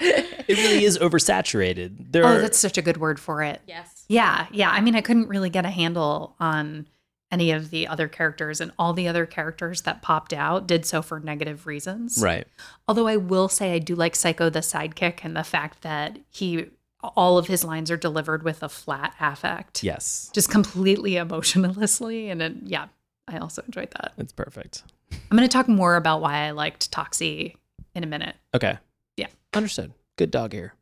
it 0.00 0.48
really 0.48 0.84
is 0.84 0.96
oversaturated. 0.98 2.12
There 2.12 2.24
oh 2.24 2.28
are 2.28 2.40
that's 2.40 2.58
such 2.58 2.78
a 2.78 2.82
good 2.82 2.96
word 2.98 3.18
for 3.20 3.42
it 3.42 3.60
Yes. 3.66 4.04
Yeah, 4.08 4.46
yeah. 4.52 4.70
I 4.70 4.80
mean, 4.80 4.94
I 4.96 5.02
couldn't 5.02 5.28
really 5.28 5.50
get 5.50 5.66
a 5.66 5.70
handle 5.70 6.34
on 6.40 6.86
any 7.30 7.50
of 7.50 7.70
the 7.70 7.86
other 7.86 8.08
characters, 8.08 8.60
and 8.60 8.72
all 8.78 8.92
the 8.92 9.06
other 9.08 9.26
characters 9.26 9.82
that 9.82 10.00
popped 10.02 10.32
out 10.32 10.66
did 10.66 10.86
so 10.86 11.02
for 11.02 11.20
negative 11.20 11.66
reasons. 11.66 12.18
right. 12.22 12.46
Although 12.86 13.06
I 13.06 13.16
will 13.16 13.48
say 13.48 13.74
I 13.74 13.78
do 13.78 13.94
like 13.94 14.16
Psycho 14.16 14.48
the 14.50 14.60
sidekick 14.60 15.20
and 15.24 15.36
the 15.36 15.44
fact 15.44 15.82
that 15.82 16.18
he 16.30 16.70
all 17.00 17.38
of 17.38 17.46
his 17.46 17.62
lines 17.64 17.90
are 17.90 17.96
delivered 17.96 18.42
with 18.42 18.62
a 18.62 18.68
flat 18.68 19.14
affect. 19.20 19.84
Yes. 19.84 20.30
Just 20.34 20.50
completely 20.50 21.16
emotionlessly. 21.16 22.28
And 22.28 22.42
it, 22.42 22.54
yeah, 22.64 22.88
I 23.28 23.38
also 23.38 23.62
enjoyed 23.62 23.90
that. 23.92 24.14
It's 24.18 24.32
perfect. 24.32 24.82
I'm 25.12 25.36
going 25.36 25.48
to 25.48 25.52
talk 25.52 25.68
more 25.68 25.94
about 25.94 26.20
why 26.20 26.38
I 26.46 26.50
liked 26.50 26.90
Toxie 26.90 27.54
in 27.94 28.02
a 28.02 28.06
minute. 28.06 28.34
Okay. 28.52 28.78
Yeah. 29.16 29.28
Understood. 29.54 29.92
Good 30.16 30.32
dog 30.32 30.52
hair. 30.52 30.74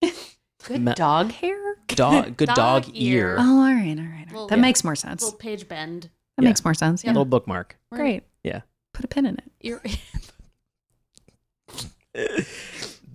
Good 0.64 0.80
Ma- 0.80 0.94
dog 0.94 1.32
hair? 1.32 1.69
Dog. 1.96 2.36
Good 2.36 2.48
dog, 2.48 2.84
Dog 2.84 2.90
ear. 2.94 3.30
ear. 3.30 3.36
Oh, 3.38 3.58
all 3.58 3.64
right, 3.74 3.88
all 3.88 3.94
right. 3.96 3.98
all 3.98 4.04
right. 4.04 4.26
Well, 4.32 4.46
that 4.48 4.56
yeah. 4.56 4.62
makes 4.62 4.84
more 4.84 4.96
sense. 4.96 5.22
Little 5.22 5.38
page 5.38 5.68
bend. 5.68 6.04
That 6.36 6.42
Yeah. 6.42 6.48
makes 6.50 6.64
more 6.64 6.74
sense. 6.74 7.04
Yeah. 7.04 7.10
Little 7.10 7.24
bookmark. 7.24 7.76
Great. 7.92 8.24
Yeah. 8.44 8.60
Put 8.94 9.04
a 9.04 9.08
pin 9.08 9.26
in 9.26 9.34
it. 9.36 9.50
You're, 9.60 9.82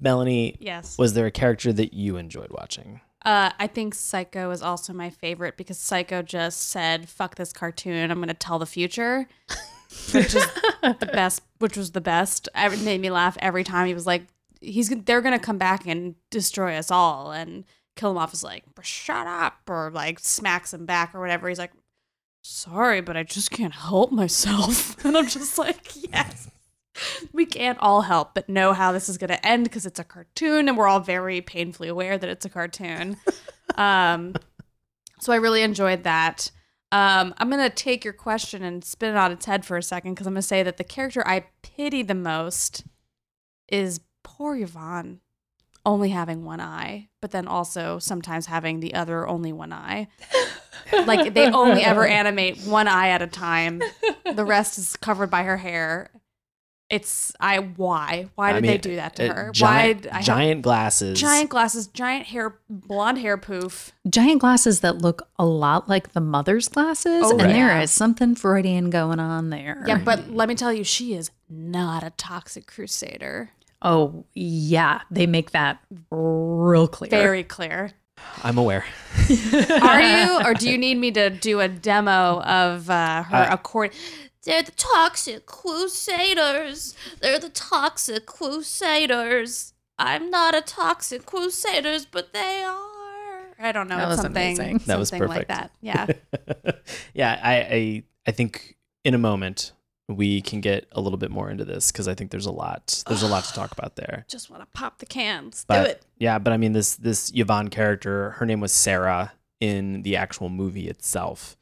Melanie, 0.02 0.56
yes. 0.60 0.98
was 0.98 1.14
there 1.14 1.26
a 1.26 1.32
character 1.32 1.72
that 1.74 1.94
you 1.94 2.18
enjoyed 2.18 2.52
watching? 2.52 3.02
Uh, 3.26 3.52
I 3.60 3.68
think 3.68 3.96
Psycho 3.96 4.52
is 4.52 4.62
also 4.62 4.94
my 4.94 5.10
favorite 5.10 5.58
because 5.58 5.80
Psycho 5.80 6.22
just 6.22 6.70
said, 6.70 7.10
"Fuck 7.10 7.36
this 7.36 7.52
cartoon, 7.52 8.12
I'm 8.12 8.18
going 8.20 8.28
to 8.28 8.36
tell 8.36 8.60
the 8.60 8.68
future," 8.68 9.28
which 10.14 10.36
is 10.36 10.46
the 10.84 11.10
best. 11.12 11.42
Which 11.58 11.76
was 11.76 11.92
the 11.94 12.02
best. 12.02 12.48
It 12.56 12.82
made 12.82 13.02
me 13.02 13.10
laugh 13.10 13.36
every 13.40 13.64
time. 13.64 13.88
He 13.88 13.96
was 13.96 14.06
like, 14.06 14.28
"He's 14.62 14.90
they're 14.90 15.22
going 15.22 15.38
to 15.38 15.44
come 15.44 15.58
back 15.58 15.88
and 15.88 16.14
destroy 16.30 16.76
us 16.76 16.92
all," 16.92 17.32
and 17.32 17.64
Killemoff 17.96 18.34
is 18.34 18.44
like, 18.44 18.64
"Shut 18.82 19.28
up," 19.28 19.70
or 19.70 19.92
like 19.92 20.20
smacks 20.20 20.74
him 20.74 20.86
back 20.86 21.16
or 21.16 21.20
whatever. 21.20 21.48
He's 21.48 21.60
like, 21.60 21.72
"Sorry, 22.44 23.02
but 23.02 23.18
I 23.18 23.24
just 23.24 23.52
can't 23.52 23.74
help 23.74 24.12
myself," 24.12 25.04
and 25.06 25.18
I'm 25.18 25.28
just 25.28 25.58
like, 25.58 25.92
"Yes." 25.96 26.50
We 27.34 27.46
can't 27.46 27.78
all 27.82 28.04
help 28.04 28.34
but 28.34 28.48
know 28.48 28.72
how 28.72 28.94
this 28.94 29.10
is 29.10 29.18
going 29.18 29.30
to 29.30 29.46
end 29.46 29.66
because 29.66 29.86
it's 29.86 30.00
a 30.00 30.04
cartoon 30.06 30.70
and 30.70 30.78
we're 30.78 30.88
all 30.88 31.02
very 31.02 31.42
painfully 31.42 31.90
aware 31.90 32.18
that 32.18 32.30
it's 32.30 32.46
a 32.46 32.50
cartoon. 32.50 33.18
um, 33.76 34.34
so 35.20 35.34
I 35.34 35.36
really 35.36 35.62
enjoyed 35.62 36.04
that. 36.04 36.52
Um, 36.94 37.34
I'm 37.38 37.50
going 37.50 37.62
to 37.62 37.76
take 37.76 38.06
your 38.06 38.14
question 38.14 38.64
and 38.64 38.84
spin 38.84 39.16
it 39.16 39.18
on 39.18 39.32
its 39.34 39.46
head 39.46 39.66
for 39.66 39.76
a 39.76 39.84
second 39.84 40.14
because 40.14 40.28
I'm 40.28 40.34
going 40.34 40.42
to 40.42 40.48
say 40.48 40.64
that 40.64 40.78
the 40.78 40.86
character 40.86 41.28
I 41.28 41.48
pity 41.62 42.02
the 42.02 42.16
most 42.16 42.86
is 43.68 44.00
poor 44.24 44.56
Yvonne 44.56 45.20
only 45.86 46.10
having 46.10 46.44
one 46.46 46.60
eye, 46.60 47.10
but 47.22 47.32
then 47.32 47.48
also 47.48 48.00
sometimes 48.00 48.48
having 48.48 48.80
the 48.80 48.94
other 48.96 49.28
only 49.28 49.54
one 49.54 49.72
eye. 49.74 50.08
like 51.06 51.34
they 51.34 51.48
only 51.52 51.84
ever 51.84 52.06
animate 52.06 52.60
one 52.62 52.88
eye 52.88 53.10
at 53.10 53.22
a 53.22 53.28
time. 53.28 53.82
The 54.34 54.46
rest 54.46 54.78
is 54.78 54.96
covered 54.96 55.30
by 55.30 55.44
her 55.44 55.58
hair. 55.58 56.10
It's 56.88 57.34
I 57.40 57.58
why 57.58 58.30
why 58.36 58.50
I 58.52 58.54
did 58.54 58.62
mean, 58.62 58.72
they 58.74 58.78
do 58.78 58.96
that 58.98 59.16
to 59.16 59.32
uh, 59.32 59.34
her? 59.34 59.52
Giant, 59.54 60.06
why 60.06 60.12
I 60.12 60.16
have 60.18 60.26
giant 60.26 60.62
glasses. 60.62 61.20
giant 61.20 61.50
glasses, 61.50 61.88
giant 61.88 62.28
hair, 62.28 62.60
blonde 62.70 63.18
hair 63.18 63.38
poof. 63.38 63.92
giant 64.08 64.40
glasses 64.40 64.82
that 64.82 65.00
look 65.00 65.28
a 65.40 65.46
lot 65.48 65.90
like 65.90 66.14
the 66.14 66.22
mother's 66.22 66.68
glasses, 66.70 67.24
Oh, 67.26 67.32
and 67.32 67.42
Right. 67.42 67.54
there 67.54 67.82
is 67.82 67.90
something 67.90 68.36
Freudian 68.36 68.92
going 68.92 69.20
on 69.20 69.50
there. 69.50 69.84
Yeah, 69.88 69.98
but 69.98 70.30
let 70.30 70.48
me 70.48 70.54
tell 70.54 70.72
you, 70.72 70.84
she 70.84 71.16
is 71.16 71.32
not 71.50 72.04
a 72.04 72.12
toxic 72.12 72.68
crusader. 72.68 73.50
Oh 73.86 74.26
yeah, 74.34 75.02
they 75.10 75.28
make 75.28 75.52
that 75.52 75.80
real 76.12 76.88
clear. 76.90 77.10
Very 77.10 77.44
clear. 77.44 77.92
I'm 78.44 78.58
aware. 78.58 78.84
Are 79.82 80.02
you, 80.02 80.42
or 80.46 80.54
do 80.54 80.70
you 80.70 80.78
need 80.78 80.96
me 80.98 81.12
to 81.12 81.30
do 81.30 81.60
a 81.60 81.68
demo 81.68 82.42
of 82.42 82.90
uh, 82.90 83.24
her 83.24 83.36
Uh, 83.36 83.54
accord? 83.54 83.92
They're 84.44 84.64
the 84.64 84.72
toxic 84.72 85.46
crusaders. 85.46 86.96
They're 87.22 87.40
the 87.40 87.50
toxic 87.50 88.26
crusaders. 88.26 89.74
I'm 89.98 90.30
not 90.30 90.56
a 90.56 90.62
toxic 90.62 91.26
crusaders, 91.26 92.06
but 92.06 92.34
they 92.34 92.64
are. 92.64 93.56
I 93.60 93.72
don't 93.72 93.88
know. 93.88 93.98
That 93.98 94.10
was 94.10 94.22
something, 94.22 94.56
amazing. 94.60 94.78
That 94.86 95.00
was 95.00 95.10
something 95.10 95.28
like 95.30 95.48
perfect. 95.48 95.72
that. 95.84 96.16
Yeah. 96.58 96.72
yeah, 97.14 97.40
I, 97.42 97.56
I 97.56 98.04
I 98.28 98.32
think 98.32 98.76
in 99.04 99.14
a 99.14 99.18
moment 99.18 99.72
we 100.08 100.40
can 100.42 100.62
get 100.62 100.88
a 100.92 101.02
little 101.02 101.18
bit 101.18 101.32
more 101.32 101.50
into 101.50 101.66
this 101.66 101.92
because 101.92 102.08
I 102.08 102.14
think 102.14 102.30
there's 102.32 102.46
a 102.46 102.52
lot 102.52 103.04
there's 103.08 103.24
a 103.24 103.28
lot 103.28 103.44
to 103.46 103.54
talk 103.54 103.72
about 103.72 103.96
there. 103.96 104.26
Just 104.30 104.50
want 104.50 104.62
to 104.62 104.68
pop 104.80 105.00
the 105.00 105.06
cans. 105.06 105.66
But 105.68 105.84
do 105.84 105.90
it. 105.92 106.04
yeah, 106.20 106.38
but 106.40 106.54
I 106.54 106.58
mean 106.58 106.74
this 106.74 106.96
this 106.96 107.32
Yvonne 107.34 107.70
character, 107.70 108.32
her 108.32 108.46
name 108.46 108.60
was 108.62 108.72
Sarah 108.72 109.34
in 109.60 110.04
the 110.04 110.16
actual 110.16 110.50
movie 110.50 110.88
itself, 110.90 111.58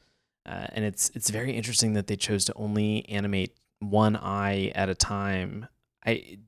uh, 0.46 0.66
and 0.72 0.84
it's 0.84 1.10
it's 1.14 1.30
very 1.30 1.52
interesting 1.52 1.94
that 1.94 2.06
they 2.06 2.16
chose 2.16 2.44
to 2.46 2.54
only 2.54 3.08
animate 3.08 3.56
one 3.80 4.16
eye 4.16 4.72
at 4.74 4.88
a 4.88 4.94
time. 4.94 5.66
I 6.04 6.38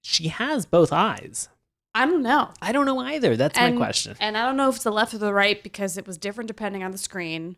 she 0.00 0.28
has 0.28 0.66
both 0.66 0.92
eyes. 0.92 1.48
I 1.96 2.06
don't 2.06 2.22
know. 2.22 2.50
I 2.60 2.72
don't 2.72 2.86
know 2.86 2.98
either. 2.98 3.36
That's 3.36 3.56
And- 3.56 3.76
my 3.76 3.84
question. 3.84 4.16
And 4.18 4.36
I 4.36 4.44
don't 4.46 4.56
know 4.56 4.68
if 4.68 4.74
it's 4.76 4.84
the 4.84 4.90
left 4.90 5.14
or 5.14 5.18
the 5.18 5.32
right 5.32 5.62
because 5.62 5.96
it 5.96 6.06
was 6.06 6.18
different 6.18 6.48
depending 6.48 6.82
on 6.82 6.90
the 6.90 6.98
screen 6.98 7.56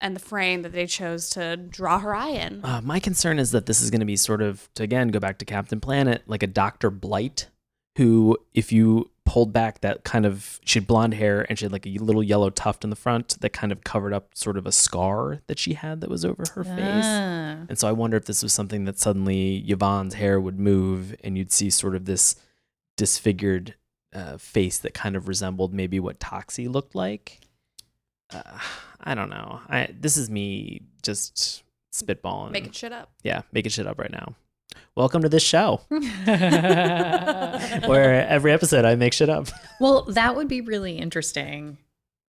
and 0.00 0.16
the 0.16 0.20
frame 0.20 0.62
that 0.62 0.72
they 0.72 0.86
chose 0.86 1.30
to 1.30 1.56
draw 1.56 1.98
her 1.98 2.14
eye 2.14 2.30
in. 2.30 2.64
Uh, 2.64 2.80
my 2.82 3.00
concern 3.00 3.38
is 3.38 3.50
that 3.52 3.66
this 3.66 3.80
is 3.80 3.90
going 3.90 4.00
to 4.00 4.06
be 4.06 4.16
sort 4.16 4.42
of, 4.42 4.68
to 4.74 4.82
again 4.82 5.08
go 5.08 5.20
back 5.20 5.38
to 5.38 5.44
Captain 5.44 5.80
Planet, 5.80 6.22
like 6.26 6.42
a 6.42 6.46
Dr. 6.46 6.90
Blight, 6.90 7.48
who, 7.96 8.36
if 8.54 8.72
you 8.72 9.10
pulled 9.26 9.52
back 9.52 9.80
that 9.80 10.02
kind 10.04 10.26
of, 10.26 10.58
she 10.64 10.78
had 10.78 10.86
blonde 10.86 11.14
hair 11.14 11.46
and 11.48 11.58
she 11.58 11.64
had 11.64 11.72
like 11.72 11.86
a 11.86 11.90
little 11.98 12.22
yellow 12.22 12.50
tuft 12.50 12.82
in 12.82 12.90
the 12.90 12.96
front 12.96 13.40
that 13.40 13.50
kind 13.50 13.72
of 13.72 13.84
covered 13.84 14.12
up 14.12 14.34
sort 14.34 14.56
of 14.56 14.66
a 14.66 14.72
scar 14.72 15.40
that 15.46 15.58
she 15.58 15.74
had 15.74 16.00
that 16.00 16.10
was 16.10 16.24
over 16.24 16.44
her 16.54 16.64
face. 16.64 17.04
Ah. 17.04 17.66
And 17.68 17.78
so 17.78 17.88
I 17.88 17.92
wonder 17.92 18.16
if 18.16 18.24
this 18.24 18.42
was 18.42 18.52
something 18.52 18.86
that 18.86 18.98
suddenly 18.98 19.64
Yvonne's 19.68 20.14
hair 20.14 20.40
would 20.40 20.58
move 20.58 21.14
and 21.22 21.36
you'd 21.36 21.52
see 21.52 21.70
sort 21.70 21.94
of 21.94 22.06
this 22.06 22.36
disfigured 22.96 23.74
uh, 24.12 24.36
face 24.36 24.78
that 24.78 24.94
kind 24.94 25.14
of 25.14 25.28
resembled 25.28 25.72
maybe 25.72 26.00
what 26.00 26.18
Toxie 26.18 26.68
looked 26.68 26.94
like. 26.94 27.40
Uh, 28.32 28.42
I 29.02 29.14
don't 29.14 29.30
know. 29.30 29.60
I 29.68 29.88
this 29.98 30.16
is 30.18 30.28
me 30.28 30.82
just 31.02 31.62
spitballing. 31.92 32.50
Making 32.52 32.72
shit 32.72 32.92
up. 32.92 33.10
yeah, 33.22 33.42
making 33.52 33.70
shit 33.70 33.86
up 33.86 33.98
right 33.98 34.12
now. 34.12 34.34
welcome 34.94 35.22
to 35.22 35.28
this 35.28 35.42
show, 35.42 35.80
where 35.88 35.98
every 38.28 38.52
episode 38.52 38.84
I 38.84 38.94
make 38.96 39.12
shit 39.12 39.28
up. 39.28 39.48
Well, 39.80 40.02
that 40.08 40.36
would 40.36 40.46
be 40.48 40.60
really 40.60 40.98
interesting 40.98 41.78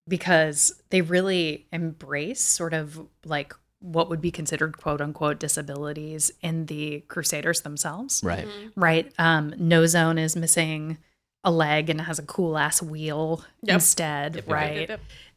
because 0.08 0.80
they 0.88 1.02
really 1.02 1.66
embrace 1.70 2.40
sort 2.40 2.72
of 2.72 3.06
like 3.26 3.52
what 3.80 4.08
would 4.08 4.22
be 4.22 4.30
considered 4.30 4.78
quote 4.78 5.02
unquote 5.02 5.38
disabilities 5.38 6.32
in 6.40 6.64
the 6.66 7.00
Crusaders 7.08 7.60
themselves. 7.60 8.22
Right. 8.24 8.48
Right. 8.74 9.12
Um, 9.18 9.52
No-Zone 9.58 10.16
is 10.16 10.34
missing 10.34 10.96
a 11.44 11.50
leg 11.50 11.90
and 11.90 12.00
has 12.00 12.18
a 12.18 12.22
cool 12.22 12.56
ass 12.56 12.80
wheel 12.82 13.44
Yep. 13.62 13.74
instead. 13.74 14.44
right. 14.46 14.90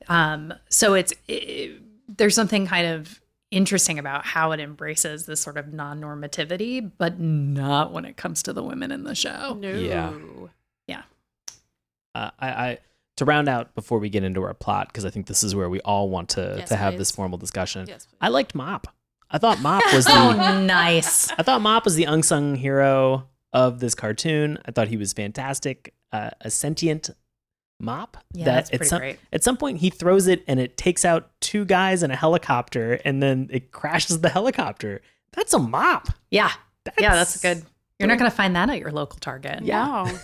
Um, 0.08 0.53
so 0.70 0.93
it's 0.93 1.14
it, 1.28 1.82
there's 2.08 2.36
something 2.36 2.68
kind 2.68 2.88
of 2.88 3.20
interesting 3.51 3.97
about 3.99 4.26
how 4.26 4.51
it 4.51 4.60
embraces 4.60 5.26
this 5.26 5.39
sort 5.39 5.58
of 5.58 5.72
non-normativity, 5.74 6.91
but 6.97 7.20
not 7.20 7.91
when 7.91 8.06
it 8.06 8.18
comes 8.18 8.43
to 8.43 8.53
the 8.53 8.62
women 8.62 8.91
in 8.91 9.03
the 9.03 9.16
show. 9.16 9.58
No. 9.60 9.70
Yeah. 9.72 10.14
Yeah. 10.88 11.03
Uh, 12.14 12.32
I, 12.39 12.47
I 12.49 12.78
to 13.18 13.26
round 13.26 13.47
out 13.49 13.74
before 13.76 13.97
we 13.99 14.10
get 14.10 14.24
into 14.24 14.43
our 14.43 14.53
plot 14.53 14.88
because 14.89 15.06
I 15.06 15.10
think 15.10 15.28
this 15.28 15.43
is 15.43 15.56
where 15.56 15.70
we 15.70 15.80
all 15.82 16.10
want 16.10 16.30
to 16.30 16.56
Yes, 16.60 16.70
to 16.70 16.76
have 16.76 16.97
this 16.97 17.12
formal 17.12 17.38
discussion. 17.38 17.86
Yes. 17.88 18.08
I 18.22 18.28
liked 18.28 18.53
Mop. 18.56 18.88
I 19.32 19.38
thought 19.38 19.62
Mop 19.62 19.84
was 19.93 20.06
Oh, 20.08 20.60
nice. 20.62 21.32
I 21.32 21.43
thought 21.43 21.62
Mop 21.62 21.86
was 21.86 21.95
the 21.95 22.03
unsung 22.06 22.56
hero 22.56 23.28
of 23.56 23.80
this 23.80 23.95
cartoon. 23.95 24.60
I 24.68 24.72
thought 24.72 24.89
he 24.89 24.97
was 24.97 25.14
fantastic. 25.14 25.95
Uh, 26.12 26.30
a 26.41 26.51
sentient 26.51 27.10
mop 27.80 28.18
Yeah, 28.34 28.45
that 28.45 28.53
that's 28.56 28.70
at 28.70 28.78
pretty 28.78 28.89
some 28.89 28.99
great. 28.99 29.20
at 29.34 29.43
some 29.43 29.58
point 29.58 29.80
he 29.80 29.89
throws 29.89 30.28
it 30.28 30.43
and 30.47 30.60
it 30.60 30.78
takes 30.78 31.03
out 31.03 31.30
two 31.41 31.66
guys 31.66 32.03
in 32.03 32.12
a 32.12 32.16
helicopter 32.16 32.93
and 33.03 33.22
then 33.24 33.49
it 33.51 33.72
crashes 33.72 34.22
the 34.22 34.30
helicopter. 34.30 35.01
That's 35.34 35.53
a 35.53 35.60
mop. 35.60 36.08
Yeah. 36.32 36.51
yeah, 36.99 37.16
that's 37.16 37.41
That's- 37.41 37.62
good. 37.64 37.70
You're 37.99 38.08
not 38.10 38.18
going 38.20 38.30
to 38.30 38.36
find 38.36 38.56
that 38.58 38.70
at 38.70 38.78
your 38.80 38.91
local 38.91 39.18
Target. 39.20 39.62
No. 39.64 40.06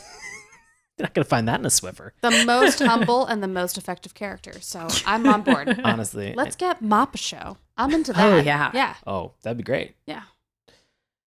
You're 0.97 1.05
not 1.05 1.13
gonna 1.15 1.25
find 1.25 1.47
that 1.47 1.59
in 1.59 1.65
a 1.65 1.69
Swiffer. 1.69 2.11
the 2.21 2.43
most 2.45 2.79
humble 2.83 3.25
and 3.25 3.41
the 3.41 3.47
most 3.47 3.77
effective 3.77 4.13
character. 4.13 4.53
So 4.59 4.87
I'm 5.07 5.25
on 5.25 5.41
board. 5.41 5.79
Honestly, 5.83 6.33
Let's 6.35 6.55
get 6.55 6.81
Mop 6.81 7.15
a 7.15 7.17
show. 7.17 7.57
I'm 7.75 7.91
into 7.93 8.13
that. 8.13 8.23
Oh, 8.23 8.37
yeah. 8.37 8.69
Yeah. 8.73 8.95
Oh, 9.07 9.31
that'd 9.41 9.57
be 9.57 9.63
great. 9.63 9.95
Yeah. 10.05 10.21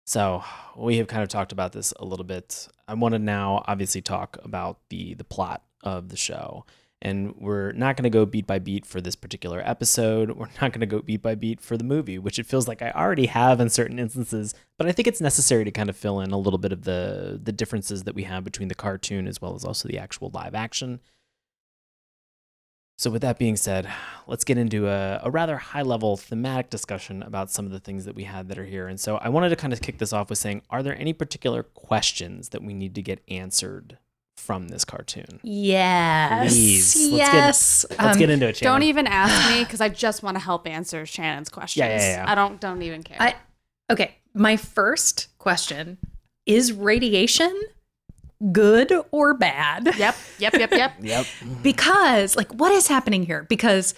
So 0.08 0.42
we 0.74 0.96
have 0.96 1.06
kind 1.06 1.22
of 1.22 1.28
talked 1.28 1.52
about 1.52 1.72
this 1.72 1.92
a 1.98 2.04
little 2.06 2.24
bit. 2.24 2.66
I 2.88 2.94
want 2.94 3.12
to 3.12 3.18
now 3.18 3.62
obviously 3.68 4.00
talk 4.00 4.38
about 4.42 4.78
the 4.88 5.12
the 5.12 5.22
plot 5.22 5.62
of 5.82 6.08
the 6.08 6.16
show. 6.16 6.64
And 7.02 7.36
we're 7.36 7.72
not 7.72 7.94
going 7.94 8.04
to 8.04 8.10
go 8.10 8.24
beat 8.24 8.46
by 8.46 8.58
beat 8.58 8.86
for 8.86 9.02
this 9.02 9.14
particular 9.14 9.60
episode. 9.62 10.30
We're 10.30 10.46
not 10.62 10.72
going 10.72 10.80
to 10.80 10.86
go 10.86 11.02
beat 11.02 11.20
by 11.20 11.34
beat 11.34 11.60
for 11.60 11.76
the 11.76 11.84
movie, 11.84 12.18
which 12.18 12.38
it 12.38 12.46
feels 12.46 12.66
like 12.66 12.80
I 12.80 12.90
already 12.90 13.26
have 13.26 13.60
in 13.60 13.68
certain 13.68 13.98
instances. 13.98 14.54
But 14.78 14.86
I 14.86 14.92
think 14.92 15.08
it's 15.08 15.20
necessary 15.20 15.64
to 15.64 15.70
kind 15.70 15.90
of 15.90 15.96
fill 15.96 16.20
in 16.20 16.30
a 16.30 16.38
little 16.38 16.58
bit 16.58 16.72
of 16.72 16.84
the 16.84 17.38
the 17.40 17.52
differences 17.52 18.04
that 18.04 18.14
we 18.14 18.22
have 18.22 18.44
between 18.44 18.68
the 18.68 18.74
cartoon 18.74 19.28
as 19.28 19.42
well 19.42 19.54
as 19.54 19.62
also 19.62 19.88
the 19.88 19.98
actual 19.98 20.30
live 20.32 20.54
action. 20.54 21.00
So, 22.98 23.10
with 23.12 23.22
that 23.22 23.38
being 23.38 23.56
said, 23.56 23.88
let's 24.26 24.42
get 24.42 24.58
into 24.58 24.88
a, 24.88 25.20
a 25.22 25.30
rather 25.30 25.56
high 25.56 25.82
level 25.82 26.16
thematic 26.16 26.68
discussion 26.68 27.22
about 27.22 27.48
some 27.48 27.64
of 27.64 27.70
the 27.70 27.78
things 27.78 28.04
that 28.06 28.16
we 28.16 28.24
had 28.24 28.48
that 28.48 28.58
are 28.58 28.64
here. 28.64 28.88
And 28.88 28.98
so, 28.98 29.18
I 29.18 29.28
wanted 29.28 29.50
to 29.50 29.56
kind 29.56 29.72
of 29.72 29.80
kick 29.80 29.98
this 29.98 30.12
off 30.12 30.30
with 30.30 30.38
saying, 30.38 30.62
are 30.68 30.82
there 30.82 30.98
any 30.98 31.12
particular 31.12 31.62
questions 31.62 32.48
that 32.48 32.60
we 32.62 32.74
need 32.74 32.96
to 32.96 33.02
get 33.02 33.22
answered 33.28 33.98
from 34.36 34.66
this 34.66 34.84
cartoon? 34.84 35.38
Yes. 35.44 36.52
Please, 36.52 36.96
let's 37.12 37.30
get- 37.30 37.34
yes. 37.34 37.86
Let's 37.90 38.02
Um, 38.14 38.18
get 38.18 38.30
into 38.30 38.48
it, 38.48 38.56
Shannon. 38.56 38.74
Don't 38.80 38.88
even 38.88 39.06
ask 39.06 39.48
me 39.54 39.62
because 39.64 39.80
I 39.80 39.88
just 39.90 40.24
want 40.24 40.34
to 40.36 40.40
help 40.42 40.66
answer 40.66 41.06
Shannon's 41.06 41.48
questions. 41.50 41.78
Yeah, 41.78 41.96
yeah, 42.00 42.24
yeah. 42.24 42.24
I 42.30 42.34
don't 42.34 42.60
don't 42.60 42.82
even 42.82 43.04
care. 43.04 43.16
I 43.20 43.36
okay. 43.90 44.16
My 44.34 44.56
first 44.56 45.28
question 45.38 45.98
is 46.46 46.72
radiation 46.72 47.60
good 48.52 48.92
or 49.10 49.34
bad? 49.34 49.86
yep, 49.96 50.14
yep, 50.38 50.54
yep, 50.54 50.70
yep. 50.72 50.92
Yep. 51.00 51.26
Because 51.62 52.36
like 52.36 52.50
what 52.52 52.72
is 52.72 52.86
happening 52.88 53.24
here? 53.24 53.46
Because 53.48 53.94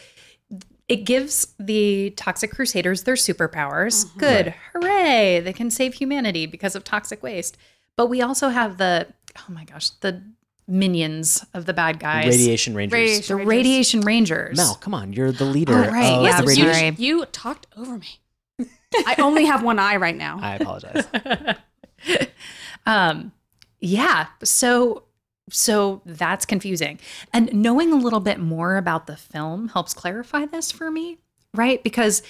it 0.88 1.04
gives 1.04 1.54
the 1.58 2.10
toxic 2.16 2.50
crusaders 2.50 3.04
their 3.04 3.14
superpowers. 3.14 4.04
Mm-hmm. 4.06 4.18
Good. 4.18 4.46
Right. 4.46 4.54
Hooray. 4.72 5.40
They 5.40 5.52
can 5.52 5.70
save 5.70 5.94
humanity 5.94 6.46
because 6.46 6.74
of 6.74 6.82
toxic 6.84 7.22
waste. 7.22 7.56
But 7.96 8.06
we 8.06 8.22
also 8.22 8.48
have 8.48 8.78
the 8.78 9.06
oh 9.38 9.52
my 9.52 9.64
gosh, 9.64 9.90
the 10.00 10.22
minions 10.66 11.44
of 11.54 11.66
the 11.66 11.72
bad 11.72 11.98
guys. 12.00 12.26
Radiation 12.26 12.74
Rangers. 12.74 12.92
Radiation- 12.98 13.38
the 13.38 13.44
radiation 13.44 14.00
rangers. 14.02 14.56
Mel, 14.56 14.74
come 14.76 14.94
on. 14.94 15.12
You're 15.12 15.32
the 15.32 15.44
leader 15.44 15.74
Oh, 15.74 15.90
right, 15.90 16.12
of 16.14 16.22
yeah, 16.24 16.40
the 16.40 16.48
sorry. 16.48 16.68
radiation. 16.68 16.96
You 16.98 17.24
talked 17.26 17.66
over 17.76 17.98
me. 17.98 18.20
I 19.06 19.16
only 19.18 19.44
have 19.44 19.62
one 19.62 19.78
eye 19.78 19.96
right 19.96 20.16
now. 20.16 20.38
I 20.40 20.56
apologize. 20.56 21.06
um 22.86 23.32
yeah. 23.80 24.26
So 24.44 25.04
so 25.52 26.00
that's 26.06 26.46
confusing. 26.46 27.00
And 27.32 27.52
knowing 27.52 27.92
a 27.92 27.96
little 27.96 28.20
bit 28.20 28.38
more 28.38 28.76
about 28.76 29.08
the 29.08 29.16
film 29.16 29.68
helps 29.68 29.94
clarify 29.94 30.46
this 30.46 30.70
for 30.70 30.90
me 30.90 31.18
right? 31.54 31.82
Because 31.82 32.22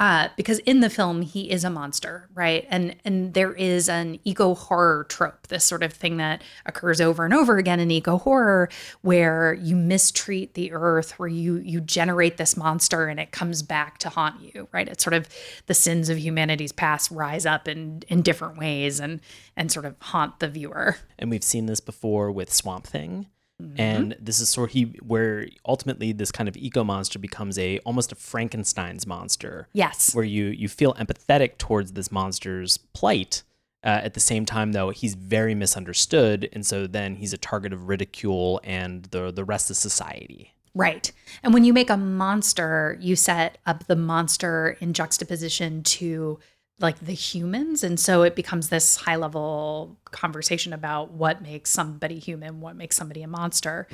uh 0.00 0.28
because 0.36 0.58
in 0.60 0.80
the 0.80 0.90
film 0.90 1.22
he 1.22 1.50
is 1.50 1.64
a 1.64 1.70
monster 1.70 2.28
right? 2.34 2.66
And 2.68 2.96
and 3.04 3.32
there 3.34 3.52
is 3.52 3.88
an 3.88 4.18
eco 4.24 4.54
horror 4.54 5.04
trope 5.04 5.46
this 5.48 5.64
sort 5.64 5.82
of 5.82 5.92
thing 5.92 6.16
that 6.16 6.42
occurs 6.66 7.00
over 7.00 7.24
and 7.24 7.32
over 7.32 7.58
again 7.58 7.80
in 7.80 7.90
eco 7.90 8.18
horror 8.18 8.68
where 9.02 9.54
you 9.54 9.76
mistreat 9.76 10.54
the 10.54 10.72
earth 10.72 11.18
where 11.18 11.28
you 11.28 11.56
you 11.56 11.80
generate 11.80 12.36
this 12.36 12.56
monster 12.56 13.06
and 13.06 13.20
it 13.20 13.30
comes 13.30 13.62
back 13.62 13.98
to 13.98 14.08
haunt 14.08 14.40
you 14.40 14.68
right? 14.72 14.88
It's 14.88 15.04
sort 15.04 15.14
of 15.14 15.28
the 15.66 15.74
sins 15.74 16.08
of 16.08 16.18
humanity's 16.18 16.72
past 16.72 17.10
rise 17.10 17.46
up 17.46 17.68
in 17.68 18.02
in 18.08 18.22
different 18.22 18.58
ways 18.58 19.00
and 19.00 19.20
and 19.56 19.70
sort 19.70 19.86
of 19.86 19.94
haunt 20.00 20.40
the 20.40 20.48
viewer. 20.48 20.96
And 21.18 21.30
we've 21.30 21.44
seen 21.44 21.66
this 21.66 21.80
before 21.80 22.32
with 22.32 22.52
Swamp 22.52 22.86
Thing. 22.86 23.26
Mm-hmm. 23.62 23.80
And 23.80 24.16
this 24.20 24.40
is 24.40 24.48
sort 24.48 24.70
of 24.70 24.74
he 24.74 24.82
where 25.02 25.46
ultimately 25.64 26.12
this 26.12 26.32
kind 26.32 26.48
of 26.48 26.56
eco 26.56 26.82
monster 26.82 27.18
becomes 27.18 27.56
a 27.58 27.78
almost 27.80 28.10
a 28.10 28.16
Frankenstein's 28.16 29.06
monster. 29.06 29.68
yes 29.72 30.14
where 30.14 30.24
you 30.24 30.46
you 30.46 30.68
feel 30.68 30.94
empathetic 30.94 31.58
towards 31.58 31.92
this 31.92 32.10
monster's 32.10 32.78
plight. 32.78 33.42
Uh, 33.84 34.00
at 34.02 34.14
the 34.14 34.20
same 34.20 34.46
time, 34.46 34.72
though, 34.72 34.88
he's 34.88 35.14
very 35.14 35.54
misunderstood, 35.54 36.48
and 36.54 36.64
so 36.64 36.86
then 36.86 37.16
he's 37.16 37.34
a 37.34 37.36
target 37.36 37.70
of 37.70 37.86
ridicule 37.86 38.58
and 38.64 39.04
the 39.06 39.30
the 39.30 39.44
rest 39.44 39.70
of 39.70 39.76
society. 39.76 40.54
Right. 40.74 41.12
And 41.42 41.54
when 41.54 41.64
you 41.64 41.72
make 41.72 41.90
a 41.90 41.96
monster, 41.96 42.98
you 43.00 43.14
set 43.14 43.58
up 43.64 43.86
the 43.86 43.94
monster 43.94 44.76
in 44.80 44.92
juxtaposition 44.92 45.84
to 45.84 46.40
like 46.80 46.98
the 46.98 47.12
humans. 47.12 47.84
And 47.84 47.98
so 47.98 48.22
it 48.22 48.34
becomes 48.34 48.68
this 48.68 48.96
high 48.96 49.16
level 49.16 49.96
conversation 50.10 50.72
about 50.72 51.12
what 51.12 51.42
makes 51.42 51.70
somebody 51.70 52.18
human, 52.18 52.60
what 52.60 52.76
makes 52.76 52.96
somebody 52.96 53.22
a 53.22 53.28
monster. 53.28 53.86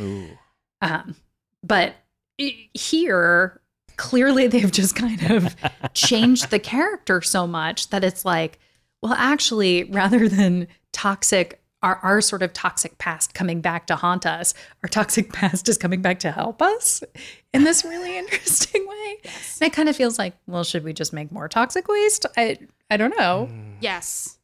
Um, 0.80 1.16
but 1.62 1.94
here, 2.38 3.60
clearly 3.96 4.46
they've 4.48 4.72
just 4.72 4.94
kind 4.96 5.30
of 5.30 5.54
changed 5.94 6.50
the 6.50 6.58
character 6.58 7.20
so 7.20 7.46
much 7.46 7.90
that 7.90 8.02
it's 8.02 8.24
like, 8.24 8.58
well, 9.02 9.14
actually, 9.14 9.84
rather 9.84 10.28
than 10.28 10.68
toxic, 10.92 11.59
our, 11.82 11.96
our 11.96 12.20
sort 12.20 12.42
of 12.42 12.52
toxic 12.52 12.98
past 12.98 13.34
coming 13.34 13.60
back 13.60 13.86
to 13.86 13.96
haunt 13.96 14.26
us, 14.26 14.54
our 14.82 14.88
toxic 14.88 15.32
past 15.32 15.68
is 15.68 15.78
coming 15.78 16.02
back 16.02 16.18
to 16.20 16.30
help 16.30 16.60
us 16.60 17.02
in 17.52 17.64
this 17.64 17.84
really 17.84 18.16
interesting 18.18 18.86
way. 18.86 19.18
And 19.24 19.62
it 19.62 19.72
kind 19.72 19.88
of 19.88 19.96
feels 19.96 20.18
like, 20.18 20.34
well, 20.46 20.64
should 20.64 20.84
we 20.84 20.92
just 20.92 21.12
make 21.12 21.32
more 21.32 21.48
toxic 21.48 21.88
waste? 21.88 22.26
I 22.36 22.58
I 22.90 22.96
don't 22.96 23.16
know. 23.16 23.48
Mm. 23.50 23.76
Yes. 23.80 24.38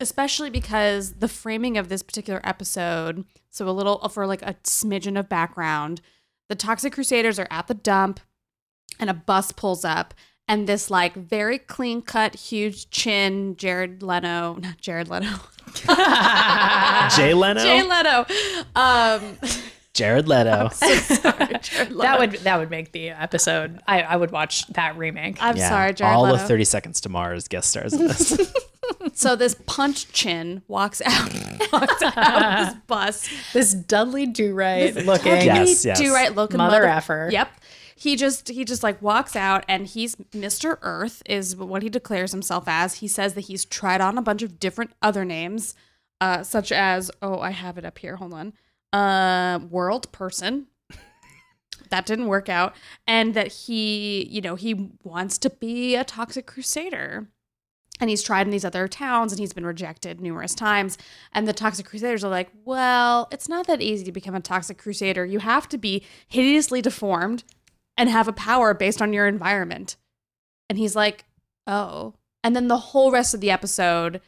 Especially 0.00 0.50
because 0.50 1.14
the 1.14 1.28
framing 1.28 1.78
of 1.78 1.88
this 1.88 2.02
particular 2.02 2.40
episode, 2.42 3.24
so 3.50 3.68
a 3.68 3.70
little 3.70 4.00
uh, 4.02 4.08
for 4.08 4.26
like 4.26 4.42
a 4.42 4.54
smidgen 4.64 5.18
of 5.18 5.28
background, 5.28 6.00
the 6.48 6.56
Toxic 6.56 6.92
Crusaders 6.92 7.38
are 7.38 7.48
at 7.50 7.68
the 7.68 7.74
dump 7.74 8.20
and 8.98 9.08
a 9.08 9.14
bus 9.14 9.52
pulls 9.52 9.84
up 9.84 10.14
and 10.48 10.66
this 10.68 10.90
like 10.90 11.14
very 11.14 11.58
clean 11.58 12.02
cut, 12.02 12.34
huge 12.34 12.90
chin 12.90 13.56
Jared 13.56 14.02
Leno, 14.02 14.54
not 14.60 14.80
Jared 14.80 15.08
Leno. 15.08 15.28
Jay 17.16 17.34
Leno, 17.34 17.60
Jay 17.62 17.82
Leno. 17.82 18.26
Um 18.76 19.38
Jared 19.92 20.26
Leto. 20.28 20.68
sorry, 20.70 21.58
Jared 21.62 21.90
Leto. 21.92 22.02
That 22.02 22.18
would 22.18 22.32
that 22.40 22.58
would 22.58 22.70
make 22.70 22.92
the 22.92 23.10
episode. 23.10 23.80
I, 23.86 24.02
I 24.02 24.16
would 24.16 24.30
watch 24.32 24.66
that 24.68 24.96
remake. 24.96 25.36
I'm 25.40 25.56
Yeah, 25.56 25.68
sorry, 25.68 25.92
Jared 25.94 26.10
Leto. 26.12 26.18
all 26.18 26.22
Leto. 26.32 26.42
of 26.42 26.48
Thirty 26.48 26.64
Seconds 26.64 27.00
to 27.02 27.08
Mars 27.08 27.48
guest 27.48 27.70
stars 27.70 27.92
in 27.92 28.08
this. 28.08 28.52
so 29.14 29.36
this 29.36 29.54
punch 29.66 30.10
chin 30.12 30.62
walks 30.68 31.00
out, 31.04 31.32
walks 31.72 32.02
out 32.02 32.44
of 32.44 32.66
this 32.66 32.74
bus. 32.86 33.28
This 33.52 33.72
Dudley 33.72 34.26
Do 34.26 34.52
Right 34.54 34.94
looking. 34.94 35.32
Totally 35.32 35.46
Yes, 35.46 35.84
yes. 35.84 35.98
do 36.00 36.12
right 36.12 36.34
looking 36.34 36.58
Mother 36.58 36.78
mother, 36.80 36.88
effer. 36.88 37.28
Yep. 37.32 37.48
He 37.96 38.16
just 38.16 38.48
he 38.48 38.64
just 38.64 38.82
like 38.82 39.00
walks 39.00 39.36
out 39.36 39.64
and 39.68 39.86
he's 39.86 40.16
Mr. 40.32 40.78
Earth 40.82 41.22
is 41.26 41.54
what 41.56 41.82
he 41.82 41.88
declares 41.88 42.32
himself 42.32 42.64
as. 42.66 42.94
He 42.96 43.08
says 43.08 43.34
that 43.34 43.42
he's 43.42 43.64
tried 43.64 44.00
on 44.00 44.18
a 44.18 44.22
bunch 44.22 44.42
of 44.42 44.58
different 44.58 44.92
other 45.00 45.24
names, 45.24 45.74
uh, 46.20 46.42
such 46.42 46.72
as 46.72 47.10
oh 47.22 47.38
I 47.40 47.50
have 47.50 47.78
it 47.78 47.84
up 47.84 47.98
here. 47.98 48.16
Hold 48.16 48.34
on. 48.34 48.52
Uh, 48.92 49.60
world 49.70 50.10
person. 50.12 50.66
That 51.90 52.06
didn't 52.06 52.26
work 52.26 52.48
out, 52.48 52.74
and 53.06 53.34
that 53.34 53.48
he, 53.52 54.26
you 54.30 54.40
know, 54.40 54.54
he 54.56 54.90
wants 55.04 55.38
to 55.38 55.50
be 55.50 55.94
a 55.94 56.02
toxic 56.02 56.46
crusader. 56.46 57.28
and 58.00 58.10
he's 58.10 58.22
tried 58.22 58.46
in 58.46 58.50
these 58.50 58.64
other 58.64 58.88
towns 58.88 59.32
and 59.32 59.38
he's 59.38 59.52
been 59.52 59.66
rejected 59.66 60.20
numerous 60.20 60.54
times 60.54 60.98
and 61.32 61.46
the 61.46 61.52
toxic 61.52 61.86
crusaders 61.86 62.24
are 62.24 62.30
like 62.30 62.50
well 62.64 63.28
it's 63.30 63.48
not 63.48 63.66
that 63.68 63.80
easy 63.80 64.02
to 64.04 64.10
become 64.12 64.34
a 64.34 64.40
toxic 64.40 64.78
crusader 64.78 65.24
you 65.24 65.38
have 65.38 65.68
to 65.68 65.78
be 65.78 66.02
hideously 66.26 66.82
deformed 66.82 67.44
and 67.96 68.08
have 68.08 68.28
a 68.28 68.32
power 68.32 68.74
based 68.74 69.00
on 69.00 69.12
your 69.12 69.26
environment 69.26 69.96
and 70.68 70.78
he's 70.78 70.96
like 70.96 71.24
oh 71.66 72.14
and 72.42 72.54
then 72.54 72.68
the 72.68 72.78
whole 72.78 73.10
rest 73.10 73.34
of 73.34 73.40
the 73.40 73.50
episode 73.50 74.20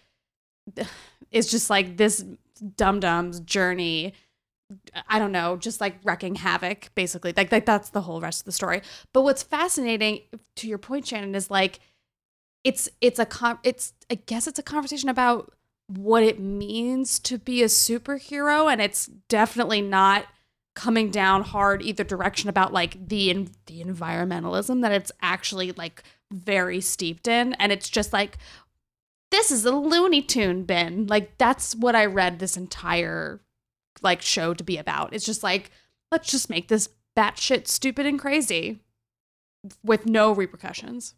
is 1.31 1.51
just 1.51 1.71
like 1.71 1.97
this 1.97 2.25
dum 2.77 3.01
dum's 3.01 3.41
journey 3.41 4.15
I 5.09 5.19
don't 5.19 5.33
know, 5.33 5.57
just 5.57 5.81
like 5.81 5.99
wrecking 6.03 6.35
havoc, 6.35 6.93
basically. 6.95 7.33
Like, 7.37 7.53
like 7.53 7.67
that's 7.67 7.91
the 7.91 8.01
whole 8.01 8.21
rest 8.21 8.41
of 8.41 8.47
the 8.47 8.53
story. 8.53 8.83
But 9.13 9.23
what's 9.23 9.43
fascinating, 9.43 10.23
to 10.57 10.69
your 10.69 10.79
point, 10.79 11.07
Shannon, 11.07 11.35
is 11.35 11.51
like 11.51 11.79
it's 12.65 12.89
it's 13.01 13.21
a 13.21 13.27
con- 13.27 13.61
it's 13.63 13.93
I 14.11 14.17
guess 14.17 14.47
it's 14.49 14.59
a 14.59 14.65
conversation 14.65 15.09
about 15.09 15.53
what 15.87 16.25
it 16.25 16.41
means 16.41 17.21
to 17.21 17.39
be 17.39 17.63
a 17.63 17.67
superhero, 17.67 18.71
and 18.71 18.81
it's 18.81 19.07
definitely 19.07 19.83
not 19.83 20.27
coming 20.77 21.11
down 21.11 21.43
hard 21.43 21.83
either 21.83 22.05
direction 22.05 22.49
about 22.49 22.73
like 22.73 23.09
the 23.09 23.49
the 23.67 23.83
environmentalism 23.83 24.83
that 24.83 24.93
it's 24.93 25.11
actually 25.21 25.73
like 25.73 26.05
very 26.31 26.81
steeped 26.81 27.27
in, 27.27 27.55
and 27.55 27.73
it's 27.73 27.89
just 27.89 28.13
like 28.13 28.39
this 29.33 29.51
is 29.51 29.65
a 29.65 29.73
Looney 29.73 30.23
Tune 30.23 30.63
bin. 30.63 31.09
Like 31.09 31.37
that's 31.39 31.75
what 31.75 31.97
I 31.97 32.07
read 32.07 32.39
this 32.39 32.57
entire 32.57 33.41
like 34.03 34.23
show 34.23 34.55
to 34.55 34.63
be 34.63 34.77
about. 34.77 35.13
It's 35.13 35.27
just 35.27 35.43
like 35.43 35.71
let's 36.13 36.31
just 36.31 36.49
make 36.49 36.69
this 36.69 36.91
batshit 37.17 37.67
stupid 37.67 38.07
and 38.07 38.21
crazy 38.21 38.81
with 39.83 40.07
no 40.07 40.33
repercussions 40.33 41.15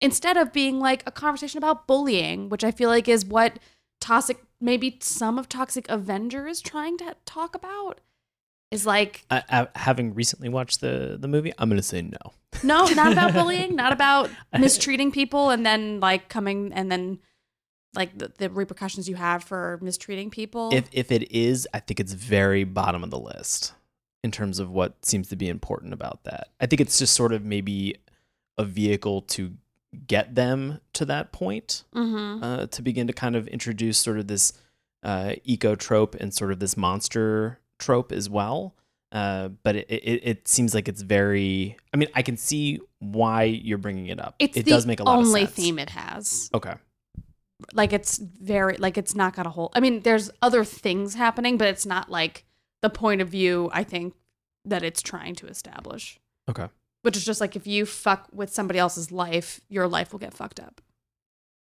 instead 0.00 0.36
of 0.36 0.52
being 0.52 0.78
like 0.78 1.02
a 1.06 1.10
conversation 1.10 1.58
about 1.58 1.86
bullying, 1.86 2.48
which 2.48 2.62
I 2.62 2.70
feel 2.70 2.90
like 2.90 3.08
is 3.08 3.24
what 3.24 3.58
toxic 4.00 4.44
maybe 4.60 4.98
some 5.00 5.38
of 5.38 5.48
Toxic 5.48 5.86
Avenger 5.88 6.46
is 6.46 6.60
trying 6.60 6.98
to 6.98 7.16
talk 7.24 7.54
about. 7.54 8.00
Is 8.74 8.84
like 8.84 9.24
I, 9.30 9.42
I, 9.48 9.68
having 9.76 10.14
recently 10.14 10.48
watched 10.48 10.80
the 10.80 11.16
the 11.18 11.28
movie, 11.28 11.52
I'm 11.58 11.68
gonna 11.68 11.80
say 11.80 12.02
no. 12.02 12.32
no, 12.64 12.86
not 12.86 13.12
about 13.12 13.32
bullying, 13.34 13.76
not 13.76 13.92
about 13.92 14.30
mistreating 14.58 15.12
people 15.12 15.50
and 15.50 15.64
then 15.64 16.00
like 16.00 16.28
coming 16.28 16.72
and 16.72 16.90
then 16.90 17.20
like 17.94 18.18
the, 18.18 18.32
the 18.36 18.50
repercussions 18.50 19.08
you 19.08 19.14
have 19.14 19.44
for 19.44 19.78
mistreating 19.80 20.28
people. 20.28 20.70
If 20.72 20.88
if 20.90 21.12
it 21.12 21.30
is, 21.30 21.68
I 21.72 21.78
think 21.78 22.00
it's 22.00 22.14
very 22.14 22.64
bottom 22.64 23.04
of 23.04 23.10
the 23.10 23.18
list 23.18 23.74
in 24.24 24.32
terms 24.32 24.58
of 24.58 24.70
what 24.70 25.04
seems 25.04 25.28
to 25.28 25.36
be 25.36 25.48
important 25.48 25.92
about 25.92 26.24
that. 26.24 26.48
I 26.60 26.66
think 26.66 26.80
it's 26.80 26.98
just 26.98 27.14
sort 27.14 27.32
of 27.32 27.44
maybe 27.44 27.94
a 28.58 28.64
vehicle 28.64 29.22
to 29.22 29.52
get 30.08 30.34
them 30.34 30.80
to 30.94 31.04
that 31.04 31.30
point 31.30 31.84
mm-hmm. 31.94 32.42
uh, 32.42 32.66
to 32.66 32.82
begin 32.82 33.06
to 33.06 33.12
kind 33.12 33.36
of 33.36 33.46
introduce 33.46 33.98
sort 33.98 34.18
of 34.18 34.26
this 34.26 34.52
uh, 35.04 35.34
eco 35.44 35.76
trope 35.76 36.16
and 36.16 36.34
sort 36.34 36.50
of 36.50 36.58
this 36.58 36.76
monster 36.76 37.60
trope 37.78 38.12
as 38.12 38.28
well. 38.28 38.74
Uh, 39.12 39.48
but 39.62 39.76
it, 39.76 39.86
it, 39.88 40.20
it 40.24 40.48
seems 40.48 40.74
like 40.74 40.88
it's 40.88 41.02
very. 41.02 41.76
I 41.92 41.96
mean, 41.96 42.08
I 42.14 42.22
can 42.22 42.36
see 42.36 42.80
why 42.98 43.44
you're 43.44 43.78
bringing 43.78 44.08
it 44.08 44.18
up. 44.18 44.34
It's 44.40 44.56
it 44.56 44.66
does 44.66 44.86
make 44.86 44.98
a 44.98 45.04
lot 45.04 45.20
of 45.20 45.26
sense. 45.26 45.34
Only 45.36 45.46
theme 45.46 45.78
it 45.78 45.90
has. 45.90 46.50
Okay. 46.52 46.74
Like 47.72 47.92
it's 47.92 48.18
very 48.18 48.76
like 48.76 48.98
it's 48.98 49.14
not 49.14 49.36
got 49.36 49.46
a 49.46 49.50
whole. 49.50 49.70
I 49.74 49.80
mean, 49.80 50.00
there's 50.00 50.30
other 50.42 50.64
things 50.64 51.14
happening, 51.14 51.56
but 51.58 51.68
it's 51.68 51.86
not 51.86 52.10
like 52.10 52.44
the 52.82 52.90
point 52.90 53.20
of 53.20 53.28
view. 53.28 53.70
I 53.72 53.84
think 53.84 54.14
that 54.64 54.82
it's 54.82 55.00
trying 55.00 55.36
to 55.36 55.46
establish. 55.46 56.18
Okay. 56.50 56.66
Which 57.02 57.16
is 57.16 57.24
just 57.24 57.40
like 57.40 57.54
if 57.54 57.66
you 57.66 57.86
fuck 57.86 58.28
with 58.32 58.52
somebody 58.52 58.78
else's 58.80 59.12
life, 59.12 59.60
your 59.68 59.86
life 59.86 60.10
will 60.12 60.18
get 60.18 60.34
fucked 60.34 60.58
up. 60.58 60.80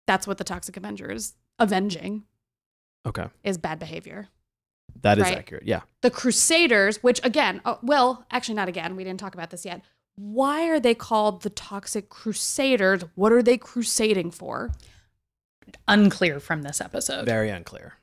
That's 0.06 0.26
what 0.26 0.38
the 0.38 0.44
Toxic 0.44 0.76
Avenger 0.76 1.10
is 1.10 1.34
avenging 1.58 2.24
Okay. 3.06 3.26
is 3.42 3.58
bad 3.58 3.78
behavior. 3.78 4.28
That 5.00 5.18
is 5.18 5.24
Right. 5.24 5.38
accurate. 5.38 5.64
Yeah. 5.64 5.80
The 6.02 6.10
Crusaders, 6.10 7.02
which 7.02 7.20
again, 7.24 7.60
oh, 7.64 7.78
well, 7.82 8.26
actually 8.30 8.54
not 8.54 8.68
again. 8.68 8.94
We 8.96 9.04
didn't 9.04 9.20
talk 9.20 9.34
about 9.34 9.50
this 9.50 9.64
yet. 9.64 9.82
Why 10.16 10.68
are 10.68 10.78
they 10.78 10.94
called 10.94 11.42
the 11.42 11.50
Toxic 11.50 12.08
Crusaders? 12.10 13.02
What 13.14 13.32
are 13.32 13.42
they 13.42 13.56
crusading 13.56 14.30
for? 14.30 14.70
Unclear 15.88 16.38
from 16.38 16.62
this 16.62 16.80
episode. 16.80 17.24
Very 17.24 17.48
unclear. 17.50 17.94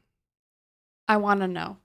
I 1.08 1.18
want 1.18 1.42
to 1.42 1.48
know. 1.48 1.78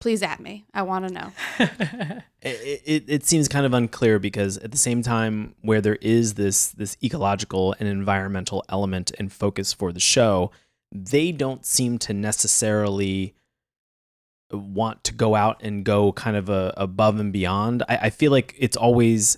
Please 0.00 0.22
at 0.22 0.40
me. 0.40 0.64
I 0.72 0.82
want 0.82 1.08
to 1.08 1.14
know. 1.14 1.32
It, 2.40 2.82
it, 2.86 3.04
it 3.08 3.26
seems 3.26 3.48
kind 3.48 3.66
of 3.66 3.74
unclear 3.74 4.20
because 4.20 4.58
at 4.58 4.70
the 4.70 4.78
same 4.78 5.02
time 5.02 5.56
where 5.62 5.80
there 5.80 5.96
is 6.00 6.34
this 6.34 6.68
this 6.68 6.96
ecological 7.02 7.74
and 7.80 7.88
environmental 7.88 8.64
element 8.68 9.10
and 9.18 9.32
focus 9.32 9.72
for 9.72 9.92
the 9.92 9.98
show 9.98 10.52
they 10.92 11.32
don't 11.32 11.66
seem 11.66 11.98
to 11.98 12.14
necessarily 12.14 13.34
want 14.50 15.04
to 15.04 15.12
go 15.14 15.34
out 15.34 15.60
and 15.62 15.84
go 15.84 16.12
kind 16.12 16.36
of 16.36 16.48
a, 16.48 16.72
above 16.76 17.20
and 17.20 17.32
beyond 17.32 17.82
I, 17.88 17.96
I 18.02 18.10
feel 18.10 18.32
like 18.32 18.54
it's 18.58 18.76
always 18.76 19.36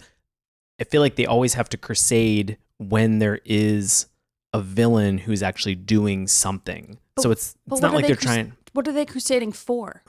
i 0.80 0.84
feel 0.84 1.00
like 1.00 1.16
they 1.16 1.26
always 1.26 1.54
have 1.54 1.68
to 1.70 1.76
crusade 1.76 2.56
when 2.78 3.18
there 3.18 3.40
is 3.44 4.06
a 4.52 4.60
villain 4.60 5.18
who's 5.18 5.42
actually 5.42 5.74
doing 5.74 6.26
something 6.28 6.98
But- 7.16 7.22
so 7.22 7.30
it's 7.32 7.56
it's 7.70 7.80
not 7.80 7.92
like 7.94 8.02
they 8.02 8.08
they're 8.08 8.16
crus- 8.16 8.22
trying 8.22 8.52
What 8.72 8.86
are 8.88 8.92
they 8.92 9.04
crusading 9.06 9.52
for? 9.52 10.02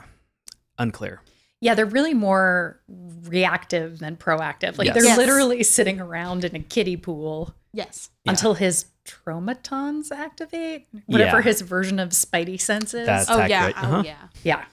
unclear 0.77 1.21
yeah, 1.63 1.75
they're 1.75 1.85
really 1.85 2.15
more 2.15 2.81
reactive 3.27 3.99
than 3.99 4.17
proactive. 4.17 4.79
Like 4.79 4.87
Yes. 4.87 4.95
they're 4.95 5.03
Yes. 5.03 5.17
literally 5.19 5.61
sitting 5.61 5.99
around 6.01 6.43
in 6.43 6.55
a 6.55 6.59
kiddie 6.59 6.97
pool 6.97 7.53
Yes. 7.71 8.09
Yeah. 8.25 8.31
until 8.31 8.55
his 8.55 8.85
tromatons 9.05 10.11
activate, 10.11 10.87
whatever 11.05 11.37
Yeah. 11.37 11.43
his 11.43 11.61
version 11.61 11.99
of 11.99 12.09
spidey 12.09 12.59
sense 12.59 12.95
is. 12.95 13.05
That's- 13.05 13.27
Oh 13.29 13.45
yeah. 13.45 13.65
accurate. 13.67 13.75
Oh 13.77 13.87
Uh-huh. 13.99 14.03
yeah. 14.05 14.27
yeah. 14.43 14.65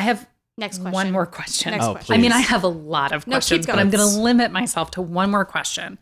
I 0.00 0.04
have 0.04 0.26
Next 0.58 0.78
question. 0.78 0.92
one 0.92 1.10
more 1.12 1.26
question. 1.26 1.70
Next 1.72 1.84
Oh, 1.84 1.92
question. 1.92 2.14
I 2.14 2.18
mean. 2.18 2.32
I 2.32 2.40
have 2.40 2.64
a 2.64 2.68
lot 2.68 3.12
of 3.12 3.26
No, 3.26 3.36
keep 3.36 3.36
questions, 3.36 3.66
but. 3.66 3.78
I'm 3.78 3.90
going 3.90 4.06
to 4.06 4.18
limit 4.20 4.50
myself 4.50 4.90
to 4.92 5.02
one 5.02 5.30
more 5.30 5.44
question. 5.44 5.98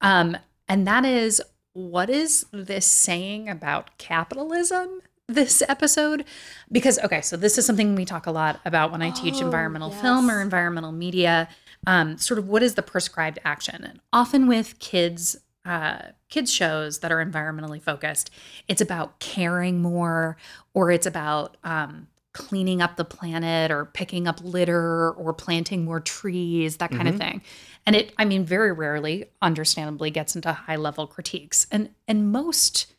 Um, 0.00 0.36
and 0.68 0.86
that 0.86 1.04
is 1.04 1.42
what 1.72 2.08
is 2.10 2.46
this 2.52 2.86
saying 2.86 3.48
about 3.48 3.96
capitalism 3.98 5.00
this 5.28 5.62
episode? 5.68 6.24
Because, 6.72 6.98
okay, 7.00 7.20
so 7.20 7.36
this 7.36 7.58
is 7.58 7.66
something 7.66 7.94
we 7.94 8.04
talk 8.04 8.26
a 8.26 8.30
lot 8.32 8.60
about 8.64 8.90
when 8.90 9.02
I 9.02 9.10
teach 9.10 9.36
Oh, 9.36 9.44
environmental 9.46 9.90
film 9.90 10.30
or 10.30 10.40
environmental 10.40 10.92
media. 10.92 11.48
Um, 11.86 12.18
sort 12.18 12.38
of 12.38 12.48
what 12.48 12.62
is 12.62 12.74
the 12.74 12.82
prescribed 12.82 13.38
action? 13.44 13.84
And 13.84 14.00
often 14.12 14.46
with 14.46 14.78
kids, 14.80 15.36
uh, 15.64 15.98
kids 16.28 16.52
shows 16.52 16.98
that 17.00 17.12
are 17.12 17.24
environmentally 17.24 17.80
focused, 17.80 18.30
it's 18.68 18.80
about 18.80 19.18
caring 19.20 19.80
more, 19.80 20.36
or 20.74 20.90
it's 20.90 21.06
about 21.06 21.56
um, 21.64 22.08
cleaning 22.32 22.80
up 22.80 22.96
the 22.96 23.04
planet, 23.04 23.70
or 23.70 23.86
picking 23.86 24.28
up 24.28 24.40
litter, 24.42 25.10
or 25.12 25.32
planting 25.32 25.84
more 25.84 26.00
trees, 26.00 26.76
that 26.76 26.90
kind 26.90 27.08
of 27.08 27.14
mm-hmm. 27.16 27.30
thing. 27.30 27.42
And 27.86 27.96
it, 27.96 28.12
I 28.18 28.24
mean, 28.24 28.44
very 28.44 28.72
rarely, 28.72 29.26
understandably, 29.42 30.10
gets 30.10 30.36
into 30.36 30.52
high 30.52 30.76
level 30.76 31.06
critiques. 31.06 31.66
And 31.70 31.90
and 32.06 32.30
most 32.30 32.92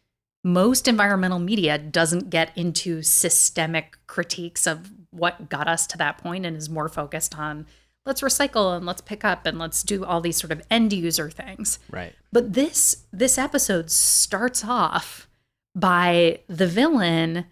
most 0.43 0.87
environmental 0.87 1.39
media 1.39 1.77
doesn't 1.77 2.29
get 2.29 2.55
into 2.57 3.01
systemic 3.03 3.97
critiques 4.07 4.65
of 4.65 4.91
what 5.11 5.49
got 5.49 5.67
us 5.67 5.85
to 5.85 5.97
that 5.97 6.17
point 6.17 6.45
and 6.45 6.57
is 6.57 6.69
more 6.69 6.89
focused 6.89 7.37
on 7.37 7.67
let's 8.05 8.21
recycle 8.21 8.75
and 8.75 8.85
let's 8.85 9.01
pick 9.01 9.23
up 9.23 9.45
and 9.45 9.59
let's 9.59 9.83
do 9.83 10.03
all 10.03 10.21
these 10.21 10.37
sort 10.37 10.51
of 10.51 10.61
end 10.71 10.91
user 10.93 11.29
things. 11.29 11.79
right 11.91 12.13
But 12.31 12.53
this 12.53 13.05
this 13.11 13.37
episode 13.37 13.91
starts 13.91 14.65
off 14.65 15.27
by 15.75 16.39
the 16.47 16.67
villain 16.67 17.45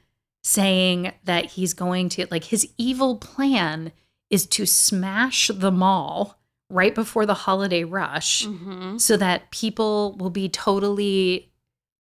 saying 0.44 1.12
that 1.26 1.46
he's 1.52 1.74
going 1.74 2.10
to 2.10 2.26
like 2.32 2.46
his 2.46 2.68
evil 2.78 3.18
plan 3.18 3.92
is 4.30 4.46
to 4.46 4.66
smash 4.66 5.50
the 5.54 5.72
mall 5.72 6.40
right 6.70 6.94
before 6.96 7.26
the 7.26 7.34
holiday 7.34 7.84
rush 7.84 8.46
Mm-hmm. 8.46 8.98
so 8.98 9.18
that 9.18 9.52
people 9.52 10.16
will 10.18 10.30
be 10.30 10.48
totally 10.50 11.52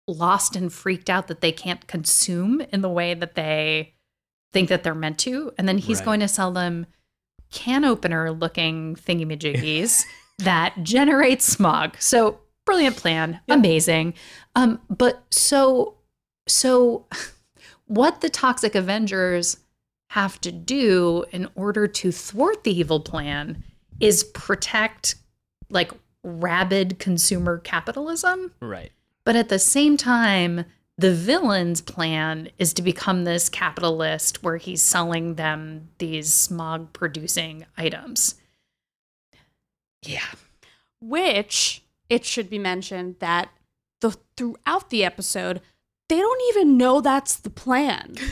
lost 0.07 0.55
and 0.55 0.71
freaked 0.71 1.09
out 1.09 1.27
that 1.27 1.41
they 1.41 1.51
can't 1.51 1.85
consume 1.87 2.61
in 2.71 2.81
the 2.81 2.89
way 2.89 3.13
that 3.13 3.35
they 3.35 3.93
think 4.51 4.69
that 4.69 4.83
they're 4.83 4.95
meant 4.95 5.19
to. 5.19 5.51
And 5.57 5.67
then 5.67 5.77
he's 5.77 5.99
Right. 5.99 6.05
going 6.05 6.19
to 6.21 6.27
sell 6.27 6.51
them 6.51 6.85
can 7.51 7.83
opener 7.85 8.31
looking 8.31 8.95
thingamajiggies 8.95 10.03
that 10.39 10.75
generate 10.83 11.41
smog. 11.41 11.97
So 11.99 12.39
brilliant 12.65 12.95
plan. 12.95 13.39
Amazing. 13.49 14.13
Um 14.55 14.79
but 14.89 15.23
so 15.31 15.97
so 16.47 17.05
what 17.89 18.21
the 18.21 18.29
toxic 18.29 18.75
avengers 18.75 19.57
have 20.11 20.39
to 20.41 20.51
do 20.51 21.25
in 21.31 21.49
order 21.55 21.87
to 21.87 22.11
thwart 22.11 22.63
the 22.63 22.79
evil 22.79 22.99
plan 22.99 23.63
is 23.99 24.23
protect 24.23 25.15
like 25.69 25.91
rabid 26.23 26.99
consumer 26.99 27.57
capitalism. 27.57 28.53
Right. 28.61 28.91
But 29.25 29.35
at 29.35 29.49
the 29.49 29.59
same 29.59 29.97
time 29.97 30.65
the 30.99 31.13
villain's 31.13 31.79
plan 31.79 32.49
is 32.57 32.73
to 32.73 32.81
become 32.81 33.23
this 33.23 33.47
capitalist 33.47 34.43
where 34.43 34.57
he's 34.57 34.83
selling 34.83 35.35
them 35.35 35.87
these 35.97 36.33
smog 36.33 36.91
producing 36.91 37.65
items. 37.77 38.35
Yeah. 40.03 40.27
Which 41.01 41.83
it 42.09 42.25
should 42.25 42.49
be 42.49 42.59
mentioned 42.59 43.15
that 43.19 43.49
the 44.01 44.17
throughout 44.35 44.89
the 44.89 45.05
episode, 45.05 45.61
they 46.09 46.17
don't 46.17 46.41
even 46.49 46.77
know 46.77 46.99
that's 47.01 47.37
the 47.37 47.49
plan. 47.49 48.15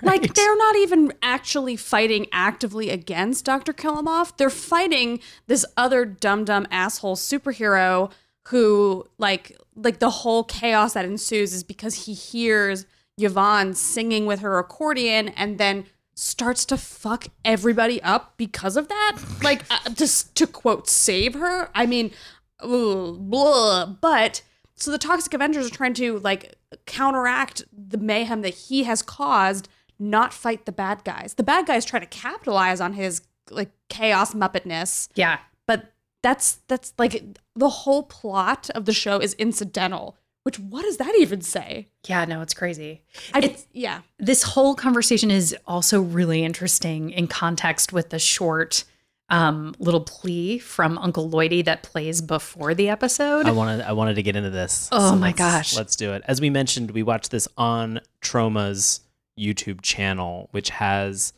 Like 0.00 0.32
they're 0.34 0.56
not 0.56 0.76
even 0.76 1.12
actually 1.22 1.76
fighting 1.76 2.26
actively 2.32 2.88
against 2.88 3.44
Dr. 3.44 3.72
Killemoff. 3.72 4.36
They're 4.36 4.48
fighting 4.48 5.20
this 5.46 5.66
other 5.76 6.04
dumb 6.04 6.44
dumb 6.44 6.66
asshole 6.70 7.16
superhero 7.16 8.10
who 8.48 9.06
like 9.18 9.56
like 9.76 9.98
the 9.98 10.10
whole 10.10 10.44
chaos 10.44 10.94
that 10.94 11.04
ensues 11.04 11.52
is 11.52 11.62
because 11.64 12.06
he 12.06 12.14
hears 12.14 12.86
Yvonne 13.18 13.74
singing 13.74 14.24
with 14.24 14.40
her 14.40 14.58
accordion 14.58 15.28
and 15.30 15.58
then 15.58 15.84
starts 16.14 16.64
to 16.66 16.76
fuck 16.76 17.26
everybody 17.44 18.02
up 18.02 18.34
because 18.36 18.76
of 18.76 18.88
that. 18.88 19.18
Like 19.42 19.64
uh, 19.70 19.90
just 19.90 20.34
to 20.36 20.46
quote 20.46 20.88
save 20.88 21.34
her. 21.34 21.70
I 21.74 21.86
mean, 21.86 22.12
ugh, 22.60 23.18
blah, 23.18 23.86
but 23.86 24.42
so 24.78 24.90
the 24.90 24.98
toxic 24.98 25.34
avengers 25.34 25.66
are 25.66 25.74
trying 25.74 25.94
to 25.94 26.18
like 26.20 26.54
counteract 26.86 27.62
the 27.72 27.98
mayhem 27.98 28.42
that 28.42 28.54
he 28.54 28.84
has 28.84 29.02
caused 29.02 29.68
not 29.98 30.32
fight 30.32 30.66
the 30.66 30.72
bad 30.72 31.02
guys 31.04 31.34
the 31.34 31.42
bad 31.42 31.66
guys 31.66 31.84
try 31.84 31.98
to 32.00 32.06
capitalize 32.06 32.80
on 32.80 32.92
his 32.94 33.20
like 33.50 33.70
chaos 33.88 34.34
muppetness 34.34 35.08
Yeah. 35.14 35.38
but 35.66 35.92
that's 36.22 36.58
that's 36.68 36.92
like 36.98 37.24
the 37.54 37.68
whole 37.68 38.02
plot 38.04 38.70
of 38.74 38.84
the 38.84 38.92
show 38.92 39.18
is 39.18 39.34
incidental 39.34 40.16
which 40.44 40.58
what 40.58 40.82
does 40.82 40.96
that 40.98 41.14
even 41.18 41.42
say 41.42 41.88
Yeah, 42.06 42.24
no, 42.24 42.40
it's 42.40 42.54
crazy. 42.54 43.02
I, 43.34 43.38
It's- 43.40 43.66
yeah 43.72 44.00
This 44.18 44.42
whole 44.42 44.74
conversation 44.74 45.30
is 45.30 45.54
also 45.66 46.00
really 46.00 46.42
interesting 46.44 47.10
in 47.10 47.26
context 47.26 47.92
with 47.92 48.10
the 48.10 48.18
short 48.18 48.84
um, 49.30 49.74
little 49.78 50.00
plea 50.00 50.58
from 50.58 50.96
Uncle 50.98 51.28
Lloydie 51.28 51.64
that 51.64 51.82
plays 51.82 52.20
before 52.22 52.74
the 52.74 52.88
episode. 52.88 53.46
I 53.46 53.50
wanted 53.50 53.82
I 53.82 53.92
wanted 53.92 54.14
to 54.14 54.22
get 54.22 54.36
into 54.36 54.50
this. 54.50 54.88
Oh 54.92 55.14
my 55.16 55.28
let's- 55.28 55.38
gosh. 55.38 55.76
Let's 55.76 55.96
do 55.96 56.12
it. 56.12 56.22
As 56.26 56.40
we 56.40 56.50
mentioned, 56.50 56.90
we 56.92 57.02
watched 57.02 57.30
this 57.30 57.46
on 57.56 58.00
Troma's 58.22 59.00
YouTube 59.38 59.82
channel, 59.82 60.48
which 60.52 60.70
has 60.70 61.32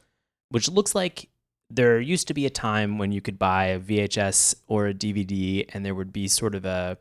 which 0.51 0.69
looks 0.69 0.95
like 0.95 1.29
there 1.73 2.01
used 2.01 2.27
to 2.29 2.35
be 2.35 2.47
a 2.47 2.51
time 2.51 2.99
when 2.99 3.13
you 3.13 3.21
could 3.21 3.39
buy 3.39 3.67
a 3.67 3.79
VHS 3.79 4.57
or 4.67 4.89
a 4.89 4.95
DVD 4.95 5.65
and 5.73 5.85
there 5.85 5.95
would 5.95 6.13
be 6.13 6.27
sort 6.29 6.55
of 6.55 6.65
a 6.65 6.99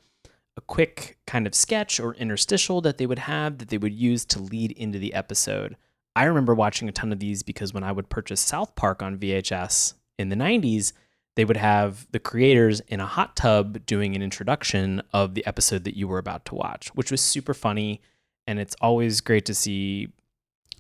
a 0.58 0.62
quick 0.62 1.18
kind 1.26 1.48
of 1.48 1.56
sketch 1.56 2.00
or 2.00 2.14
interstitial 2.16 2.82
that 2.82 2.98
they 2.98 3.06
would 3.06 3.20
have 3.20 3.60
that 3.60 3.70
they 3.70 3.78
would 3.78 3.94
use 3.94 4.26
to 4.26 4.40
lead 4.42 4.72
into 4.74 5.00
the 5.00 5.14
episode. 5.14 5.78
I 6.16 6.26
remember 6.26 6.54
watching 6.54 6.90
a 6.90 6.92
ton 6.92 7.14
of 7.14 7.20
these 7.20 7.44
because 7.44 7.74
when 7.74 7.84
I 7.84 7.92
would 7.92 8.10
purchase 8.10 8.42
South 8.42 8.76
Park 8.76 9.02
on 9.02 9.18
VHS 9.18 9.94
in 10.20 10.30
the 10.30 10.36
90s, 10.36 10.92
they 11.36 11.46
would 11.46 11.58
have 11.58 12.06
the 12.12 12.20
creators 12.20 12.82
in 12.82 13.00
a 13.00 13.06
hot 13.06 13.36
tub 13.38 13.86
doing 13.86 14.16
an 14.16 14.22
introduction 14.22 15.02
of 15.14 15.34
the 15.34 15.46
episode 15.48 15.86
that 15.86 15.96
you 15.96 16.08
were 16.08 16.18
about 16.18 16.44
to 16.46 16.56
watch, 16.56 16.90
which 16.90 17.10
was 17.10 17.22
super 17.22 17.54
funny. 17.54 18.02
And 18.46 18.60
it's 18.60 18.76
always 18.82 19.22
great 19.22 19.46
to 19.46 19.56
see 19.56 20.10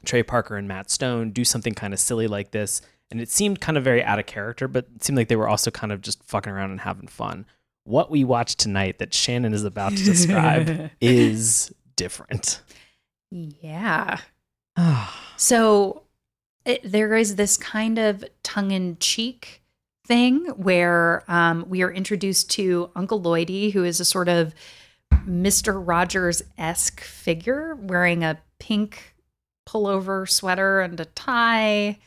Trey 0.05 0.21
Parker 0.21 0.57
and 0.57 0.67
Matt 0.67 0.91
Stone 0.91 1.31
do 1.31 1.45
something 1.45 1.73
kind 1.73 1.93
of 1.93 1.99
silly 1.99 2.27
like 2.27 2.51
this. 2.51 2.81
And 3.09 3.21
it 3.21 3.29
seemed 3.29 3.61
kind 3.61 3.77
of 3.77 3.83
very 3.83 4.03
out 4.03 4.19
of 4.19 4.25
character, 4.25 4.67
but 4.67 4.87
it 4.95 5.03
seemed 5.03 5.17
like 5.17 5.29
they 5.29 5.35
were 5.37 5.47
also 5.47 5.71
kind 5.71 5.93
of 5.93 6.01
just 6.01 6.21
fucking 6.23 6.51
around 6.51 6.71
and 6.71 6.81
having 6.81 7.07
fun. 7.07 7.45
What 7.85 8.11
we 8.11 8.25
watched 8.25 8.59
tonight 8.59 8.99
that 8.99 9.13
Shannon 9.13 9.53
is 9.53 9.63
about 9.63 9.95
to 9.95 10.03
describe 10.03 10.91
is 11.01 11.73
different. 11.95 12.61
yeah. 13.31 14.19
So 15.37 16.03
it, 16.69 16.81
there 16.83 17.15
is 17.15 17.35
this 17.35 17.57
kind 17.57 17.97
of 17.97 18.23
tongue 18.43 18.71
in 18.71 18.97
cheek 18.99 19.63
thing 20.05 20.45
where 20.49 21.23
um, 21.27 21.65
we 21.67 21.81
are 21.81 21.91
introduced 21.91 22.51
to 22.51 22.91
Uncle 22.95 23.19
Lloydie, 23.19 23.71
who 23.71 23.83
is 23.83 23.99
a 23.99 24.05
sort 24.05 24.29
of 24.29 24.53
Mr. 25.27 25.81
Rogers 25.83 26.43
esque 26.59 27.01
figure 27.01 27.75
wearing 27.75 28.23
a 28.23 28.39
pink 28.59 29.15
pullover 29.67 30.29
sweater 30.29 30.81
and 30.81 30.99
a 30.99 31.05
tie. 31.05 31.97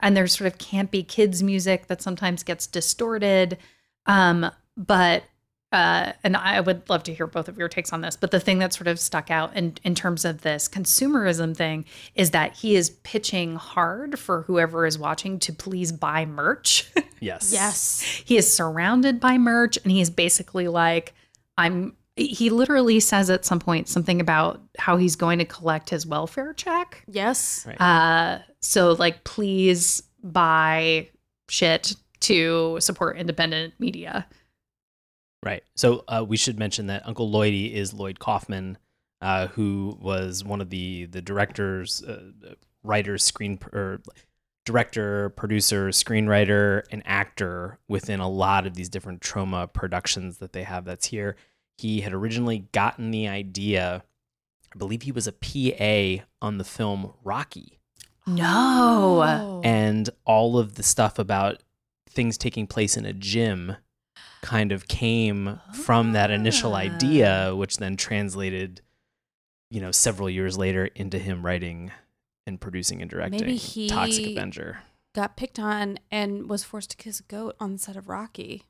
And 0.00 0.14
there's 0.14 0.36
sort 0.36 0.52
of 0.52 0.58
campy 0.58 1.06
kids' 1.06 1.42
music 1.42 1.86
that 1.86 2.02
sometimes 2.02 2.42
gets 2.42 2.66
distorted. 2.66 3.56
Um, 4.04 4.50
but 4.76 5.24
uh, 5.72 6.12
and 6.22 6.36
I 6.36 6.60
would 6.60 6.88
love 6.90 7.02
to 7.04 7.14
hear 7.14 7.26
both 7.26 7.48
of 7.48 7.56
your 7.56 7.68
takes 7.68 7.92
on 7.92 8.02
this. 8.02 8.14
But 8.14 8.30
the 8.30 8.40
thing 8.40 8.58
that 8.58 8.74
sort 8.74 8.88
of 8.88 9.00
stuck 9.00 9.30
out 9.30 9.56
in, 9.56 9.78
in 9.82 9.94
terms 9.94 10.24
of 10.26 10.42
this 10.42 10.68
consumerism 10.68 11.56
thing 11.56 11.86
is 12.14 12.32
that 12.32 12.54
he 12.54 12.76
is 12.76 12.90
pitching 13.02 13.56
hard 13.56 14.18
for 14.18 14.42
whoever 14.42 14.84
is 14.84 14.98
watching 14.98 15.38
to 15.40 15.52
please 15.52 15.90
buy 15.92 16.26
merch. 16.26 16.90
Yes. 17.22 17.52
yes 17.52 18.00
he 18.24 18.36
is 18.36 18.52
surrounded 18.52 19.20
by 19.20 19.38
merch 19.38 19.78
and 19.84 19.92
he 19.92 20.00
is 20.00 20.10
basically 20.10 20.66
like, 20.66 21.14
I'm. 21.56 21.94
He 22.16 22.50
literally 22.50 22.98
says 22.98 23.30
at 23.30 23.44
some 23.44 23.60
point 23.60 23.88
something 23.88 24.20
about 24.20 24.60
how 24.76 24.96
he's 24.96 25.14
going 25.14 25.38
to 25.38 25.44
collect 25.44 25.88
his 25.88 26.04
welfare 26.04 26.52
check. 26.52 27.04
yes 27.06 27.64
Right. 27.64 27.80
Uh, 27.80 28.38
so 28.60 28.94
like, 28.94 29.22
please 29.22 30.02
buy 30.24 31.08
shit 31.48 31.94
to 32.20 32.78
support 32.80 33.18
independent 33.18 33.74
media. 33.78 34.26
Right. 35.42 35.62
So 35.74 36.04
uh, 36.08 36.24
we 36.26 36.36
should 36.36 36.58
mention 36.58 36.86
that 36.86 37.06
Uncle 37.06 37.30
Lloydie 37.30 37.72
is 37.72 37.92
Lloyd 37.92 38.18
Kaufman, 38.20 38.78
uh, 39.20 39.48
who 39.48 39.98
was 40.00 40.44
one 40.44 40.60
of 40.60 40.70
the 40.70 41.06
the 41.06 41.20
directors, 41.20 42.02
uh, 42.02 42.54
writers, 42.84 43.24
screen 43.24 43.58
or 43.72 44.00
director, 44.64 45.30
producer, 45.30 45.88
screenwriter, 45.88 46.82
and 46.92 47.02
actor 47.04 47.78
within 47.88 48.20
a 48.20 48.28
lot 48.28 48.66
of 48.66 48.74
these 48.74 48.88
different 48.88 49.20
Troma 49.20 49.72
productions 49.72 50.38
that 50.38 50.52
they 50.52 50.62
have. 50.62 50.84
That's 50.84 51.06
here. 51.06 51.36
He 51.78 52.02
had 52.02 52.12
originally 52.12 52.68
gotten 52.72 53.10
the 53.10 53.26
idea. 53.26 54.04
I 54.72 54.78
believe 54.78 55.02
he 55.02 55.12
was 55.12 55.26
a 55.26 55.32
PA 55.32 56.24
on 56.40 56.58
the 56.58 56.64
film 56.64 57.12
Rocky 57.24 57.80
No. 58.26 59.22
Oh. 59.24 59.60
and 59.64 60.08
all 60.24 60.56
of 60.58 60.76
the 60.76 60.82
stuff 60.82 61.18
about 61.18 61.62
things 62.08 62.38
taking 62.38 62.66
place 62.66 62.96
in 62.96 63.04
a 63.04 63.12
gym 63.12 63.76
kind 64.42 64.72
of 64.72 64.86
came 64.88 65.58
from 65.72 66.12
that 66.12 66.30
initial 66.30 66.74
Ah. 66.74 66.78
idea 66.78 67.54
which 67.56 67.76
then 67.78 67.96
translated 67.96 68.82
you 69.70 69.80
know 69.80 69.90
several 69.92 70.28
years 70.28 70.58
later 70.58 70.86
into 70.94 71.18
him 71.18 71.46
writing 71.46 71.90
and 72.46 72.60
producing 72.60 73.00
and 73.00 73.08
directing 73.10 73.40
Maybe 73.40 73.56
he- 73.56 73.88
Toxic 73.88 74.26
Avenger. 74.36 74.80
got 75.14 75.36
picked 75.36 75.58
on 75.60 75.98
and 76.10 76.48
was 76.50 76.64
forced 76.64 76.90
to 76.90 76.96
kiss 76.96 77.20
a 77.20 77.22
goat 77.22 77.54
on 77.60 77.72
the 77.72 77.78
set 77.78 77.96
of 77.96 78.08
Rocky. 78.08 78.64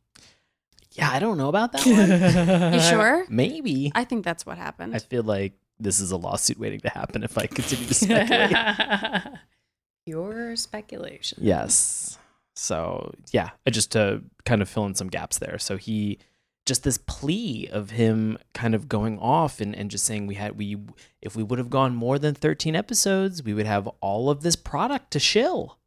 Yeah, 0.92 1.10
I 1.10 1.20
don't 1.20 1.38
know 1.38 1.48
about 1.48 1.72
that 1.72 1.86
one. 1.86 2.72
You 2.74 2.80
sure? 2.80 3.24
Maybe. 3.30 3.90
I 3.94 4.04
think 4.04 4.24
that's 4.26 4.44
what 4.44 4.58
happened. 4.58 4.94
I 4.94 4.98
feel 4.98 5.22
like 5.22 5.54
this 5.80 6.00
is 6.00 6.10
a 6.10 6.18
lawsuit 6.18 6.58
waiting 6.58 6.80
to 6.80 6.90
happen 6.90 7.22
if 7.24 7.38
I 7.38 7.46
continue 7.46 7.86
to 7.86 7.94
speculate. 7.94 9.22
Your 10.06 10.54
speculation. 10.56 11.38
Yes. 11.40 12.18
So 12.54 13.14
yeah, 13.32 13.50
uh, 13.66 13.70
just 13.70 13.92
to 13.92 14.22
kind 14.44 14.62
of 14.62 14.68
fill 14.68 14.84
in 14.86 14.94
some 14.94 15.08
gaps 15.08 15.38
there. 15.38 15.58
So 15.58 15.76
he 15.76 16.18
just 16.64 16.84
this 16.84 16.98
plea 16.98 17.68
of 17.72 17.90
him 17.90 18.38
kind 18.54 18.74
of 18.74 18.88
going 18.88 19.18
off 19.18 19.60
and, 19.60 19.74
and 19.74 19.90
just 19.90 20.04
saying 20.04 20.26
we 20.28 20.36
had 20.36 20.56
we 20.56 20.76
if 21.20 21.34
we 21.34 21.42
would 21.42 21.58
have 21.58 21.70
gone 21.70 21.94
more 21.94 22.18
than 22.18 22.34
13 22.34 22.76
episodes, 22.76 23.42
we 23.42 23.52
would 23.54 23.66
have 23.66 23.88
all 24.00 24.30
of 24.30 24.42
this 24.42 24.56
product 24.56 25.10
to 25.12 25.18
shill. 25.18 25.78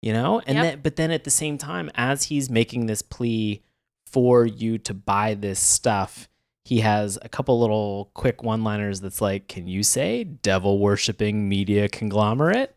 You 0.00 0.12
know? 0.12 0.40
And 0.46 0.56
Yep. 0.56 0.64
then 0.64 0.80
but 0.82 0.96
then 0.96 1.10
at 1.10 1.24
the 1.24 1.30
same 1.30 1.58
time, 1.58 1.90
as 1.94 2.24
he's 2.24 2.48
making 2.48 2.86
this 2.86 3.02
plea 3.02 3.62
for 4.06 4.46
you 4.46 4.78
to 4.78 4.94
buy 4.94 5.34
this 5.34 5.60
stuff, 5.60 6.28
he 6.64 6.80
has 6.80 7.18
a 7.20 7.28
couple 7.28 7.58
little 7.60 8.10
quick 8.14 8.42
one-liners 8.42 9.00
that's 9.00 9.20
like, 9.20 9.48
Can 9.48 9.66
you 9.66 9.82
say 9.82 10.22
devil 10.24 10.78
worshipping 10.78 11.48
media 11.48 11.88
conglomerate? 11.88 12.74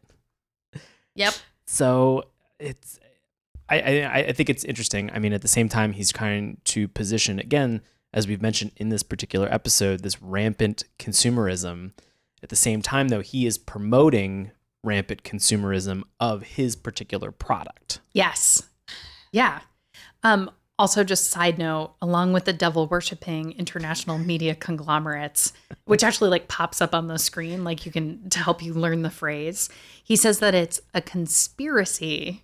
yep. 1.15 1.33
So 1.65 2.25
it's 2.59 2.99
I, 3.71 4.01
I 4.01 4.17
I 4.27 4.31
think 4.33 4.49
it's 4.49 4.63
interesting. 4.63 5.09
I 5.13 5.19
mean, 5.19 5.33
at 5.33 5.41
the 5.41 5.47
same 5.47 5.69
time, 5.69 5.93
he's 5.93 6.11
trying 6.11 6.57
to 6.65 6.87
position 6.87 7.39
again, 7.39 7.81
as 8.13 8.27
we've 8.27 8.41
mentioned 8.41 8.71
in 8.77 8.89
this 8.89 9.03
particular 9.03 9.47
episode, 9.51 10.01
this 10.01 10.21
rampant 10.21 10.83
consumerism. 10.99 11.93
At 12.43 12.49
the 12.49 12.55
same 12.55 12.81
time, 12.81 13.09
though, 13.09 13.21
he 13.21 13.45
is 13.45 13.57
promoting 13.57 14.51
rampant 14.83 15.23
consumerism 15.23 16.03
of 16.19 16.43
his 16.43 16.75
particular 16.75 17.31
product. 17.31 17.99
Yes. 18.13 18.63
Yeah. 19.31 19.61
Um, 20.23 20.49
also, 20.79 21.03
just 21.03 21.29
side 21.29 21.59
note, 21.59 21.93
along 22.01 22.33
with 22.33 22.45
the 22.45 22.53
devil 22.53 22.87
worshipping 22.87 23.51
international 23.51 24.17
media 24.17 24.55
conglomerates, 24.55 25.53
which 25.85 26.03
actually 26.03 26.31
like 26.31 26.47
pops 26.47 26.81
up 26.81 26.95
on 26.95 27.07
the 27.07 27.19
screen, 27.19 27.63
like 27.63 27.85
you 27.85 27.91
can 27.91 28.27
to 28.31 28.39
help 28.39 28.63
you 28.63 28.73
learn 28.73 29.03
the 29.03 29.11
phrase. 29.11 29.69
He 30.03 30.15
says 30.15 30.39
that 30.39 30.55
it's 30.55 30.81
a 30.95 31.01
conspiracy 31.01 32.43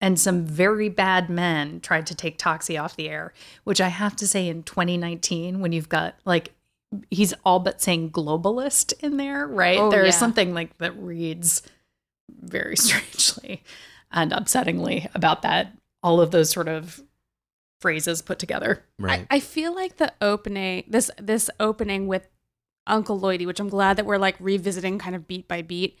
and 0.00 0.20
some 0.20 0.44
very 0.44 0.88
bad 0.88 1.30
men 1.30 1.80
tried 1.80 2.06
to 2.08 2.14
take 2.14 2.38
Toxie 2.38 2.80
off 2.80 2.96
the 2.96 3.08
air, 3.08 3.32
which 3.64 3.80
I 3.80 3.88
have 3.88 4.14
to 4.16 4.26
say 4.26 4.48
in 4.48 4.62
2019, 4.62 5.60
when 5.60 5.72
you've 5.72 5.88
got 5.88 6.16
like 6.24 6.52
he's 7.10 7.34
all 7.44 7.58
but 7.58 7.80
saying 7.80 8.10
globalist 8.10 8.92
in 9.00 9.16
there, 9.16 9.46
right? 9.46 9.78
Oh, 9.78 9.90
there 9.90 10.04
is 10.04 10.14
yeah. 10.14 10.20
something 10.20 10.54
like 10.54 10.76
that 10.78 10.96
reads 10.96 11.62
very 12.28 12.76
strangely 12.76 13.62
and 14.12 14.32
upsettingly 14.32 15.08
about 15.14 15.42
that 15.42 15.72
all 16.02 16.20
of 16.20 16.30
those 16.30 16.50
sort 16.50 16.68
of 16.68 17.02
phrases 17.80 18.22
put 18.22 18.38
together. 18.38 18.84
Right. 18.98 19.26
I, 19.28 19.36
I 19.36 19.40
feel 19.40 19.74
like 19.74 19.96
the 19.96 20.12
opening 20.20 20.84
this 20.88 21.10
this 21.18 21.50
opening 21.58 22.06
with 22.06 22.28
Uncle 22.86 23.18
Lloydie, 23.18 23.46
which 23.46 23.58
I'm 23.58 23.68
glad 23.68 23.96
that 23.96 24.06
we're 24.06 24.18
like 24.18 24.36
revisiting 24.38 24.98
kind 24.98 25.16
of 25.16 25.26
beat 25.26 25.48
by 25.48 25.62
beat, 25.62 25.98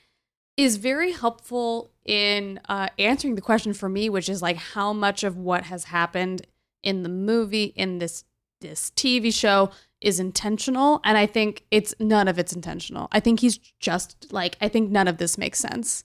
is 0.56 0.76
very 0.76 1.12
helpful 1.12 1.90
in 2.06 2.60
uh, 2.68 2.88
answering 2.98 3.34
the 3.34 3.40
question 3.40 3.72
for 3.72 3.88
me, 3.88 4.08
which 4.08 4.28
is 4.28 4.42
like 4.42 4.56
how 4.56 4.92
much 4.92 5.24
of 5.24 5.36
what 5.36 5.64
has 5.64 5.84
happened 5.84 6.46
in 6.82 7.02
the 7.02 7.08
movie 7.08 7.72
in 7.76 7.98
this 7.98 8.24
this 8.60 8.90
TV 8.96 9.32
show 9.34 9.70
is 10.00 10.18
intentional, 10.18 11.00
and 11.04 11.18
I 11.18 11.26
think 11.26 11.64
it's 11.70 11.94
none 12.00 12.28
of 12.28 12.38
it's 12.38 12.54
intentional. 12.54 13.08
I 13.12 13.20
think 13.20 13.40
he's 13.40 13.58
just 13.80 14.32
like 14.32 14.56
I 14.60 14.68
think 14.68 14.90
none 14.90 15.08
of 15.08 15.18
this 15.18 15.36
makes 15.36 15.58
sense. 15.58 16.04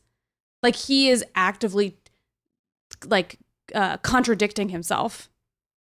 Like 0.61 0.75
he 0.75 1.09
is 1.09 1.23
actively 1.35 1.97
like 3.05 3.37
uh, 3.73 3.97
contradicting 3.97 4.69
himself 4.69 5.29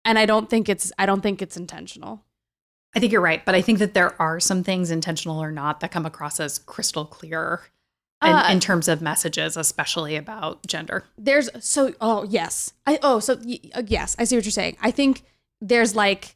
and 0.05 0.19
i 0.19 0.25
don't 0.25 0.49
think 0.49 0.69
it's 0.69 0.91
i 0.97 1.05
don't 1.05 1.21
think 1.21 1.41
it's 1.41 1.57
intentional 1.57 2.23
I 2.95 2.99
think 2.99 3.11
you're 3.11 3.21
right, 3.21 3.43
but 3.43 3.55
I 3.55 3.61
think 3.63 3.79
that 3.79 3.95
there 3.95 4.21
are 4.21 4.39
some 4.39 4.63
things, 4.63 4.91
intentional 4.91 5.41
or 5.41 5.51
not, 5.51 5.79
that 5.79 5.89
come 5.89 6.05
across 6.05 6.39
as 6.39 6.59
crystal 6.59 7.05
clear 7.05 7.61
Uh, 8.31 8.51
in 8.51 8.59
terms 8.59 8.87
of 8.87 9.01
messages, 9.01 9.57
especially 9.57 10.15
about 10.15 10.65
gender. 10.67 11.03
there's 11.17 11.49
so 11.59 11.93
oh 12.01 12.23
yes. 12.23 12.73
I 12.85 12.99
oh 13.01 13.19
so 13.19 13.33
uh, 13.73 13.83
yes 13.85 14.15
i 14.19 14.23
see 14.23 14.35
what 14.35 14.45
you're 14.45 14.51
saying. 14.51 14.77
I 14.81 14.91
think 14.91 15.23
there's 15.61 15.95
like 15.95 16.35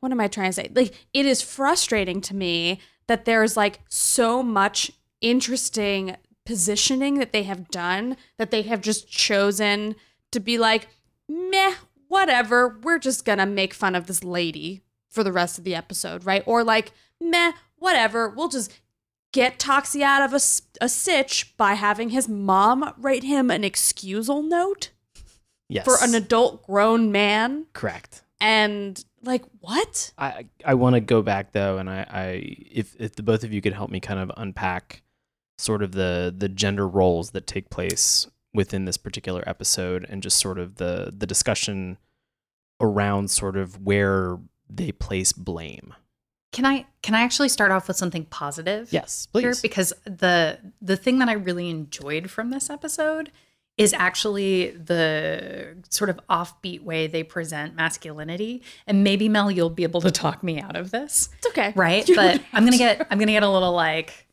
what 0.00 0.12
am 0.12 0.20
i 0.20 0.28
trying 0.28 0.48
to 0.48 0.52
say? 0.52 0.70
Like 0.74 0.94
it 1.12 1.26
is 1.26 1.42
frustrating 1.42 2.20
to 2.22 2.34
me 2.34 2.80
that 3.06 3.24
there's 3.24 3.56
like 3.56 3.80
so 3.88 4.42
much 4.42 4.90
interesting 5.20 6.16
positioning 6.46 7.18
that 7.18 7.32
they 7.32 7.42
have 7.44 7.68
done 7.70 8.16
that 8.38 8.50
they 8.50 8.62
have 8.62 8.80
just 8.80 9.10
chosen 9.10 9.94
to 10.32 10.40
be 10.40 10.58
like 10.58 10.88
meh 11.28 11.74
whatever. 12.08 12.78
We're 12.82 12.98
just 12.98 13.24
gonna 13.24 13.46
make 13.46 13.74
fun 13.74 13.94
of 13.94 14.06
this 14.06 14.24
lady 14.24 14.82
for 15.08 15.22
the 15.24 15.32
rest 15.32 15.58
of 15.58 15.64
the 15.64 15.74
episode 15.74 16.24
right? 16.24 16.42
Or 16.46 16.64
like 16.64 16.92
meh 17.20 17.52
whatever. 17.76 18.28
We'll 18.28 18.48
just 18.48 18.72
get 19.32 19.58
Toxie 19.58 20.02
out 20.02 20.22
of 20.22 20.32
a, 20.32 20.84
a 20.84 20.88
sitch 20.88 21.56
by 21.56 21.74
having 21.74 22.10
his 22.10 22.28
mom 22.28 22.92
write 22.98 23.22
him 23.22 23.50
an 23.50 23.64
excusal 23.64 24.42
note 24.42 24.90
yes. 25.68 25.84
for 25.84 25.96
an 26.02 26.14
adult 26.14 26.66
grown 26.66 27.10
man. 27.12 27.66
correct. 27.72 28.22
And 28.40 29.02
like, 29.22 29.44
what? 29.60 30.12
I 30.16 30.46
I 30.64 30.74
want 30.74 30.94
to 30.94 31.00
go 31.00 31.20
back 31.20 31.52
though, 31.52 31.78
and 31.78 31.90
I, 31.90 32.06
I 32.08 32.56
if 32.70 32.96
if 32.98 33.14
the 33.14 33.22
both 33.22 33.44
of 33.44 33.52
you 33.52 33.60
could 33.60 33.74
help 33.74 33.90
me 33.90 34.00
kind 34.00 34.18
of 34.18 34.32
unpack 34.36 35.02
sort 35.58 35.82
of 35.82 35.92
the 35.92 36.34
the 36.36 36.48
gender 36.48 36.88
roles 36.88 37.30
that 37.30 37.46
take 37.46 37.68
place 37.68 38.26
within 38.54 38.86
this 38.86 38.96
particular 38.96 39.44
episode, 39.46 40.06
and 40.08 40.22
just 40.22 40.38
sort 40.38 40.58
of 40.58 40.76
the 40.76 41.12
the 41.16 41.26
discussion 41.26 41.98
around 42.80 43.30
sort 43.30 43.56
of 43.58 43.84
where 43.84 44.38
they 44.70 44.90
place 44.90 45.32
blame. 45.32 45.94
Can 46.52 46.66
I 46.66 46.86
can 47.02 47.14
I 47.14 47.20
actually 47.20 47.48
start 47.48 47.70
off 47.70 47.86
with 47.88 47.96
something 47.96 48.24
positive? 48.26 48.92
Yes, 48.92 49.28
here? 49.32 49.50
please. 49.50 49.60
because 49.60 49.92
the 50.04 50.58
the 50.82 50.96
thing 50.96 51.18
that 51.20 51.28
I 51.28 51.34
really 51.34 51.70
enjoyed 51.70 52.30
from 52.30 52.50
this 52.50 52.68
episode 52.70 53.30
is 53.78 53.92
actually 53.94 54.72
the 54.72 55.76
sort 55.88 56.10
of 56.10 56.20
offbeat 56.28 56.82
way 56.82 57.06
they 57.06 57.22
present 57.22 57.74
masculinity. 57.74 58.62
And 58.86 59.02
maybe 59.04 59.28
Mel, 59.28 59.50
you'll 59.50 59.70
be 59.70 59.84
able 59.84 60.00
to 60.02 60.10
talk 60.10 60.42
me 60.42 60.60
out 60.60 60.76
of 60.76 60.90
this. 60.90 61.30
It's 61.38 61.46
okay. 61.46 61.72
right 61.76 62.06
You 62.06 62.16
but 62.16 62.42
i'm 62.52 62.64
gonna 62.64 62.76
get 62.78 63.06
i'm 63.10 63.18
gonna 63.18 63.32
get 63.32 63.42
a 63.44 63.48
little 63.48 63.72
like 63.72 64.26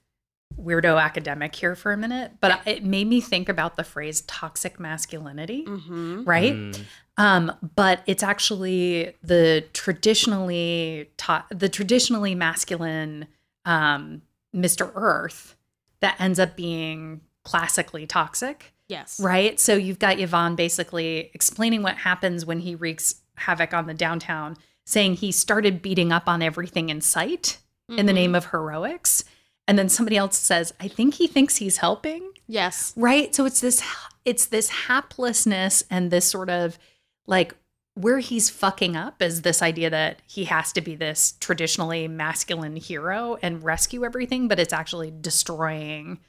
weirdo 0.60 1.00
academic 1.02 1.54
here 1.54 1.76
for 1.76 1.92
a 1.92 1.98
minute 1.98 2.32
but 2.42 2.62
it 2.66 2.84
made 2.84 3.06
me 3.08 3.22
think 3.22 3.48
about 3.48 3.76
the 3.76 3.84
phrase 3.84 4.22
toxic 4.22 4.80
masculinity 4.80 5.64
Mm-hmm. 5.66 6.24
right 6.24 6.54
Mm, 6.54 6.84
um 7.18 7.52
but 7.76 8.02
it's 8.06 8.24
actually 8.24 9.14
the 9.24 9.64
traditionally 9.74 11.10
to- 11.18 11.44
the 11.50 11.70
traditionally 11.70 12.36
masculine 12.36 13.28
um 13.66 14.22
mr 14.56 14.92
earth 14.96 15.56
that 16.00 16.16
ends 16.20 16.40
up 16.40 16.56
being 16.56 17.22
classically 17.44 18.06
toxic 18.06 18.74
Yes. 18.90 19.20
right? 19.20 19.60
So 19.60 19.76
you've 19.76 20.00
got 20.00 20.18
Yvonne 20.18 20.56
basically 20.56 21.30
explaining 21.34 21.84
what 21.84 21.98
happens 21.98 22.46
when 22.46 22.60
he 22.62 22.74
wreaks 22.74 23.16
havoc 23.36 23.74
on 23.74 23.86
the 23.86 23.94
downtown, 23.94 24.56
saying 24.86 25.16
he 25.16 25.34
started 25.34 25.82
beating 25.82 26.14
up 26.14 26.24
on 26.30 26.42
everything 26.42 26.88
in 26.88 27.02
sight 27.02 27.58
in 27.90 28.06
the 28.06 28.14
Mhm. 28.14 28.16
name 28.16 28.36
of 28.36 28.46
heroics. 28.46 29.26
And 29.68 29.78
then 29.78 29.90
somebody 29.90 30.16
else 30.16 30.38
says, 30.38 30.74
I 30.80 30.88
think 30.88 31.16
he 31.16 31.28
thinks 31.28 31.58
he's 31.58 31.78
helping. 31.78 32.32
Yes. 32.48 32.94
Right. 32.96 33.36
So 33.36 33.44
it's 33.46 33.60
this 33.60 33.84
it's 34.24 34.46
this 34.46 34.70
haplessness 34.88 35.84
and 35.90 36.10
this 36.10 36.26
sort 36.32 36.50
of 36.50 36.78
like 37.28 37.54
where 37.94 38.20
he's 38.20 38.50
fucking 38.50 38.96
up 38.96 39.22
is 39.22 39.42
this 39.42 39.62
idea 39.62 39.90
that 39.90 40.22
he 40.28 40.46
has 40.46 40.72
to 40.74 40.82
be 40.82 40.96
this 40.96 41.34
traditionally 41.40 42.08
masculine 42.08 42.76
hero 42.76 43.38
and 43.42 43.64
rescue 43.64 44.06
everything, 44.06 44.48
but 44.48 44.60
it's 44.60 44.74
actually 44.74 45.12
destroying 45.22 46.20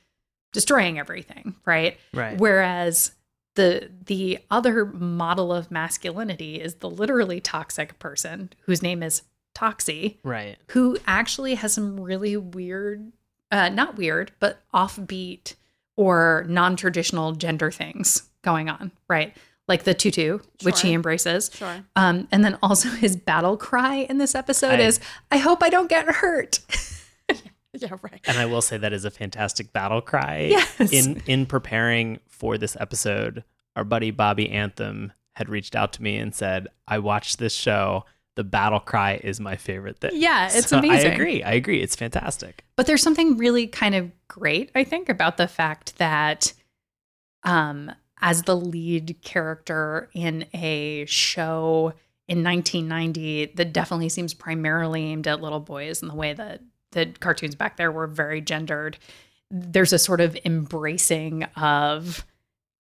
destroying 0.53 0.99
everything, 0.99 1.55
right? 1.67 1.99
Right. 2.15 2.39
Whereas 2.39 3.13
the 3.55 3.91
the 4.07 4.39
other 4.51 4.87
model 4.87 5.53
of 5.53 5.71
masculinity 5.71 6.61
is 6.61 6.77
the 6.77 6.89
literally 6.89 7.41
toxic 7.41 7.99
person 7.99 8.51
whose 8.63 8.83
name 8.83 9.03
is 9.03 9.23
Toxie, 9.55 10.17
Right. 10.23 10.57
who 10.69 10.97
actually 11.07 11.57
has 11.57 11.75
some 11.75 11.99
really 12.01 12.37
weird, 12.37 13.13
uh, 13.51 13.69
not 13.69 13.97
weird, 13.97 14.33
but 14.39 14.61
offbeat 14.73 15.55
or 15.97 16.47
non-traditional 16.49 17.33
gender 17.33 17.71
things 17.71 18.23
going 18.43 18.69
on, 18.71 18.93
right? 19.09 19.37
Like 19.69 19.85
the 19.85 19.93
tutu, 19.95 20.39
which 20.63 20.81
he 20.81 20.95
embraces. 20.95 21.51
Sure. 21.53 21.85
Um, 21.95 22.27
and 22.33 22.43
then 22.43 22.59
also 22.63 22.89
his 22.89 23.17
battle 23.17 23.57
cry 23.59 23.97
in 24.09 24.17
this 24.19 24.35
episode 24.35 24.81
I- 24.81 24.85
is, 24.85 24.99
"I 25.31 25.37
hope 25.37 25.63
I 25.63 25.69
don't 25.69 25.89
get 25.89 26.07
hurt." 26.07 26.61
Yeah. 27.75 27.97
Right. 28.03 28.21
And 28.27 28.39
I 28.39 28.47
will 28.47 28.63
say 28.63 28.79
that 28.79 28.93
is 28.95 29.05
a 29.05 29.11
fantastic 29.11 29.73
battle 29.75 30.01
cry. 30.01 30.49
Yes. 30.51 30.91
In 30.93 31.23
in 31.27 31.45
preparing 31.47 32.19
for 32.27 32.57
this 32.59 32.77
episode, 32.81 33.45
our 33.77 33.85
buddy 33.85 34.11
Bobby 34.11 34.49
Anthem 34.51 35.13
had 35.37 35.49
reached 35.51 35.77
out 35.77 35.93
to 35.93 36.03
me 36.03 36.17
and 36.17 36.35
said, 36.35 36.67
"I 36.89 36.99
watched 36.99 37.39
this 37.39 37.55
show. 37.55 38.05
The 38.37 38.43
battle 38.43 38.81
cry 38.81 39.21
is 39.23 39.39
my 39.39 39.55
favorite 39.57 39.99
thing." 40.01 40.13
Yeah, 40.15 40.47
it's 40.51 40.69
So 40.71 40.79
amazing. 40.79 41.11
I 41.11 41.15
agree. 41.15 41.43
I 41.45 41.53
agree. 41.53 41.81
It's 41.83 41.95
fantastic. 41.95 42.65
But 42.75 42.87
there's 42.87 43.03
something 43.03 43.37
really 43.37 43.67
kind 43.69 43.95
of 43.95 44.11
great, 44.29 44.71
I 44.75 44.83
think, 44.83 45.09
about 45.11 45.37
the 45.37 45.47
fact 45.47 45.99
that 45.99 46.55
um 47.45 47.93
as 48.21 48.43
the 48.43 48.57
lead 48.57 49.17
character 49.23 50.09
in 50.13 50.47
a 50.55 51.05
show 51.07 51.93
in 52.27 52.45
1990 52.45 53.53
that 53.57 53.73
definitely 53.73 54.09
seems 54.09 54.35
primarily 54.35 55.03
aimed 55.05 55.27
at 55.27 55.41
little 55.41 55.61
boys 55.61 56.03
in 56.03 56.09
the 56.09 56.15
way 56.15 56.33
that 56.33 56.61
the 56.93 57.07
cartoons 57.21 57.55
back 57.55 57.77
there 57.77 57.93
were 57.93 58.07
very 58.07 58.41
gendered. 58.41 58.99
There's 59.51 59.93
a 59.93 59.99
sort 59.99 60.21
of 60.21 60.37
embracing 60.45 61.45
of 61.57 62.25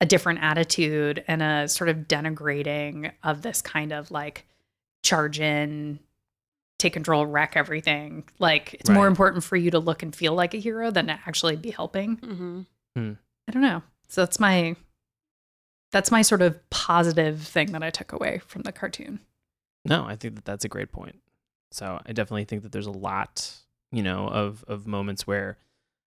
a 0.01 0.07
different 0.07 0.41
attitude 0.43 1.25
and 1.27 1.43
a 1.43 1.69
sort 1.69 1.89
of 1.89 2.09
denigrating 2.09 3.13
of 3.23 3.43
this 3.43 3.63
kind 3.63 3.93
of 3.93 4.11
like 4.11 4.47
charge 5.03 5.41
in, 5.41 5.99
take 6.79 6.93
control, 6.93 7.27
wreck 7.27 7.55
everything. 7.57 8.25
Like 8.39 8.75
it's 8.75 8.91
more 8.91 9.07
important 9.07 9.45
for 9.45 9.57
you 9.57 9.71
to 9.73 9.79
look 9.79 10.03
and 10.03 10.15
feel 10.15 10.35
like 10.35 10.55
a 10.55 10.59
hero 10.59 10.91
than 10.91 11.07
to 11.07 11.19
actually 11.27 11.57
be 11.57 11.71
helping. 11.71 12.17
Mm-hmm. 12.19 13.13
I 13.49 13.53
don't 13.53 13.63
know. 13.63 13.83
So 14.09 14.23
that's 14.23 14.41
my 14.41 14.77
that's 15.91 16.11
my 16.11 16.23
sort 16.23 16.43
of 16.43 16.69
positive 16.71 17.41
thing 17.43 17.73
that 17.73 17.83
I 17.83 17.91
took 17.91 18.13
away 18.13 18.39
from 18.47 18.63
the 18.63 18.73
cartoon. 18.73 19.21
No, 19.85 20.05
I 20.05 20.17
think 20.17 20.35
that 20.35 20.45
that's 20.45 20.65
a 20.65 20.69
great 20.69 20.93
point. 20.93 21.17
So 21.71 22.01
I 22.05 22.13
definitely 22.13 22.45
think 22.45 22.63
that 22.63 22.73
there's 22.73 22.87
a 22.87 22.91
lot, 22.91 23.53
you 23.93 24.03
know, 24.03 24.29
of 24.29 24.65
of 24.69 24.87
moments 24.87 25.27
where 25.27 25.57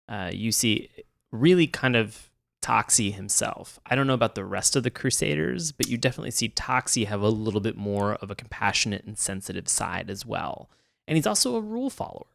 uh, 0.08 0.32
you 0.34 0.52
see 0.52 0.90
really 1.32 1.68
kind 1.68 1.96
of 1.96 2.30
Toxie 2.62 3.14
himself. 3.14 3.80
I 3.86 3.96
don't 3.96 4.08
know 4.08 4.14
about 4.14 4.36
the 4.36 4.44
rest 4.44 4.76
of 4.76 4.84
the 4.84 4.90
Crusaders, 4.90 5.72
but 5.72 5.88
you 5.88 5.98
definitely 5.98 6.32
see 6.32 6.50
Toxie 6.50 7.06
have 7.08 7.22
a 7.22 7.30
little 7.30 7.62
bit 7.62 7.78
more 7.78 8.16
of 8.16 8.32
a 8.32 8.36
compassionate 8.36 9.06
and 9.06 9.18
sensitive 9.18 9.70
side 9.70 10.10
as 10.10 10.26
well. 10.26 10.70
And 11.08 11.16
he's 11.16 11.28
also 11.28 11.56
a 11.56 11.62
rule 11.62 11.90
follower. 11.90 12.26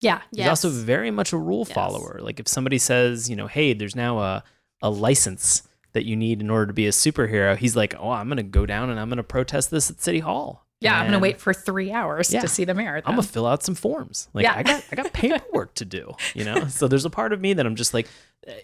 Yeah. 0.00 0.20
He's 0.34 0.46
also 0.48 0.68
very 0.68 1.10
much 1.10 1.32
a 1.32 1.36
rule 1.38 1.64
Yes. 1.66 1.74
follower. 1.74 2.18
Like 2.20 2.40
if 2.40 2.48
somebody 2.48 2.76
says, 2.78 3.30
you 3.30 3.36
know, 3.36 3.46
hey, 3.46 3.72
there's 3.72 3.96
now 3.96 4.18
a, 4.18 4.44
a 4.82 4.90
license 4.90 5.62
that 5.92 6.04
you 6.04 6.16
need 6.16 6.40
in 6.40 6.50
order 6.50 6.66
to 6.66 6.72
be 6.72 6.86
a 6.86 6.90
superhero, 6.90 7.56
he's 7.56 7.76
like, 7.76 7.94
oh, 7.98 8.10
I'm 8.10 8.28
going 8.28 8.36
to 8.38 8.42
go 8.42 8.66
down 8.66 8.90
and 8.90 8.98
I'm 8.98 9.08
going 9.08 9.18
to 9.18 9.22
protest 9.22 9.70
this 9.70 9.90
at 9.90 10.00
City 10.00 10.20
Hall. 10.20 10.66
Yeah, 10.80 10.98
I'm 10.98 11.06
gonna 11.06 11.20
wait 11.20 11.40
for 11.40 11.54
three 11.54 11.92
hours 11.92 12.32
Yeah. 12.32 12.40
to 12.40 12.48
see 12.48 12.64
the 12.64 12.74
marathon. 12.74 13.08
I'm 13.12 13.16
gonna 13.16 13.28
fill 13.28 13.46
out 13.46 13.62
some 13.62 13.76
forms. 13.76 14.28
Like 14.34 14.42
Yeah. 14.42 14.54
I 14.56 14.64
got 14.64 14.84
I 14.90 14.96
got 14.96 15.12
paperwork 15.12 15.74
to 15.74 15.84
do. 15.84 16.16
You 16.34 16.42
know. 16.44 16.66
So 16.66 16.88
there's 16.88 17.04
a 17.04 17.10
part 17.10 17.32
of 17.32 17.40
me 17.40 17.52
that 17.52 17.64
I'm 17.64 17.76
just 17.76 17.94
like, 17.94 18.08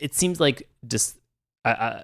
it 0.00 0.16
seems 0.16 0.40
like 0.40 0.68
just, 0.84 1.16
uh, 1.64 1.68
uh, 1.68 2.02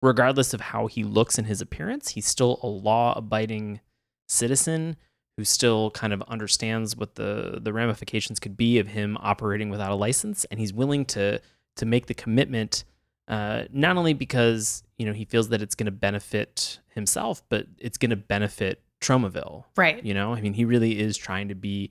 regardless 0.00 0.54
of 0.54 0.60
how 0.60 0.86
he 0.86 1.04
looks 1.04 1.38
in 1.38 1.44
his 1.44 1.60
appearance, 1.60 2.10
he's 2.10 2.26
still 2.26 2.58
a 2.62 2.66
law-abiding 2.66 3.80
citizen 4.28 4.96
who 5.36 5.44
still 5.44 5.90
kind 5.90 6.12
of 6.12 6.22
understands 6.22 6.96
what 6.96 7.16
the 7.16 7.58
the 7.60 7.72
ramifications 7.72 8.38
could 8.40 8.56
be 8.56 8.78
of 8.78 8.88
him 8.88 9.18
operating 9.20 9.68
without 9.68 9.90
a 9.90 9.94
license, 9.96 10.44
and 10.46 10.58
he's 10.60 10.72
willing 10.72 11.04
to 11.04 11.40
to 11.76 11.84
make 11.86 12.06
the 12.06 12.14
commitment 12.14 12.84
Uh, 13.26 13.64
not 13.72 13.96
only 13.96 14.12
because 14.12 14.82
you 14.98 15.06
know 15.06 15.12
he 15.12 15.24
feels 15.24 15.48
that 15.48 15.62
it's 15.62 15.74
going 15.74 15.86
to 15.86 15.92
benefit 15.92 16.80
himself, 16.94 17.42
but 17.48 17.66
it's 17.78 17.98
going 17.98 18.10
to 18.10 18.16
benefit 18.16 18.82
Tromaville. 19.00 19.64
Right. 19.76 20.04
You 20.04 20.14
know, 20.14 20.34
I 20.34 20.40
mean, 20.40 20.54
he 20.54 20.64
really 20.64 20.98
is 20.98 21.16
trying 21.16 21.48
to 21.48 21.54
be 21.54 21.90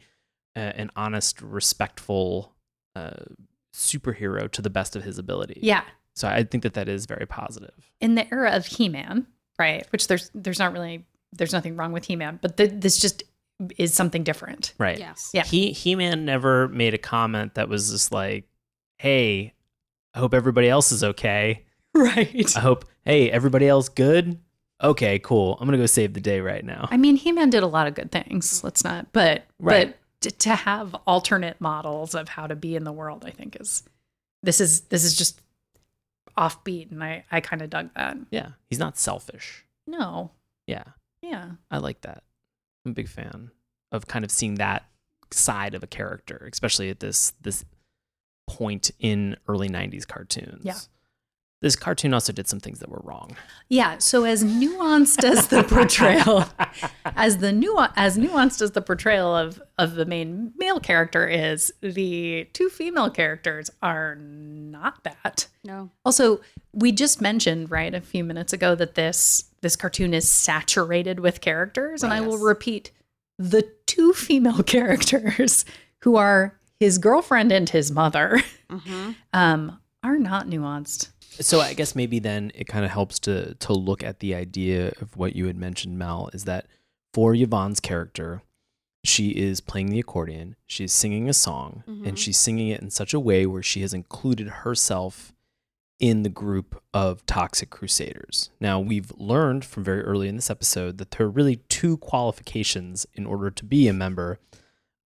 a, 0.55 0.59
an 0.59 0.91
honest, 0.95 1.41
respectful 1.41 2.53
uh, 2.95 3.11
superhero 3.73 4.49
to 4.51 4.61
the 4.61 4.69
best 4.69 4.95
of 4.95 5.03
his 5.03 5.17
ability. 5.17 5.59
Yeah. 5.61 5.83
So 6.15 6.27
I 6.27 6.43
think 6.43 6.63
that 6.63 6.75
that 6.75 6.87
is 6.87 7.05
very 7.05 7.25
positive. 7.25 7.91
In 7.99 8.15
the 8.15 8.31
era 8.31 8.51
of 8.51 8.65
He-Man, 8.65 9.25
right? 9.57 9.85
Which 9.91 10.07
there's 10.07 10.29
there's 10.35 10.59
not 10.59 10.73
really 10.73 11.05
there's 11.31 11.53
nothing 11.53 11.75
wrong 11.75 11.91
with 11.91 12.05
He-Man, 12.05 12.39
but 12.41 12.57
th- 12.57 12.73
this 12.75 12.97
just 12.97 13.23
is 13.77 13.93
something 13.93 14.23
different. 14.23 14.73
Right. 14.77 14.99
Yes. 14.99 15.31
Yeah. 15.33 15.43
He 15.43 15.71
He 15.71 15.95
Man 15.95 16.25
never 16.25 16.67
made 16.67 16.93
a 16.93 16.99
comment 16.99 17.55
that 17.55 17.69
was 17.69 17.91
just 17.91 18.11
like, 18.11 18.45
"Hey, 18.97 19.52
I 20.13 20.19
hope 20.19 20.33
everybody 20.33 20.69
else 20.69 20.91
is 20.91 21.03
okay. 21.03 21.65
Right. 21.95 22.51
I 22.57 22.59
hope, 22.59 22.85
hey, 23.05 23.29
everybody 23.29 23.67
else 23.67 23.87
good? 23.87 24.39
Okay, 24.81 25.19
cool. 25.19 25.57
I'm 25.59 25.67
gonna 25.67 25.77
go 25.77 25.85
save 25.85 26.13
the 26.15 26.19
day 26.21 26.39
right 26.41 26.65
now." 26.65 26.87
I 26.89 26.97
mean, 26.97 27.15
He-Man 27.17 27.51
did 27.51 27.61
a 27.61 27.67
lot 27.67 27.85
of 27.87 27.93
good 27.93 28.11
things. 28.11 28.63
Let's 28.63 28.83
not, 28.83 29.13
but 29.13 29.43
Right. 29.59 29.95
but 30.21 30.39
to 30.39 30.55
have 30.55 30.95
alternate 31.05 31.61
models 31.61 32.15
of 32.15 32.29
how 32.29 32.47
to 32.47 32.55
be 32.55 32.75
in 32.75 32.83
the 32.83 32.91
world, 32.91 33.23
I 33.27 33.29
think 33.29 33.57
is 33.61 33.83
this 34.41 34.59
is 34.59 34.81
this 34.89 35.03
is 35.03 35.15
just 35.15 35.39
offbeat, 36.37 36.91
and 36.91 37.03
I 37.03 37.23
I 37.31 37.41
kind 37.41 37.61
of 37.61 37.69
dug 37.69 37.91
that. 37.95 38.17
yeah, 38.31 38.49
he's 38.69 38.79
not 38.79 38.97
selfish. 38.97 39.63
No, 39.85 40.31
Yeah, 40.65 40.83
yeah, 41.21 41.51
I 41.69 41.77
like 41.77 42.01
that. 42.01 42.23
I'm 42.85 42.91
a 42.91 42.95
big 42.95 43.07
fan 43.07 43.51
of 43.91 44.07
kind 44.07 44.25
of 44.25 44.31
seeing 44.31 44.55
that 44.55 44.89
side 45.31 45.75
of 45.75 45.83
a 45.83 45.87
character, 45.87 46.47
especially 46.51 46.89
at 46.89 46.99
this 47.01 47.33
this 47.41 47.63
point 48.47 48.91
in 48.99 49.37
early 49.47 49.69
'90s 49.69 50.07
cartoons. 50.07 50.63
Yeah. 50.63 50.77
This 51.61 51.77
cartoon 51.77 52.13
also 52.13 52.33
did 52.33 52.49
some 52.49 52.59
things 52.59 52.79
that 52.79 52.89
were 52.89 52.99
wrong. 53.05 53.37
yeah. 53.69 53.97
So 53.99 54.25
as 54.25 54.43
nuanced 54.43 55.23
as 55.23 55.47
the 55.47 55.63
portrayal, 55.69 56.43
as 57.15 57.37
the 57.37 57.53
nu 57.53 57.77
as 57.95 58.17
nuanced 58.17 58.61
as 58.61 58.71
the 58.71 58.81
portrayal 58.81 59.33
of 59.33 59.61
of 59.77 59.95
the 59.95 60.05
main 60.05 60.51
male 60.57 60.81
character 60.81 61.25
is, 61.25 61.73
the 61.79 62.49
two 62.51 62.67
female 62.67 63.09
characters 63.09 63.69
are 63.81 64.15
not 64.15 65.05
that. 65.05 65.47
No. 65.63 65.89
Also, 66.03 66.41
we 66.73 66.91
just 66.91 67.21
mentioned 67.21 67.71
right 67.71 67.93
a 67.93 68.01
few 68.01 68.25
minutes 68.25 68.51
ago 68.51 68.75
that 68.75 68.95
this 68.95 69.45
this 69.61 69.77
cartoon 69.77 70.13
is 70.13 70.27
saturated 70.27 71.21
with 71.21 71.39
characters, 71.39 72.03
and 72.03 72.11
I 72.11 72.19
will 72.19 72.39
repeat: 72.39 72.91
the 73.39 73.61
two 73.85 74.11
female 74.11 74.63
characters 74.63 75.63
who 75.99 76.17
are 76.17 76.59
his 76.83 76.97
girlfriend 76.97 77.51
and 77.51 77.69
his 77.69 77.91
mother 77.91 78.41
Mm-hmm. 78.69 79.11
um, 79.33 79.79
are 80.03 80.17
not 80.17 80.47
nuanced. 80.47 81.09
So 81.39 81.61
I 81.61 81.73
guess 81.73 81.95
maybe 81.95 82.19
then 82.19 82.51
it 82.55 82.65
kind 82.67 82.85
of 82.85 82.91
helps 82.91 83.19
to 83.19 83.55
to 83.55 83.73
look 83.73 84.03
at 84.03 84.19
the 84.19 84.35
idea 84.35 84.93
of 85.01 85.15
what 85.17 85.35
you 85.35 85.47
had 85.47 85.57
mentioned, 85.57 85.97
Mel, 85.97 86.29
is 86.33 86.43
that 86.45 86.67
for 87.13 87.33
Yvonne's 87.35 87.79
character, 87.79 88.41
she 89.03 89.29
is 89.29 89.59
playing 89.61 89.89
the 89.89 89.99
accordion, 89.99 90.55
she's 90.65 90.93
singing 90.93 91.27
a 91.29 91.33
song, 91.33 91.83
and 91.87 92.05
Mhm. 92.05 92.17
she's 92.17 92.37
singing 92.37 92.69
it 92.69 92.81
in 92.81 92.89
such 92.89 93.13
a 93.13 93.19
way 93.19 93.45
where 93.45 93.63
she 93.63 93.81
has 93.81 93.93
included 93.93 94.47
herself 94.63 95.33
in 95.99 96.23
the 96.23 96.29
group 96.29 96.81
of 96.93 97.25
toxic 97.25 97.69
crusaders. 97.69 98.49
Now 98.59 98.79
we've 98.79 99.11
learned 99.17 99.63
from 99.65 99.83
very 99.83 100.01
early 100.01 100.27
in 100.27 100.35
this 100.35 100.49
episode 100.49 100.97
that 100.97 101.11
there 101.11 101.25
are 101.27 101.29
really 101.29 101.57
two 101.69 101.97
qualifications 101.97 103.05
in 103.13 103.25
order 103.25 103.49
to 103.51 103.63
be 103.65 103.87
a 103.87 103.93
member 103.93 104.39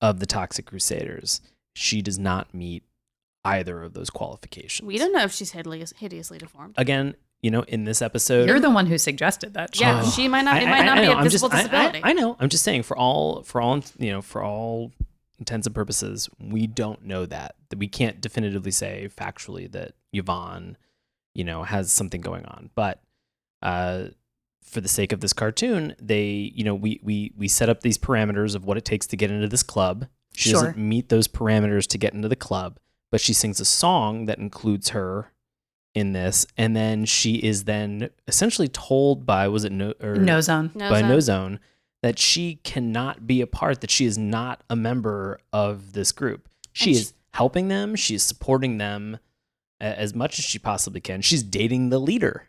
of 0.00 0.20
the 0.20 0.26
toxic 0.26 0.66
crusaders. 0.66 1.40
She 1.76 2.00
does 2.02 2.18
not 2.18 2.54
meet 2.54 2.82
either 3.44 3.82
of 3.82 3.92
those 3.94 4.10
qualifications 4.10 4.86
We 4.86 4.98
don't 4.98 5.12
know 5.12 5.22
if 5.22 5.32
she's 5.32 5.52
hideous, 5.52 5.92
hideously 5.96 6.38
deformed. 6.38 6.74
again, 6.78 7.14
you 7.42 7.50
know, 7.50 7.62
in 7.62 7.84
this 7.84 8.00
episode. 8.02 8.48
You're 8.48 8.58
the 8.60 8.70
one 8.70 8.86
who 8.86 8.98
suggested 8.98 9.54
that. 9.54 9.78
Yeah, 9.78 10.00
Oh. 10.04 10.10
she 10.10 10.26
might 10.26 10.42
not. 10.42 10.62
It 10.62 10.66
might 10.66 10.80
I- 10.80 10.84
not 10.86 10.98
I 10.98 11.00
be 11.02 11.06
know, 11.06 11.12
a 11.12 11.16
I'm 11.16 11.22
visible 11.24 11.48
just- 11.50 11.58
I- 11.58 11.62
disability. 11.68 12.00
I, 12.02 12.10
I 12.10 12.12
know. 12.14 12.36
I'm 12.40 12.48
just 12.48 12.64
saying, 12.64 12.82
for 12.84 12.96
all, 12.96 13.42
for 13.42 13.60
all, 13.60 13.82
you 13.98 14.10
know, 14.10 14.22
for 14.22 14.42
all 14.42 14.90
intents 15.38 15.66
and 15.66 15.74
purposes, 15.74 16.28
we 16.40 16.66
don't 16.66 17.04
know 17.04 17.26
that. 17.26 17.54
That 17.68 17.78
we 17.78 17.88
can't 17.88 18.20
definitively 18.20 18.70
say 18.70 19.08
factually 19.14 19.70
that 19.72 19.92
Yvonne, 20.12 20.76
you 21.34 21.44
know, 21.44 21.62
has 21.62 21.92
something 21.92 22.22
going 22.22 22.46
on. 22.46 22.70
But 22.74 23.00
uh, 23.62 24.06
for 24.62 24.80
the 24.80 24.88
sake 24.88 25.12
of 25.12 25.20
this 25.20 25.32
cartoon, 25.34 25.94
they, 26.00 26.24
you 26.54 26.64
know, 26.64 26.74
we 26.74 27.00
we 27.02 27.32
we 27.36 27.48
set 27.48 27.68
up 27.68 27.82
these 27.82 27.98
parameters 27.98 28.54
of 28.56 28.64
what 28.64 28.76
it 28.78 28.84
takes 28.86 29.06
to 29.08 29.16
get 29.16 29.30
into 29.30 29.46
this 29.46 29.62
club. 29.62 30.06
She 30.36 30.50
Sure. 30.50 30.60
doesn't 30.66 30.76
meet 30.78 31.08
those 31.08 31.26
parameters 31.28 31.86
to 31.88 31.98
get 31.98 32.12
into 32.14 32.28
the 32.28 32.36
club, 32.36 32.78
but 33.10 33.20
she 33.20 33.32
sings 33.32 33.58
a 33.58 33.64
song 33.64 34.26
that 34.26 34.38
includes 34.38 34.90
her 34.90 35.32
in 35.94 36.12
this, 36.12 36.46
and 36.58 36.76
then 36.76 37.06
she 37.06 37.36
is 37.36 37.64
then 37.64 38.10
essentially 38.28 38.68
told 38.68 39.24
by 39.24 39.48
was 39.48 39.64
it 39.64 39.72
no 39.72 39.94
or 40.00 40.16
No 40.16 40.40
zone. 40.42 40.70
no, 40.74 40.90
by 40.90 41.00
so- 41.00 41.08
No 41.08 41.20
Zone 41.20 41.60
that 42.02 42.18
she 42.18 42.56
cannot 42.62 43.26
be 43.26 43.40
a 43.40 43.46
part, 43.46 43.80
that 43.80 43.90
she 43.90 44.04
is 44.04 44.18
not 44.18 44.62
a 44.68 44.76
member 44.76 45.40
of 45.52 45.92
this 45.94 46.12
group. 46.12 46.48
She 46.72 46.90
And 46.90 46.96
is 47.00 47.14
helping 47.32 47.68
them, 47.68 47.96
she 47.96 48.14
is 48.14 48.22
supporting 48.22 48.76
them 48.78 49.18
as 49.80 50.14
much 50.14 50.38
as 50.38 50.44
she 50.44 50.58
possibly 50.58 51.00
can. 51.00 51.22
She's 51.22 51.42
dating 51.42 51.88
the 51.88 51.98
leader. 51.98 52.48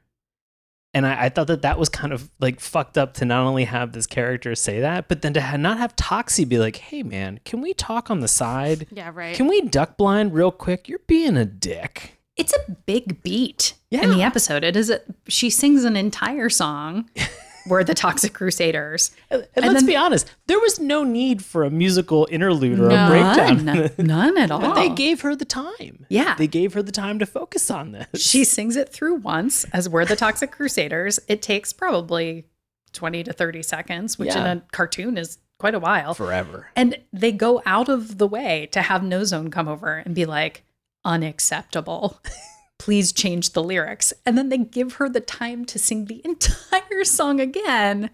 And 0.98 1.06
I, 1.06 1.26
I 1.26 1.30
thought 1.30 1.46
that 1.46 1.62
that 1.62 1.78
was 1.78 1.90
kind 1.90 2.12
of 2.12 2.28
like 2.40 2.60
fucked 2.60 2.98
up 2.98 3.14
to 3.16 3.26
not 3.26 3.46
only 3.46 3.66
have 3.66 3.92
this 3.92 4.08
character 4.08 4.56
say 4.56 4.80
that, 4.80 5.08
but 5.08 5.22
then 5.22 5.32
to 5.34 5.42
ha- 5.42 5.56
not 5.56 5.78
have 5.78 5.96
Toxie 5.96 6.50
be 6.50 6.58
like, 6.58 6.78
hey 6.78 7.04
man, 7.04 7.40
can 7.46 7.62
we 7.62 7.76
talk 7.76 8.10
on 8.10 8.20
the 8.20 8.28
side? 8.28 8.88
Yeah, 8.98 9.12
right. 9.14 9.36
Can 9.36 9.46
we 9.48 9.62
duck 9.62 9.96
blind 9.96 10.34
real 10.34 10.50
quick? 10.50 10.90
You're 10.90 11.02
being 11.06 11.38
a 11.38 11.46
dick. 11.46 12.18
It's 12.36 12.52
a 12.52 12.72
big 12.88 13.22
beat 13.22 13.76
in 13.92 14.10
the 14.10 14.24
episode. 14.24 14.64
It 14.64 14.76
is. 14.76 14.90
A, 14.90 15.02
she 15.28 15.52
sings 15.52 15.84
an 15.84 15.96
entire 15.96 16.50
song. 16.50 17.08
We're 17.68 17.84
the 17.84 17.94
Toxic 17.94 18.34
Crusaders. 18.34 19.12
And, 19.30 19.48
And 19.56 19.66
let's 19.66 19.80
then- 19.82 19.86
be 19.86 19.96
honest, 19.96 20.30
there 20.48 20.60
was 20.60 20.80
no 20.80 21.04
need 21.04 21.44
for 21.44 21.64
a 21.64 21.70
musical 21.70 22.28
interlude 22.32 22.80
or 22.80 22.90
a 22.90 23.08
breakdown. 23.08 23.66
None, 23.66 23.92
none 23.98 24.38
at 24.38 24.52
all. 24.52 24.60
But 24.62 24.76
they 24.76 24.90
gave 24.90 25.22
her 25.22 25.36
the 25.36 25.46
time. 25.46 26.06
Yeah. 26.10 26.36
They 26.36 26.48
gave 26.48 26.74
her 26.74 26.82
the 26.82 26.92
time 26.92 27.20
to 27.20 27.26
focus 27.26 27.70
on 27.70 27.92
this. 27.92 28.08
She 28.22 28.44
sings 28.44 28.76
it 28.76 28.90
through 28.90 29.16
once 29.16 29.66
as 29.74 29.88
we're 29.90 30.06
the 30.06 30.16
Toxic 30.16 30.52
Crusaders. 30.52 31.20
It 31.28 31.42
takes 31.42 31.74
probably 31.74 32.46
20 32.94 33.24
to 33.26 33.34
30 33.34 33.64
seconds, 33.64 34.18
which 34.18 34.30
Yeah. 34.30 34.52
in 34.52 34.58
a 34.58 34.62
cartoon 34.72 35.18
is 35.18 35.38
quite 35.60 35.76
a 35.76 35.80
while. 35.80 36.14
forever. 36.14 36.68
And 36.76 36.98
they 37.12 37.32
go 37.32 37.62
out 37.66 37.90
of 37.90 38.18
the 38.18 38.28
way 38.28 38.70
to 38.72 38.82
have 38.82 39.04
No 39.04 39.24
Zone 39.24 39.50
come 39.52 39.68
over 39.68 39.98
and 39.98 40.14
be 40.16 40.26
like, 40.26 40.64
unacceptable. 41.06 42.20
Please 42.80 43.12
change 43.12 43.52
the 43.54 43.64
lyrics. 43.64 44.14
And 44.26 44.38
then 44.38 44.50
they 44.50 44.58
give 44.60 44.94
her 44.94 45.10
the 45.10 45.20
time 45.22 45.66
to 45.66 45.80
sing 45.80 46.06
the 46.06 46.22
entire 46.26 47.04
song 47.04 47.40
again 47.40 48.10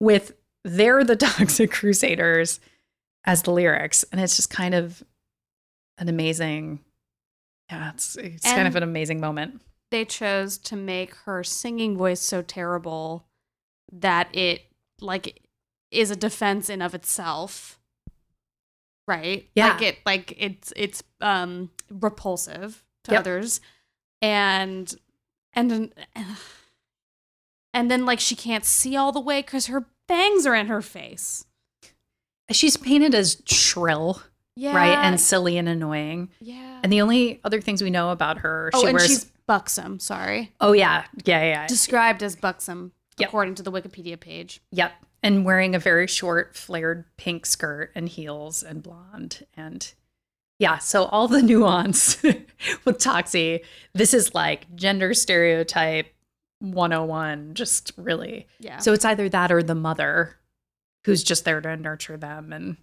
with 0.00 0.32
They're 0.64 1.04
the 1.04 1.16
Toxic 1.16 1.70
Crusaders 1.72 2.60
as 3.24 3.42
the 3.42 3.50
lyrics. 3.52 4.04
And 4.12 4.20
it's 4.20 4.36
just 4.36 4.50
kind 4.50 4.74
of 4.74 5.02
an 5.98 6.08
amazing, 6.08 6.80
yeah, 7.70 7.90
it's, 7.94 8.16
it's 8.16 8.44
kind 8.44 8.68
of 8.68 8.76
an 8.76 8.82
amazing 8.82 9.20
moment. 9.20 9.60
they 9.90 10.04
chose 10.04 10.58
to 10.58 10.76
make 10.76 11.14
her 11.24 11.42
singing 11.42 11.96
voice 11.96 12.20
so 12.20 12.42
terrible 12.42 13.26
that 13.92 14.28
it 14.36 14.62
like 15.00 15.42
is 15.90 16.10
a 16.10 16.16
defense 16.16 16.68
in 16.68 16.82
of 16.82 16.94
itself 16.94 17.78
right 19.08 19.48
Yeah. 19.54 19.68
like 19.72 19.82
it 19.82 19.98
like 20.04 20.34
it's 20.36 20.72
it's 20.76 21.02
um 21.20 21.70
repulsive 21.90 22.84
to 23.04 23.12
Yep. 23.12 23.20
others 23.20 23.60
and 24.22 24.94
and 25.54 25.70
then 25.70 25.92
and 27.74 27.90
then 27.90 28.04
like 28.06 28.20
she 28.20 28.34
can't 28.36 28.64
see 28.64 28.96
all 28.96 29.12
the 29.12 29.20
way 29.20 29.40
because 29.42 29.66
her 29.66 29.86
bangs 30.08 30.46
are 30.46 30.54
in 30.54 30.66
her 30.66 30.82
face 30.82 31.44
She's 32.52 32.76
painted 32.76 33.12
as 33.12 33.42
shrill, 33.46 34.22
yeah 34.54 34.76
right? 34.76 34.96
And 35.04 35.20
silly 35.20 35.58
and 35.58 35.68
annoying. 35.68 36.30
yeah 36.40 36.78
And 36.84 36.92
the 36.92 37.00
only 37.00 37.40
other 37.42 37.60
things 37.60 37.82
we 37.82 37.90
know 37.90 38.10
about 38.10 38.38
her, 38.38 38.70
oh 38.72 38.80
she 38.82 38.86
and 38.86 38.94
wears. 38.96 39.06
she's 39.08 39.24
buxom 39.48 39.98
sorry 40.00 40.52
oh, 40.60 40.72
yeah. 40.72 41.04
Yeah, 41.24 41.40
yeah, 41.40 41.44
yeah. 41.48 41.66
described 41.66 42.22
as 42.22 42.36
buxom 42.36 42.92
Yep. 43.18 43.28
according 43.30 43.54
to 43.56 43.62
the 43.62 43.72
wikipedia 43.72 44.18
page 44.20 44.60
Yep. 44.72 44.92
And 45.22 45.44
wearing 45.44 45.74
a 45.74 45.78
very 45.80 46.06
short, 46.06 46.54
flared 46.54 47.04
pink 47.16 47.46
skirt 47.46 47.90
and 47.96 48.08
heels 48.08 48.62
and 48.62 48.80
blonde. 48.82 49.44
And 49.56 49.92
yeah, 50.58 50.78
so 50.78 51.04
all 51.06 51.28
the 51.28 51.42
nuance 51.52 52.20
with 52.22 52.98
Toxie, 52.98 53.60
this 53.94 54.14
is 54.14 54.34
like 54.34 54.66
gender 54.74 55.12
stereotype 55.14 56.06
101, 56.60 57.54
just 57.54 57.92
really. 57.96 58.46
yeah 58.60 58.78
So 58.78 58.92
it's 58.92 59.04
either 59.04 59.28
that 59.28 59.52
or 59.52 59.62
the 59.62 59.74
mother 59.74 60.36
who's 61.04 61.22
just 61.22 61.44
there 61.44 61.60
to 61.60 61.76
nurture 61.76 62.16
them. 62.16 62.52
And 62.52 62.76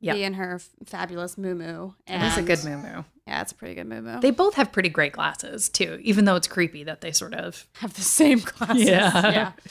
Yeah. 0.00 0.14
be 0.14 0.22
in 0.24 0.34
her 0.34 0.56
f- 0.56 0.68
fabulous 0.84 1.38
moo 1.38 1.92
and 2.06 2.22
it's 2.22 2.36
a 2.36 2.42
good 2.42 2.62
moo 2.64 3.02
Yeah, 3.26 3.40
it's 3.42 3.52
a 3.52 3.54
pretty 3.54 3.74
good 3.74 3.86
moo 3.86 4.20
They 4.20 4.30
both 4.32 4.54
have 4.54 4.70
pretty 4.72 4.88
great 4.90 5.12
glasses 5.12 5.68
too, 5.68 5.98
even 6.02 6.24
though 6.26 6.36
it's 6.36 6.48
creepy 6.48 6.84
that 6.84 7.00
they 7.00 7.12
sort 7.12 7.34
of. 7.34 7.66
have 7.76 7.94
the 7.94 8.02
same 8.02 8.40
glasses. 8.40 8.84
Yeah. 8.84 9.30
yeah. 9.30 9.52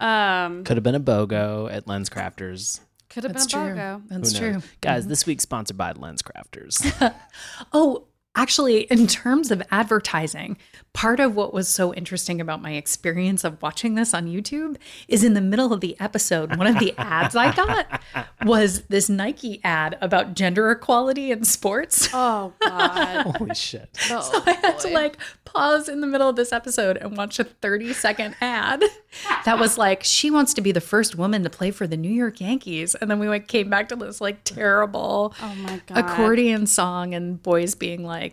Um, 0.00 0.64
Could 0.64 0.76
have 0.76 0.84
been 0.84 0.96
a 0.96 1.00
BOGO 1.00 1.70
at 1.72 1.86
LensCrafters. 1.86 2.80
Could 3.14 3.22
have 3.22 3.32
been 3.32 3.42
That's 3.42 3.54
a 3.54 3.56
true. 3.56 3.74
BOGO. 3.74 4.02
That's 4.08 4.32
Who 4.32 4.38
true. 4.38 4.52
knows? 4.54 4.64
Guys, 4.80 5.02
mm-hmm. 5.02 5.08
this 5.10 5.24
week 5.24 5.40
sponsored 5.40 5.76
by 5.76 5.92
LensCrafters. 5.92 7.14
Oh, 7.72 8.08
actually, 8.36 8.80
in 8.82 9.06
terms 9.06 9.50
of 9.50 9.62
advertising, 9.70 10.56
part 10.92 11.18
of 11.20 11.34
what 11.34 11.52
was 11.52 11.68
so 11.68 11.92
interesting 11.94 12.40
about 12.40 12.62
my 12.62 12.72
experience 12.72 13.42
of 13.44 13.60
watching 13.60 13.94
this 13.96 14.14
on 14.14 14.26
YouTube 14.26 14.76
is 15.08 15.24
in 15.24 15.34
the 15.34 15.40
middle 15.40 15.72
of 15.72 15.80
the 15.80 15.96
episode, 16.00 16.56
one 16.56 16.66
of 16.68 16.78
the 16.78 16.94
ads 16.98 17.34
I 17.34 17.52
got 17.54 18.00
was 18.44 18.82
this 18.84 19.08
Nike 19.08 19.60
ad 19.64 19.98
about 20.00 20.34
gender 20.34 20.70
equality 20.70 21.32
in 21.32 21.44
sports. 21.44 22.08
Oh 22.12 22.52
God. 22.60 23.26
Holy 23.38 23.54
shit. 23.54 23.88
Oh, 24.10 24.42
I 24.46 24.52
had 24.52 24.78
to 24.80 24.88
like 24.88 25.16
pause 25.44 25.88
in 25.88 26.00
the 26.00 26.06
middle 26.06 26.28
of 26.28 26.36
this 26.36 26.52
episode 26.52 26.96
and 26.96 27.16
watch 27.16 27.38
a 27.38 27.44
30 27.44 27.92
second 27.92 28.36
ad 28.40 28.82
that 29.44 29.58
was 29.58 29.76
like, 29.78 30.04
she 30.04 30.30
wants 30.30 30.54
to 30.54 30.60
be 30.60 30.72
the 30.72 30.80
first 30.80 31.16
woman 31.16 31.42
to 31.42 31.50
play 31.50 31.70
for 31.70 31.86
the 31.86 31.96
New 31.96 32.10
York 32.12 32.40
Yankees. 32.40 32.94
And 32.94 33.10
then 33.10 33.18
we 33.18 33.28
like 33.28 33.48
came 33.48 33.68
back 33.70 33.88
to 33.88 33.96
this 33.96 34.20
like 34.20 34.44
terrible 34.44 35.34
Oh 35.42 35.54
my 35.56 35.80
God. 35.86 35.98
accordion 35.98 36.66
song 36.66 37.14
and 37.14 37.42
boys 37.42 37.74
being 37.74 38.04
like, 38.04 38.23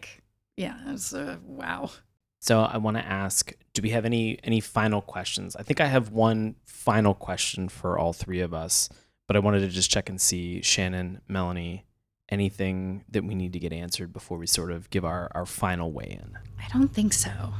yeah, 0.58 0.78
it's 0.88 1.14
uh, 1.14 1.38
wow. 1.46 1.92
So 2.39 2.62
I 2.62 2.78
want 2.78 2.98
to 2.98 3.06
ask, 3.06 3.54
do 3.74 3.82
we 3.82 3.89
have 3.92 4.06
any 4.06 4.39
any 4.44 4.60
final 4.60 5.02
questions? 5.02 5.56
I 5.56 5.64
think 5.64 5.80
I 5.80 5.86
have 5.86 6.10
one 6.10 6.56
final 6.66 7.14
question 7.14 7.70
for 7.70 7.98
all 7.98 8.14
three 8.14 8.42
of 8.42 8.54
us, 8.54 8.89
but 9.28 9.36
I 9.36 9.39
wanted 9.39 9.60
to 9.60 9.68
just 9.68 9.92
check 9.92 10.10
and 10.10 10.20
see 10.20 10.62
Shannon, 10.62 11.22
Melanie, 11.28 11.86
anything 12.30 13.04
that 13.10 13.24
we 13.24 13.36
need 13.36 13.54
to 13.54 13.60
get 13.60 13.74
answered 13.74 14.12
before 14.12 14.38
we 14.38 14.48
sort 14.48 14.72
of 14.72 14.89
give 14.89 15.06
our 15.06 15.30
our 15.36 15.46
final 15.46 15.92
weigh 15.92 16.20
in. 16.22 16.38
I 16.60 16.68
don't 16.74 16.94
think 16.94 17.14
so. 17.14 17.54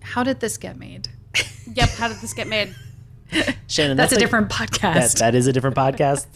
How 0.00 0.22
did 0.22 0.40
this 0.40 0.56
get 0.56 0.78
made? 0.78 1.08
Yep. 1.74 1.88
How 1.90 2.08
did 2.08 2.18
this 2.18 2.32
get 2.32 2.46
made? 2.46 2.74
Shannon, 3.66 3.96
That's, 3.96 4.12
a 4.12 4.14
like- 4.16 4.20
different 4.20 4.48
That, 4.50 4.70
podcast. 4.70 5.18
that 5.18 5.34
is 5.34 5.46
a 5.46 5.52
different 5.52 5.76
podcast. 5.76 6.26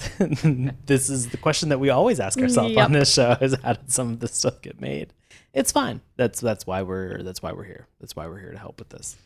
this 0.86 1.08
is 1.10 1.28
the 1.28 1.36
question 1.36 1.68
that 1.70 1.78
we 1.78 1.90
always 1.90 2.20
ask 2.20 2.38
ourselves 2.40 2.74
Yep. 2.74 2.84
on 2.84 2.92
this 2.92 3.12
show: 3.14 3.36
is 3.40 3.56
how 3.62 3.74
did 3.74 3.90
some 3.90 4.10
of 4.10 4.20
this 4.20 4.34
stuff 4.34 4.60
get 4.62 4.80
made? 4.80 5.12
It's 5.52 5.72
fine. 5.72 6.00
That's 6.16 6.40
that's 6.40 6.66
why 6.66 6.82
we're 6.82 7.22
that's 7.22 7.42
why 7.42 7.52
we're 7.52 7.64
here. 7.64 7.86
That's 8.00 8.14
why 8.16 8.26
we're 8.26 8.38
here 8.38 8.52
to 8.52 8.58
help 8.58 8.78
with 8.78 8.88
this. 8.90 9.16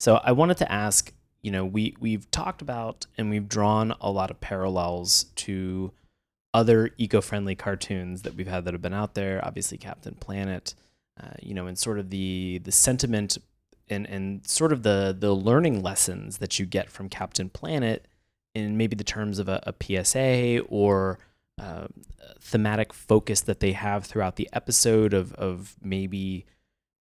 So 0.00 0.20
I 0.22 0.32
wanted 0.32 0.56
to 0.58 0.70
ask. 0.70 1.12
You 1.42 1.50
know, 1.50 1.66
we 1.66 1.94
we've 2.00 2.30
talked 2.30 2.62
about 2.62 3.04
and 3.18 3.28
we've 3.28 3.46
drawn 3.48 3.94
a 4.00 4.10
lot 4.10 4.30
of 4.30 4.40
parallels 4.40 5.24
to 5.36 5.92
other 6.54 6.90
eco-friendly 6.96 7.54
cartoons 7.56 8.22
that 8.22 8.34
we've 8.34 8.46
had 8.46 8.64
that 8.64 8.72
have 8.72 8.80
been 8.80 8.94
out 8.94 9.14
there. 9.14 9.44
Obviously, 9.44 9.76
Captain 9.76 10.14
Planet. 10.14 10.74
Uh, 11.22 11.28
you 11.42 11.52
know, 11.54 11.66
and 11.66 11.78
sort 11.78 11.98
of 11.98 12.08
the 12.10 12.60
the 12.64 12.72
sentiment 12.72 13.36
and 13.88 14.06
and 14.06 14.46
sort 14.46 14.72
of 14.72 14.82
the 14.82 15.16
the 15.18 15.34
learning 15.34 15.82
lessons 15.82 16.38
that 16.38 16.58
you 16.58 16.66
get 16.66 16.90
from 16.90 17.08
Captain 17.08 17.48
Planet 17.48 18.06
in 18.54 18.76
maybe 18.76 18.94
the 18.94 19.04
terms 19.04 19.38
of 19.38 19.48
a, 19.48 19.62
a 19.66 20.04
PSA 20.04 20.60
or 20.68 21.18
uh, 21.60 21.86
thematic 22.40 22.92
focus 22.92 23.40
that 23.42 23.60
they 23.60 23.72
have 23.72 24.04
throughout 24.04 24.36
the 24.36 24.48
episode 24.52 25.12
of 25.12 25.32
of 25.34 25.76
maybe 25.82 26.46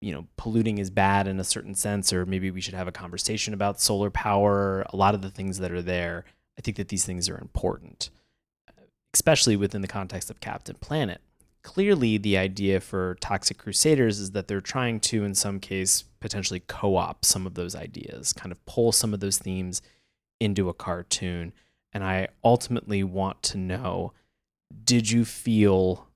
you 0.02 0.12
know 0.12 0.28
polluting 0.38 0.78
is 0.78 0.90
bad 0.90 1.28
in 1.28 1.40
a 1.40 1.44
certain 1.44 1.76
sense 1.76 2.12
or 2.14 2.26
maybe 2.26 2.52
we 2.52 2.62
should 2.62 2.74
have 2.74 2.88
a 2.88 2.92
conversation 2.92 3.54
about 3.54 3.82
solar 3.82 4.10
power 4.10 4.86
a 4.90 4.96
lot 4.96 5.16
of 5.16 5.22
the 5.22 5.30
things 5.32 5.60
that 5.60 5.72
are 5.72 5.82
there. 5.82 6.26
I 6.58 6.62
think 6.62 6.78
that 6.78 6.88
these 6.88 7.06
things 7.06 7.30
are 7.30 7.38
important 7.38 8.10
especially 9.14 9.56
within 9.56 9.82
the 9.82 9.88
context 9.88 10.30
of 10.30 10.40
captain 10.40 10.76
planet 10.80 11.22
clearly 11.64 12.18
the 12.18 12.38
idea 12.38 12.80
for 12.80 13.18
toxic 13.20 13.58
crusaders 13.58 14.20
is 14.20 14.32
that 14.32 14.48
they're 14.48 14.62
trying 14.62 15.00
to 15.00 15.24
in 15.24 15.36
some 15.36 15.60
case 15.60 16.04
potentially 16.20 16.62
co-op 16.68 17.24
some 17.24 17.46
of 17.46 17.54
those 17.54 17.76
ideas 17.76 18.34
kind 18.34 18.52
of 18.52 18.66
pull 18.66 18.92
some 18.92 19.14
of 19.14 19.20
those 19.20 19.38
themes 19.38 19.82
into 20.40 20.70
a 20.70 20.74
cartoon. 20.74 21.54
And 21.94 22.04
i 22.04 22.28
ultimately 22.44 23.04
want 23.04 23.42
to 23.44 23.58
know 23.58 24.14
did 24.84 25.10
you 25.10 25.26
feel 25.26 26.08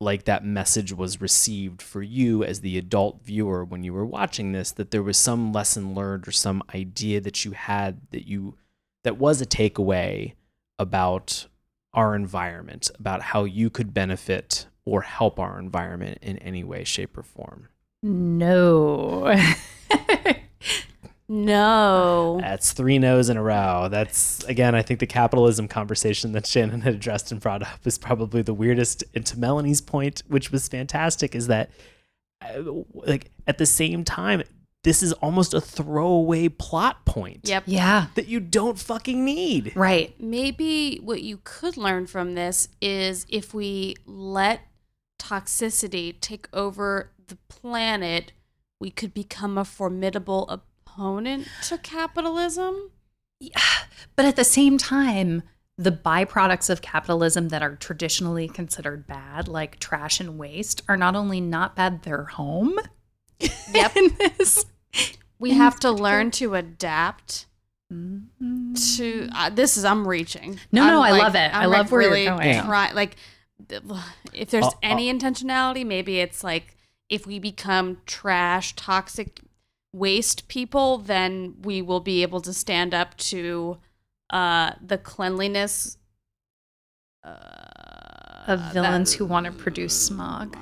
like 0.00 0.24
that 0.24 0.44
message 0.44 0.92
was 0.92 1.20
received 1.20 1.80
for 1.80 2.02
you 2.02 2.44
as 2.44 2.60
the 2.60 2.76
adult 2.76 3.22
viewer 3.22 3.64
when 3.64 3.82
you 3.82 3.92
were 3.92 4.06
watching 4.06 4.52
this 4.52 4.72
that 4.72 4.90
there 4.90 5.02
was 5.02 5.16
some 5.16 5.52
lesson 5.52 5.94
learned 5.94 6.28
or 6.28 6.32
some 6.32 6.62
idea 6.74 7.20
that 7.20 7.44
you 7.44 7.52
had 7.52 8.00
that 8.10 8.26
you 8.26 8.56
that 9.02 9.18
was 9.18 9.40
a 9.40 9.46
takeaway 9.46 10.32
about 10.78 11.46
our 11.94 12.14
environment 12.14 12.90
about 12.98 13.22
how 13.22 13.44
you 13.44 13.70
could 13.70 13.94
benefit 13.94 14.66
or 14.84 15.02
help 15.02 15.38
our 15.40 15.58
environment 15.58 16.18
in 16.20 16.36
any 16.38 16.62
way 16.62 16.84
shape 16.84 17.16
or 17.16 17.22
form 17.22 17.68
no. 18.02 19.34
No. 21.28 22.38
That's 22.40 22.72
three 22.72 22.98
no's 22.98 23.30
in 23.30 23.36
a 23.36 23.42
row. 23.42 23.88
That's 23.90 24.44
again, 24.44 24.74
I 24.74 24.82
think 24.82 25.00
the 25.00 25.06
capitalism 25.06 25.68
conversation 25.68 26.32
that 26.32 26.46
Shannon 26.46 26.82
had 26.82 26.94
addressed 26.94 27.32
and 27.32 27.40
brought 27.40 27.62
up 27.62 27.86
is 27.86 27.96
probably 27.96 28.42
the 28.42 28.52
weirdest. 28.52 29.04
And 29.14 29.24
to 29.26 29.38
Melanie's 29.38 29.80
point, 29.80 30.22
which 30.28 30.52
was 30.52 30.68
fantastic, 30.68 31.34
is 31.34 31.46
that 31.46 31.70
uh, 32.42 32.62
like 32.92 33.30
at 33.46 33.56
the 33.56 33.66
same 33.66 34.04
time, 34.04 34.42
this 34.84 35.02
is 35.02 35.12
almost 35.14 35.54
a 35.54 35.60
throwaway 35.60 36.48
plot 36.48 37.04
point. 37.04 37.40
Yep. 37.44 37.64
yeah. 37.66 38.06
That 38.14 38.28
you 38.28 38.38
don't 38.38 38.78
fucking 38.78 39.24
need. 39.24 39.72
Right. 39.74 40.14
Maybe 40.20 41.00
what 41.02 41.22
you 41.22 41.40
could 41.42 41.76
learn 41.76 42.06
from 42.06 42.34
this 42.34 42.68
is 42.80 43.26
if 43.28 43.52
we 43.52 43.96
let 44.06 44.60
toxicity 45.18 46.14
take 46.20 46.48
over 46.52 47.10
the 47.26 47.36
planet, 47.48 48.32
we 48.78 48.90
could 48.90 49.14
become 49.14 49.56
a 49.56 49.64
formidable 49.64 50.46
opponent 50.50 51.48
to 51.68 51.78
capitalism. 51.78 52.90
Yeah. 53.40 53.58
But 54.16 54.26
at 54.26 54.36
the 54.36 54.44
same 54.44 54.76
time, 54.76 55.42
the 55.78 55.92
byproducts 55.92 56.68
of 56.68 56.82
capitalism 56.82 57.48
that 57.48 57.62
are 57.62 57.76
traditionally 57.76 58.48
considered 58.48 59.06
bad, 59.06 59.48
like 59.48 59.80
trash 59.80 60.20
and 60.20 60.38
waste, 60.38 60.82
are 60.88 60.96
not 60.96 61.16
only 61.16 61.40
not 61.40 61.74
bad, 61.74 62.02
they're 62.02 62.24
home. 62.24 62.78
Yep. 63.72 63.96
in 63.96 64.16
this. 64.18 64.66
We 65.38 65.50
have 65.52 65.78
to 65.80 65.90
learn 65.90 66.30
to 66.32 66.54
adapt 66.54 67.46
to 67.90 69.28
uh, 69.34 69.50
this 69.50 69.76
is 69.76 69.84
I'm 69.84 70.06
reaching. 70.08 70.58
No, 70.72 70.86
no, 70.86 71.02
I'm 71.02 71.14
I 71.14 71.18
love 71.18 71.34
it. 71.34 71.54
I 71.54 71.66
love 71.66 71.92
where 71.92 72.02
you're 72.02 72.10
really 72.10 72.24
going. 72.26 72.64
Try, 72.64 72.92
like 72.92 73.16
if 74.32 74.50
there's 74.50 74.64
Uh, 74.64 74.68
uh, 74.68 74.72
any 74.82 75.12
intentionality, 75.12 75.86
maybe 75.86 76.18
it's 76.20 76.42
like 76.42 76.76
if 77.08 77.26
we 77.26 77.38
become 77.38 77.98
trash, 78.06 78.74
toxic 78.74 79.40
waste 79.92 80.48
people, 80.48 80.98
then 80.98 81.54
we 81.62 81.80
will 81.82 82.00
be 82.00 82.22
able 82.22 82.40
to 82.40 82.52
stand 82.52 82.94
up 82.94 83.16
to 83.16 83.78
uh, 84.30 84.72
the 84.84 84.98
cleanliness 84.98 85.98
uh, 87.22 88.44
Of 88.48 88.72
villains 88.72 89.12
that- 89.12 89.18
who 89.18 89.26
want 89.26 89.46
to 89.46 89.52
produce 89.52 90.06
smog. 90.06 90.56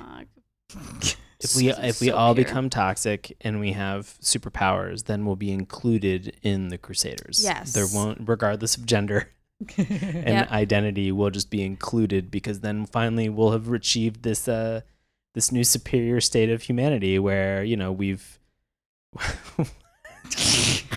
If 1.43 1.55
we 1.55 1.69
if 1.69 1.99
we 2.01 2.07
So 2.07 2.15
all 2.15 2.33
pure. 2.33 2.45
become 2.45 2.69
toxic 2.69 3.35
and 3.41 3.59
we 3.59 3.73
have 3.73 4.17
superpowers, 4.21 5.05
then 5.05 5.25
we'll 5.25 5.35
be 5.35 5.51
included 5.51 6.37
in 6.41 6.69
the 6.69 6.77
Crusaders. 6.77 7.41
Yes. 7.43 7.73
There 7.73 7.87
won't, 7.93 8.27
regardless 8.27 8.75
of 8.77 8.85
gender. 8.85 9.29
and 9.77 10.27
Yep. 10.27 10.51
identity 10.51 11.11
will 11.11 11.29
just 11.29 11.49
be 11.49 11.63
included 11.63 12.29
because 12.29 12.59
then 12.59 12.85
finally 12.85 13.29
we'll 13.29 13.51
have 13.51 13.71
achieved 13.71 14.23
this 14.23 14.47
uh 14.47 14.81
this 15.35 15.51
new 15.53 15.63
superior 15.63 16.19
state 16.19 16.49
of 16.49 16.63
humanity 16.63 17.17
where 17.17 17.63
you 17.63 17.77
know 17.77 17.91
we've 17.91 18.39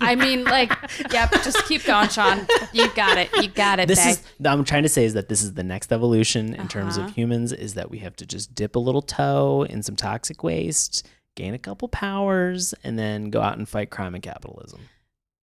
I 0.01 0.14
mean, 0.14 0.45
like, 0.45 0.72
yep. 1.12 1.32
Just 1.43 1.64
keep 1.66 1.84
going, 1.84 2.09
Sean. 2.09 2.47
You 2.72 2.89
got 2.95 3.18
it. 3.18 3.30
You 3.43 3.49
got 3.49 3.78
it. 3.80 3.89
this 3.89 3.99
babe. 4.05 4.11
is 4.41 4.47
I'm 4.47 4.64
trying 4.64 4.82
to 4.82 4.89
say 4.89 5.05
is 5.05 5.14
that 5.14 5.28
this 5.28 5.43
is 5.43 5.55
the 5.55 5.62
next 5.62 5.93
evolution 5.93 6.55
in 6.55 6.68
terms 6.68 6.99
Uh-huh. 6.99 7.07
of 7.09 7.14
humans 7.14 7.53
is 7.53 7.74
that 7.74 7.91
we 7.91 7.99
have 7.99 8.14
to 8.16 8.26
just 8.26 8.55
dip 8.55 8.76
a 8.76 8.78
little 8.78 9.03
toe 9.03 9.62
in 9.69 9.82
some 9.82 9.97
toxic 9.97 10.43
waste, 10.44 11.06
gain 11.35 11.55
a 11.55 11.59
couple 11.59 11.89
powers, 11.89 12.74
and 12.85 12.98
then 12.98 13.31
go 13.31 13.40
out 13.40 13.56
and 13.59 13.69
fight 13.69 13.90
crime 13.90 14.15
and 14.15 14.23
capitalism. 14.23 14.81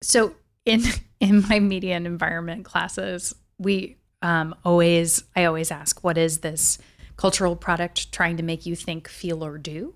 So 0.02 0.36
in 0.66 0.84
in 1.20 1.41
my 1.49 1.60
media 1.60 1.95
and 1.95 2.06
environment 2.08 2.66
classes, 2.66 3.36
we 3.58 3.98
um, 4.22 4.56
always 4.64 5.24
I 5.36 5.45
always 5.45 5.72
ask, 5.72 6.03
what 6.03 6.18
is 6.18 6.40
this 6.40 6.78
cultural 7.18 7.56
product 7.56 8.12
trying 8.14 8.38
to 8.38 8.44
make 8.44 8.66
you 8.66 8.76
think, 8.76 9.08
feel, 9.10 9.44
or 9.44 9.58
do? 9.58 9.94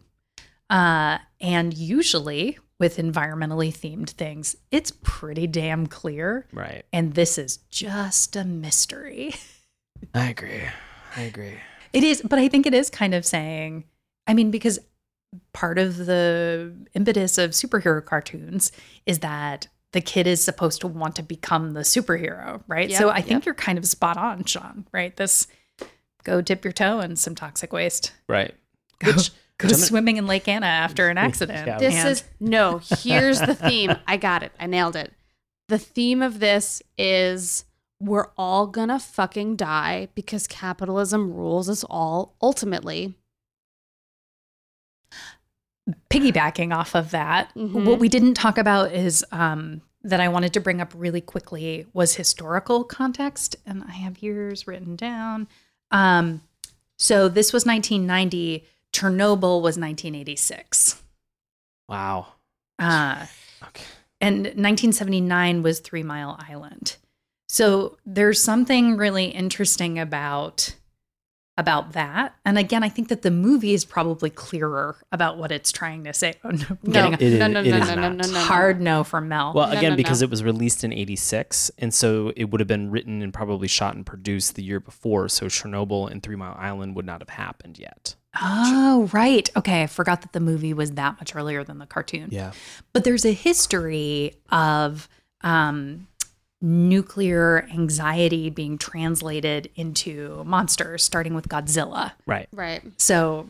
Uh, 0.69 1.19
and 1.39 1.73
usually 1.73 2.57
with 2.83 2.97
environmentally 2.97 3.73
themed 3.73 4.09
things, 4.09 4.57
it's 4.69 4.91
pretty 5.03 5.47
damn 5.47 5.87
clear. 5.87 6.45
Right. 6.51 6.83
And 6.91 7.13
this 7.13 7.37
is 7.37 7.59
just 7.69 8.35
a 8.35 8.43
mystery. 8.43 9.35
I 10.13 10.27
agree. 10.27 10.63
I 11.15 11.21
agree. 11.21 11.59
It 11.93 12.03
is, 12.03 12.21
but 12.21 12.39
I 12.39 12.49
think 12.49 12.65
it 12.65 12.73
is 12.73 12.89
kind 12.89 13.13
of 13.15 13.25
saying, 13.25 13.85
I 14.27 14.33
mean, 14.33 14.51
because 14.51 14.79
part 15.53 15.79
of 15.79 15.95
the 15.95 16.75
impetus 16.93 17.37
of 17.37 17.51
superhero 17.51 18.03
cartoons 18.03 18.73
is 19.05 19.19
that 19.19 19.67
the 19.93 20.01
kid 20.01 20.27
is 20.27 20.43
supposed 20.43 20.81
to 20.81 20.87
want 20.87 21.15
to 21.15 21.23
become 21.23 21.71
the 21.71 21.81
superhero, 21.81 22.61
right? 22.67 22.89
Yep, 22.89 22.99
so 22.99 23.09
I 23.11 23.21
think 23.21 23.31
yep. 23.31 23.45
you're 23.45 23.55
kind 23.55 23.77
of 23.77 23.85
spot 23.85 24.17
on, 24.17 24.43
Sean, 24.43 24.85
right? 24.91 25.15
This 25.15 25.47
go 26.25 26.41
dip 26.41 26.65
your 26.65 26.73
toe 26.73 26.99
in 26.99 27.15
some 27.15 27.33
toxic 27.33 27.71
waste. 27.71 28.11
Right. 28.27 28.53
Go, 28.99 29.13
Which- 29.13 29.31
go 29.57 29.67
which 29.67 29.73
I'm- 29.75 29.81
swimming 29.83 30.17
in 30.17 30.27
Lake 30.27 30.47
Anna 30.47 30.65
after 30.67 31.09
an 31.09 31.17
accident. 31.27 31.67
Yeah. 31.67 31.77
This 31.79 31.95
and- 31.95 32.09
is 32.09 32.23
no. 32.39 32.81
Here's 32.99 33.39
the 33.39 33.55
theme. 33.55 33.95
I 34.07 34.17
got 34.17 34.43
it. 34.43 34.51
I 34.59 34.65
nailed 34.67 34.95
it. 34.95 35.13
The 35.69 35.77
theme 35.79 36.21
of 36.21 36.39
this 36.39 36.81
is 36.97 37.65
we're 37.99 38.27
all 38.37 38.67
gonna 38.67 38.99
fucking 38.99 39.55
die 39.55 40.09
because 40.13 40.45
capitalism 40.47 41.33
rules 41.33 41.69
us 41.69 41.83
all 41.89 42.35
ultimately. 42.41 43.13
Piggybacking 46.09 46.73
off 46.73 46.95
of 46.95 47.11
that, 47.11 47.53
Mhm. 47.55 47.85
what 47.85 47.99
we 47.99 48.07
didn't 48.07 48.35
talk 48.35 48.57
about 48.57 48.93
is 48.93 49.25
um, 49.31 49.81
that 50.03 50.19
I 50.21 50.29
wanted 50.29 50.53
to 50.53 50.59
bring 50.61 50.79
up 50.79 50.93
really 50.95 51.19
quickly 51.21 51.87
was 51.93 52.15
historical 52.15 52.83
context, 52.85 53.55
and 53.65 53.83
I 53.83 53.91
have 53.91 54.19
years 54.23 54.65
written 54.65 54.95
down. 54.95 55.47
Um, 55.91 56.41
so 56.97 57.27
this 57.27 57.51
was 57.51 57.65
1990. 57.65 58.63
Chernobyl 58.93 59.61
was 59.61 59.77
1986. 59.77 61.01
Wow. 61.89 62.27
Uh, 62.79 63.25
Okay. 63.67 63.83
and 64.21 64.43
1979 64.43 65.63
was 65.63 65.79
Three 65.79 66.03
Mile 66.03 66.37
Island. 66.49 66.97
So 67.49 67.97
there's 68.05 68.41
something 68.41 68.97
really 68.97 69.25
interesting 69.25 69.99
about 69.99 70.75
about 71.55 71.91
that. 71.93 72.33
And 72.43 72.57
again, 72.57 72.81
I 72.83 72.89
think 72.89 73.09
that 73.09 73.21
the 73.21 73.29
movie 73.29 73.75
is 73.75 73.85
probably 73.85 74.31
clearer 74.31 74.97
about 75.11 75.37
what 75.37 75.51
it's 75.51 75.71
trying 75.71 76.03
to 76.05 76.11
say. 76.13 76.33
Oh, 76.43 76.49
no, 76.49 76.65
I'm 76.71 76.77
No, 76.81 77.09
getting 77.11 77.33
a 77.35 77.37
no, 77.37 77.47
no, 77.47 77.59
it 77.59 77.69
no, 77.69 77.77
is 77.77 77.87
no, 77.89 77.95
no, 77.95 78.01
not. 78.01 78.15
no, 78.15 78.27
no, 78.27 78.33
no. 78.33 78.39
hard 78.39 78.81
no 78.81 79.03
from 79.03 79.27
Mel. 79.27 79.53
Well, 79.53 79.67
No, 79.69 79.77
again, 79.77 79.91
no, 79.91 79.95
because 79.97 80.21
no. 80.21 80.25
it 80.25 80.29
was 80.31 80.43
released 80.43 80.83
in 80.83 80.91
86, 80.91 81.69
and 81.77 81.93
so 81.93 82.33
it 82.35 82.45
would 82.45 82.59
have 82.59 82.67
been 82.67 82.89
written 82.89 83.21
and 83.21 83.31
probably 83.31 83.67
shot 83.67 83.93
and 83.95 84.03
produced 84.03 84.55
the 84.55 84.63
year 84.63 84.79
before, 84.79 85.29
so 85.29 85.45
Chernobyl 85.45 86.09
and 86.09 86.23
Three 86.23 86.35
Mile 86.35 86.55
Island 86.57 86.95
would 86.95 87.05
not 87.05 87.21
have 87.21 87.29
happened 87.29 87.77
yet. 87.77 88.15
Oh, 88.41 89.09
right. 89.13 89.49
Okay, 89.55 89.83
I 89.83 89.87
forgot 89.87 90.21
that 90.21 90.33
the 90.33 90.39
movie 90.39 90.73
was 90.73 90.91
that 90.91 91.17
much 91.19 91.35
earlier 91.35 91.63
than 91.63 91.79
the 91.79 91.85
cartoon. 91.85 92.29
Yeah. 92.31 92.51
But 92.91 93.03
there's 93.03 93.25
a 93.25 93.33
history 93.33 94.35
of 94.51 95.07
um, 95.41 96.07
nuclear 96.61 97.67
anxiety 97.71 98.49
being 98.49 98.77
translated 98.77 99.69
into 99.75 100.43
monsters, 100.45 101.03
starting 101.03 101.33
with 101.33 101.49
Godzilla. 101.49 102.13
Right. 102.25 102.47
Right. 102.51 102.81
So 102.97 103.47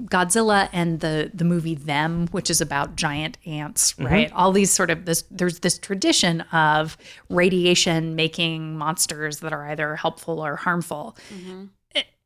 Godzilla 0.00 0.68
and 0.72 1.00
the 1.00 1.30
the 1.32 1.44
movie 1.44 1.76
Them, 1.76 2.26
which 2.32 2.50
is 2.50 2.60
about 2.60 2.96
giant 2.96 3.38
ants, 3.46 3.96
right? 3.98 4.32
All 4.32 4.50
these 4.50 4.72
sort 4.72 4.90
of 4.90 5.04
this 5.04 5.22
there's 5.30 5.60
this 5.60 5.78
tradition 5.78 6.40
of 6.52 6.96
radiation 7.28 8.16
making 8.16 8.76
monsters 8.76 9.38
that 9.40 9.52
are 9.52 9.68
either 9.68 9.94
helpful 9.94 10.44
or 10.44 10.56
harmful. 10.56 11.16
A- 11.30 11.68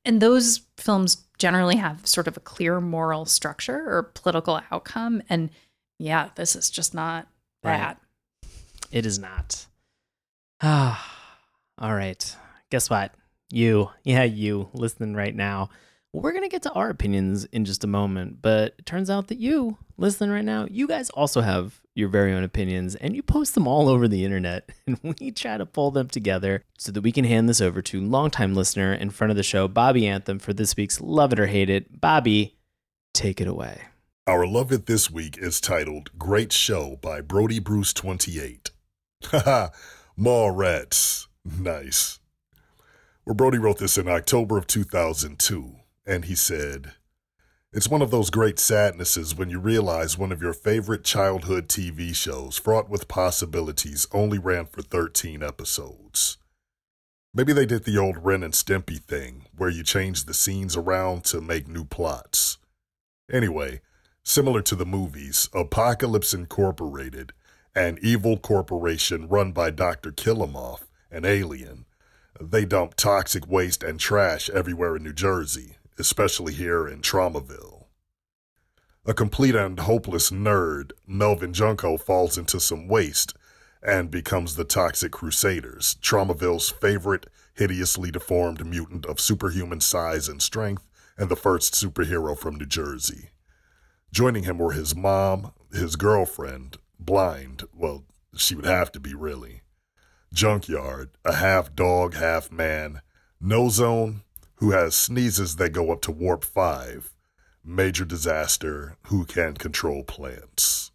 And 0.09 0.23
those 0.23 0.63
films 0.79 1.27
generally 1.39 1.77
have 1.77 2.07
sort 2.07 2.27
of 2.27 2.37
a 2.39 2.41
clear 2.41 2.81
moral 2.81 3.27
structure 3.27 3.77
or 3.77 4.05
political 4.15 4.59
outcome. 4.73 5.21
And 5.29 5.51
yeah, 5.99 6.31
this 6.35 6.57
is 6.57 6.71
just 6.71 6.95
not 6.95 7.29
Right. 7.63 7.77
that. 7.77 8.01
It 8.91 9.05
is 9.05 9.19
not. 9.19 9.67
Ah, 10.63 11.29
all 11.79 11.95
right. 11.95 12.37
Guess 12.71 12.89
what? 12.89 13.13
You, 13.51 13.91
yeah, 14.03 14.23
you 14.25 14.71
listening 14.73 15.15
right 15.15 15.37
now. 15.37 15.69
We're 16.15 16.33
going 16.33 16.43
to 16.43 16.49
get 16.49 16.63
to 16.63 16.73
our 16.73 16.89
opinions 16.89 17.45
in 17.45 17.67
just 17.67 17.85
a 17.85 17.87
moment, 17.87 18.41
but 18.41 18.77
it 18.79 18.87
turns 18.87 19.11
out 19.11 19.29
that 19.29 19.37
you 19.37 19.77
listening 19.99 20.31
right 20.31 20.45
now, 20.45 20.67
you 20.71 20.89
guys 20.89 21.11
also 21.11 21.43
have 21.43 21.83
your 21.99 22.09
very 22.09 22.33
own 22.33 22.45
opinions 22.45 22.95
and 22.95 23.15
you 23.15 23.23
post 23.23 23.55
them 23.55 23.67
all 23.67 23.89
over 23.89 24.09
the 24.09 24.25
internet. 24.25 24.71
And 24.87 25.17
we 25.21 25.33
try 25.33 25.59
to 25.59 25.67
pull 25.67 25.91
them 25.91 26.09
together 26.09 26.65
so 26.79 26.93
that 26.93 27.03
we 27.03 27.13
can 27.13 27.25
hand 27.25 27.49
this 27.49 27.61
over 27.61 27.83
to 27.83 28.01
longtime 28.01 28.55
listener 28.55 28.95
in 28.95 29.11
front 29.11 29.31
of 29.31 29.37
the 29.37 29.43
show, 29.43 29.69
Bobby 29.69 30.07
Anthem, 30.07 30.39
for 30.39 30.53
this 30.53 30.77
week's 30.77 31.01
Love 31.01 31.33
It 31.33 31.41
or 31.41 31.47
Hate 31.47 31.69
It. 31.69 32.01
Bobby, 32.01 32.57
take 33.13 33.41
it 33.41 33.49
away. 33.49 33.83
Our 34.27 34.47
Love 34.47 34.73
It 34.73 34.87
this 34.87 35.11
week 35.11 35.37
is 35.39 35.61
titled 35.61 36.11
Great 36.19 36.53
Show 36.53 36.97
by 37.01 37.21
Brody 37.21 37.59
Bruce 37.59 37.93
28. 37.93 38.71
Haha, 39.25 39.69
Mallrats. 40.19 41.27
Nice. 41.45 42.19
Well, 43.25 43.35
Brody 43.35 43.59
wrote 43.59 43.79
this 43.79 43.99
in 43.99 44.09
October 44.09 44.57
of 44.57 44.67
2002, 44.67 45.77
and 46.07 46.25
he 46.25 46.35
said, 46.35 46.93
It's 47.71 47.89
one 47.89 48.01
of 48.01 48.11
those 48.11 48.31
great 48.31 48.59
sadnesses 48.59 49.35
when 49.35 49.51
you 49.51 49.61
realize 49.61 50.17
one 50.17 50.33
of 50.33 50.41
your 50.41 50.55
favorite 50.55 51.05
childhood 51.05 51.69
TV 51.69 52.15
shows, 52.15 52.57
fraught 52.57 52.89
with 52.89 53.09
possibilities, 53.09 54.07
only 54.11 54.39
ran 54.39 54.65
for 54.65 54.81
13 54.81 55.43
episodes. 55.43 56.39
Maybe 57.35 57.53
they 57.53 57.67
did 57.67 57.85
the 57.85 57.99
old 57.99 58.25
Ren 58.25 58.43
and 58.43 58.55
Stimpy 58.55 58.99
thing, 58.99 59.45
where 59.55 59.69
you 59.69 59.83
change 59.85 60.25
the 60.25 60.33
scenes 60.33 60.79
around 60.79 61.25
to 61.25 61.43
make 61.43 61.69
new 61.69 61.85
plots. 61.85 62.57
Anyway, 63.31 63.83
similar 64.23 64.63
to 64.63 64.75
the 64.75 64.87
movies, 64.87 65.51
Apocalypse 65.53 66.33
Incorporated, 66.33 67.35
an 67.75 67.99
evil 68.01 68.39
corporation 68.39 69.29
run 69.29 69.53
by 69.53 69.69
Dr. 69.69 70.11
Killemoff, 70.11 70.85
an 71.11 71.27
alien, 71.27 71.85
they 72.41 72.65
dump 72.65 72.95
toxic 72.95 73.47
waste 73.47 73.83
and 73.83 74.01
trash 74.01 74.49
everywhere 74.51 74.97
in 74.97 75.03
New 75.03 75.13
Jersey, 75.13 75.77
especially 75.99 76.55
here 76.55 76.87
in 76.87 77.01
Tromaville. 77.01 77.87
A 79.05 79.15
complete 79.15 79.55
and 79.55 79.81
hopeless 79.81 80.31
nerd, 80.31 80.93
Melvin 81.07 81.53
Junko 81.53 81.97
falls 81.97 82.37
into 82.37 82.61
some 82.61 82.89
waste 82.89 83.35
and 83.83 84.11
becomes 84.11 84.57
the 84.57 84.65
Toxic 84.65 85.13
Crusaders, 85.13 85.97
Tromaville's 86.03 86.71
favorite 86.71 87.27
hideously 87.55 88.11
deformed 88.11 88.67
mutant 88.67 89.07
of 89.07 89.21
superhuman 89.21 89.81
size 89.81 90.29
and 90.29 90.43
strength, 90.43 90.87
and 91.17 91.29
the 91.29 91.37
first 91.37 91.75
superhero 91.75 92.39
from 92.39 92.57
New 92.57 92.67
Jersey. 92.67 93.31
Joining 94.13 94.45
him 94.45 94.59
were 94.59 94.73
his 94.73 94.95
mom, 94.95 95.53
his 95.73 95.97
girlfriend, 95.97 96.79
blind, 96.99 97.65
well, 97.75 98.05
she 98.37 98.55
would 98.55 98.65
have 98.65 98.93
to 98.93 99.01
be 99.01 99.15
really, 99.15 99.63
Junkyard, 100.33 101.11
a 101.25 101.35
half 101.35 101.75
dog, 101.75 102.15
half 102.15 102.53
man, 102.53 103.01
No 103.41 103.69
Zone, 103.69 104.23
who 104.59 104.73
has 104.73 104.95
sneezes 104.95 105.57
that 105.57 105.71
go 105.71 105.93
up 105.93 106.01
to 106.03 106.11
warp 106.11 106.43
5, 106.43 107.13
Major 107.65 108.05
Disaster, 108.05 108.97
who 109.07 109.25
can 109.25 109.55
control 109.55 110.03
plants. 110.03 110.91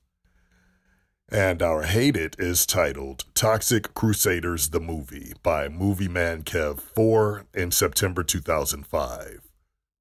And 1.30 1.62
our 1.62 1.84
Hate 1.84 2.18
It 2.18 2.36
is 2.38 2.66
titled 2.66 3.24
Toxic 3.34 3.94
Crusaders 3.94 4.70
the 4.70 4.82
Movie 4.82 5.34
by 5.42 5.70
Movie 5.70 6.10
Man 6.10 6.44
Kev 6.44 6.82
4 6.82 7.46
in 7.54 7.72
September 7.72 8.22
2005. 8.22 9.42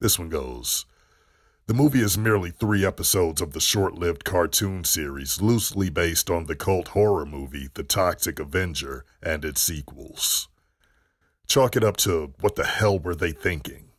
This 0.00 0.18
one 0.18 0.28
goes 0.28 0.84
The 1.68 1.74
movie 1.74 2.02
is 2.02 2.18
merely 2.18 2.50
three 2.50 2.84
episodes 2.84 3.40
of 3.40 3.52
the 3.52 3.60
short 3.60 3.94
lived 3.94 4.24
cartoon 4.24 4.82
series 4.82 5.40
loosely 5.40 5.88
based 5.88 6.28
on 6.28 6.46
the 6.46 6.56
cult 6.56 6.88
horror 6.88 7.24
movie 7.24 7.68
The 7.72 7.84
Toxic 7.84 8.40
Avenger 8.40 9.04
and 9.22 9.44
its 9.44 9.62
sequels. 9.62 10.48
Chalk 11.46 11.76
it 11.76 11.84
up 11.84 11.96
to 11.98 12.32
what 12.40 12.56
the 12.56 12.64
hell 12.64 12.98
were 12.98 13.14
they 13.14 13.32
thinking? 13.32 13.90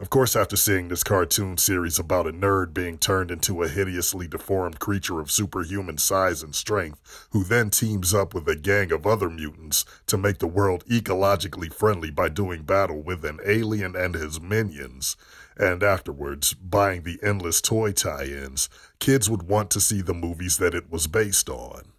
Of 0.00 0.08
course, 0.08 0.34
after 0.34 0.56
seeing 0.56 0.88
this 0.88 1.04
cartoon 1.04 1.58
series 1.58 1.98
about 1.98 2.26
a 2.26 2.32
nerd 2.32 2.72
being 2.72 2.96
turned 2.96 3.30
into 3.30 3.62
a 3.62 3.68
hideously 3.68 4.26
deformed 4.26 4.78
creature 4.78 5.20
of 5.20 5.30
superhuman 5.30 5.98
size 5.98 6.42
and 6.42 6.54
strength, 6.54 7.28
who 7.32 7.44
then 7.44 7.68
teams 7.68 8.14
up 8.14 8.32
with 8.32 8.48
a 8.48 8.56
gang 8.56 8.92
of 8.92 9.06
other 9.06 9.28
mutants 9.28 9.84
to 10.06 10.16
make 10.16 10.38
the 10.38 10.46
world 10.46 10.86
ecologically 10.86 11.70
friendly 11.70 12.10
by 12.10 12.30
doing 12.30 12.62
battle 12.62 13.02
with 13.02 13.26
an 13.26 13.40
alien 13.44 13.94
and 13.94 14.14
his 14.14 14.40
minions, 14.40 15.18
and 15.58 15.82
afterwards 15.82 16.54
buying 16.54 17.02
the 17.02 17.18
endless 17.22 17.60
toy 17.60 17.92
tie 17.92 18.24
ins, 18.24 18.70
kids 19.00 19.28
would 19.28 19.42
want 19.42 19.70
to 19.70 19.82
see 19.82 20.00
the 20.00 20.14
movies 20.14 20.56
that 20.56 20.74
it 20.74 20.90
was 20.90 21.06
based 21.06 21.50
on. 21.50 21.92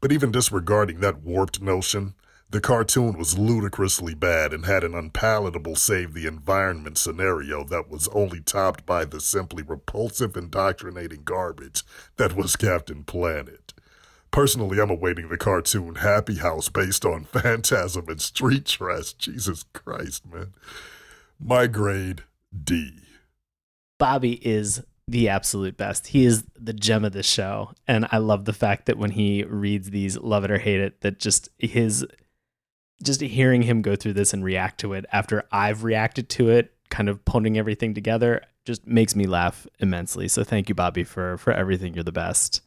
But 0.00 0.12
even 0.12 0.30
disregarding 0.30 1.00
that 1.00 1.22
warped 1.22 1.60
notion, 1.60 2.14
the 2.50 2.60
cartoon 2.60 3.18
was 3.18 3.38
ludicrously 3.38 4.14
bad 4.14 4.52
and 4.52 4.66
had 4.66 4.84
an 4.84 4.94
unpalatable 4.94 5.74
save 5.74 6.14
the 6.14 6.26
environment 6.26 6.96
scenario 6.96 7.64
that 7.64 7.90
was 7.90 8.06
only 8.08 8.40
topped 8.40 8.86
by 8.86 9.04
the 9.04 9.20
simply 9.20 9.62
repulsive 9.62 10.36
indoctrinating 10.36 11.22
garbage 11.24 11.82
that 12.16 12.36
was 12.36 12.54
Captain 12.54 13.02
Planet. 13.02 13.72
Personally, 14.30 14.80
I'm 14.80 14.90
awaiting 14.90 15.28
the 15.28 15.38
cartoon 15.38 15.96
Happy 15.96 16.36
House 16.36 16.68
based 16.68 17.04
on 17.04 17.24
Phantasm 17.32 18.04
and 18.08 18.20
Street 18.20 18.66
Trash. 18.66 19.14
Jesus 19.14 19.64
Christ, 19.72 20.24
man. 20.32 20.52
My 21.40 21.66
grade 21.66 22.22
D. 22.64 22.92
Bobby 23.98 24.46
is 24.46 24.82
the 25.08 25.28
absolute 25.28 25.76
best. 25.76 26.08
He 26.08 26.24
is 26.24 26.44
the 26.54 26.72
gem 26.72 27.04
of 27.04 27.12
the 27.12 27.22
show. 27.22 27.72
And 27.88 28.06
I 28.12 28.18
love 28.18 28.44
the 28.44 28.52
fact 28.52 28.86
that 28.86 28.98
when 28.98 29.12
he 29.12 29.42
reads 29.44 29.90
these, 29.90 30.18
love 30.18 30.44
it 30.44 30.50
or 30.50 30.58
hate 30.58 30.80
it, 30.80 31.00
that 31.00 31.18
just 31.18 31.48
his 31.58 32.04
just 33.02 33.20
hearing 33.20 33.62
him 33.62 33.82
go 33.82 33.96
through 33.96 34.14
this 34.14 34.32
and 34.32 34.44
react 34.44 34.80
to 34.80 34.92
it 34.92 35.04
after 35.12 35.44
I've 35.52 35.84
reacted 35.84 36.28
to 36.30 36.50
it, 36.50 36.74
kind 36.90 37.08
of 37.08 37.24
putting 37.24 37.58
everything 37.58 37.94
together, 37.94 38.42
just 38.64 38.86
makes 38.86 39.14
me 39.14 39.26
laugh 39.26 39.66
immensely. 39.78 40.28
So 40.28 40.44
thank 40.44 40.68
you, 40.68 40.74
Bobby, 40.74 41.04
for 41.04 41.38
for 41.38 41.52
everything. 41.52 41.94
You're 41.94 42.04
the 42.04 42.12
best. 42.12 42.62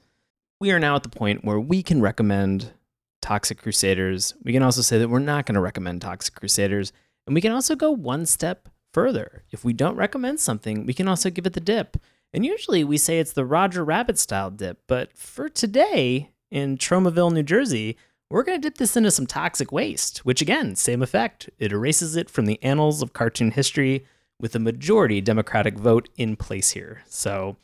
We 0.60 0.72
are 0.72 0.80
now 0.80 0.96
at 0.96 1.04
the 1.04 1.10
point 1.10 1.46
where 1.46 1.60
we 1.60 1.82
can 1.82 2.02
recommend 2.02 2.74
Toxic 3.22 3.62
Crusaders. 3.62 4.34
We 4.44 4.54
can 4.54 4.64
also 4.64 4.82
say 4.82 4.98
that 4.98 5.10
we're 5.10 5.20
not 5.20 5.46
going 5.46 5.56
to 5.56 5.62
recommend 5.62 6.02
Toxic 6.02 6.36
Crusaders. 6.36 6.92
And 7.26 7.36
we 7.36 7.42
can 7.42 7.52
also 7.52 7.76
go 7.76 7.92
one 7.92 8.26
step 8.26 8.70
further. 8.94 9.44
If 9.52 9.64
we 9.64 9.74
don't 9.74 9.96
recommend 9.96 10.40
something, 10.40 10.86
we 10.86 10.94
can 10.94 11.08
also 11.08 11.30
give 11.30 11.46
it 11.46 11.54
the 11.54 11.60
dip. 11.60 11.98
And 12.34 12.46
usually 12.46 12.84
we 12.84 12.98
say 12.98 13.20
it's 13.20 13.34
the 13.34 13.46
Roger 13.46 13.84
Rabbit 13.84 14.20
style 14.20 14.52
dip, 14.52 14.82
but 14.88 15.16
for 15.18 15.50
today 15.50 16.32
in 16.52 16.78
Tromaville, 16.78 17.34
New 17.34 17.44
Jersey, 17.44 17.98
we're 18.30 18.44
going 18.44 18.62
to 18.62 18.68
dip 18.68 18.78
this 18.78 18.96
into 18.96 19.12
some 19.12 19.26
toxic 19.26 19.72
waste, 19.72 20.20
which 20.20 20.42
again, 20.42 20.76
same 20.76 21.02
effect. 21.02 21.50
It 21.58 21.72
erases 21.72 22.16
it 22.16 22.30
from 22.30 22.46
the 22.46 22.62
annals 22.64 23.02
of 23.02 23.14
cartoon 23.14 23.52
history 23.52 24.06
with 24.40 24.56
a 24.56 24.60
majority 24.60 25.20
Democratic 25.20 25.78
vote 25.78 26.10
in 26.16 26.36
place 26.36 26.72
here. 26.72 27.04
So, 27.08 27.58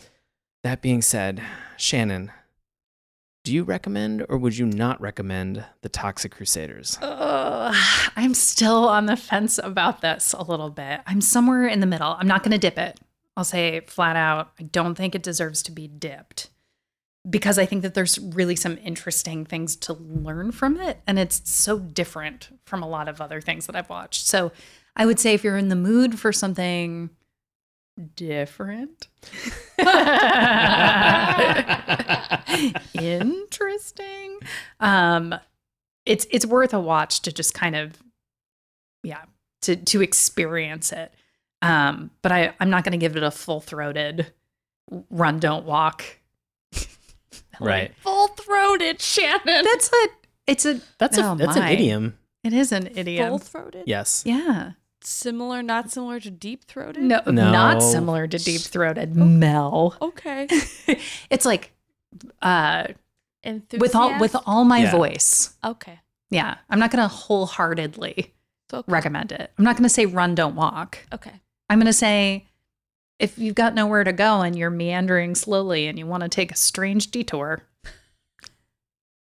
that 0.63 0.81
being 0.81 1.01
said, 1.03 1.41
Shannon, 1.77 2.31
do 3.43 3.53
you 3.53 3.63
recommend 3.63 4.25
or 4.27 4.37
would 4.37 4.57
you 4.57 4.65
not 4.65 4.99
recommend 4.99 5.63
the 5.81 5.89
Toxic 5.89 6.31
Crusaders? 6.31 6.97
Ugh, 6.99 8.11
I'm 8.15 8.33
still 8.33 8.87
on 8.87 9.05
the 9.05 9.15
fence 9.15 9.59
about 9.59 10.01
this 10.01 10.33
a 10.33 10.43
little 10.43 10.71
bit. 10.71 11.01
I'm 11.05 11.21
somewhere 11.21 11.67
in 11.67 11.79
the 11.79 11.85
middle. 11.85 12.15
I'm 12.19 12.27
not 12.27 12.41
going 12.41 12.53
to 12.53 12.57
dip 12.57 12.79
it. 12.79 12.99
I'll 13.37 13.43
say 13.43 13.81
flat 13.81 14.15
out, 14.15 14.53
I 14.59 14.63
don't 14.63 14.95
think 14.95 15.13
it 15.13 15.21
deserves 15.21 15.61
to 15.63 15.71
be 15.71 15.87
dipped 15.87 16.49
because 17.30 17.57
I 17.57 17.65
think 17.65 17.81
that 17.81 17.93
there's 17.93 18.19
really 18.19 18.56
some 18.56 18.77
interesting 18.84 19.45
things 19.45 19.76
to 19.77 19.93
learn 19.93 20.52
from 20.52 20.80
it. 20.80 20.99
And 21.07 21.18
it's 21.18 21.49
so 21.49 21.80
different 21.80 22.49
from 22.65 22.84
a 22.84 22.88
lot 22.88 23.07
of 23.07 23.22
other 23.22 23.41
things 23.41 23.65
that 23.68 23.76
I've 23.76 23.89
watched. 23.89 24.27
So 24.27 24.52
I 24.95 25.06
would 25.06 25.19
say 25.19 25.34
if 25.34 25.43
you're 25.43 25.57
in 25.57 25.69
the 25.69 25.76
mood 25.76 26.19
for 26.19 26.31
something 26.31 27.10
different, 28.15 29.07
interesting, 32.93 34.39
um, 34.80 35.35
it's 36.06 36.27
it's 36.30 36.45
worth 36.45 36.73
a 36.73 36.80
watch 36.80 37.22
to 37.22 37.31
just 37.31 37.53
kind 37.53 37.76
of 37.76 38.02
yeah 39.03 39.23
to 39.61 39.76
to 39.76 40.02
experience 40.02 40.91
it 40.91 41.14
um 41.61 42.11
but 42.22 42.31
i 42.31 42.53
i'm 42.60 42.69
not 42.69 42.84
going 42.84 42.91
to 42.91 42.97
give 42.97 43.15
it 43.15 43.23
a 43.23 43.31
full 43.31 43.60
throated 43.60 44.31
run 45.10 45.39
don't 45.39 45.65
walk 45.65 46.03
Right. 47.60 47.94
Full 48.02 48.27
throated, 48.30 49.02
Shannon. 49.02 49.64
that's 49.64 49.90
a 49.91 50.07
it's 50.48 50.65
a 50.65 50.80
That's 50.99 51.18
a 51.18 51.32
oh 51.32 51.36
that's 51.36 51.57
my. 51.57 51.68
an 51.68 51.73
idiom. 51.73 52.18
it 52.44 52.53
is 52.53 52.72
an 52.72 52.88
idiom 52.95 53.30
Full 53.30 53.40
throated? 53.40 53.84
Yes. 53.88 54.23
yeah 54.26 54.72
Similar, 55.02 55.61
not 55.61 55.91
similar 55.91 56.19
to 56.19 56.32
deep 56.32 56.64
throated? 56.65 57.03
no, 57.03 57.22
No. 57.27 57.52
not 57.52 57.82
similar 57.84 58.27
to 58.27 58.38
deep 58.40 58.61
throated 58.61 59.15
mel 59.15 59.95
Okay. 60.02 60.48
it's 61.30 61.45
like 61.45 61.72
uh 62.41 62.86
Enthusiast? 63.44 63.82
with 63.82 63.95
all 63.95 64.19
with 64.19 64.36
all 64.48 64.64
my 64.65 64.80
Yeah. 64.84 64.91
voice 64.91 65.56
Okay. 65.64 65.99
yeah 66.32 66.57
i'm 66.69 66.80
not 66.80 66.90
going 66.91 67.03
to 67.07 67.14
wholeheartedly 67.14 68.34
So, 68.72 68.84
recommend 68.88 69.32
it 69.32 69.52
i'm 69.57 69.64
not 69.64 69.76
going 69.76 69.84
to 69.84 69.90
say 69.90 70.06
run 70.07 70.34
don't 70.36 70.56
walk 70.56 70.99
Okay. 71.14 71.32
I'm 71.69 71.80
going 71.80 71.88
to 71.88 71.94
say 71.94 72.45
if 73.19 73.37
you've 73.37 73.55
got 73.55 73.73
nowhere 73.73 74.03
to 74.03 74.13
go 74.13 74.41
and 74.41 74.57
you're 74.57 74.69
meandering 74.69 75.35
slowly 75.35 75.87
and 75.87 75.97
you 75.97 76.05
want 76.05 76.23
to 76.23 76.29
take 76.29 76.51
a 76.51 76.55
strange 76.55 77.11
detour, 77.11 77.63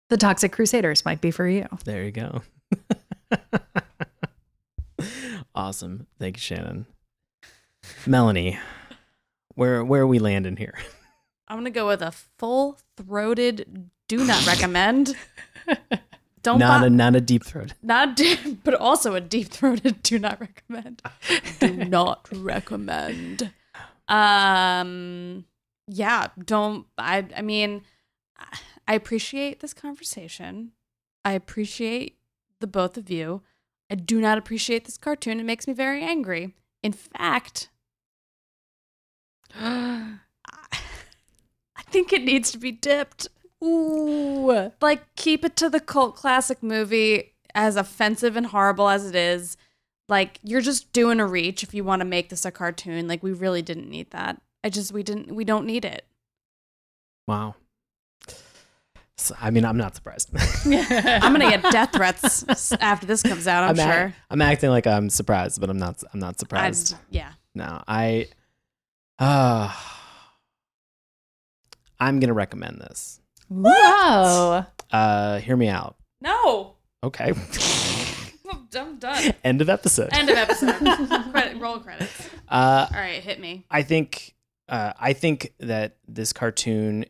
the 0.09 0.17
Toxic 0.17 0.53
Crusaders 0.53 1.05
might 1.05 1.21
be 1.21 1.31
for 1.31 1.47
you. 1.49 1.67
There 1.85 2.03
you 2.05 2.11
go. 2.13 2.43
awesome. 5.55 6.07
Thank 6.19 6.37
you, 6.37 6.41
Shannon. 6.41 6.87
Melanie, 8.07 8.59
where 9.55 9.85
where 9.85 10.03
are 10.03 10.07
we 10.07 10.19
landing 10.19 10.57
here? 10.57 10.75
I'm 11.49 11.57
going 11.57 11.65
to 11.67 11.71
go 11.71 11.87
with 11.87 12.01
a 12.01 12.11
full 12.11 12.79
throated 12.97 13.91
do 14.09 14.25
not 14.25 14.47
recommend. 14.47 15.15
Don't 16.43 16.59
not 16.59 16.81
bo- 16.81 16.87
a 16.87 16.91
not 16.91 17.15
a 17.15 17.21
deep 17.21 17.45
throat. 17.45 17.75
not 17.83 18.17
deep, 18.17 18.65
but 18.65 18.75
also 18.75 19.15
a 19.15 19.21
deep 19.21 19.49
throated 19.49 20.03
do 20.03 20.19
not 20.19 20.41
recommend. 20.41 21.03
do 21.61 21.73
not 21.85 22.29
recommend. 22.33 23.51
Um 24.09 25.45
yeah, 25.87 26.29
don't 26.45 26.87
I 26.99 27.27
I 27.37 27.43
mean 27.43 27.83
I 28.87 28.95
appreciate 28.95 29.61
this 29.61 29.75
conversation. 29.75 30.73
I 31.25 31.33
appreciate 31.33 32.19
the 32.61 32.67
both 32.67 32.97
of 32.97 33.11
you. 33.11 33.43
I 33.91 33.95
do 33.95 34.21
not 34.21 34.39
appreciate 34.39 34.85
this 34.85 34.99
cartoon. 34.99 35.41
It 35.41 35.45
makes 35.45 35.67
me 35.67 35.73
very 35.73 36.03
angry. 36.03 36.55
In 36.83 36.93
fact, 36.93 37.71
I 39.55 40.19
think 41.91 42.13
it 42.13 42.23
needs 42.23 42.51
to 42.53 42.59
be 42.59 42.73
dipped. 42.73 43.29
Ooh. 43.63 44.73
Like, 44.81 45.15
keep 45.17 45.45
it 45.45 45.57
to 45.57 45.71
the 45.71 45.81
cult 45.81 46.17
classic 46.17 46.63
movie, 46.63 47.35
as 47.55 47.77
offensive 47.77 48.37
and 48.37 48.47
horrible 48.47 48.89
as 48.89 49.09
it 49.09 49.15
is. 49.15 49.57
Like, 50.09 50.39
you're 50.43 50.61
just 50.61 50.93
doing 50.93 51.19
a 51.21 51.27
reach 51.27 51.63
if 51.63 51.73
you 51.75 51.83
want 51.85 52.01
to 52.01 52.05
make 52.05 52.29
this 52.29 52.45
a 52.45 52.51
cartoon. 52.51 53.09
Like, 53.09 53.23
we 53.23 53.33
really 53.33 53.63
didn't 53.63 53.89
need 53.89 54.11
that. 54.11 54.41
I 54.63 54.69
just, 54.69 54.93
we 54.93 55.03
didn't, 55.03 55.35
we 55.35 55.45
don't 55.45 55.67
need 55.67 55.85
it. 55.85 56.07
Wow. 57.27 57.55
So, 59.17 59.35
I 59.41 59.51
mean, 59.51 59.65
I'm 59.65 59.77
not 59.77 59.95
surprised. 59.95 60.31
I'm 60.67 61.35
going 61.35 61.51
to 61.51 61.59
get 61.59 61.73
death 61.73 61.93
threats 61.93 62.73
after 62.81 63.07
this 63.07 63.23
comes 63.23 63.47
out, 63.47 63.65
I'm, 63.65 63.71
I'm, 63.71 63.81
act- 63.81 63.95
sure. 63.99 64.15
I'm 64.31 64.43
acting 64.43 64.71
like 64.71 64.87
I'm 64.87 65.09
surprised, 65.09 65.61
but 65.61 65.71
I'm 65.71 65.79
not. 65.79 66.03
I'm 66.13 66.21
not 66.21 66.31
I'd, 66.35 66.39
surprised. 66.41 66.97
yeah. 67.11 67.33
No, 67.55 67.83
I. 67.87 68.27
Uh, 69.19 69.73
I'm 72.01 72.19
gonna 72.19 72.35
recommend 72.35 72.81
this. 72.81 73.21
Whoa. 73.49 74.67
Uh, 74.91 75.39
hear 75.39 75.57
me 75.57 75.69
out. 75.69 75.97
No. 76.21 76.75
Okay. 77.05 77.33
I'm 78.77 78.99
done. 78.99 79.35
End 79.45 79.61
of 79.61 79.69
episode. 79.69 80.11
End 80.13 80.31
of 80.31 80.37
episode. 80.37 80.79
Credit, 81.33 81.61
roll 81.61 81.79
credits. 81.79 82.29
Uh, 82.49 82.87
All 82.91 83.01
right, 83.01 83.23
hit 83.23 83.41
me. 83.41 83.65
I 83.71 83.83
think 83.83 84.35
uh, 84.69 84.93
I 84.99 85.13
think 85.13 85.53
that 85.61 85.97
this 86.09 86.33
cartoon, 86.33 87.05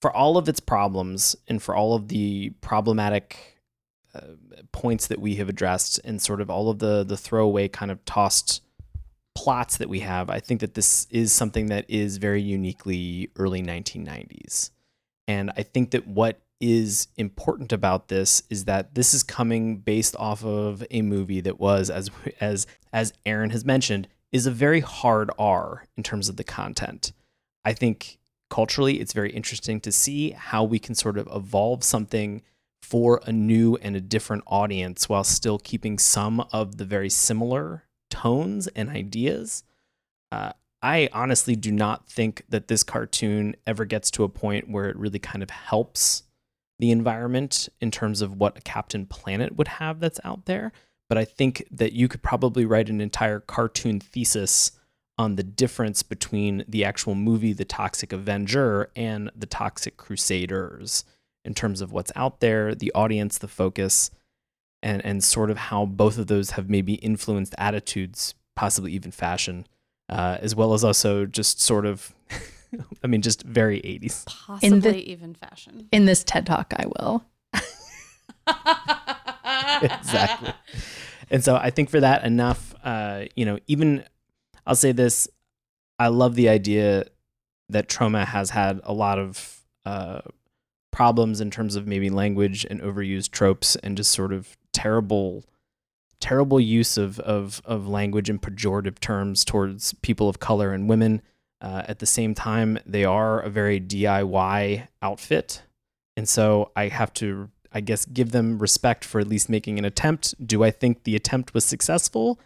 for 0.00 0.14
all 0.14 0.36
of 0.36 0.48
its 0.48 0.60
problems 0.60 1.36
and 1.48 1.62
for 1.62 1.74
all 1.74 1.94
of 1.94 2.08
the 2.08 2.50
problematic 2.60 3.58
uh, 4.14 4.20
points 4.72 5.06
that 5.08 5.20
we 5.20 5.36
have 5.36 5.48
addressed, 5.48 6.00
and 6.04 6.20
sort 6.20 6.40
of 6.40 6.50
all 6.50 6.70
of 6.70 6.78
the 6.78 7.04
the 7.04 7.16
throwaway 7.16 7.68
kind 7.68 7.90
of 7.90 8.04
tossed 8.04 8.62
plots 9.34 9.76
that 9.76 9.88
we 9.88 10.00
have, 10.00 10.28
I 10.30 10.40
think 10.40 10.60
that 10.60 10.74
this 10.74 11.06
is 11.10 11.32
something 11.32 11.66
that 11.66 11.84
is 11.88 12.16
very 12.16 12.42
uniquely 12.42 13.30
early 13.36 13.62
1990s. 13.62 14.70
And 15.28 15.52
I 15.56 15.62
think 15.62 15.92
that 15.92 16.06
what 16.06 16.40
is 16.60 17.08
important 17.16 17.72
about 17.72 18.08
this 18.08 18.42
is 18.50 18.66
that 18.66 18.94
this 18.94 19.14
is 19.14 19.22
coming 19.22 19.78
based 19.78 20.14
off 20.18 20.44
of 20.44 20.84
a 20.90 21.02
movie 21.02 21.40
that 21.40 21.58
was 21.58 21.88
as 21.88 22.10
as 22.40 22.66
as 22.92 23.12
Aaron 23.24 23.50
has 23.50 23.64
mentioned 23.64 24.08
is 24.30 24.46
a 24.46 24.50
very 24.50 24.80
hard 24.80 25.30
R 25.38 25.84
in 25.96 26.02
terms 26.02 26.28
of 26.28 26.36
the 26.36 26.44
content. 26.44 27.12
I 27.64 27.72
think 27.72 28.18
culturally 28.50 29.00
it's 29.00 29.12
very 29.12 29.32
interesting 29.32 29.80
to 29.80 29.92
see 29.92 30.30
how 30.30 30.64
we 30.64 30.78
can 30.78 30.94
sort 30.94 31.18
of 31.18 31.28
evolve 31.32 31.82
something 31.82 32.42
for 32.82 33.20
a 33.24 33.32
new 33.32 33.76
and 33.76 33.96
a 33.96 34.00
different 34.00 34.42
audience 34.46 35.08
while 35.08 35.24
still 35.24 35.58
keeping 35.58 35.98
some 35.98 36.40
of 36.52 36.76
the 36.76 36.84
very 36.84 37.10
similar 37.10 37.84
tones 38.10 38.66
and 38.68 38.90
ideas. 38.90 39.62
Uh, 40.32 40.52
I 40.82 41.08
honestly 41.12 41.56
do 41.56 41.70
not 41.70 42.08
think 42.08 42.42
that 42.48 42.68
this 42.68 42.82
cartoon 42.82 43.54
ever 43.66 43.84
gets 43.84 44.10
to 44.12 44.24
a 44.24 44.28
point 44.28 44.70
where 44.70 44.88
it 44.88 44.96
really 44.96 45.18
kind 45.18 45.42
of 45.42 45.50
helps 45.50 46.22
the 46.80 46.90
environment 46.90 47.68
in 47.80 47.90
terms 47.90 48.22
of 48.22 48.36
what 48.36 48.58
a 48.58 48.62
Captain 48.62 49.06
Planet 49.06 49.56
would 49.56 49.68
have 49.68 50.00
that's 50.00 50.20
out 50.24 50.46
there. 50.46 50.72
But 51.08 51.18
I 51.18 51.24
think 51.24 51.66
that 51.70 51.92
you 51.92 52.08
could 52.08 52.22
probably 52.22 52.64
write 52.64 52.88
an 52.88 53.00
entire 53.00 53.40
cartoon 53.40 54.00
thesis 54.00 54.72
on 55.18 55.36
the 55.36 55.42
difference 55.42 56.02
between 56.02 56.64
the 56.66 56.84
actual 56.84 57.14
movie, 57.14 57.52
The 57.52 57.66
Toxic 57.66 58.12
Avenger, 58.12 58.90
and 58.96 59.30
The 59.36 59.46
Toxic 59.46 59.98
Crusaders 59.98 61.04
in 61.44 61.52
terms 61.52 61.82
of 61.82 61.92
what's 61.92 62.12
out 62.16 62.40
there, 62.40 62.74
the 62.74 62.92
audience, 62.94 63.36
the 63.36 63.48
focus, 63.48 64.10
and, 64.82 65.04
and 65.04 65.22
sort 65.22 65.50
of 65.50 65.58
how 65.58 65.84
both 65.84 66.16
of 66.16 66.28
those 66.28 66.52
have 66.52 66.70
maybe 66.70 66.94
influenced 66.94 67.54
attitudes, 67.58 68.34
possibly 68.56 68.92
even 68.92 69.10
fashion, 69.10 69.66
uh, 70.08 70.38
as 70.40 70.54
well 70.54 70.72
as 70.72 70.82
also 70.82 71.26
just 71.26 71.60
sort 71.60 71.84
of, 71.84 72.14
I 73.04 73.06
mean, 73.06 73.22
just 73.22 73.42
very 73.42 73.80
80s. 73.80 74.26
Possibly 74.26 75.02
even 75.08 75.34
fashion. 75.34 75.88
In 75.92 76.04
this 76.04 76.24
TED 76.24 76.46
Talk, 76.46 76.72
I 76.76 76.86
will. 76.86 77.24
exactly. 79.82 80.52
And 81.30 81.44
so 81.44 81.56
I 81.56 81.70
think 81.70 81.90
for 81.90 82.00
that 82.00 82.24
enough, 82.24 82.74
uh, 82.82 83.24
you 83.36 83.44
know, 83.44 83.58
even 83.66 84.04
I'll 84.66 84.74
say 84.74 84.92
this, 84.92 85.28
I 85.98 86.08
love 86.08 86.34
the 86.34 86.48
idea 86.48 87.04
that 87.68 87.88
Troma 87.88 88.26
has 88.26 88.50
had 88.50 88.80
a 88.84 88.92
lot 88.92 89.18
of 89.18 89.62
uh, 89.84 90.20
problems 90.90 91.40
in 91.40 91.50
terms 91.50 91.76
of 91.76 91.86
maybe 91.86 92.10
language 92.10 92.66
and 92.68 92.80
overused 92.80 93.30
tropes 93.30 93.76
and 93.76 93.96
just 93.96 94.10
sort 94.10 94.32
of 94.32 94.56
terrible, 94.72 95.44
terrible 96.18 96.60
use 96.60 96.96
of 96.96 97.20
of 97.20 97.62
of 97.64 97.88
language 97.88 98.28
and 98.28 98.42
pejorative 98.42 98.98
terms 98.98 99.44
towards 99.44 99.94
people 99.94 100.28
of 100.28 100.40
color 100.40 100.72
and 100.72 100.88
women. 100.88 101.22
Uh, 101.60 101.82
at 101.86 101.98
the 101.98 102.06
same 102.06 102.34
time, 102.34 102.78
they 102.86 103.04
are 103.04 103.40
a 103.40 103.50
very 103.50 103.80
DIY 103.80 104.88
outfit, 105.02 105.62
and 106.16 106.28
so 106.28 106.70
I 106.74 106.88
have 106.88 107.12
to 107.14 107.50
I 107.72 107.80
guess 107.80 108.04
give 108.04 108.32
them 108.32 108.58
respect 108.58 109.04
for 109.04 109.20
at 109.20 109.28
least 109.28 109.48
making 109.48 109.78
an 109.78 109.84
attempt. 109.84 110.34
Do 110.44 110.64
I 110.64 110.70
think 110.70 111.04
the 111.04 111.14
attempt 111.14 111.54
was 111.54 111.64
successful? 111.64 112.40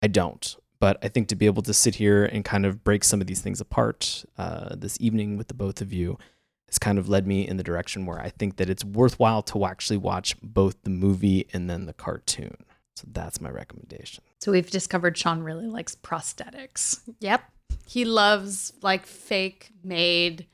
I 0.00 0.06
don't. 0.06 0.56
But 0.80 0.98
I 1.02 1.08
think 1.08 1.28
to 1.28 1.36
be 1.36 1.46
able 1.46 1.62
to 1.62 1.74
sit 1.74 1.96
here 1.96 2.24
and 2.24 2.44
kind 2.44 2.66
of 2.66 2.82
break 2.82 3.04
some 3.04 3.20
of 3.20 3.26
these 3.26 3.40
things 3.40 3.60
apart 3.60 4.24
uh, 4.38 4.74
this 4.74 4.96
evening 5.00 5.36
with 5.36 5.48
the 5.48 5.54
both 5.54 5.80
of 5.80 5.92
you, 5.92 6.18
has 6.66 6.78
kind 6.78 6.98
of 6.98 7.08
led 7.08 7.26
me 7.26 7.46
in 7.46 7.58
the 7.58 7.62
direction 7.62 8.06
where 8.06 8.18
I 8.18 8.30
think 8.30 8.56
that 8.56 8.70
it's 8.70 8.84
worthwhile 8.84 9.42
to 9.42 9.66
actually 9.66 9.98
watch 9.98 10.34
both 10.42 10.82
the 10.82 10.90
movie 10.90 11.46
and 11.52 11.68
then 11.68 11.84
the 11.84 11.92
cartoon. 11.92 12.56
So 12.96 13.04
that's 13.12 13.40
my 13.40 13.50
recommendation. 13.50 14.24
So 14.40 14.52
we've 14.52 14.70
discovered 14.70 15.16
Sean 15.16 15.42
really 15.42 15.66
likes 15.66 15.94
prosthetics. 15.94 17.00
Yep. 17.20 17.42
He 17.86 18.04
loves 18.04 18.72
like 18.82 19.06
fake 19.06 19.70
made 19.84 20.46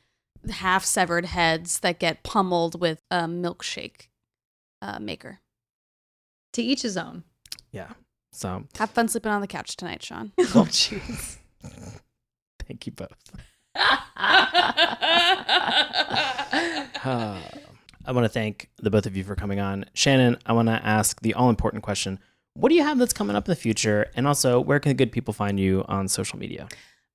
half 0.51 0.85
severed 0.85 1.27
heads 1.27 1.81
that 1.81 1.99
get 1.99 2.23
pummeled 2.23 2.81
with 2.81 3.01
a 3.11 3.23
milkshake 3.23 4.09
uh, 4.83 4.99
maker. 4.99 5.41
To 6.55 6.63
each 6.63 6.83
his 6.83 6.97
own. 6.97 7.25
Yeah. 7.73 7.93
So 8.33 8.65
Have 8.79 8.91
fun 8.91 9.09
sleeping 9.09 9.33
on 9.33 9.41
the 9.41 9.47
couch 9.47 9.77
tonight, 9.77 10.03
Sean. 10.03 10.33
Oh, 10.39 10.67
jeez. 10.69 11.37
thank 12.67 12.87
you 12.87 12.93
both. 12.93 13.33
Uh, 17.05 17.41
I 18.05 18.13
want 18.13 18.25
to 18.25 18.29
thank 18.29 18.71
the 18.79 18.91
both 18.91 19.07
of 19.07 19.17
you 19.17 19.23
for 19.23 19.35
coming 19.35 19.61
on. 19.61 19.85
Shannon, 19.95 20.37
I 20.47 20.53
want 20.53 20.69
to 20.69 20.85
ask 20.85 21.21
the 21.21 21.35
all 21.35 21.49
important 21.49 21.83
question 21.83 22.19
What 22.55 22.71
do 22.71 22.75
you 22.75 22.83
have 22.83 22.99
that's 22.99 23.13
coming 23.13 23.37
up 23.37 23.47
in 23.47 23.53
the 23.53 23.57
future? 23.57 24.07
And 24.17 24.27
also, 24.27 24.61
where 24.61 24.81
can 24.81 24.91
the 24.91 24.95
good 24.95 25.13
people 25.13 25.33
find 25.33 25.61
you 25.61 25.85
on 25.89 26.09
social 26.09 26.39
media? 26.39 26.69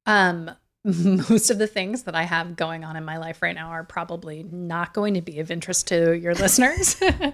Um, 0.05 0.51
most 0.85 1.49
of 1.49 1.59
the 1.59 1.67
things 1.67 2.03
that 2.03 2.13
I 2.13 2.23
have 2.23 2.57
going 2.57 2.83
on 2.83 2.97
in 2.97 3.05
my 3.05 3.15
life 3.15 3.41
right 3.41 3.55
now 3.55 3.69
are 3.69 3.85
probably 3.85 4.43
not 4.51 4.93
going 4.93 5.13
to 5.13 5.21
be 5.21 5.39
of 5.39 5.49
interest 5.49 5.87
to 5.87 6.17
your 6.17 6.35
listeners, 6.35 7.01
uh, 7.01 7.31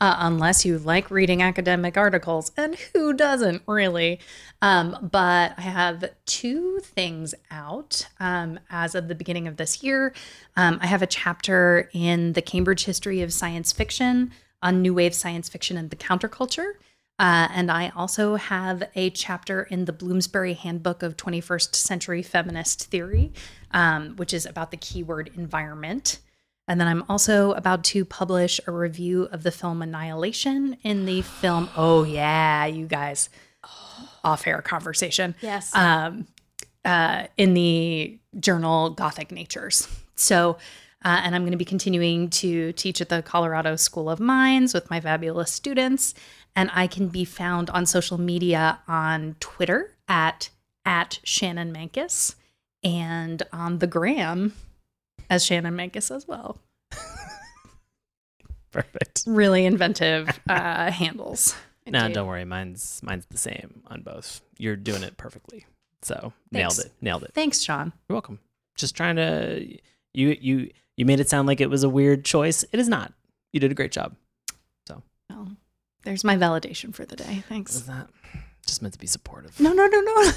unless 0.00 0.64
you 0.64 0.78
like 0.78 1.10
reading 1.10 1.42
academic 1.42 1.96
articles, 1.96 2.52
and 2.56 2.76
who 2.76 3.12
doesn't 3.12 3.62
really? 3.66 4.20
Um, 4.60 5.10
but 5.10 5.54
I 5.58 5.62
have 5.62 6.04
two 6.26 6.78
things 6.78 7.34
out 7.50 8.06
um, 8.20 8.60
as 8.70 8.94
of 8.94 9.08
the 9.08 9.16
beginning 9.16 9.48
of 9.48 9.56
this 9.56 9.82
year. 9.82 10.14
Um, 10.56 10.78
I 10.80 10.86
have 10.86 11.02
a 11.02 11.08
chapter 11.08 11.90
in 11.92 12.34
the 12.34 12.42
Cambridge 12.42 12.84
History 12.84 13.20
of 13.22 13.32
Science 13.32 13.72
Fiction 13.72 14.30
on 14.62 14.80
New 14.80 14.94
Wave 14.94 15.14
Science 15.14 15.48
Fiction 15.48 15.76
and 15.76 15.90
the 15.90 15.96
Counterculture. 15.96 16.74
Uh, 17.18 17.48
and 17.52 17.70
I 17.70 17.92
also 17.94 18.36
have 18.36 18.82
a 18.94 19.10
chapter 19.10 19.62
in 19.62 19.84
the 19.84 19.92
Bloomsbury 19.92 20.54
Handbook 20.54 21.02
of 21.02 21.16
21st 21.16 21.74
Century 21.74 22.22
Feminist 22.22 22.86
Theory, 22.86 23.32
um, 23.70 24.16
which 24.16 24.34
is 24.34 24.46
about 24.46 24.70
the 24.70 24.76
keyword 24.76 25.30
environment. 25.36 26.18
And 26.68 26.80
then 26.80 26.88
I'm 26.88 27.04
also 27.08 27.52
about 27.52 27.84
to 27.84 28.04
publish 28.04 28.60
a 28.66 28.72
review 28.72 29.24
of 29.32 29.42
the 29.42 29.50
film 29.50 29.82
Annihilation 29.82 30.76
in 30.82 31.06
the 31.06 31.22
film. 31.22 31.68
Oh, 31.76 32.04
yeah, 32.04 32.66
you 32.66 32.86
guys, 32.86 33.28
off 34.24 34.46
air 34.46 34.62
conversation. 34.62 35.34
Yes. 35.40 35.74
Um, 35.74 36.26
uh, 36.84 37.26
in 37.36 37.54
the 37.54 38.18
journal 38.38 38.90
Gothic 38.90 39.30
Natures. 39.30 39.88
So, 40.16 40.58
uh, 41.04 41.20
and 41.24 41.34
I'm 41.34 41.42
going 41.42 41.52
to 41.52 41.58
be 41.58 41.64
continuing 41.64 42.30
to 42.30 42.72
teach 42.72 43.00
at 43.00 43.08
the 43.08 43.22
Colorado 43.22 43.76
School 43.76 44.08
of 44.08 44.20
Mines 44.20 44.72
with 44.72 44.88
my 44.90 45.00
fabulous 45.00 45.52
students. 45.52 46.14
And 46.54 46.70
I 46.74 46.86
can 46.86 47.08
be 47.08 47.24
found 47.24 47.70
on 47.70 47.86
social 47.86 48.18
media 48.18 48.80
on 48.86 49.36
Twitter 49.40 49.94
at 50.08 50.50
at 50.84 51.20
Shannon 51.24 51.72
Mancus 51.72 52.34
and 52.84 53.42
on 53.52 53.78
the 53.78 53.86
gram 53.86 54.52
as 55.30 55.44
Shannon 55.44 55.74
Mancus 55.76 56.14
as 56.14 56.26
well. 56.26 56.58
Perfect. 58.72 59.24
Really 59.26 59.64
inventive 59.66 60.40
uh, 60.48 60.90
handles. 60.90 61.54
No, 61.86 62.00
Indeed. 62.00 62.14
don't 62.14 62.26
worry. 62.26 62.44
Mine's 62.44 63.00
mine's 63.02 63.26
the 63.26 63.38
same 63.38 63.82
on 63.88 64.02
both. 64.02 64.40
You're 64.58 64.76
doing 64.76 65.02
it 65.02 65.16
perfectly. 65.16 65.66
So 66.02 66.32
nailed 66.50 66.78
it. 66.78 66.92
Nailed 67.00 67.24
it. 67.24 67.32
Thanks, 67.34 67.60
Sean. 67.60 67.92
You're 68.08 68.14
welcome. 68.14 68.38
Just 68.76 68.96
trying 68.96 69.16
to 69.16 69.66
you 70.14 70.36
you 70.40 70.70
you 70.96 71.04
made 71.04 71.20
it 71.20 71.28
sound 71.28 71.48
like 71.48 71.60
it 71.60 71.70
was 71.70 71.82
a 71.84 71.88
weird 71.88 72.24
choice. 72.24 72.64
It 72.72 72.78
is 72.78 72.88
not. 72.88 73.12
You 73.52 73.60
did 73.60 73.70
a 73.70 73.74
great 73.74 73.92
job. 73.92 74.14
There's 76.04 76.24
my 76.24 76.36
validation 76.36 76.94
for 76.94 77.04
the 77.04 77.16
day. 77.16 77.36
Was 77.36 77.44
Thanks. 77.48 77.80
that 77.82 78.08
just 78.66 78.82
meant 78.82 78.94
to 78.94 78.98
be 79.00 79.06
supportive? 79.06 79.58
No, 79.60 79.72
no, 79.72 79.86
no, 79.86 80.00
no. 80.00 80.30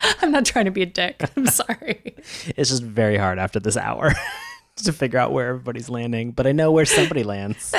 I'm 0.20 0.30
not 0.32 0.44
trying 0.44 0.66
to 0.66 0.70
be 0.70 0.82
a 0.82 0.86
dick. 0.86 1.22
I'm 1.36 1.46
sorry. 1.62 2.14
It's 2.56 2.70
just 2.70 2.82
very 2.82 3.16
hard 3.16 3.38
after 3.38 3.58
this 3.60 3.76
hour 3.76 4.12
to 4.76 4.92
figure 4.92 5.18
out 5.18 5.32
where 5.32 5.48
everybody's 5.48 5.88
landing, 5.88 6.32
but 6.32 6.46
I 6.46 6.52
know 6.52 6.70
where 6.72 6.84
somebody 6.84 7.22
lands. 7.22 7.74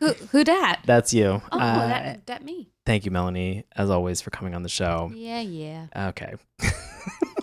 Who, 0.00 0.12
who 0.12 0.44
dat? 0.44 0.80
That's 0.84 1.14
you. 1.14 1.40
Oh, 1.52 1.58
Uh, 1.58 1.88
that, 1.88 2.26
that 2.26 2.44
me. 2.44 2.68
Thank 2.84 3.04
you, 3.04 3.10
Melanie, 3.10 3.64
as 3.74 3.88
always, 3.90 4.20
for 4.20 4.30
coming 4.30 4.54
on 4.54 4.62
the 4.62 4.68
show. 4.68 5.10
Yeah, 5.14 5.40
yeah. 5.40 5.86
Okay. 6.08 6.34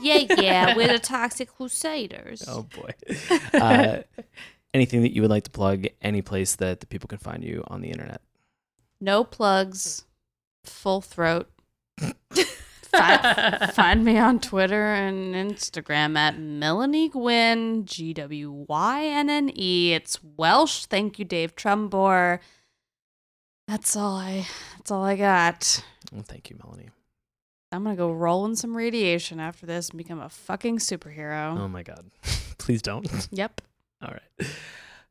Yeah, 0.02 0.26
yeah. 0.38 0.76
We're 0.76 0.88
the 0.90 1.00
Toxic 1.00 1.50
Crusaders. 1.56 2.44
Oh 2.48 2.64
boy. 2.64 2.90
Uh, 3.54 4.00
anything 4.74 5.02
that 5.04 5.14
you 5.16 5.22
would 5.22 5.32
like 5.32 5.46
to 5.46 5.50
plug? 5.52 5.86
Any 6.02 6.22
place 6.22 6.56
that 6.58 6.82
the 6.82 6.86
people 6.86 7.08
can 7.08 7.18
find 7.20 7.44
you 7.44 7.64
on 7.68 7.82
the 7.82 7.90
internet? 7.90 8.22
No 9.04 9.26
plugs. 9.26 10.06
Full 10.64 11.02
throat. 11.02 11.50
Fi- 12.32 13.72
find 13.74 14.06
me 14.06 14.18
on 14.18 14.40
Twitter 14.40 14.94
and 14.94 15.36
Instagram 15.36 16.16
at 16.16 16.40
Melanie 16.40 17.10
Gwynne, 17.10 17.84
G 17.86 18.14
W 18.14 18.66
Y 18.70 19.06
N 19.06 19.30
N 19.30 19.52
E. 19.54 19.92
It's 19.94 20.24
Welsh. 20.24 20.86
Thank 20.86 21.20
you, 21.20 21.26
Dave 21.26 21.54
Trumbore. 21.56 22.40
That's 23.68 23.98
all 23.98 24.16
I. 24.16 24.48
That's 24.78 24.90
all 24.90 25.04
I 25.04 25.18
got. 25.18 25.84
Well, 26.14 26.24
thank 26.24 26.50
you, 26.50 26.56
Melanie. 26.64 26.90
I'm 27.74 27.84
gonna 27.84 27.98
go 27.98 28.12
roll 28.12 28.46
in 28.46 28.56
some 28.56 28.78
radiation 28.78 29.42
after 29.42 29.66
this 29.66 29.90
and 29.90 29.98
become 29.98 30.22
a 30.22 30.30
fucking 30.30 30.78
superhero. 30.78 31.60
Oh 31.60 31.68
my 31.68 31.84
God. 31.84 32.06
Please 32.58 32.82
don't. 32.82 33.28
Yep. 33.32 33.60
All 34.02 34.14
right. 34.14 34.48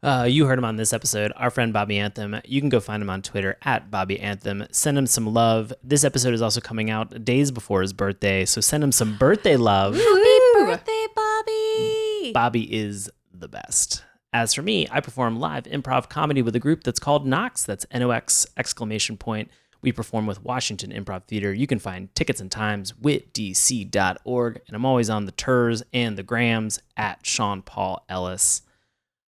Uh, 0.02 0.26
you 0.28 0.46
heard 0.46 0.58
him 0.58 0.64
on 0.64 0.74
this 0.74 0.92
episode, 0.92 1.32
our 1.36 1.48
friend 1.48 1.72
Bobby 1.72 1.96
Anthem. 1.96 2.40
You 2.44 2.60
can 2.60 2.68
go 2.68 2.80
find 2.80 3.00
him 3.00 3.08
on 3.08 3.22
Twitter 3.22 3.56
at 3.62 3.88
Bobby 3.88 4.18
Anthem. 4.18 4.66
Send 4.72 4.98
him 4.98 5.06
some 5.06 5.32
love. 5.32 5.72
This 5.84 6.02
episode 6.02 6.34
is 6.34 6.42
also 6.42 6.60
coming 6.60 6.90
out 6.90 7.24
days 7.24 7.52
before 7.52 7.82
his 7.82 7.92
birthday, 7.92 8.44
so 8.44 8.60
send 8.60 8.82
him 8.82 8.90
some 8.90 9.16
birthday 9.16 9.56
love. 9.56 9.94
Happy 9.94 10.38
birthday, 10.54 11.06
Bobby. 11.14 12.32
Bobby 12.34 12.74
is 12.74 13.10
the 13.32 13.46
best. 13.46 14.02
As 14.32 14.54
for 14.54 14.62
me, 14.62 14.88
I 14.90 15.00
perform 15.00 15.38
live 15.38 15.64
improv 15.64 16.08
comedy 16.08 16.42
with 16.42 16.56
a 16.56 16.60
group 16.60 16.82
that's 16.82 16.98
called 16.98 17.24
Nox. 17.24 17.62
That's 17.62 17.86
N-O-X 17.92 18.46
exclamation 18.56 19.16
point. 19.16 19.50
We 19.82 19.92
perform 19.92 20.26
with 20.26 20.42
Washington 20.42 20.90
Improv 20.90 21.24
Theater. 21.24 21.52
You 21.52 21.68
can 21.68 21.78
find 21.78 22.12
tickets 22.16 22.40
and 22.40 22.50
times 22.50 22.92
witdc.org. 22.92 24.60
And 24.66 24.76
I'm 24.76 24.84
always 24.84 25.10
on 25.10 25.26
the 25.26 25.32
Turs 25.32 25.82
and 25.92 26.16
the 26.16 26.22
Grams 26.24 26.80
at 26.96 27.24
Sean 27.24 27.62
Paul 27.62 28.04
Ellis. 28.08 28.62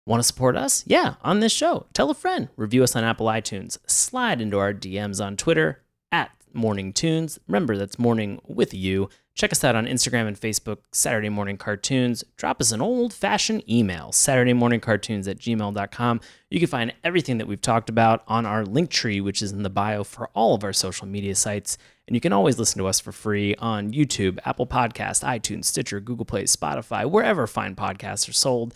Want 0.06 0.20
to 0.20 0.26
support 0.26 0.56
us? 0.56 0.84
Yeah, 0.86 1.14
on 1.22 1.40
this 1.40 1.52
show. 1.52 1.86
Tell 1.94 2.10
a 2.10 2.14
friend. 2.14 2.48
Review 2.56 2.84
us 2.84 2.94
on 2.94 3.04
Apple 3.04 3.26
iTunes. 3.26 3.78
Slide 3.86 4.40
into 4.40 4.58
our 4.58 4.74
DMs 4.74 5.24
on 5.24 5.36
Twitter 5.36 5.82
at 6.12 6.30
Morning 6.52 6.92
Tunes. 6.92 7.38
Remember, 7.48 7.76
that's 7.78 7.98
morning 7.98 8.40
with 8.46 8.74
you. 8.74 9.08
Check 9.34 9.50
us 9.50 9.64
out 9.64 9.74
on 9.74 9.86
Instagram 9.86 10.28
and 10.28 10.40
Facebook, 10.40 10.78
Saturday 10.92 11.28
Mourning 11.28 11.56
Cartoons. 11.56 12.22
Drop 12.36 12.60
us 12.60 12.70
an 12.70 12.80
old 12.80 13.12
fashioned 13.12 13.68
email, 13.68 14.10
SaturdayMourningCartoons 14.10 15.26
at 15.26 15.38
gmail.com. 15.38 16.20
You 16.50 16.60
can 16.60 16.68
find 16.68 16.94
everything 17.02 17.38
that 17.38 17.48
we've 17.48 17.60
talked 17.60 17.88
about 17.88 18.22
on 18.28 18.46
our 18.46 18.64
link 18.64 18.90
tree, 18.90 19.20
which 19.20 19.42
is 19.42 19.50
in 19.50 19.64
the 19.64 19.70
bio 19.70 20.04
for 20.04 20.28
all 20.34 20.54
of 20.54 20.62
our 20.62 20.72
social 20.72 21.08
media 21.08 21.34
sites. 21.34 21.78
And 22.06 22.14
you 22.14 22.20
can 22.20 22.32
always 22.32 22.58
listen 22.58 22.78
to 22.78 22.86
us 22.86 23.00
for 23.00 23.10
free 23.10 23.56
on 23.56 23.90
YouTube, 23.92 24.38
Apple 24.44 24.66
Podcast, 24.66 25.24
iTunes, 25.24 25.64
Stitcher, 25.64 25.98
Google 25.98 26.26
Play, 26.26 26.44
Spotify, 26.44 27.10
wherever 27.10 27.46
fine 27.48 27.74
podcasts 27.74 28.28
are 28.28 28.34
sold. 28.34 28.74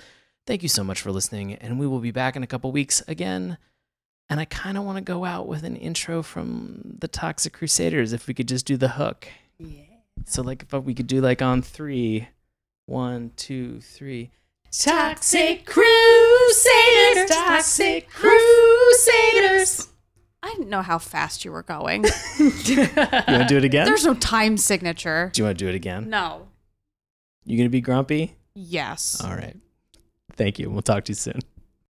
Thank 0.48 0.62
you 0.62 0.68
so 0.70 0.82
much 0.82 1.02
for 1.02 1.12
listening, 1.12 1.56
and 1.56 1.78
we 1.78 1.86
will 1.86 1.98
be 1.98 2.10
back 2.10 2.34
in 2.34 2.42
a 2.42 2.46
couple 2.46 2.72
weeks 2.72 3.02
again. 3.06 3.58
And 4.30 4.40
I 4.40 4.46
kind 4.46 4.78
of 4.78 4.84
want 4.84 4.96
to 4.96 5.02
go 5.02 5.26
out 5.26 5.46
with 5.46 5.62
an 5.62 5.76
intro 5.76 6.22
from 6.22 6.96
the 7.00 7.06
Toxic 7.06 7.52
Crusaders 7.52 8.14
if 8.14 8.26
we 8.26 8.32
could 8.32 8.48
just 8.48 8.64
do 8.64 8.78
the 8.78 8.88
hook. 8.88 9.28
Yeah. 9.58 9.82
So, 10.24 10.40
like, 10.40 10.64
if 10.72 10.72
we 10.84 10.94
could 10.94 11.06
do 11.06 11.20
like 11.20 11.42
on 11.42 11.60
three, 11.60 12.28
one, 12.86 13.32
two, 13.36 13.82
three. 13.82 14.30
Toxic 14.72 15.66
Crusaders, 15.66 17.28
Toxic 17.28 18.08
Crusaders. 18.08 19.88
I 20.42 20.48
didn't 20.48 20.70
know 20.70 20.80
how 20.80 20.96
fast 20.96 21.44
you 21.44 21.52
were 21.52 21.62
going. 21.62 22.06
You 22.38 22.88
want 22.96 23.26
to 23.26 23.46
do 23.46 23.58
it 23.58 23.64
again? 23.64 23.84
There's 23.84 24.06
no 24.06 24.14
time 24.14 24.56
signature. 24.56 25.30
do 25.34 25.42
you 25.42 25.44
want 25.44 25.58
to 25.58 25.64
do 25.66 25.68
it 25.68 25.74
again? 25.74 26.08
No. 26.08 26.48
You 27.44 27.58
gonna 27.58 27.68
be 27.68 27.82
grumpy? 27.82 28.36
Yes. 28.54 29.20
All 29.22 29.34
right. 29.34 29.54
Thank 30.38 30.60
you. 30.60 30.70
We'll 30.70 30.82
talk 30.82 31.04
to 31.06 31.10
you 31.10 31.16
soon. 31.16 31.40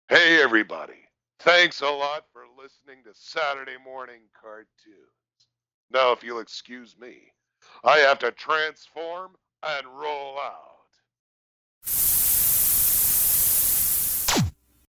Hey, 0.07 0.41
everybody. 0.41 0.93
Thanks 1.41 1.81
a 1.81 1.89
lot 1.89 2.23
for 2.31 2.43
listening 2.57 3.03
to 3.03 3.09
Saturday 3.13 3.75
Mourning 3.83 4.21
Cartoons. 4.41 4.69
Now, 5.91 6.13
if 6.13 6.23
you'll 6.23 6.39
excuse 6.39 6.95
me, 6.97 7.17
I 7.83 7.97
have 7.97 8.17
to 8.19 8.31
transform 8.31 9.31
and 9.61 9.85
roll 9.87 10.39
out. 10.39 10.68